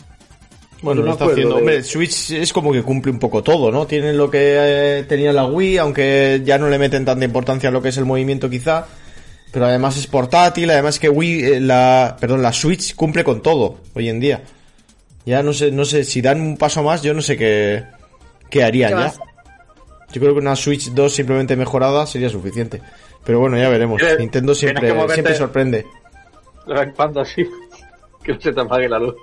Bueno, 0.81 1.03
lo 1.03 1.13
está 1.13 1.25
haciendo. 1.27 1.55
de- 1.57 1.61
Hombre, 1.61 1.83
Switch 1.83 2.31
es 2.31 2.53
como 2.53 2.73
que 2.73 2.83
cumple 2.83 3.11
un 3.11 3.19
poco 3.19 3.43
todo, 3.43 3.71
¿no? 3.73 3.87
Tienen 3.87 4.17
lo 4.17 4.31
que 4.31 4.39
eh, 4.41 5.05
tenía 5.09 5.33
la 5.33 5.45
Wii, 5.45 5.79
aunque 5.79 6.41
ya 6.45 6.57
no 6.57 6.69
le 6.69 6.79
meten 6.79 7.05
tanta 7.05 7.25
importancia 7.25 7.69
a 7.69 7.73
lo 7.73 7.83
que 7.83 7.89
es 7.89 7.97
el 7.97 8.05
movimiento 8.05 8.49
quizá. 8.49 8.87
Pero 9.51 9.67
además 9.67 9.97
es 9.97 10.07
portátil, 10.07 10.71
además 10.71 10.99
que 11.01 11.09
Wii, 11.09 11.45
eh, 11.45 11.61
la, 11.61 12.17
perdón, 12.21 12.43
la 12.43 12.53
Switch 12.53 12.95
cumple 12.95 13.25
con 13.25 13.43
todo 13.43 13.81
hoy 13.95 14.09
en 14.09 14.21
día. 14.21 14.43
Ya 15.29 15.43
no 15.43 15.53
sé, 15.53 15.71
no 15.71 15.85
sé, 15.85 16.05
si 16.05 16.23
dan 16.23 16.41
un 16.41 16.57
paso 16.57 16.83
más, 16.83 17.03
yo 17.03 17.13
no 17.13 17.21
sé 17.21 17.37
qué, 17.37 17.85
qué 18.49 18.65
harían 18.65 18.89
¿Qué 18.89 18.95
va 18.95 19.13
ya. 19.13 19.15
Yo 20.11 20.23
creo 20.23 20.33
que 20.33 20.41
una 20.41 20.57
Switch 20.57 20.89
2 20.89 21.13
simplemente 21.13 21.55
mejorada 21.55 22.07
sería 22.07 22.31
suficiente. 22.31 22.81
Pero 23.25 23.41
bueno, 23.41 23.59
ya 23.59 23.69
veremos. 23.69 24.01
Tienes- 24.01 24.21
Nintendo 24.21 24.55
siempre, 24.55 24.91
siempre 25.13 25.35
sorprende. 25.35 25.87
Cuando 26.97 27.21
así. 27.21 27.47
Que 28.25 28.33
no 28.33 28.41
se 28.41 28.53
te 28.53 28.61
apague 28.61 28.89
la 28.89 28.99
luz. 28.99 29.15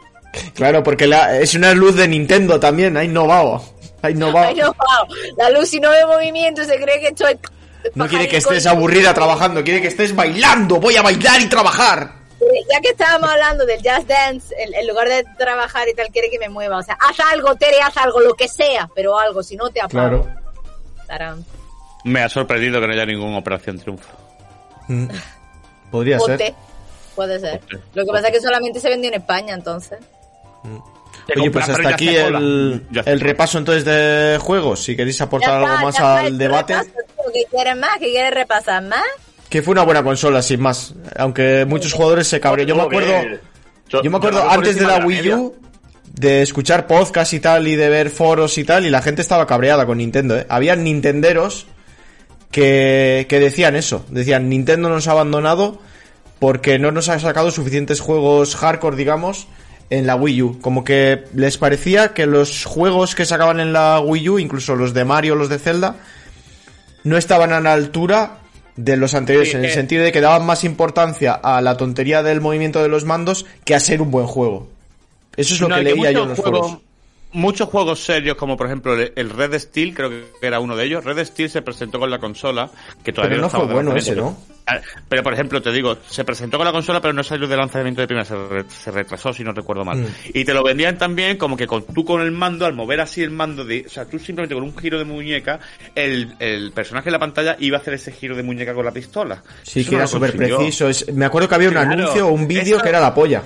Claro, 0.53 0.83
porque 0.83 1.07
la, 1.07 1.39
es 1.39 1.55
una 1.55 1.73
luz 1.73 1.95
de 1.95 2.07
Nintendo 2.07 2.59
también, 2.59 2.97
ha 2.97 3.03
innovado. 3.03 3.63
Ha 4.03 4.11
innovado. 4.11 4.53
La 5.37 5.49
luz 5.49 5.69
si 5.69 5.79
no 5.79 5.89
ve 5.89 6.05
movimiento 6.05 6.63
se 6.63 6.75
cree 6.79 6.99
que 6.99 7.07
estoy... 7.07 7.37
No 7.95 8.07
quiere 8.07 8.27
que 8.27 8.37
estés 8.37 8.67
aburrida 8.67 9.13
trabajando, 9.13 9.63
quiere 9.63 9.81
que 9.81 9.87
estés 9.87 10.15
bailando. 10.15 10.79
Voy 10.79 10.95
a 10.97 11.01
bailar 11.01 11.41
y 11.41 11.47
trabajar. 11.47 12.24
Ya 12.71 12.81
que 12.81 12.89
estábamos 12.89 13.29
hablando 13.29 13.65
del 13.65 13.77
Just 13.77 14.07
Dance, 14.07 14.55
en, 14.57 14.73
en 14.73 14.87
lugar 14.87 15.07
de 15.09 15.23
trabajar 15.37 15.87
y 15.89 15.93
tal, 15.93 16.07
quiere 16.09 16.29
que 16.29 16.39
me 16.39 16.49
mueva. 16.49 16.77
O 16.77 16.83
sea, 16.83 16.97
haz 16.99 17.19
algo, 17.31 17.55
Tere, 17.55 17.81
haz 17.81 17.97
algo, 17.97 18.19
lo 18.21 18.33
que 18.35 18.47
sea, 18.47 18.89
pero 18.95 19.17
algo, 19.19 19.43
si 19.43 19.55
no 19.55 19.69
te 19.69 19.81
apago. 19.81 20.23
Claro. 20.23 20.27
Tarán. 21.07 21.45
Me 22.03 22.21
ha 22.21 22.29
sorprendido 22.29 22.79
que 22.79 22.87
no 22.87 22.93
haya 22.93 23.05
ninguna 23.05 23.37
Operación 23.37 23.79
Triunfo. 23.79 24.09
Mm. 24.87 25.07
Podría 25.91 26.17
Pote. 26.17 26.37
ser. 26.37 26.53
Puede 27.15 27.39
ser. 27.39 27.59
Pote. 27.59 27.79
Lo 27.93 28.05
que 28.05 28.11
pasa 28.11 28.27
es 28.27 28.33
que 28.33 28.41
solamente 28.41 28.79
se 28.79 28.89
vendió 28.89 29.09
en 29.09 29.15
España, 29.15 29.53
entonces. 29.53 29.99
Oye, 31.35 31.49
pues 31.51 31.69
hasta 31.69 31.89
aquí 31.89 32.15
el, 32.15 32.85
el 33.05 33.19
repaso 33.19 33.57
entonces 33.57 33.85
de 33.85 34.37
juegos. 34.41 34.83
Si 34.83 34.95
queréis 34.95 35.19
aportar 35.21 35.61
está, 35.61 35.73
algo 35.73 35.85
más 35.85 35.99
al 35.99 36.37
debate. 36.37 36.73
repaso, 36.75 36.91
tío. 36.91 37.33
¿Qué 37.33 37.45
quieres 37.49 37.77
más? 37.77 37.97
¿Qué 37.99 38.11
quieres 38.11 38.33
repasar 38.33 38.83
más? 38.83 39.01
Que 39.55 39.61
fue 39.61 39.71
una 39.71 39.83
buena 39.83 40.03
consola, 40.03 40.41
sin 40.41 40.59
más. 40.59 40.93
Aunque 41.15 41.63
muchos 41.63 41.93
jugadores 41.93 42.27
se 42.27 42.41
cabrearon. 42.41 42.67
Yo 42.67 42.75
me 42.75 42.81
acuerdo, 42.81 43.39
yo 43.87 44.11
me 44.11 44.17
acuerdo 44.17 44.49
antes 44.49 44.75
de 44.77 44.85
la 44.85 45.05
Wii 45.05 45.31
U 45.31 45.55
de 46.11 46.41
escuchar 46.41 46.87
podcast 46.87 47.31
y 47.31 47.39
tal 47.39 47.65
y 47.65 47.77
de 47.77 47.87
ver 47.87 48.09
foros 48.09 48.57
y 48.57 48.65
tal 48.65 48.85
y 48.85 48.89
la 48.89 49.01
gente 49.01 49.21
estaba 49.21 49.47
cabreada 49.47 49.85
con 49.85 49.99
Nintendo, 49.99 50.37
¿eh? 50.37 50.45
Había 50.49 50.75
nintenderos 50.75 51.67
que, 52.51 53.27
que 53.29 53.39
decían 53.39 53.77
eso. 53.77 54.05
Decían, 54.09 54.49
Nintendo 54.49 54.89
nos 54.89 55.07
ha 55.07 55.11
abandonado 55.11 55.79
porque 56.39 56.77
no 56.77 56.91
nos 56.91 57.07
ha 57.07 57.17
sacado 57.17 57.49
suficientes 57.49 58.01
juegos 58.01 58.57
hardcore, 58.57 58.97
digamos, 58.97 59.47
en 59.89 60.05
la 60.05 60.17
Wii 60.17 60.41
U. 60.41 60.59
Como 60.59 60.83
que 60.83 61.23
les 61.33 61.57
parecía 61.57 62.13
que 62.13 62.25
los 62.25 62.65
juegos 62.65 63.15
que 63.15 63.23
sacaban 63.23 63.61
en 63.61 63.71
la 63.71 64.01
Wii 64.01 64.29
U, 64.29 64.37
incluso 64.37 64.75
los 64.75 64.93
de 64.93 65.05
Mario, 65.05 65.35
los 65.35 65.47
de 65.47 65.59
Zelda, 65.59 65.95
no 67.05 67.15
estaban 67.15 67.53
a 67.53 67.61
la 67.61 67.71
altura 67.71 68.39
de 68.75 68.97
los 68.97 69.13
anteriores, 69.13 69.51
Sí, 69.51 69.57
en 69.57 69.63
el 69.65 69.71
eh. 69.71 69.73
sentido 69.73 70.03
de 70.03 70.11
que 70.11 70.21
daban 70.21 70.45
más 70.45 70.63
importancia 70.63 71.33
a 71.33 71.61
la 71.61 71.77
tontería 71.77 72.23
del 72.23 72.41
movimiento 72.41 72.81
de 72.81 72.89
los 72.89 73.05
mandos 73.05 73.45
que 73.63 73.73
a 73.75 73.79
ser 73.79 74.01
un 74.01 74.11
buen 74.11 74.27
juego. 74.27 74.67
Eso 75.37 75.53
es 75.53 75.61
lo 75.61 75.69
No, 75.69 75.75
que 75.75 75.83
leía 75.83 76.11
yo 76.11 76.23
en 76.23 76.29
los 76.29 76.39
juegos- 76.39 76.67
foros. 76.71 76.81
Muchos 77.35 77.69
juegos 77.69 77.99
serios, 78.03 78.35
como 78.37 78.55
por 78.57 78.67
ejemplo 78.67 78.95
el 78.99 79.29
Red 79.29 79.59
Steel, 79.59 79.93
creo 79.93 80.09
que 80.09 80.25
era 80.41 80.59
uno 80.59 80.75
de 80.75 80.85
ellos. 80.85 81.03
Red 81.03 81.23
Steel 81.25 81.49
se 81.49 81.61
presentó 81.61 81.99
con 81.99 82.09
la 82.09 82.19
consola, 82.19 82.69
que 83.03 83.11
todavía 83.13 83.35
Pero 83.37 83.41
no 83.43 83.49
fue 83.49 83.65
bueno 83.67 83.91
de 83.91 83.99
ese. 83.99 84.15
¿no? 84.15 84.37
Ah, 84.67 84.79
Pero, 85.07 85.21
por 85.21 85.31
ejemplo, 85.33 85.61
te 85.61 85.71
digo, 85.71 85.95
se 86.09 86.23
presentó 86.25 86.57
con 86.57 86.65
la 86.65 86.71
consola, 86.71 86.99
pero 86.99 87.13
no 87.13 87.21
salió 87.23 87.47
de 87.47 87.55
lanzamiento 87.55 88.01
de 88.01 88.07
primera, 88.07 88.25
se, 88.25 88.35
re- 88.35 88.65
se 88.67 88.89
retrasó, 88.89 89.31
si 89.31 89.43
no 89.43 89.51
recuerdo 89.51 89.85
mal. 89.85 89.99
Mm. 89.99 90.07
Y 90.33 90.43
te 90.43 90.55
lo 90.55 90.63
vendían 90.63 90.97
también 90.97 91.37
como 91.37 91.55
que 91.55 91.67
con, 91.67 91.85
tú 91.85 92.03
con 92.03 92.19
el 92.21 92.31
mando, 92.31 92.65
al 92.65 92.73
mover 92.73 92.99
así 93.01 93.21
el 93.21 93.29
mando, 93.29 93.63
de, 93.63 93.83
o 93.85 93.89
sea, 93.89 94.05
tú 94.05 94.17
simplemente 94.17 94.55
con 94.55 94.63
un 94.63 94.75
giro 94.75 94.97
de 94.97 95.05
muñeca, 95.05 95.59
el, 95.93 96.33
el 96.39 96.71
personaje 96.71 97.09
en 97.09 97.13
la 97.13 97.19
pantalla 97.19 97.55
iba 97.59 97.77
a 97.77 97.81
hacer 97.81 97.93
ese 97.93 98.11
giro 98.11 98.35
de 98.35 98.41
muñeca 98.41 98.73
con 98.73 98.83
la 98.85 98.91
pistola. 98.91 99.43
Sí, 99.61 99.81
Eso 99.81 99.89
que 99.91 99.95
no 99.97 100.01
era 100.01 100.07
súper 100.07 100.35
preciso. 100.35 100.89
Es- 100.89 101.13
me 101.13 101.25
acuerdo 101.25 101.47
que 101.47 101.55
había 101.55 101.67
un 101.67 101.73
Claro, 101.75 101.91
anuncio 101.91 102.27
o 102.27 102.31
un 102.31 102.47
vídeo 102.47 102.79
que 102.81 102.89
era 102.89 102.99
la 102.99 103.13
polla. 103.13 103.43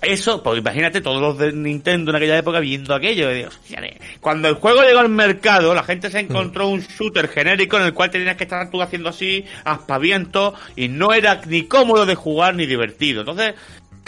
Eso, 0.00 0.42
pues 0.42 0.60
imagínate 0.60 1.00
todos 1.00 1.20
los 1.20 1.38
de 1.38 1.52
Nintendo 1.52 2.12
en 2.12 2.16
aquella 2.16 2.38
época 2.38 2.60
viendo 2.60 2.94
aquello. 2.94 3.28
"Hostia, 3.48 3.80
eh". 3.80 3.98
Cuando 4.20 4.48
el 4.48 4.54
juego 4.54 4.82
llegó 4.82 5.00
al 5.00 5.08
mercado, 5.08 5.74
la 5.74 5.82
gente 5.82 6.08
se 6.10 6.20
encontró 6.20 6.68
un 6.68 6.80
shooter 6.80 7.28
genérico 7.28 7.78
en 7.78 7.86
el 7.86 7.94
cual 7.94 8.10
tenías 8.10 8.36
que 8.36 8.44
estar 8.44 8.70
tú 8.70 8.80
haciendo 8.80 9.08
así, 9.08 9.44
aspavientos, 9.64 10.54
y 10.76 10.88
no 10.88 11.12
era 11.12 11.40
ni 11.46 11.64
cómodo 11.64 12.06
de 12.06 12.14
jugar 12.14 12.54
ni 12.54 12.66
divertido. 12.66 13.20
Entonces, 13.20 13.54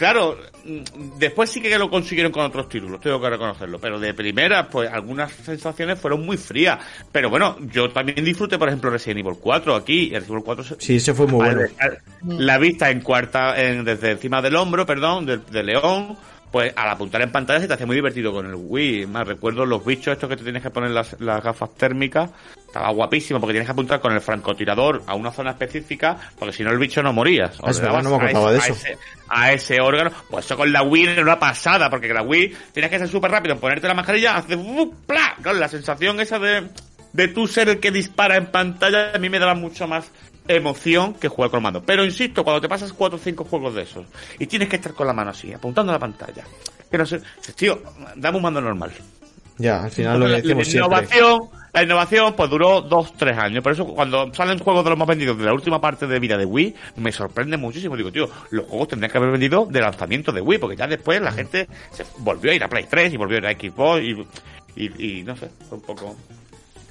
claro, 0.01 0.35
mm, 0.65 1.19
después 1.19 1.51
sí 1.51 1.61
que 1.61 1.77
lo 1.77 1.87
consiguieron 1.91 2.31
con 2.31 2.43
otros 2.43 2.67
títulos, 2.67 2.99
tengo 2.99 3.21
que 3.21 3.29
reconocerlo. 3.29 3.77
Pero 3.79 3.99
de 3.99 4.15
primera, 4.15 4.67
pues 4.67 4.89
algunas 4.91 5.31
sensaciones 5.31 5.99
fueron 5.99 6.25
muy 6.25 6.37
frías. 6.37 6.79
Pero 7.11 7.29
bueno, 7.29 7.55
yo 7.71 7.91
también 7.91 8.25
disfruté, 8.25 8.57
por 8.57 8.67
ejemplo, 8.67 8.89
Resident 8.89 9.19
Evil 9.19 9.37
4 9.39 9.75
aquí. 9.75 10.05
Resident 10.09 10.29
Evil 10.31 10.43
4 10.43 10.63
se- 10.63 10.75
Sí, 10.79 10.95
ese 10.95 11.13
fue 11.13 11.27
muy 11.27 11.45
bueno. 11.45 11.61
La 12.23 12.57
vista 12.57 12.89
en 12.89 13.01
cuarta, 13.01 13.61
en- 13.63 13.85
desde 13.85 14.11
encima 14.11 14.41
del 14.41 14.55
hombro, 14.55 14.87
perdón, 14.87 15.27
del 15.27 15.45
de 15.45 15.63
león, 15.63 16.17
pues 16.51 16.73
al 16.75 16.89
apuntar 16.89 17.21
en 17.21 17.31
pantalla 17.31 17.59
se 17.61 17.67
te 17.67 17.73
hace 17.75 17.85
muy 17.85 17.95
divertido 17.95 18.31
con 18.33 18.45
el 18.45 18.55
Wii. 18.55 19.05
Más 19.07 19.25
recuerdo 19.27 19.65
los 19.65 19.85
bichos 19.85 20.13
estos 20.13 20.29
que 20.29 20.35
te 20.37 20.43
tienes 20.43 20.61
que 20.61 20.69
poner 20.69 20.91
las, 20.91 21.15
las 21.21 21.41
gafas 21.43 21.73
térmicas. 21.75 22.29
Estaba 22.67 22.89
guapísimo 22.91 23.39
porque 23.39 23.53
tienes 23.53 23.67
que 23.67 23.71
apuntar 23.73 23.99
con 24.01 24.13
el 24.13 24.21
francotirador 24.21 25.03
a 25.07 25.15
una 25.15 25.31
zona 25.31 25.51
específica, 25.51 26.17
porque 26.37 26.53
si 26.53 26.63
no 26.63 26.71
el 26.71 26.77
bicho 26.77 27.01
no 27.03 27.13
morías. 27.13 27.59
O 27.61 27.67
Ah, 27.67 27.71
es 27.71 27.79
verdad, 27.81 28.03
no 28.03 28.09
me 28.11 28.15
a 28.15 28.29
acordaba 28.29 28.51
ese- 28.55 28.57
de 28.57 28.59
a 28.59 28.65
eso. 28.65 28.73
ese- 28.87 28.97
a 29.29 29.51
ese 29.53 29.81
órgano. 29.81 30.11
Pues 30.29 30.45
eso 30.45 30.57
con 30.57 30.71
la 30.71 30.83
Wii 30.83 31.07
era 31.07 31.21
una 31.21 31.39
pasada, 31.39 31.89
porque 31.89 32.13
la 32.13 32.21
Wii 32.21 32.53
tienes 32.73 32.91
que 32.91 32.99
ser 32.99 33.07
súper 33.07 33.31
rápido, 33.31 33.57
ponerte 33.57 33.87
la 33.87 33.93
mascarilla, 33.93 34.35
hace 34.37 34.55
¡uh! 34.55 34.93
¡pla! 35.07 35.35
Claro, 35.41 35.57
la 35.57 35.67
sensación 35.69 36.19
esa 36.19 36.37
de, 36.39 36.67
de 37.13 37.27
tú 37.29 37.47
ser 37.47 37.69
el 37.69 37.79
que 37.79 37.91
dispara 37.91 38.35
en 38.37 38.47
pantalla, 38.47 39.11
a 39.13 39.17
mí 39.19 39.29
me 39.29 39.39
daba 39.39 39.53
mucho 39.53 39.87
más 39.87 40.09
emoción 40.55 41.13
que 41.13 41.27
jugar 41.27 41.49
con 41.49 41.59
el 41.59 41.63
mando. 41.63 41.83
Pero 41.83 42.05
insisto, 42.05 42.43
cuando 42.43 42.61
te 42.61 42.69
pasas 42.69 42.93
cuatro 42.93 43.17
o 43.17 43.21
cinco 43.21 43.43
juegos 43.43 43.75
de 43.75 43.83
esos 43.83 44.05
y 44.39 44.47
tienes 44.47 44.69
que 44.69 44.77
estar 44.77 44.93
con 44.93 45.07
la 45.07 45.13
mano 45.13 45.31
así, 45.31 45.53
apuntando 45.53 45.91
a 45.91 45.95
la 45.95 45.99
pantalla, 45.99 46.43
que 46.89 46.97
no 46.97 47.05
sé, 47.05 47.21
tío, 47.55 47.81
dame 48.15 48.37
un 48.37 48.43
mando 48.43 48.61
normal. 48.61 48.91
Ya, 49.57 49.83
al 49.83 49.91
final 49.91 50.19
lo 50.19 50.25
que 50.25 50.31
la, 50.31 50.37
decimos 50.37 50.67
siempre. 50.67 50.87
innovación, 50.87 51.49
la 51.73 51.83
innovación 51.83 52.33
pues 52.35 52.49
duró 52.49 52.81
dos, 52.81 53.13
tres 53.15 53.37
años. 53.37 53.63
Por 53.63 53.73
eso 53.73 53.85
cuando 53.85 54.33
salen 54.33 54.59
juegos 54.59 54.83
de 54.83 54.89
los 54.89 54.99
más 54.99 55.07
vendidos 55.07 55.37
de 55.37 55.45
la 55.45 55.53
última 55.53 55.79
parte 55.79 56.07
de 56.07 56.19
vida 56.19 56.37
de 56.37 56.45
Wii, 56.45 56.75
me 56.97 57.11
sorprende 57.11 57.57
muchísimo. 57.57 57.95
Digo, 57.95 58.11
tío, 58.11 58.29
los 58.49 58.65
juegos 58.65 58.89
tendrían 58.89 59.11
que 59.11 59.17
haber 59.17 59.31
vendido 59.31 59.67
de 59.69 59.79
lanzamiento 59.79 60.31
de 60.31 60.41
Wii, 60.41 60.59
porque 60.59 60.75
ya 60.75 60.87
después 60.87 61.21
la 61.21 61.31
gente 61.31 61.67
se 61.91 62.05
volvió 62.17 62.51
a 62.51 62.55
ir 62.55 62.63
a 62.63 62.67
Play 62.67 62.85
3 62.89 63.13
y 63.13 63.17
volvió 63.17 63.37
a 63.37 63.39
ir 63.39 63.45
a 63.47 63.51
Xbox 63.51 64.01
y, 64.01 64.25
y, 64.75 65.19
y 65.19 65.23
no 65.23 65.35
sé, 65.35 65.49
fue 65.69 65.77
un 65.77 65.83
poco... 65.83 66.15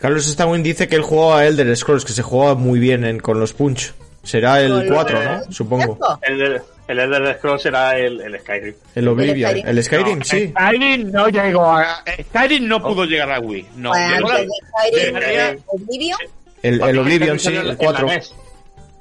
Carlos 0.01 0.27
Stawin 0.27 0.63
dice 0.63 0.89
que 0.89 0.97
él 0.97 1.03
jugaba 1.03 1.41
a 1.41 1.47
Elder 1.47 1.77
Scrolls, 1.77 2.05
que 2.05 2.13
se 2.13 2.23
jugaba 2.23 2.55
muy 2.55 2.79
bien 2.79 3.05
en- 3.05 3.21
con 3.21 3.39
los 3.39 3.53
punch. 3.53 3.93
Será 4.23 4.61
el 4.61 4.71
Con 4.73 4.87
lo 4.89 4.95
4, 4.95 5.19
de- 5.21 5.25
¿no? 5.27 5.53
Supongo. 5.53 5.99
El, 6.23 6.61
el 6.89 6.99
Elder 6.99 7.37
Scrolls 7.39 7.63
será 7.63 7.97
el, 7.99 8.21
el 8.21 8.39
Skyrim. 8.41 8.75
El 8.95 9.09
Oblivion. 9.09 9.51
Skyrim. 9.51 9.69
El 9.69 9.83
Skyrim, 9.85 10.19
No, 10.19 10.25
sí. 10.25 10.49
Skyrim 10.49 11.11
no 11.11 11.29
llegó 11.29 11.65
a... 11.67 12.05
Skyrim 12.29 12.67
no 12.69 12.83
pudo 12.83 13.05
llegar 13.05 13.31
a 13.33 13.41
Wii. 13.41 13.67
No, 13.77 13.93
llegó 13.95 14.31
a- 14.31 14.39
Skyrim, 14.39 15.61
Oblivion, 15.67 16.19
El, 16.63 16.81
el 16.83 16.99
Oblivion, 16.99 17.39
sí, 17.39 17.49
el 17.57 17.71
en 17.71 17.77
4. 17.77 18.07
la 18.07 18.15
NES. 18.15 18.35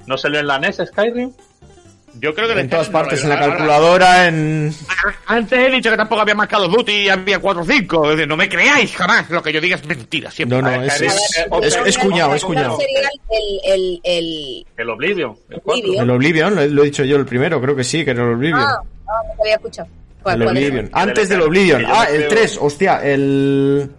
¿No 0.06 0.16
salió 0.18 0.40
en 0.40 0.46
la 0.46 0.58
NES 0.58 0.80
Skyrim? 0.86 1.32
Yo 2.18 2.34
creo 2.34 2.48
que 2.52 2.60
En 2.60 2.68
todas 2.68 2.88
no 2.88 2.92
partes, 2.92 3.24
lo 3.24 3.32
en 3.32 3.38
la 3.40 3.46
calculadora, 3.46 4.26
en... 4.28 4.74
Antes 5.26 5.58
he 5.58 5.70
dicho 5.70 5.90
que 5.90 5.96
tampoco 5.96 6.20
había 6.22 6.34
marcado 6.34 6.66
Duty 6.68 6.92
y 6.92 7.08
había 7.08 7.38
4 7.38 7.62
o 7.62 7.64
5. 7.64 8.04
Es 8.10 8.16
decir, 8.16 8.28
no 8.28 8.36
me 8.36 8.48
creáis 8.48 8.94
jamás. 8.96 9.30
Lo 9.30 9.42
que 9.42 9.52
yo 9.52 9.60
diga 9.60 9.76
es 9.76 9.84
mentira 9.86 10.30
siempre. 10.30 10.60
No, 10.60 10.70
no, 10.70 10.82
es, 10.82 10.92
Skyrim, 10.94 11.10
es, 11.12 11.16
eh, 11.38 11.40
es- 11.40 11.46
otra- 11.76 11.88
es 11.88 11.98
cuñado, 11.98 12.34
es 12.34 12.44
¿cuál 12.44 12.56
cuñado. 12.58 12.78
sería 12.78 13.08
el, 13.30 13.60
el, 13.72 14.00
el, 14.04 14.66
El 14.76 14.90
Oblivion. 14.90 15.36
El 15.48 15.60
4. 15.60 15.80
Oblivion? 15.82 16.04
El 16.04 16.10
Oblivion, 16.10 16.54
lo 16.56 16.60
he, 16.62 16.68
lo 16.68 16.82
he 16.82 16.84
dicho 16.86 17.04
yo 17.04 17.16
el 17.16 17.26
primero, 17.26 17.60
creo 17.60 17.76
que 17.76 17.84
sí, 17.84 18.04
que 18.04 18.10
era 18.10 18.22
el 18.24 18.34
Oblivion. 18.34 18.60
Ah, 18.60 18.78
ah, 18.80 19.12
no 19.28 19.34
lo 19.36 19.42
había 19.42 19.54
escuchado. 19.54 19.88
¿Cuál- 20.22 20.36
el 20.42 20.42
cuál? 20.48 20.56
Oblivion. 20.56 20.90
Antes 20.92 21.28
del 21.28 21.42
Oblivion. 21.42 21.84
Ah, 21.86 22.06
el 22.10 22.16
creo- 22.26 22.28
3, 22.28 22.58
hostia, 22.60 22.96
el... 23.04 23.90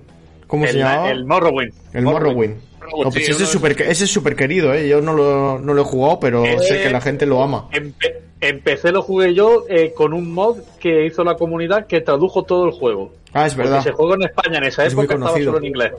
¿Cómo 0.48 0.68
se 0.68 0.74
llamaba? 0.74 1.10
el 1.12 1.26
Morrowind. 1.26 1.74
El 1.94 2.02
Morrowind. 2.04 2.56
No, 2.82 3.10
pues 3.12 3.26
Sí, 3.26 3.32
ese 3.32 3.44
es 3.44 3.50
súper 3.50 3.80
ese 3.82 4.04
es 4.06 4.12
súper 4.12 4.36
querido, 4.36 4.74
¿eh? 4.74 4.88
Yo 4.88 5.02
no 5.02 5.14
lo, 5.14 5.60
no 5.60 5.74
lo 5.74 5.82
he 5.82 5.86
jugado, 5.86 6.20
pero 6.20 6.44
Eh, 6.46 6.58
sé 6.60 6.82
que 6.82 6.90
la 6.90 7.00
gente 7.02 7.26
lo 7.26 7.42
ama. 7.44 7.68
Empe- 7.72 8.16
empecé 8.42 8.92
lo 8.92 9.02
jugué 9.02 9.34
yo 9.34 9.66
eh, 9.70 9.94
con 9.96 10.14
un 10.14 10.34
mod 10.34 10.58
que 10.80 11.06
hizo 11.06 11.24
la 11.24 11.36
comunidad 11.36 11.86
que 11.88 12.02
tradujo 12.02 12.44
todo 12.44 12.66
el 12.66 12.72
juego. 12.72 13.14
Ah, 13.34 13.46
es 13.48 13.54
Porque 13.54 13.70
verdad. 13.70 13.84
se 13.84 13.92
jugó 13.92 14.16
en 14.16 14.24
España 14.24 14.58
en 14.58 14.64
esa 14.66 14.86
Es 14.86 14.94
época 14.94 15.14
estaba 15.14 15.32
solo 15.38 15.58
en 15.60 15.66
inglés. 15.66 15.92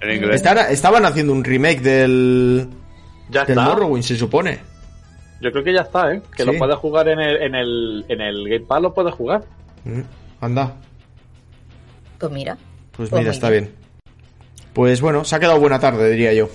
En 0.00 0.10
inglés. 0.12 0.36
Estara- 0.36 0.70
estaban 0.70 1.04
haciendo 1.04 1.32
un 1.32 1.42
remake 1.44 1.80
del, 1.80 2.68
Ya 3.30 3.44
del 3.44 3.58
está. 3.58 3.68
Morrowind, 3.68 4.04
se 4.04 4.16
supone. 4.16 4.58
Yo 5.40 5.50
creo 5.52 5.62
que 5.64 5.72
ya 5.72 5.82
está, 5.82 6.12
¿eh? 6.14 6.22
Que 6.36 6.44
Sí. 6.44 6.50
lo 6.52 6.58
puedes 6.58 6.76
jugar 6.76 7.08
en 7.08 7.20
el, 7.20 7.36
en 7.42 7.54
el, 7.54 8.04
en 8.08 8.20
el 8.20 8.48
Game 8.48 8.64
Pass, 8.66 8.80
lo 8.82 8.94
puedes 8.94 9.12
jugar. 9.14 9.42
Mm, 9.84 10.00
Anda, 10.40 10.74
Pues 12.18 12.32
mira. 12.32 12.56
pues 12.96 13.10
Pues 13.10 13.20
mira, 13.20 13.32
está 13.32 13.50
bien. 13.50 13.70
Pues 14.78 15.00
bueno, 15.00 15.24
se 15.24 15.34
ha 15.34 15.40
quedado 15.40 15.58
buena 15.58 15.80
tarde, 15.80 16.08
diría 16.08 16.32
yo. 16.32 16.48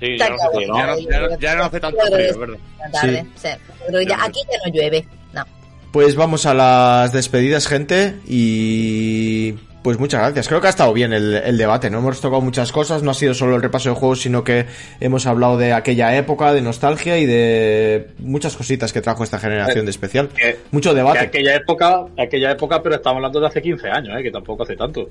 Sí, 0.00 0.16
ya 0.16 0.30
no, 0.30 0.36
hace, 0.36 0.66
no, 0.66 0.78
ya 0.78 1.20
no- 1.20 1.38
ya 1.38 1.54
no 1.54 1.64
hace 1.64 1.80
tanto 1.80 2.00
frío, 2.06 2.16
es 2.30 2.38
verdad. 2.38 2.56
Tarde. 2.90 3.26
Sí. 3.36 3.48
Pero 3.86 4.00
ya, 4.00 4.24
aquí 4.24 4.40
ya 4.50 4.58
no 4.66 4.72
llueve. 4.72 5.06
No. 5.34 5.44
Pues 5.92 6.16
vamos 6.16 6.46
a 6.46 6.54
las 6.54 7.12
despedidas, 7.12 7.68
gente, 7.68 8.14
y 8.26 9.52
pues 9.82 9.98
muchas 9.98 10.22
gracias. 10.22 10.48
Creo 10.48 10.62
que 10.62 10.68
ha 10.68 10.70
estado 10.70 10.94
bien 10.94 11.12
el, 11.12 11.34
el 11.34 11.58
debate, 11.58 11.90
¿no? 11.90 11.98
Hemos 11.98 12.22
tocado 12.22 12.40
muchas 12.40 12.72
cosas, 12.72 13.02
no 13.02 13.10
ha 13.10 13.14
sido 13.14 13.34
solo 13.34 13.54
el 13.56 13.60
repaso 13.60 13.90
de 13.90 13.96
juegos, 13.96 14.22
sino 14.22 14.42
que 14.42 14.64
hemos 15.00 15.26
hablado 15.26 15.58
de 15.58 15.74
aquella 15.74 16.16
época, 16.16 16.54
de 16.54 16.62
nostalgia 16.62 17.18
y 17.18 17.26
de 17.26 18.08
muchas 18.20 18.56
cositas 18.56 18.94
que 18.94 19.02
trajo 19.02 19.24
esta 19.24 19.38
generación 19.38 19.84
de 19.84 19.90
especial. 19.90 20.28
Que- 20.30 20.56
Mucho 20.70 20.92
Que 20.92 20.96
debate. 20.96 21.18
aquella 21.18 21.54
época, 21.56 22.06
aquella 22.18 22.52
época, 22.52 22.82
pero 22.82 22.94
estamos 22.94 23.16
hablando 23.18 23.40
de 23.40 23.46
hace 23.48 23.60
15 23.60 23.90
años, 23.90 24.18
¿eh? 24.18 24.22
Que 24.22 24.30
tampoco 24.30 24.62
hace 24.62 24.74
tanto. 24.74 25.06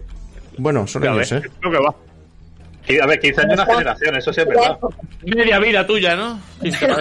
Bueno, 0.58 0.88
son 0.88 1.06
años, 1.08 1.30
¿eh? 1.34 1.42
creo 1.60 1.72
que 1.72 1.80
va. 1.80 1.94
A 3.02 3.06
ver, 3.08 3.20
15 3.20 3.42
años 3.42 3.54
es 3.54 3.60
una 3.60 3.74
generación, 3.74 4.16
eso 4.16 4.34
sí 4.34 4.42
es 4.42 4.48
verdad. 4.48 4.78
Media 5.24 5.60
vida 5.60 5.88
tuya, 5.88 6.16
¿no? 6.16 6.40
Pero. 6.80 6.96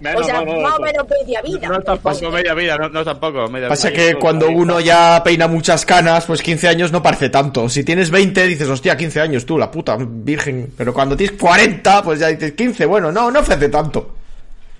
Menos, 0.00 0.22
o 0.22 0.24
sea, 0.24 0.40
no, 0.40 0.54
no, 0.54 0.60
más 0.62 0.74
o 0.74 0.78
no. 0.78 0.84
menos 0.86 1.06
media 1.10 1.42
vida. 1.42 1.68
No 1.68 1.80
tampoco, 1.82 2.30
media 2.30 2.54
vida, 2.54 2.78
no, 2.78 2.88
no 2.88 3.04
tampoco. 3.04 3.48
Media 3.48 3.68
Pasa 3.68 3.90
vida. 3.90 4.02
que 4.02 4.14
cuando 4.14 4.48
uno 4.48 4.80
ya 4.80 5.22
peina 5.22 5.46
muchas 5.46 5.84
canas, 5.84 6.24
pues 6.24 6.40
15 6.40 6.68
años 6.68 6.90
no 6.90 7.02
parece 7.02 7.28
tanto. 7.28 7.68
Si 7.68 7.84
tienes 7.84 8.10
20, 8.10 8.46
dices, 8.46 8.66
hostia, 8.68 8.96
15 8.96 9.20
años 9.20 9.44
tú, 9.44 9.58
la 9.58 9.70
puta 9.70 9.98
virgen. 10.00 10.72
Pero 10.76 10.94
cuando 10.94 11.16
tienes 11.16 11.38
40, 11.38 12.02
pues 12.02 12.18
ya 12.18 12.28
dices 12.28 12.52
15, 12.52 12.86
bueno, 12.86 13.12
no, 13.12 13.30
no 13.30 13.40
ofrece 13.40 13.68
tanto. 13.68 14.14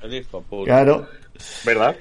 El 0.03 0.15
hijo 0.15 0.41
puta. 0.43 0.65
Claro. 0.65 1.07
¿Verdad? 1.65 1.95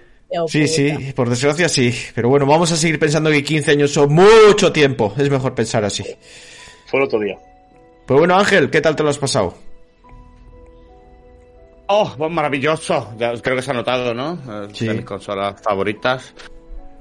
Sí, 0.48 0.68
sí, 0.68 1.11
por 1.15 1.30
desgracia 1.30 1.68
sí. 1.68 1.94
Pero 2.15 2.30
bueno, 2.30 2.45
vamos 2.45 2.72
a 2.72 2.77
seguir 2.77 2.99
pensando 2.99 3.30
que 3.31 3.44
15 3.44 3.72
años 3.72 3.91
son 3.91 4.14
mucho 4.14 4.72
tiempo. 4.72 5.14
Es 5.18 5.30
mejor 5.30 5.53
pensar 5.53 5.84
así. 5.84 6.03
Fue 6.86 6.99
el 6.99 7.06
otro 7.06 7.19
día. 7.19 7.38
Pues 8.10 8.18
bueno, 8.18 8.40
Ángel, 8.40 8.72
¿qué 8.72 8.81
tal 8.81 8.95
te 8.95 9.03
lo 9.03 9.10
has 9.10 9.19
pasado? 9.19 9.53
Oh, 11.86 12.11
pues 12.18 12.31
maravilloso. 12.31 13.14
Ya, 13.19 13.34
creo 13.40 13.56
que 13.56 13.61
se 13.61 13.69
ha 13.69 13.76
notado, 13.76 14.15
¿no? 14.15 14.34
Eh, 14.34 14.69
Sí. 14.73 14.88
De 14.88 14.95
mis 14.95 15.06
consolas 15.06 15.61
favoritas. 15.61 16.34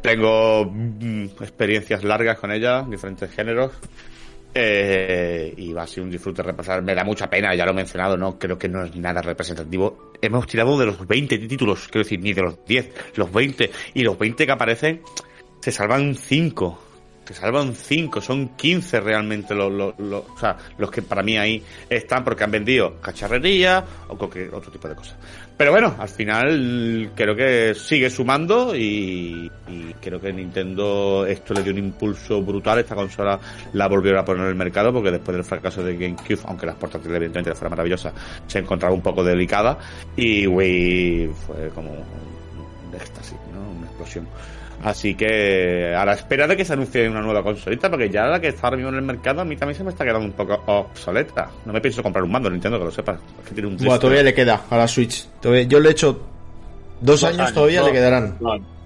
Tengo 0.03 0.67
mm, 0.67 1.25
experiencias 1.41 2.05
largas 2.05 2.39
con 2.39 2.53
ella, 2.53 2.83
diferentes 2.83 3.31
géneros. 3.31 3.73
Eh, 4.53 5.55
y 5.57 5.73
va 5.73 5.85
a 5.85 5.87
ser 5.87 6.03
un 6.03 6.11
disfrute 6.11 6.43
repasar. 6.43 6.83
Me 6.83 6.95
da 6.95 7.05
mucha 7.05 7.31
pena, 7.31 7.55
ya 7.55 7.65
lo 7.65 7.71
he 7.71 7.77
mencionado, 7.77 8.19
¿no? 8.19 8.39
Creo 8.39 8.59
que 8.59 8.69
no 8.69 8.85
es 8.85 8.95
nada 8.95 9.23
representativo. 9.23 10.13
Hemos 10.21 10.47
tirado 10.47 10.79
de 10.79 10.85
los 10.85 11.07
20 11.07 11.39
títulos, 11.39 11.89
quiero 11.89 12.05
decir, 12.05 12.21
ni 12.21 12.35
de 12.35 12.43
los 12.43 12.67
10, 12.67 13.15
los 13.15 13.33
20. 13.33 13.71
Y 13.95 14.03
los 14.03 14.19
20 14.19 14.45
que 14.45 14.53
aparecen, 14.53 15.01
se 15.61 15.73
salvan 15.73 16.15
5. 16.15 16.88
Se 17.29 17.35
salvan 17.35 17.75
5, 17.75 18.21
son 18.23 18.49
15 18.57 19.01
realmente 19.01 19.55
los, 19.55 19.71
los, 19.71 19.95
los- 19.99 20.91
que 20.91 21.03
para 21.03 21.23
mí 21.23 21.37
ahí 21.37 21.63
están 21.91 22.25
porque 22.25 22.43
han 22.45 22.51
vendido 22.51 22.99
cacharrería 23.01 23.85
o 24.09 24.17
cualquier 24.17 24.55
otro 24.55 24.73
tipo 24.73 24.89
de 24.89 24.95
cosas. 24.95 25.17
Pero 25.57 25.73
bueno, 25.73 25.95
al 25.99 26.09
final 26.09 27.11
creo 27.15 27.37
que 27.37 27.75
sigue 27.75 28.09
sumando 28.09 28.75
y, 28.75 29.51
creo 30.01 30.21
que 30.21 30.33
Nintendo 30.33 31.27
esto 31.27 31.53
le 31.53 31.63
dio 31.63 31.73
un 31.73 31.79
impulso 31.81 32.41
brutal. 32.41 32.79
Esta 32.79 32.95
consola 32.95 33.39
la 33.75 33.89
volvieron 33.89 34.21
a 34.21 34.25
poner 34.25 34.45
en 34.45 34.49
el 34.51 34.55
mercado 34.55 34.93
porque 34.93 35.11
después 35.11 35.37
del 35.37 35.45
fracaso 35.45 35.83
de 35.83 35.97
GameCube, 35.97 36.39
aunque 36.47 36.65
las 36.65 36.77
portátiles 36.77 37.17
evidentemente 37.17 37.55
fuera 37.55 37.71
maravillosa, 37.71 38.13
se 38.47 38.61
encontraba 38.61 38.95
un 38.95 39.03
poco 39.03 39.23
delicada 39.23 39.77
y 40.17 40.47
Wii 40.47 41.31
fue 41.47 41.69
como 41.75 41.91
éxtasis, 42.95 43.37
¿no? 43.53 43.61
Una 43.79 43.87
explosión. 43.87 44.27
Así 44.85 45.15
que 45.17 45.93
a 45.95 46.05
la 46.05 46.13
espera 46.13 46.47
de 46.47 46.57
que 46.57 46.65
se 46.65 46.73
anuncie 46.73 47.09
una 47.09 47.21
nueva 47.21 47.43
consolita, 47.43 47.91
porque 47.91 48.09
ya 48.11 48.27
la 48.27 48.41
que 48.41 48.49
está 48.49 48.69
ahora 48.69 48.77
mismo 48.77 48.91
en 48.91 48.97
el 48.97 49.03
mercado 49.03 49.41
a 49.41 49.45
mí 49.45 49.57
también 49.57 49.77
se 49.77 49.83
me 49.83 49.91
está 49.91 50.05
quedando 50.05 50.25
un 50.27 50.33
poco 50.33 50.63
obsoleta. 50.67 51.51
No 51.65 51.73
me 51.73 51.81
pienso 51.81 52.03
comprar 52.03 52.23
un 52.25 52.31
mando, 52.31 52.49
Nintendo, 52.49 52.79
que 52.79 52.85
lo 52.85 52.91
sepas. 52.91 53.19
Es 53.43 53.49
que 53.49 53.55
tiene 53.55 53.69
un 53.69 53.77
Buah, 53.77 53.99
todavía 53.99 54.23
le 54.23 54.35
queda 54.35 54.63
a 54.71 54.77
la 54.77 54.87
Switch. 54.87 55.27
Todavía- 55.41 55.65
yo 55.65 55.81
le 55.81 55.89
he 55.89 55.93
hecho 55.93 56.13
dos, 57.01 57.21
Dos 57.21 57.25
años, 57.25 57.41
años, 57.41 57.55
todavía 57.55 57.81
no, 57.81 57.87
le 57.87 57.93
quedarán. 57.93 58.37
No, 58.41 58.78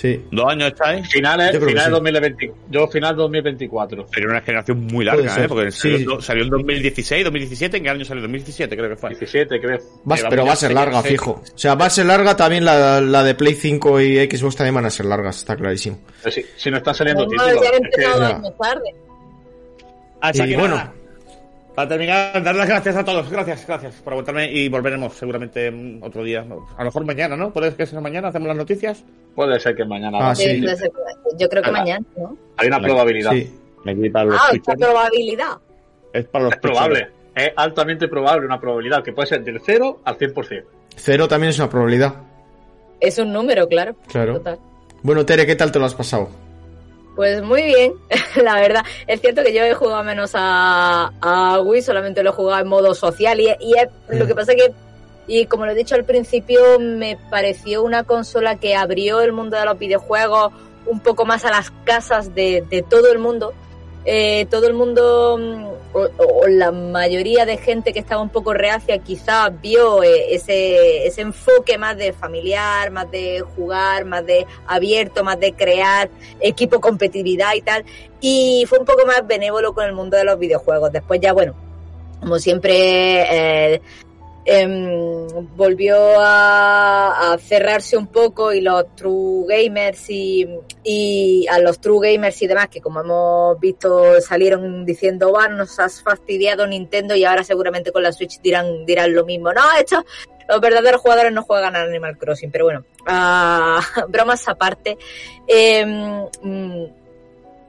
Sí. 0.00 0.24
¿Dos 0.30 0.46
años 0.48 0.68
estáis? 0.68 1.06
Finales, 1.10 1.50
finales 1.58 1.84
sí. 1.84 1.90
2020. 1.90 2.52
Yo 2.70 2.86
final 2.88 3.16
2024. 3.16 4.06
Sería 4.08 4.28
una 4.30 4.40
generación 4.40 4.86
muy 4.86 5.04
larga. 5.04 5.44
¿eh? 5.44 5.46
Porque 5.46 5.70
Sí. 5.70 5.90
salió, 5.92 6.20
salió 6.22 6.44
en 6.44 6.50
2016, 6.50 7.24
2017. 7.24 7.76
¿En 7.76 7.82
qué 7.82 7.90
año 7.90 8.04
salió? 8.06 8.22
2017 8.22 8.76
creo 8.76 8.88
que 8.88 8.96
fue. 8.96 9.10
17, 9.10 9.60
creo. 9.60 9.78
Va- 10.10 10.16
pero 10.30 10.42
ya 10.42 10.44
va 10.48 10.52
a 10.52 10.56
ser 10.56 10.72
larga, 10.72 11.02
fijo. 11.02 11.42
O 11.54 11.58
sea, 11.58 11.74
va 11.74 11.86
a 11.86 11.90
ser 11.90 12.06
larga 12.06 12.34
también 12.34 12.64
la, 12.64 13.00
la 13.02 13.22
de 13.22 13.34
Play 13.34 13.54
5 13.54 14.00
y 14.00 14.16
Xbox 14.30 14.56
también 14.56 14.74
van 14.74 14.86
a 14.86 14.90
ser 14.90 15.04
largas, 15.06 15.36
está 15.38 15.54
clarísimo. 15.56 15.98
Pero 16.22 16.32
sí, 16.34 16.46
si 16.56 16.70
no 16.70 16.78
están 16.78 16.94
saliendo 16.94 17.24
No, 17.24 17.30
títulos. 17.30 17.54
ya 17.62 17.68
he 17.68 17.76
es 17.76 17.96
que- 17.96 18.02
ya. 18.02 18.42
tarde. 18.58 18.94
Así 20.22 20.42
Y 20.42 20.48
que 20.48 20.56
bueno. 20.56 20.76
nada, 20.76 20.92
para 21.74 21.88
terminar, 21.88 22.42
dar 22.42 22.54
las 22.54 22.68
gracias 22.68 22.96
a 22.96 23.04
todos. 23.04 23.30
Gracias, 23.30 23.66
gracias 23.66 23.94
por 23.96 24.12
aguantarme 24.12 24.50
y 24.50 24.68
volveremos 24.68 25.14
seguramente 25.14 25.72
otro 26.02 26.22
día. 26.24 26.40
A 26.40 26.82
lo 26.82 26.84
mejor 26.84 27.04
mañana, 27.04 27.36
¿no? 27.36 27.52
¿Puede 27.52 27.74
que 27.74 27.86
sea 27.86 28.00
mañana? 28.00 28.28
¿Hacemos 28.28 28.48
las 28.48 28.56
noticias? 28.56 29.04
Puede 29.34 29.58
ser 29.60 29.74
que 29.74 29.84
mañana. 29.84 30.18
Ah, 30.20 30.34
sí. 30.34 30.62
Yo 31.38 31.48
creo 31.48 31.62
que 31.62 31.70
mañana, 31.70 32.04
¿no? 32.16 32.36
Hay 32.56 32.68
una 32.68 32.80
probabilidad. 32.80 33.32
Sí. 33.32 33.56
Para 34.12 34.24
los 34.26 34.40
Ah, 34.40 34.50
esta 34.52 34.74
probabilidad. 34.74 35.58
Es 36.12 36.26
para 36.26 36.44
los 36.44 36.54
Es 36.54 36.60
probable. 36.60 37.08
Es 37.34 37.52
altamente 37.56 38.08
probable 38.08 38.46
una 38.46 38.60
probabilidad 38.60 39.02
que 39.02 39.12
puede 39.12 39.28
ser 39.28 39.44
del 39.44 39.60
0 39.64 40.00
al 40.04 40.18
100%. 40.18 40.64
Cero 40.96 41.28
también 41.28 41.50
es 41.50 41.58
una 41.58 41.70
probabilidad. 41.70 42.14
Es 43.00 43.18
un 43.18 43.32
número, 43.32 43.66
claro. 43.68 43.94
Claro. 44.08 44.34
Total. 44.34 44.58
Bueno, 45.02 45.24
Tere, 45.24 45.46
¿qué 45.46 45.56
tal 45.56 45.72
te 45.72 45.78
lo 45.78 45.86
has 45.86 45.94
pasado? 45.94 46.28
Pues 47.20 47.42
muy 47.42 47.64
bien, 47.64 47.92
la 48.42 48.54
verdad. 48.54 48.82
Es 49.06 49.20
cierto 49.20 49.42
que 49.44 49.52
yo 49.52 49.62
he 49.62 49.74
jugado 49.74 50.02
menos 50.02 50.30
a, 50.32 51.12
a 51.20 51.60
Wii, 51.60 51.82
solamente 51.82 52.22
lo 52.22 52.30
he 52.30 52.32
jugado 52.32 52.62
en 52.62 52.66
modo 52.68 52.94
social 52.94 53.38
y, 53.40 53.48
y 53.60 53.74
es- 53.76 53.90
lo 54.18 54.26
que 54.26 54.34
pasa 54.34 54.54
que, 54.54 54.72
y 55.26 55.44
como 55.44 55.66
lo 55.66 55.72
he 55.72 55.74
dicho 55.74 55.94
al 55.96 56.04
principio, 56.06 56.78
me 56.80 57.18
pareció 57.30 57.82
una 57.82 58.04
consola 58.04 58.56
que 58.56 58.74
abrió 58.74 59.20
el 59.20 59.34
mundo 59.34 59.58
de 59.58 59.66
los 59.66 59.78
videojuegos 59.78 60.50
un 60.86 61.00
poco 61.00 61.26
más 61.26 61.44
a 61.44 61.50
las 61.50 61.70
casas 61.84 62.34
de, 62.34 62.64
de 62.70 62.80
todo 62.80 63.12
el 63.12 63.18
mundo. 63.18 63.52
Eh, 64.04 64.46
todo 64.50 64.66
el 64.66 64.74
mundo, 64.74 65.38
mm, 65.38 65.64
o, 65.92 66.46
la 66.48 66.72
mayoría 66.72 67.44
de 67.44 67.58
gente 67.58 67.92
que 67.92 67.98
estaba 67.98 68.22
un 68.22 68.30
poco 68.30 68.54
reacia, 68.54 68.98
quizá 68.98 69.50
vio 69.50 70.02
eh, 70.02 70.34
ese, 70.34 71.06
ese 71.06 71.20
enfoque 71.20 71.76
más 71.76 71.96
de 71.96 72.12
familiar, 72.12 72.90
más 72.90 73.10
de 73.10 73.40
jugar, 73.40 74.04
más 74.06 74.24
de 74.24 74.46
abierto, 74.66 75.22
más 75.22 75.38
de 75.38 75.52
crear 75.52 76.08
equipo 76.40 76.80
competitividad 76.80 77.54
y 77.54 77.62
tal. 77.62 77.84
Y 78.20 78.64
fue 78.68 78.78
un 78.78 78.86
poco 78.86 79.04
más 79.06 79.26
benévolo 79.26 79.74
con 79.74 79.84
el 79.84 79.92
mundo 79.92 80.16
de 80.16 80.24
los 80.24 80.38
videojuegos. 80.38 80.92
Después 80.92 81.20
ya, 81.20 81.32
bueno, 81.32 81.54
como 82.20 82.38
siempre, 82.38 83.74
eh, 83.74 83.82
em, 84.44 85.26
volvió 85.56 85.96
a, 86.18 87.36
cerrarse 87.38 87.96
un 87.96 88.08
poco 88.08 88.52
y 88.52 88.60
los 88.60 88.94
true 88.96 89.44
gamers 89.48 90.10
y, 90.10 90.48
y 90.82 91.46
a 91.48 91.58
los 91.58 91.80
true 91.80 92.10
gamers 92.12 92.40
y 92.42 92.46
demás 92.46 92.68
que 92.68 92.80
como 92.80 93.00
hemos 93.00 93.60
visto 93.60 94.20
salieron 94.20 94.84
diciendo 94.84 95.32
va 95.32 95.48
nos 95.48 95.78
has 95.78 96.02
fastidiado 96.02 96.66
Nintendo 96.66 97.14
y 97.14 97.24
ahora 97.24 97.44
seguramente 97.44 97.92
con 97.92 98.02
la 98.02 98.12
Switch 98.12 98.40
dirán 98.40 98.84
dirán 98.84 99.14
lo 99.14 99.24
mismo 99.24 99.52
no 99.52 99.62
esto 99.78 100.04
los 100.48 100.60
verdaderos 100.60 101.00
jugadores 101.00 101.32
no 101.32 101.44
juegan 101.44 101.76
a 101.76 101.82
Animal 101.82 102.18
Crossing 102.18 102.50
pero 102.50 102.64
bueno 102.64 102.84
ah, 103.06 103.80
bromas 104.08 104.48
aparte 104.48 104.98
em, 105.46 106.26
mm, 106.42 106.99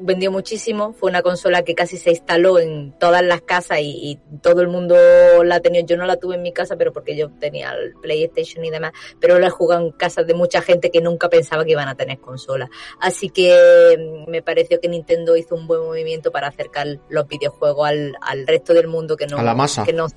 vendió 0.01 0.31
muchísimo, 0.31 0.93
fue 0.93 1.09
una 1.09 1.21
consola 1.21 1.63
que 1.63 1.75
casi 1.75 1.97
se 1.97 2.11
instaló 2.11 2.59
en 2.59 2.91
todas 2.99 3.23
las 3.23 3.41
casas 3.41 3.79
y, 3.79 3.91
y 4.11 4.19
todo 4.41 4.61
el 4.61 4.67
mundo 4.67 4.95
la 5.43 5.59
tenía. 5.59 5.81
Yo 5.81 5.97
no 5.97 6.05
la 6.05 6.17
tuve 6.17 6.35
en 6.35 6.41
mi 6.41 6.51
casa, 6.51 6.75
pero 6.75 6.91
porque 6.93 7.15
yo 7.15 7.29
tenía 7.39 7.71
el 7.73 7.93
PlayStation 8.01 8.63
y 8.65 8.69
demás, 8.69 8.91
pero 9.19 9.39
la 9.39 9.47
he 9.47 9.49
jugado 9.51 9.85
en 9.85 9.91
casas 9.91 10.27
de 10.27 10.33
mucha 10.33 10.61
gente 10.61 10.91
que 10.91 11.01
nunca 11.01 11.29
pensaba 11.29 11.65
que 11.65 11.71
iban 11.71 11.87
a 11.87 11.95
tener 11.95 12.19
consola. 12.19 12.69
Así 12.99 13.29
que 13.29 14.25
mm, 14.25 14.29
me 14.29 14.41
pareció 14.41 14.79
que 14.79 14.87
Nintendo 14.87 15.35
hizo 15.37 15.55
un 15.55 15.67
buen 15.67 15.81
movimiento 15.81 16.31
para 16.31 16.47
acercar 16.47 16.87
los 17.09 17.27
videojuegos 17.27 17.87
al, 17.87 18.15
al 18.21 18.47
resto 18.47 18.73
del 18.73 18.87
mundo 18.87 19.15
que 19.15 19.27
no, 19.27 19.37
A 19.37 19.43
la 19.43 19.53
masa. 19.53 19.83
que 19.83 19.93
no. 19.93 20.07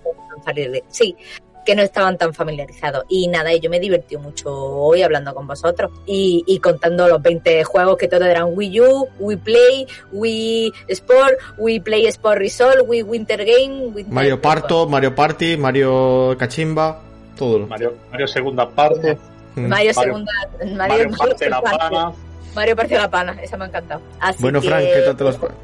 Sí, 0.89 1.17
que 1.65 1.75
no 1.75 1.83
estaban 1.83 2.19
tan 2.19 2.35
familiarizados. 2.35 3.05
Y 3.09 3.29
nada, 3.29 3.53
y 3.53 3.61
yo 3.61 3.71
me 3.71 3.81
divertí 3.81 4.17
mucho 4.17 4.51
hoy 4.55 5.03
hablando 5.03 5.35
con 5.35 5.47
vosotros 5.47 5.91
y, 6.07 6.45
y 6.47 6.59
contando 6.59 7.09
los 7.09 7.23
20 7.23 7.65
juegos 7.65 7.97
que 7.97 8.09
todos 8.09 8.25
eran 8.27 8.49
Wii 8.53 8.81
U, 8.81 9.09
Wii 9.19 9.37
Play, 9.39 9.87
Wii 10.13 10.73
Sport, 10.89 11.35
Wii 11.59 11.81
Play 11.81 12.07
Sport 12.07 12.39
Resort, 12.39 12.79
Wii 12.87 13.03
Winter 13.03 13.45
Game, 13.45 13.87
Winter- 13.87 14.13
Mario 14.13 14.41
Parto, 14.41 14.87
Mario 14.89 15.15
Party, 15.15 15.57
Mario 15.57 16.37
Cachimba, 16.39 17.01
todo. 17.37 17.61
lo- 17.61 17.67
Mario, 17.67 17.95
Mario 18.11 18.27
segunda 18.29 18.69
parte. 18.69 19.17
Mm. 19.57 19.67
Mario 19.69 19.93
Mario- 19.95 19.95
segunda, 19.95 20.33
Mario, 20.59 20.77
Mario 20.77 21.17
parte 21.17 21.49
la 21.51 21.61
pana. 21.63 22.13
Mario 22.55 22.77
parte 22.77 22.95
la 22.97 23.11
pana, 23.11 23.37
esa 23.43 23.57
me 23.57 23.65
ha 23.65 23.69
encantado. 23.69 24.01
Así 24.21 24.43
Bueno, 24.43 24.61
que- 24.61 24.69
Frank, 24.69 24.85
¿qué 24.85 25.01
tal 25.05 25.17
te 25.17 25.25
lo 25.25 25.31
has 25.31 25.37
pasado? 25.37 25.59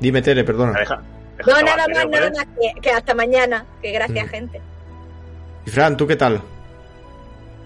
Dime, 0.00 0.22
Tere, 0.22 0.44
perdona. 0.44 0.78
Deja- 0.78 1.02
deja 1.38 1.50
No, 1.50 1.62
nada 1.62 1.76
más, 1.88 2.06
nada 2.08 2.24
¿vale? 2.28 2.30
más, 2.36 2.46
que, 2.74 2.80
que 2.80 2.90
hasta 2.90 3.14
mañana, 3.14 3.64
que 3.82 3.90
gracias 3.92 4.26
Mm. 4.26 4.28
gente. 4.30 4.60
Y 5.66 5.70
Fran, 5.70 5.96
¿tú 5.96 6.06
qué 6.06 6.16
tal? 6.16 6.40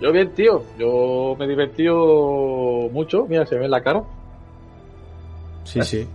Yo 0.01 0.11
bien, 0.13 0.31
tío. 0.35 0.63
Yo 0.79 1.37
me 1.39 1.45
he 1.45 1.49
divertido 1.49 2.89
mucho. 2.93 3.27
Mira, 3.29 3.45
se 3.47 3.55
me 3.55 3.61
ve 3.61 3.65
en 3.67 3.71
la 3.71 3.83
cara. 3.83 4.03
Sí, 5.65 5.83
sí. 5.83 6.09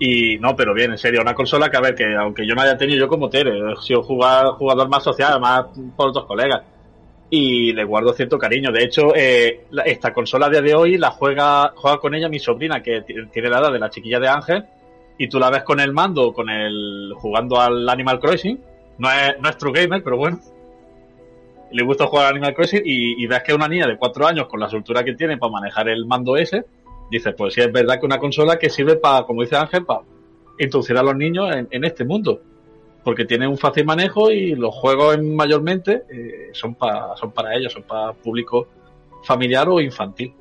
Y 0.00 0.36
no, 0.38 0.56
pero 0.56 0.74
bien, 0.74 0.90
en 0.90 0.98
serio, 0.98 1.20
una 1.22 1.34
consola 1.34 1.70
que 1.70 1.76
a 1.76 1.80
ver, 1.80 1.94
que 1.94 2.04
aunque 2.16 2.44
yo 2.46 2.54
no 2.56 2.62
haya 2.62 2.76
tenido 2.76 2.98
yo 2.98 3.08
como 3.08 3.30
Tere, 3.30 3.52
he 3.58 3.76
sido 3.82 4.02
jugador, 4.02 4.54
jugador 4.56 4.88
más 4.88 5.04
social, 5.04 5.40
más 5.40 5.66
por 5.96 6.08
otros 6.08 6.24
colegas. 6.26 6.62
Y 7.30 7.72
le 7.72 7.84
guardo 7.84 8.12
cierto 8.12 8.36
cariño. 8.36 8.72
De 8.72 8.82
hecho, 8.82 9.14
eh, 9.14 9.66
esta 9.86 10.12
consola 10.12 10.46
a 10.46 10.50
día 10.50 10.60
de 10.62 10.74
hoy 10.74 10.98
la 10.98 11.10
juega, 11.12 11.72
juega 11.76 11.98
con 11.98 12.14
ella 12.14 12.28
mi 12.28 12.40
sobrina, 12.40 12.82
que 12.82 13.02
ti- 13.02 13.14
tiene 13.32 13.48
la 13.48 13.60
edad 13.60 13.72
de 13.72 13.78
la 13.78 13.90
chiquilla 13.90 14.18
de 14.18 14.28
Ángel, 14.28 14.64
y 15.16 15.28
tú 15.28 15.38
la 15.38 15.50
ves 15.50 15.62
con 15.62 15.78
el 15.78 15.92
mando, 15.92 16.32
con 16.32 16.50
el 16.50 17.12
jugando 17.16 17.60
al 17.60 17.88
Animal 17.88 18.18
Crossing. 18.18 18.60
No 18.98 19.10
es, 19.10 19.40
no 19.40 19.48
es 19.48 19.56
true 19.56 19.72
gamer, 19.72 20.02
pero 20.02 20.16
bueno. 20.16 20.38
Le 21.74 21.82
gusta 21.84 22.06
jugar 22.06 22.26
al 22.26 22.32
Animal 22.32 22.54
Crossing 22.54 22.82
y, 22.84 23.22
y 23.22 23.26
ves 23.26 23.42
que 23.42 23.52
una 23.52 23.68
niña 23.68 23.86
de 23.86 23.96
cuatro 23.96 24.26
años 24.26 24.46
con 24.48 24.60
la 24.60 24.68
soltura 24.68 25.02
que 25.04 25.14
tiene 25.14 25.36
para 25.38 25.52
manejar 25.52 25.88
el 25.88 26.06
mando 26.06 26.36
ese. 26.36 26.64
Dices, 27.10 27.34
pues 27.36 27.52
sí, 27.54 27.60
es 27.60 27.70
verdad 27.72 27.98
que 28.00 28.06
una 28.06 28.18
consola 28.18 28.58
que 28.58 28.70
sirve 28.70 28.96
para, 28.96 29.24
como 29.26 29.42
dice 29.42 29.56
Ángel, 29.56 29.84
para 29.84 30.00
introducir 30.58 30.96
a 30.96 31.02
los 31.02 31.16
niños 31.16 31.54
en, 31.54 31.68
en 31.70 31.84
este 31.84 32.04
mundo. 32.04 32.40
Porque 33.02 33.24
tiene 33.26 33.46
un 33.46 33.58
fácil 33.58 33.84
manejo 33.84 34.30
y 34.30 34.54
los 34.54 34.74
juegos 34.74 35.16
en- 35.16 35.34
mayormente 35.36 36.04
eh, 36.10 36.48
son, 36.52 36.74
para 36.76 37.14
son 37.16 37.32
para 37.32 37.54
ellos, 37.56 37.72
son 37.72 37.82
para 37.82 38.12
público 38.14 38.68
familiar 39.24 39.68
o 39.68 39.80
infantil. 39.80 40.32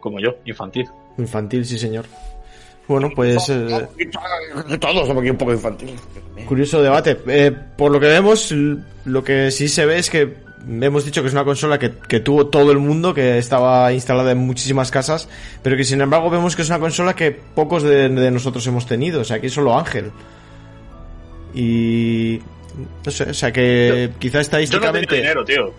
Como 0.00 0.18
yo, 0.20 0.36
infantil. 0.44 0.86
Infantil, 1.16 1.64
sí, 1.64 1.78
señor. 1.78 2.04
Bueno, 2.86 3.10
pues 3.14 3.48
eh, 3.48 3.88
Todos 4.78 5.06
somos 5.06 5.22
aquí 5.22 5.30
un 5.30 5.36
poco 5.38 5.52
infantiles. 5.52 6.00
curioso 6.46 6.82
debate. 6.82 7.18
Eh, 7.26 7.50
por 7.76 7.90
lo 7.90 7.98
que 7.98 8.06
vemos, 8.06 8.52
lo 9.04 9.24
que 9.24 9.50
sí 9.50 9.68
se 9.68 9.86
ve 9.86 9.98
es 9.98 10.10
que 10.10 10.34
hemos 10.68 11.04
dicho 11.04 11.22
que 11.22 11.28
es 11.28 11.34
una 11.34 11.44
consola 11.44 11.78
que, 11.78 11.92
que 12.08 12.20
tuvo 12.20 12.46
todo 12.48 12.72
el 12.72 12.78
mundo, 12.78 13.14
que 13.14 13.38
estaba 13.38 13.92
instalada 13.92 14.32
en 14.32 14.38
muchísimas 14.38 14.90
casas, 14.90 15.28
pero 15.62 15.76
que 15.76 15.84
sin 15.84 16.00
embargo 16.00 16.28
vemos 16.30 16.56
que 16.56 16.62
es 16.62 16.68
una 16.68 16.78
consola 16.78 17.14
que 17.14 17.32
pocos 17.32 17.82
de, 17.82 18.08
de 18.08 18.30
nosotros 18.30 18.66
hemos 18.66 18.86
tenido. 18.86 19.22
O 19.22 19.24
sea, 19.24 19.36
aquí 19.36 19.48
solo 19.48 19.78
Ángel. 19.78 20.10
Y... 21.54 22.40
No 23.06 23.12
sé, 23.12 23.24
o 23.30 23.34
sea 23.34 23.52
que 23.52 24.10
quizá 24.18 24.32
Yo 24.32 24.38
no 24.38 24.42
estadísticamente... 24.42 25.14
dinero, 25.14 25.44
tío. 25.44 25.72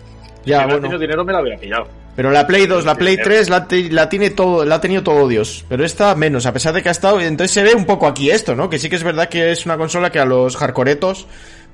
Ya, 0.46 0.56
si 0.58 0.62
no 0.62 0.66
bueno. 0.68 0.80
tenido 0.82 0.98
dinero 0.98 1.24
me 1.24 1.32
la 1.32 1.38
habría 1.40 1.56
pillado. 1.58 1.88
Pero 2.16 2.30
la 2.30 2.46
Play 2.46 2.66
2, 2.66 2.84
la 2.86 2.94
Play 2.94 3.16
Sí, 3.16 3.22
3 3.24 3.50
la, 3.50 3.68
te- 3.68 3.90
la 3.90 4.08
tiene 4.08 4.30
todo, 4.30 4.64
la 4.64 4.76
ha 4.76 4.80
tenido 4.80 5.02
todo 5.02 5.28
Dios. 5.28 5.66
Pero 5.68 5.84
esta 5.84 6.14
menos, 6.14 6.46
a 6.46 6.52
pesar 6.54 6.72
de 6.72 6.82
que 6.82 6.88
ha 6.88 6.92
estado. 6.92 7.20
Entonces 7.20 7.50
se 7.52 7.62
ve 7.62 7.74
un 7.74 7.84
poco 7.84 8.06
aquí 8.06 8.30
esto, 8.30 8.54
¿no? 8.56 8.70
Que 8.70 8.78
sí 8.78 8.88
que 8.88 8.96
es 8.96 9.02
verdad 9.04 9.28
que 9.28 9.52
es 9.52 9.66
una 9.66 9.76
consola 9.76 10.10
que 10.10 10.18
a 10.18 10.24
los 10.24 10.56
hardcoretos 10.56 11.26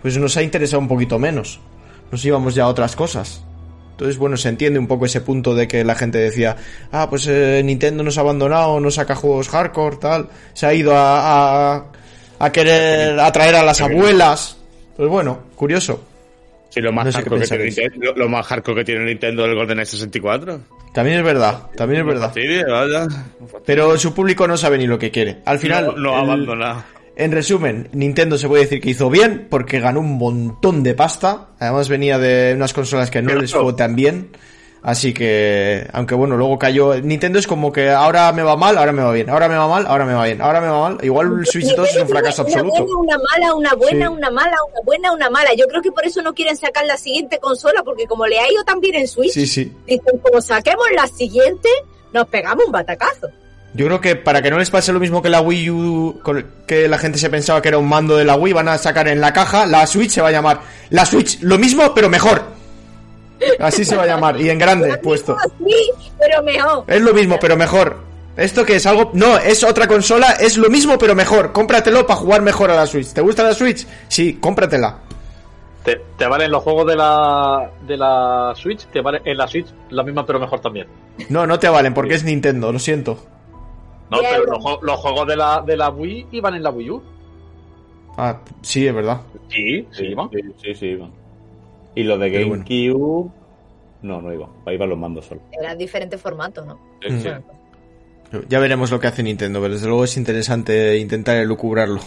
pues 0.03 0.19
nos 0.19 0.37
ha 0.37 0.43
interesado 0.43 0.81
un 0.81 0.89
poquito 0.89 1.19
menos. 1.21 1.61
Nos 2.11 2.25
íbamos 2.25 2.57
ya 2.57 2.65
a 2.65 2.69
otras 2.69 2.97
cosas. 2.97 3.45
Entonces, 3.93 4.17
bueno, 4.19 4.37
se 4.37 4.49
entiende 4.49 4.81
un 4.81 4.89
poco 4.89 5.07
ese 5.07 5.21
punto 5.21 5.55
de 5.55 5.69
que 5.69 5.85
la 5.85 5.95
gente 5.95 6.19
decía, 6.19 6.57
ah, 6.91 7.09
pues 7.09 7.27
eh, 7.29 7.63
Nintendo 7.65 8.03
nos 8.03 8.19
ha 8.19 8.23
abandonado, 8.23 8.81
no 8.81 8.91
saca 8.91 9.15
juegos 9.15 9.49
hardcore, 9.49 9.97
tal. 9.99 10.29
Se 10.55 10.67
ha 10.67 10.75
ido 10.75 10.97
a, 10.97 11.75
a, 11.77 11.85
a 12.41 12.51
querer 12.53 13.21
atraer 13.21 13.55
a 13.55 13.63
las 13.63 13.81
abuelas. 13.81 14.57
Pues 14.97 15.09
bueno, 15.09 15.39
curioso. 15.55 16.03
Sí, 16.73 16.81
lo 16.81 16.91
más, 16.91 17.05
No 17.05 17.13
hardcore 17.13 17.43
que 17.43 17.47
tiene. 17.49 17.65
Nintendo, 17.65 18.13
lo, 18.17 18.29
más 18.31 18.47
hardcore 18.47 18.79
que 18.81 18.85
tiene 18.85 19.05
Nintendo 19.05 19.45
es 19.45 19.51
el 19.51 19.55
GoldenEye 19.57 19.85
64. 19.85 20.61
También 20.95 21.19
es 21.19 21.25
verdad, 21.25 21.67
también 21.77 22.01
es 22.01 22.07
verdad. 22.07 22.33
Vaya. 22.67 23.09
Pero 23.67 23.99
su 23.99 24.15
público 24.15 24.49
no 24.49 24.57
sabe 24.57 24.79
ni 24.79 24.87
lo 24.87 24.99
que 24.99 25.11
quiere. 25.11 25.43
Al 25.45 25.59
final, 25.59 25.87
no, 25.87 25.93
no 25.97 26.15
el- 26.15 26.21
abandona. 26.31 26.85
en 27.15 27.33
resumen, 27.33 27.89
Nintendo 27.93 28.39
se 28.39 28.49
puede 28.49 28.63
decir 28.63 28.81
que 28.81 28.89
hizo 28.91 29.11
bien 29.11 29.49
porque 29.51 29.81
ganó 29.81 30.01
un 30.01 30.17
montón 30.17 30.83
de 30.83 30.95
pasta. 30.95 31.49
Además 31.59 31.91
venía 31.91 32.19
de 32.19 32.55
unas 32.57 32.73
consolas 32.73 33.11
que 33.11 33.21
no 33.21 33.29
Pero 33.29 33.43
les 33.43 33.53
fue 33.53 33.75
tan 33.75 33.95
bien. 33.95 34.31
Así 34.85 35.15
que, 35.15 35.87
aunque 35.93 36.17
bueno, 36.17 36.37
luego 36.37 36.59
cayó. 36.59 36.95
Nintendo 37.01 37.39
es 37.39 37.47
como 37.47 37.71
que 37.73 37.89
ahora 37.91 38.33
me 38.33 38.43
va 38.43 38.57
mal, 38.57 38.77
ahora 38.77 38.91
me 38.91 39.03
va 39.03 39.13
bien, 39.13 39.31
ahora 39.31 39.49
me 39.49 39.55
va 39.55 39.69
mal, 39.69 39.87
ahora 39.87 40.05
me 40.05 40.13
va 40.13 40.25
bien, 40.25 40.43
ahora 40.43 40.61
me 40.61 40.67
va 40.67 40.81
mal. 40.81 40.99
Igual 41.03 41.33
el 41.39 41.47
Switch 41.47 41.73
2 41.77 41.89
es 41.89 42.03
un 42.03 42.09
fracaso 42.09 42.43
Una 42.43 42.51
absoluto. 42.53 42.85
buena, 42.85 42.99
una 42.99 43.19
mala, 43.31 43.55
una 43.55 43.75
buena, 43.75 44.07
Sí. 44.09 44.13
una 44.13 44.31
mala, 44.33 44.57
una 44.73 44.81
buena, 44.85 45.13
una 45.13 45.31
mala. 45.31 45.55
Yo 45.55 45.67
creo 45.69 45.83
que 45.83 45.93
por 45.93 46.05
eso 46.05 46.21
no 46.23 46.35
quieren 46.35 46.57
sacar 46.57 46.85
la 46.85 46.97
siguiente 46.97 47.39
consola, 47.39 47.83
porque 47.85 48.07
como 48.07 48.27
le 48.27 48.41
ha 48.41 48.51
ido 48.51 48.65
tan 48.65 48.81
bien 48.81 48.97
en 48.97 49.07
Switch, 49.07 49.31
Sí, 49.33 49.47
sí. 49.47 49.73
dicen, 49.87 50.19
como 50.21 50.41
saquemos 50.41 50.87
la 50.97 51.07
siguiente, 51.07 51.69
nos 52.13 52.27
pegamos 52.27 52.65
un 52.67 52.73
batacazo. 52.73 53.29
Yo 53.75 53.87
creo 53.87 54.01
que 54.01 54.17
para 54.17 54.43
que 54.43 54.51
no 54.51 54.59
les 54.59 54.69
pase 54.69 54.93
lo 54.93 54.99
mismo 54.99 55.23
que 55.23 55.31
la 55.31 55.41
Wii 55.41 55.71
U, 55.71 56.21
que 56.67 56.89
la 56.89 56.99
gente 56.99 57.19
se 57.19 57.31
pensaba 57.31 57.63
que 57.63 57.69
era 57.69 57.79
un 57.79 57.89
mando 57.89 58.17
de 58.17 58.25
la 58.25 58.35
Wii, 58.35 58.53
van 58.53 58.69
a 58.69 58.77
sacar 58.79 59.07
en 59.07 59.21
la 59.21 59.33
caja, 59.33 59.65
la 59.65 59.87
Switch 59.87 60.11
se 60.11 60.21
va 60.21 60.29
a 60.29 60.33
llamar 60.33 60.61
la 60.91 61.07
Switch, 61.07 61.39
lo 61.41 61.57
mismo 61.57 61.95
pero 61.95 62.09
mejor. 62.09 62.43
Así 63.59 63.85
se 63.85 63.97
va 63.97 64.05
a 64.05 64.07
llamar, 64.07 64.41
y 64.41 64.51
en 64.51 64.59
grande 64.59 64.97
puesto. 64.99 65.37
Sí, 65.59 65.91
pero 66.19 66.43
mejor. 66.43 66.85
Es 66.87 67.01
lo 67.01 67.13
mismo 67.13 67.39
pero 67.41 67.57
mejor. 67.57 67.99
¿Esto 68.37 68.65
que 68.65 68.77
es 68.77 68.87
algo? 68.87 69.11
No, 69.13 69.37
es 69.37 69.63
otra 69.63 69.87
consola, 69.87 70.33
es 70.33 70.57
lo 70.57 70.71
mismo 70.71 70.97
pero 70.99 71.15
mejor. 71.15 71.53
Cómpratelo 71.53 72.07
para 72.07 72.19
jugar 72.19 72.43
mejor 72.43 72.71
a 72.71 72.77
la 72.77 72.87
Switch. 72.87 73.13
¿Te 73.13 73.21
gusta 73.21 73.43
la 73.43 73.55
Switch? 73.55 73.87
Sí, 74.09 74.39
cómpratela. 74.41 74.99
Te, 75.85 76.01
te 76.17 76.27
valen 76.27 76.51
los 76.51 76.63
juegos 76.63 76.87
de 76.87 76.97
la, 76.97 77.71
de 77.83 77.97
la 77.97 78.53
Switch, 78.57 78.87
te 78.87 79.01
valen 79.01 79.23
en 79.25 79.37
la 79.37 79.49
Switch 79.49 79.67
la 79.91 80.03
misma 80.03 80.25
pero 80.25 80.39
mejor 80.39 80.61
también. 80.61 80.87
No, 81.29 81.47
no 81.47 81.59
te 81.59 81.69
valen 81.69 81.93
porque 81.93 82.15
es 82.15 82.25
Nintendo, 82.25 82.73
lo 82.73 82.79
siento. 82.79 83.19
No, 84.11 84.19
pero 84.21 84.45
los, 84.45 84.83
los 84.83 85.01
juegos 85.01 85.27
de 85.27 85.37
la, 85.37 85.63
de 85.67 85.77
la 85.77 85.91
Wii 85.91 86.29
iban 86.33 86.55
en 86.55 86.63
la 86.63 86.71
Wii 86.71 86.91
U. 86.91 87.03
Ah, 88.17 88.39
sí, 88.61 88.87
es 88.87 88.95
verdad. 88.95 89.23
Sí, 89.49 89.87
sí, 89.91 90.05
iban. 90.07 90.31
Sí, 90.31 90.41
sí, 90.63 90.75
sí, 90.75 90.87
iban. 90.87 91.11
Y 91.95 92.03
los 92.05 92.19
de 92.21 92.45
bueno. 92.47 92.65
GameCube. 92.67 93.31
No, 94.03 94.21
no 94.21 94.33
iban. 94.33 94.51
Ahí 94.67 94.75
iban 94.75 94.89
los 94.89 94.99
mandos 94.99 95.27
solo. 95.27 95.43
Era 95.53 95.75
diferente 95.75 96.19
formato, 96.19 96.65
¿no? 96.65 96.79
Sí, 97.03 97.21
sí. 97.23 97.29
Ya 98.49 98.59
veremos 98.59 98.91
lo 98.91 98.99
que 98.99 99.07
hace 99.07 99.23
Nintendo, 99.23 99.61
pero 99.61 99.75
desde 99.75 99.87
luego 99.87 100.05
es 100.05 100.17
interesante 100.17 100.97
intentar 100.99 101.37
elucubrarlo. 101.37 102.01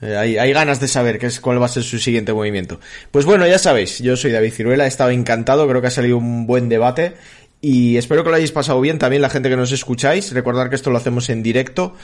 Eh, 0.00 0.16
hay, 0.16 0.38
hay 0.38 0.52
ganas 0.52 0.78
de 0.80 0.86
saber 0.86 1.18
qué 1.18 1.26
es, 1.26 1.40
cuál 1.40 1.60
va 1.60 1.66
a 1.66 1.68
ser 1.68 1.82
su 1.82 1.98
siguiente 1.98 2.32
movimiento. 2.32 2.78
Pues 3.10 3.24
bueno, 3.24 3.46
ya 3.46 3.58
sabéis, 3.58 3.98
yo 3.98 4.16
soy 4.16 4.30
David 4.30 4.52
Ciruela, 4.52 4.84
he 4.84 4.88
estado 4.88 5.10
encantado, 5.10 5.66
creo 5.68 5.80
que 5.80 5.88
ha 5.88 5.90
salido 5.90 6.16
un 6.16 6.46
buen 6.46 6.68
debate 6.68 7.14
y 7.60 7.96
espero 7.96 8.22
que 8.22 8.30
lo 8.30 8.36
hayáis 8.36 8.52
pasado 8.52 8.80
bien 8.80 8.98
también 8.98 9.20
la 9.20 9.30
gente 9.30 9.48
que 9.48 9.56
nos 9.56 9.72
escucháis. 9.72 10.32
Recordar 10.32 10.68
que 10.70 10.76
esto 10.76 10.90
lo 10.90 10.98
hacemos 10.98 11.28
en 11.30 11.42
directo. 11.42 11.94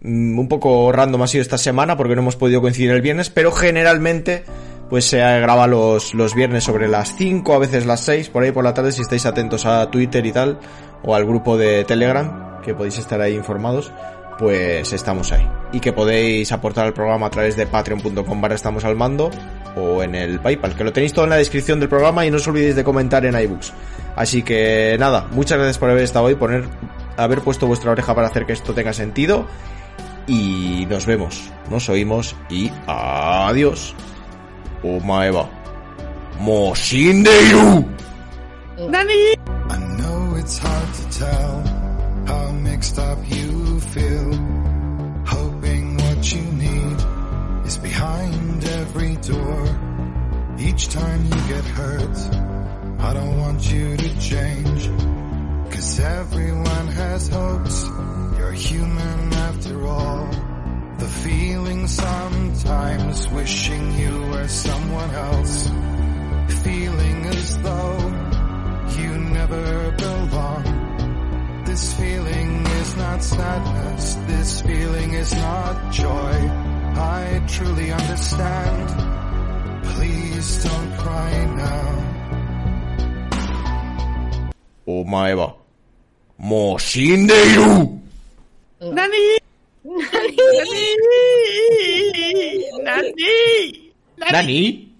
Mm, 0.00 0.36
Un 0.36 0.48
poco 0.48 0.90
random 0.90 1.22
ha 1.22 1.26
sido 1.28 1.42
esta 1.42 1.58
semana 1.58 1.96
porque 1.96 2.16
no 2.16 2.22
hemos 2.22 2.34
podido 2.36 2.60
coincidir 2.60 2.90
el 2.90 3.00
viernes, 3.00 3.30
pero 3.30 3.52
generalmente 3.52 4.42
pues 4.88 5.06
se 5.06 5.18
graba 5.18 5.66
los, 5.66 6.14
los 6.14 6.34
viernes 6.34 6.64
sobre 6.64 6.88
las 6.88 7.14
5, 7.16 7.54
a 7.54 7.58
veces 7.58 7.86
las 7.86 8.00
6, 8.00 8.28
por 8.28 8.42
ahí 8.42 8.52
por 8.52 8.64
la 8.64 8.74
tarde 8.74 8.92
si 8.92 9.02
estáis 9.02 9.26
atentos 9.26 9.66
a 9.66 9.90
Twitter 9.90 10.24
y 10.26 10.32
tal, 10.32 10.58
o 11.02 11.14
al 11.14 11.24
grupo 11.24 11.56
de 11.56 11.84
Telegram, 11.84 12.60
que 12.62 12.74
podéis 12.74 12.98
estar 12.98 13.20
ahí 13.20 13.34
informados, 13.34 13.92
pues 14.38 14.92
estamos 14.92 15.32
ahí. 15.32 15.48
Y 15.72 15.80
que 15.80 15.92
podéis 15.92 16.52
aportar 16.52 16.86
al 16.86 16.92
programa 16.92 17.26
a 17.26 17.30
través 17.30 17.56
de 17.56 17.66
patreon.com 17.66 18.40
barra 18.40 18.54
estamos 18.54 18.84
al 18.84 18.96
mando 18.96 19.30
o 19.76 20.02
en 20.02 20.14
el 20.14 20.40
PayPal, 20.40 20.74
que 20.74 20.84
lo 20.84 20.92
tenéis 20.92 21.12
todo 21.12 21.24
en 21.24 21.30
la 21.30 21.36
descripción 21.36 21.80
del 21.80 21.88
programa 21.88 22.24
y 22.24 22.30
no 22.30 22.36
os 22.36 22.46
olvidéis 22.46 22.76
de 22.76 22.84
comentar 22.84 23.24
en 23.26 23.38
iBooks. 23.38 23.72
Así 24.16 24.42
que 24.42 24.96
nada, 24.98 25.26
muchas 25.32 25.58
gracias 25.58 25.78
por 25.78 25.90
haber 25.90 26.04
estado 26.04 26.26
hoy, 26.26 26.36
poner, 26.36 26.64
haber 27.16 27.40
puesto 27.40 27.66
vuestra 27.66 27.90
oreja 27.90 28.14
para 28.14 28.28
hacer 28.28 28.46
que 28.46 28.52
esto 28.52 28.72
tenga 28.72 28.92
sentido. 28.92 29.46
Y 30.26 30.86
nos 30.88 31.04
vemos, 31.04 31.50
nos 31.70 31.88
oímos 31.88 32.34
y 32.48 32.70
adiós. 32.86 33.94
Omaeva. 34.84 35.48
Moshindeiru. 36.44 37.88
I 39.70 39.78
know 39.98 40.34
it's 40.36 40.58
hard 40.58 40.94
to 40.94 41.04
tell 41.18 41.54
how 42.26 42.50
mixed 42.52 42.98
up 42.98 43.18
you 43.24 43.80
feel. 43.80 44.30
Hoping 45.24 45.96
what 45.96 46.20
you 46.32 46.42
need 46.66 46.98
is 47.66 47.78
behind 47.78 48.64
every 48.64 49.16
door. 49.16 49.64
Each 50.58 50.88
time 50.88 51.24
you 51.24 51.38
get 51.54 51.64
hurt, 51.64 52.18
I 53.00 53.14
don't 53.14 53.38
want 53.38 53.72
you 53.72 53.96
to 53.96 54.20
change. 54.20 54.82
Cause 55.72 55.98
everyone 55.98 56.86
has 56.88 57.28
hopes. 57.28 57.84
You're 58.36 58.52
human 58.52 59.32
after 59.32 59.86
all. 59.86 60.53
The 60.98 61.08
feeling 61.08 61.86
sometimes 61.88 63.28
wishing 63.30 63.98
you 63.98 64.22
were 64.30 64.48
someone 64.48 65.10
else. 65.10 65.68
Feeling 66.62 67.26
as 67.26 67.58
though 67.62 67.98
you 68.98 69.10
never 69.18 69.92
belong. 69.92 71.64
This 71.64 71.94
feeling 71.94 72.66
is 72.66 72.96
not 72.96 73.22
sadness, 73.22 74.14
this 74.26 74.60
feeling 74.60 75.12
is 75.14 75.32
not 75.34 75.92
joy. 75.92 76.34
I 76.96 77.42
truly 77.48 77.90
understand. 77.90 78.88
Please 79.84 80.64
don't 80.64 80.96
cry 80.98 81.44
now. 81.56 82.14
Omaeva. 84.86 85.54
Moshindeiru. 86.40 88.00
Nani. 94.32 94.90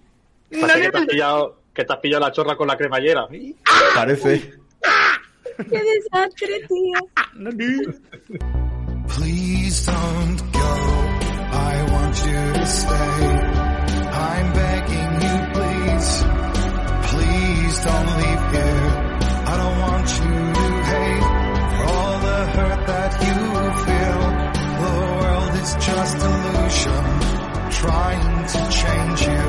Parece 0.60 0.80
que 0.82 0.90
te 0.90 0.98
has 0.98 1.06
pillado, 1.06 1.62
que 1.72 1.84
te 1.84 1.92
has 1.92 1.98
pillado 2.00 2.20
la 2.20 2.32
chorra 2.32 2.56
con 2.56 2.68
la 2.68 2.76
cremallera. 2.76 3.26
Parece. 3.94 4.54
¡Qué 5.56 5.82
desastre, 5.82 6.66
tío! 6.68 6.98
Please 9.08 9.86
don't 9.86 10.40
go. 10.52 10.58
I 11.52 11.82
want 11.92 12.16
you 12.26 12.52
to 12.54 12.66
stay. 12.66 13.20
I'm 14.12 14.52
begging 14.52 15.20
you, 15.22 15.36
please. 15.52 16.24
Please 17.10 17.84
don't 17.84 18.10
leave 18.18 18.44
here. 18.52 18.86
I 19.46 19.56
don't 19.56 19.78
want 19.80 20.08
you 20.18 20.34
to 20.52 20.66
hate 20.90 21.24
for 21.70 21.84
all 21.94 22.18
the 22.18 22.38
hurt 22.54 22.83
just 25.80 26.16
illusion 26.16 27.04
trying 27.70 28.46
to 28.46 28.60
change 28.80 29.20
you. 29.32 29.44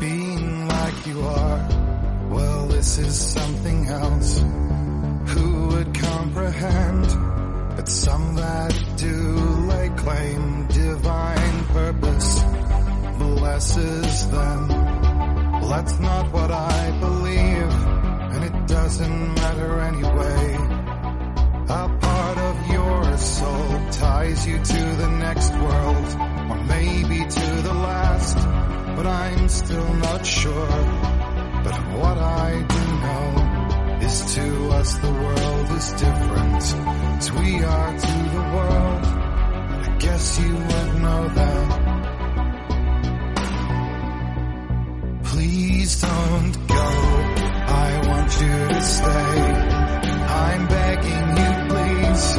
Being 0.00 0.68
like 0.68 1.06
you 1.06 1.20
are, 1.20 1.68
well, 2.30 2.66
this 2.68 2.98
is 2.98 3.14
something 3.14 3.86
else 3.88 4.44
who 5.28 5.68
would 5.68 5.94
comprehend? 5.94 7.06
But 7.76 7.88
some 7.88 8.34
that 8.36 8.74
do 8.96 9.16
lay 9.68 9.88
claim 9.90 10.66
divine 10.68 11.64
purpose 11.66 12.42
blesses 13.18 14.30
them. 14.30 14.68
Well, 14.68 15.68
that's 15.68 15.98
not 16.00 16.32
what 16.32 16.50
I 16.50 16.90
believe, 17.00 17.72
and 18.32 18.44
it 18.44 18.66
doesn't 18.66 19.34
matter 19.34 19.80
anyway. 19.80 20.56
A 21.68 21.88
soul 23.18 23.90
ties 23.90 24.46
you 24.46 24.58
to 24.58 24.82
the 25.02 25.08
next 25.18 25.52
world, 25.52 26.06
or 26.50 26.64
maybe 26.64 27.18
to 27.24 27.62
the 27.62 27.74
last, 27.74 28.36
but 28.96 29.06
I'm 29.06 29.48
still 29.48 29.94
not 29.94 30.24
sure. 30.26 30.68
But 31.64 31.76
what 31.98 32.18
I 32.18 32.50
do 32.74 32.82
know 33.04 33.28
is 34.06 34.34
to 34.34 34.68
us 34.78 34.94
the 34.98 35.12
world 35.12 35.70
is 35.78 35.92
different 35.92 36.62
as 37.18 37.32
we 37.32 37.62
are 37.64 37.92
to 37.98 38.14
the 38.36 38.44
world. 38.56 39.04
I 39.86 39.96
guess 39.98 40.40
you 40.40 40.52
would 40.54 40.92
know 41.02 41.28
that. 41.28 41.66
Please 45.24 46.00
don't 46.00 46.68
go. 46.68 46.86
I 47.86 48.06
want 48.08 48.40
you 48.40 48.68
to 48.74 48.82
stay. 48.82 49.36
I'm 50.46 50.66
begging 50.68 51.28
you, 51.40 51.52
please. 51.70 52.38